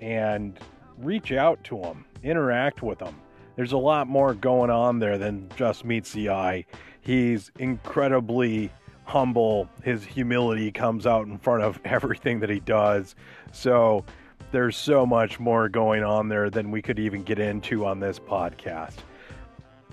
and 0.00 0.58
reach 0.98 1.30
out 1.30 1.62
to 1.62 1.78
him, 1.78 2.04
interact 2.24 2.82
with 2.82 2.98
him. 2.98 3.14
There's 3.54 3.70
a 3.70 3.78
lot 3.78 4.08
more 4.08 4.34
going 4.34 4.70
on 4.70 4.98
there 4.98 5.16
than 5.16 5.48
just 5.54 5.84
meets 5.84 6.12
the 6.12 6.30
eye. 6.30 6.66
He's 7.02 7.52
incredibly 7.60 8.72
humble. 9.06 9.70
His 9.82 10.04
humility 10.04 10.70
comes 10.70 11.06
out 11.06 11.26
in 11.26 11.38
front 11.38 11.62
of 11.62 11.80
everything 11.84 12.40
that 12.40 12.50
he 12.50 12.60
does. 12.60 13.14
So 13.52 14.04
there's 14.52 14.76
so 14.76 15.06
much 15.06 15.40
more 15.40 15.68
going 15.68 16.02
on 16.02 16.28
there 16.28 16.50
than 16.50 16.70
we 16.70 16.82
could 16.82 16.98
even 16.98 17.22
get 17.22 17.38
into 17.38 17.86
on 17.86 18.00
this 18.00 18.18
podcast. 18.18 18.96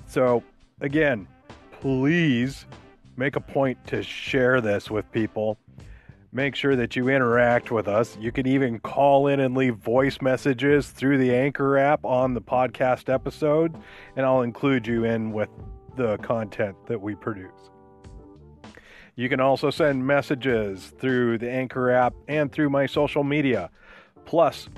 So, 0.06 0.44
again, 0.81 1.27
please 1.72 2.65
make 3.15 3.35
a 3.35 3.40
point 3.40 3.77
to 3.88 4.03
share 4.03 4.61
this 4.61 4.90
with 4.90 5.10
people. 5.11 5.57
Make 6.31 6.56
sure 6.56 6.76
that 6.76 6.95
you 6.95 7.10
interact 7.10 7.72
with 7.72 7.88
us. 7.88 8.18
You 8.19 8.31
can 8.31 8.48
even 8.48 8.80
call 8.80 9.27
in 9.27 9.40
and 9.40 9.56
leave 9.56 9.76
voice 9.77 10.19
messages 10.19 10.90
through 10.90 11.19
the 11.19 11.34
Anchor 11.34 11.77
app 11.77 12.03
on 12.03 12.34
the 12.34 12.41
podcast 12.41 13.14
episode, 13.14 13.76
and 14.15 14.26
I'll 14.26 14.41
include 14.41 14.88
you 14.88 15.03
in 15.03 15.31
with 15.31 15.49
the 15.95 16.18
content 16.18 16.76
that 16.88 16.99
we 16.99 17.14
produce. 17.14 17.73
You 19.15 19.30
can 19.30 19.40
also 19.40 19.69
send 19.69 20.06
messages 20.06 20.94
through 20.98 21.38
the 21.38 21.49
Anchor 21.49 21.91
app 21.91 22.14
and 22.27 22.52
through 22.52 22.69
my 22.69 22.88
social 22.88 23.23
media. 23.23 23.69
Plus, 24.26 24.69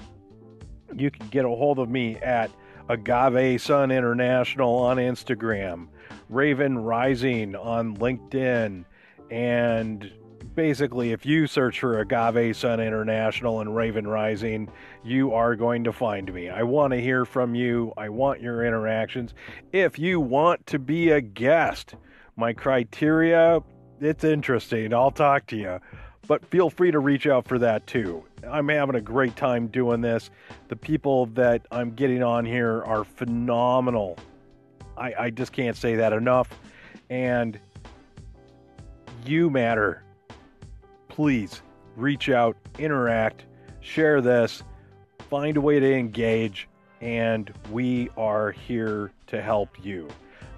you 0.96 1.10
can 1.10 1.28
get 1.28 1.46
a 1.46 1.50
hold 1.50 1.80
of 1.80 1.90
me 1.90 2.18
at 2.18 2.52
Agave 2.90 3.62
Sun 3.62 3.92
International 3.92 4.76
on 4.76 4.98
Instagram, 4.98 5.88
Raven 6.30 6.78
Rising 6.78 7.56
on 7.56 7.96
LinkedIn, 7.98 8.86
and 9.32 10.12
basically, 10.54 11.12
if 11.12 11.26
you 11.26 11.48
search 11.48 11.80
for 11.80 12.00
Agave 12.00 12.56
Sun 12.56 12.80
International 12.80 13.62
and 13.62 13.76
Raven 13.76 14.08
Rising, 14.08 14.70
you 15.04 15.34
are 15.34 15.56
going 15.56 15.84
to 15.84 15.92
find 15.92 16.32
me. 16.34 16.50
I 16.50 16.64
want 16.64 16.94
to 16.94 17.02
hear 17.02 17.26
from 17.26 17.56
you. 17.56 17.94
I 17.98 18.10
want 18.10 18.42
your 18.42 18.66
interactions. 18.66 19.34
If 19.72 19.98
you 19.98 20.20
want 20.20 20.66
to 20.68 20.80
be 20.80 21.10
a 21.12 21.22
guest, 21.22 21.96
my 22.36 22.54
criteria 22.54 23.62
it's 24.06 24.24
interesting. 24.24 24.94
I'll 24.94 25.12
talk 25.12 25.48
to 25.48 25.58
you. 25.58 25.80
But 26.28 26.44
feel 26.46 26.70
free 26.70 26.92
to 26.92 27.00
reach 27.00 27.28
out 27.28 27.48
for 27.48 27.60
that 27.60 27.86
too. 27.86 28.24
I'm 28.48 28.68
having 28.70 28.96
a 28.96 29.02
great 29.02 29.36
time 29.36 29.68
doing 29.68 30.02
this. 30.02 30.30
The 30.70 30.76
people 30.76 31.28
that 31.28 31.66
I'm 31.72 31.92
getting 31.92 32.24
on 32.24 32.46
here 32.46 32.84
are 32.84 33.04
phenomenal. 33.04 34.18
I, 34.98 35.14
I 35.18 35.30
just 35.30 35.52
can't 35.52 35.78
say 35.78 35.96
that 35.96 36.14
enough. 36.14 36.50
And 37.10 37.60
you 39.26 39.50
matter. 39.50 40.04
Please 41.10 41.62
reach 41.96 42.30
out, 42.30 42.58
interact, 42.78 43.46
share 43.80 44.20
this, 44.20 44.64
find 45.30 45.58
a 45.58 45.62
way 45.62 45.80
to 45.80 45.96
engage, 45.96 46.68
and 47.02 47.54
we 47.72 48.10
are 48.18 48.52
here 48.52 49.12
to 49.28 49.42
help 49.42 49.70
you. 49.84 50.10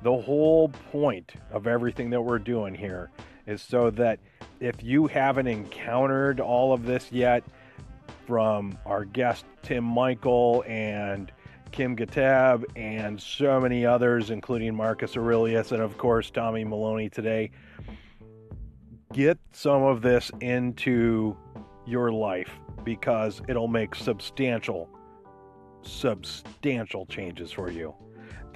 The 0.01 0.15
whole 0.15 0.69
point 0.91 1.33
of 1.51 1.67
everything 1.67 2.09
that 2.11 2.21
we're 2.21 2.39
doing 2.39 2.73
here 2.73 3.09
is 3.47 3.61
so 3.61 3.89
that 3.91 4.19
if 4.59 4.83
you 4.83 5.07
haven't 5.07 5.47
encountered 5.47 6.39
all 6.39 6.73
of 6.73 6.85
this 6.85 7.11
yet, 7.11 7.43
from 8.27 8.77
our 8.85 9.05
guest 9.05 9.45
Tim 9.63 9.85
Michael 9.85 10.63
and 10.67 11.31
Kim 11.71 11.95
Gatab 11.95 12.65
and 12.75 13.19
so 13.19 13.59
many 13.59 13.85
others, 13.85 14.29
including 14.29 14.75
Marcus 14.75 15.15
Aurelius 15.15 15.71
and 15.71 15.81
of 15.81 15.97
course 15.97 16.29
Tommy 16.29 16.65
Maloney 16.65 17.09
today, 17.09 17.51
get 19.13 19.37
some 19.53 19.83
of 19.83 20.01
this 20.01 20.29
into 20.41 21.37
your 21.85 22.11
life 22.11 22.51
because 22.83 23.41
it'll 23.47 23.69
make 23.69 23.95
substantial, 23.95 24.89
substantial 25.83 27.05
changes 27.05 27.51
for 27.51 27.71
you. 27.71 27.95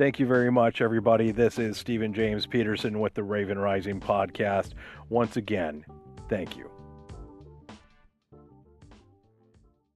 Thank 0.02 0.18
you 0.20 0.26
very 0.26 0.52
much, 0.52 0.82
everybody. 0.82 1.30
This 1.30 1.60
is 1.60 1.78
Stephen 1.78 2.12
James 2.12 2.48
Peterson 2.48 3.00
with 3.00 3.14
the 3.14 3.22
Raven 3.22 3.60
Rising 3.60 4.00
podcast. 4.00 4.72
Once 5.10 5.38
again, 5.38 5.86
thank 6.28 6.58
you. 6.58 6.71